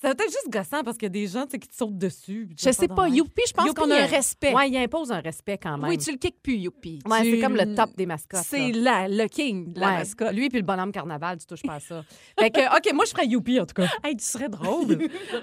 Ça 0.00 0.08
va 0.08 0.10
être 0.12 0.24
juste 0.24 0.48
gossant 0.50 0.82
parce 0.82 0.96
qu'il 0.96 1.06
y 1.06 1.06
a 1.06 1.10
des 1.10 1.26
gens 1.26 1.46
qui 1.46 1.58
te 1.58 1.74
sautent 1.74 1.98
dessus. 1.98 2.48
Je 2.58 2.70
sais 2.70 2.88
pas. 2.88 3.08
Youpi, 3.08 3.42
je 3.46 3.52
pense 3.52 3.72
qu'on 3.72 3.90
a 3.90 3.96
un 3.96 4.02
euh, 4.04 4.06
respect. 4.06 4.54
Ouais, 4.54 4.68
il 4.70 4.76
impose 4.76 5.12
un 5.12 5.20
respect 5.20 5.58
quand 5.58 5.76
même. 5.78 5.88
Oui, 5.88 5.98
tu 5.98 6.10
le 6.12 6.18
kicks 6.18 6.40
plus, 6.42 6.56
Youpi. 6.56 7.00
Ouais, 7.06 7.22
Tu- 7.22 7.32
c'est 7.32 7.40
comme 7.40 7.56
le 7.56 7.74
top 7.74 7.90
des 7.96 8.06
mascottes. 8.06 8.44
C'est 8.46 8.72
là. 8.72 9.06
le 9.08 9.26
king 9.28 9.72
de 9.72 9.80
la 9.80 9.86
Ouais. 9.88 9.92
mascotte. 9.98 10.32
Lui 10.32 10.48
puis 10.48 10.58
le 10.60 10.64
bonhomme 10.64 10.92
carnaval, 10.92 11.38
tu 11.38 11.46
touches 11.46 11.62
pas 11.62 11.74
à 11.74 11.80
ça. 11.80 12.02
fait 12.40 12.50
que, 12.50 12.76
OK, 12.76 12.92
moi, 12.94 13.04
je 13.04 13.10
ferais 13.10 13.26
Youpi, 13.26 13.60
en 13.60 13.66
tout 13.66 13.74
cas. 13.74 13.88
Hey, 14.02 14.16
tu 14.16 14.24
serais 14.24 14.48
drôle. 14.48 14.98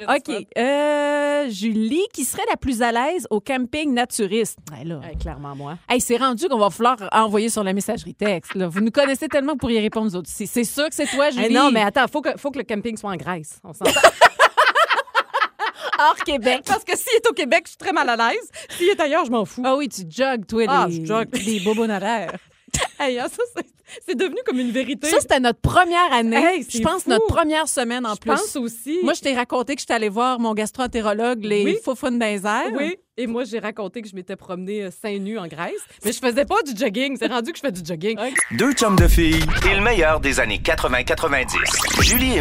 OK. 0.10 0.48
Euh, 0.58 1.50
Julie, 1.50 2.06
qui 2.14 2.24
serait 2.26 2.46
la 2.50 2.58
plus 2.58 2.82
à 2.82 2.92
l'aise 2.92 3.28
au 3.30 3.40
camping 3.40 3.94
naturiste? 3.94 4.58
Ouais, 4.72 4.84
là. 4.84 5.00
clairement, 5.20 5.56
moi. 5.56 5.78
Hey, 5.90 6.02
c'est 6.02 6.18
rendu 6.18 6.48
qu'on 6.48 6.58
va 6.60 6.70
falloir 6.70 6.98
envoyer 7.12 7.50
sur 7.50 7.64
la 7.64 7.74
messagerie 7.74 8.14
texte. 8.16 8.56
là. 8.56 8.68
Vous 8.68 8.82
nous 8.82 8.92
connaissez 8.92 9.11
tellement 9.16 9.50
que 9.50 9.54
vous 9.54 9.60
pourriez 9.60 9.80
répondre 9.80 10.12
aux 10.12 10.16
autres. 10.16 10.30
C'est 10.34 10.64
sûr 10.64 10.90
que 10.90 10.96
c'est 10.96 11.08
toi, 11.08 11.30
Julie. 11.30 11.46
Hey, 11.46 11.54
non, 11.54 11.72
mais 11.72 11.82
attends, 11.82 12.08
faut 12.08 12.22
que, 12.22 12.38
faut 12.38 12.52
que 12.52 12.58
le 12.60 12.64
camping 12.64 12.98
soit 12.98 13.12
en 13.12 13.16
Grèce. 13.16 13.60
On 13.64 13.74
s'entend. 13.74 13.92
hors 16.00 16.16
Québec. 16.16 16.64
Parce 16.66 16.84
que 16.84 16.96
s'il 16.98 17.16
est 17.16 17.28
au 17.30 17.34
Québec, 17.34 17.64
je 17.66 17.70
suis 17.72 17.78
très 17.78 17.94
mal 17.94 18.10
à 18.10 18.16
l'aise. 18.16 18.50
S'il 18.70 18.90
est 18.90 19.00
ailleurs, 19.00 19.26
je 19.26 19.32
m'en 19.32 19.46
fous. 19.46 19.64
Ah 19.66 19.76
oui, 19.76 19.90
tu 19.90 20.02
jogues, 20.10 20.46
toi, 20.46 20.64
Ah, 20.68 20.86
les, 20.90 21.02
je 21.02 21.06
jogue. 21.06 21.28
les 21.46 21.60
bobos 21.60 21.90
horaires. 21.90 22.34
Hey, 23.02 23.20
hein, 23.20 23.28
ça, 23.30 23.42
c'est- 23.56 23.66
c'est 24.08 24.16
devenu 24.16 24.38
comme 24.46 24.60
une 24.60 24.72
vérité. 24.72 25.08
Ça, 25.10 25.18
c'était 25.20 25.40
notre 25.40 25.60
première 25.60 26.14
année. 26.14 26.38
Hey, 26.38 26.66
je 26.70 26.80
pense 26.82 27.04
fou. 27.04 27.10
notre 27.10 27.26
première 27.28 27.68
semaine 27.68 28.06
en 28.06 28.14
je 28.14 28.20
plus. 28.20 28.30
pense 28.30 28.56
aussi. 28.56 29.00
Moi, 29.04 29.14
je 29.14 29.22
t'ai 29.22 29.34
raconté 29.34 29.76
que 29.76 29.82
j'étais 29.82 29.94
allée 29.96 30.08
voir 30.10 30.40
mon 30.40 30.54
gastro-entérologue, 30.54 31.44
les 31.44 31.64
Oui. 31.66 31.78
les 32.20 32.46
airs. 32.46 32.72
Oui, 32.78 32.96
et 33.18 33.28
moi, 33.28 33.44
j'ai 33.44 33.60
raconté 33.60 34.02
que 34.02 34.08
je 34.08 34.16
m'étais 34.16 34.36
promenée 34.36 34.84
euh, 34.84 34.92
seins 34.92 35.18
nus 35.20 35.38
en 35.38 35.48
Grèce, 35.48 35.74
mais 36.06 36.12
je 36.14 36.20
faisais 36.20 36.46
pas 36.46 36.62
du 36.64 36.72
jogging. 36.78 37.18
C'est 37.20 37.28
rendu 37.28 37.52
que 37.52 37.58
je 37.58 37.62
fais 37.62 37.72
du 37.72 37.82
jogging. 37.84 38.18
Deux 38.52 38.72
chums 38.74 38.96
de 38.96 39.08
filles 39.08 39.44
et 39.70 39.76
le 39.76 39.82
meilleur 39.82 40.20
des 40.22 40.40
années 40.40 40.60
80-90. 40.64 41.58
Julie 42.02 42.34
et 42.36 42.40